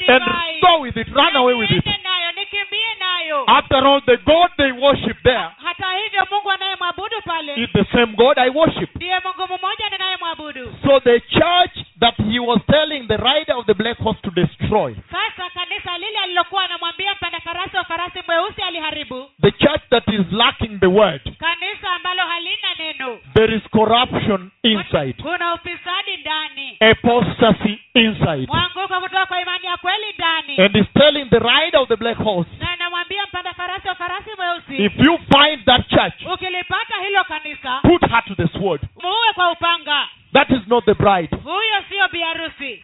and 0.08 0.60
go 0.62 0.80
with 0.80 0.96
it, 0.96 1.08
run 1.14 1.36
away 1.36 1.54
with 1.54 1.70
it. 1.70 1.84
niende 1.84 2.02
nayo? 2.02 2.32
Nikimbie 2.32 2.94
nayo. 2.98 3.44
After 3.46 3.86
all, 3.86 4.00
the 4.06 4.16
God 4.24 4.50
they 4.56 4.72
worship 4.72 5.16
there 5.22 5.48
hata 5.56 5.86
hivyo 5.96 6.26
mungu 6.30 6.50
anayemwabudu 6.50 7.22
pale. 7.24 7.54
is 7.54 7.70
the 7.72 7.84
same 7.92 8.06
God 8.16 8.38
I 8.38 8.48
worship. 8.50 8.96
ndiye 8.96 9.20
mungu 9.24 9.46
mmoja 9.46 9.88
ninayemwabudu. 9.90 10.74
So 10.86 11.00
the 11.00 11.20
church 11.20 11.85
that 12.06 12.14
he 12.30 12.38
was 12.38 12.60
telling 12.70 13.08
the 13.08 13.16
rider 13.18 13.54
of 13.58 13.66
the 13.66 13.74
black 13.74 13.98
horse 13.98 14.18
to 14.22 14.30
destroy, 14.30 14.94
sasa 15.10 15.50
kanisa 15.54 15.98
lile 15.98 16.18
alilokuwa 16.24 16.64
anamwambia 16.64 17.14
mpanda 17.14 17.40
farasi 17.40 17.76
wa 17.76 17.84
farasi 17.84 18.18
mweusi 18.26 18.62
aliharibu. 18.62 19.30
The 19.42 19.50
church 19.50 19.82
that 19.90 20.08
is 20.08 20.32
lacking 20.32 20.78
the 20.80 20.86
word, 20.86 21.22
kanisa 21.38 21.90
ambalo 21.96 22.22
halina 22.22 22.68
neno. 22.78 23.18
There 23.34 23.56
is 23.56 23.62
corruption 23.70 24.50
inside, 24.62 25.14
kuna 25.22 25.54
ufisadi 25.54 26.16
ndani. 26.20 26.76
Apostasy 26.80 27.78
inside. 27.94 28.46
mwanguko 28.46 29.00
kutoka 29.00 29.26
kwa 29.26 29.40
imani 29.40 29.66
ya 29.66 29.76
kweli 29.76 30.06
ndani. 30.18 30.56
And 30.58 30.74
he's 30.76 30.92
telling 30.92 31.24
the 31.30 31.38
rider 31.38 31.80
of 31.80 31.88
the 31.88 31.96
black 31.96 32.18
horse, 32.18 32.50
na 32.60 32.70
anamwambia 32.72 33.22
mpanda 33.26 33.54
farasi 33.54 33.88
wa 33.88 33.94
farasi 33.94 34.30
mweusi 34.36 34.84
if 34.84 34.92
you 35.06 35.18
find 35.18 35.64
that 35.64 35.88
church, 35.88 36.14
ukilipata 36.34 36.94
hilo 37.06 37.24
kanisa 37.24 37.80
put 37.82 38.10
her 38.10 38.24
to 38.24 38.34
the 38.34 38.48
sword. 38.58 38.80
muue 39.02 39.32
kwa 39.34 39.50
upanga 39.52 40.08
That 40.36 40.50
is 40.50 40.66
not 40.68 40.84
the 40.84 40.94
bride. 40.94 41.30
huyo 41.44 41.82
siyo 41.88 42.08
biharusi 42.12 42.82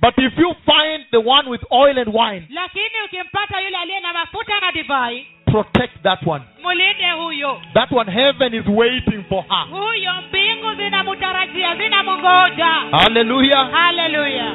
But 0.00 0.14
if 0.18 0.38
you 0.38 0.54
find 0.66 1.04
the 1.10 1.20
one 1.20 1.50
with 1.50 1.60
oil 1.72 1.98
and 1.98 2.08
wine, 2.14 2.46
lakini 2.50 3.02
ukimpata 3.04 3.60
yule 3.60 3.76
aliye 3.78 4.00
na 4.00 4.12
mafuta 4.12 4.60
na 4.60 4.72
divai 4.72 5.26
protect 5.44 6.02
that 6.02 6.26
one. 6.26 6.44
mulinde 6.62 7.10
huyo 7.10 7.60
That 7.74 7.92
one, 7.92 8.10
heaven 8.12 8.54
is 8.54 8.66
waiting 8.66 9.24
for 9.28 9.42
her. 9.42 9.66
huyo 9.70 10.12
mbingu 10.28 10.74
zinamtarajia 10.74 11.76
zinamungoja 11.76 12.66
Hallelujah. 12.90 13.70
haleluya 13.72 14.54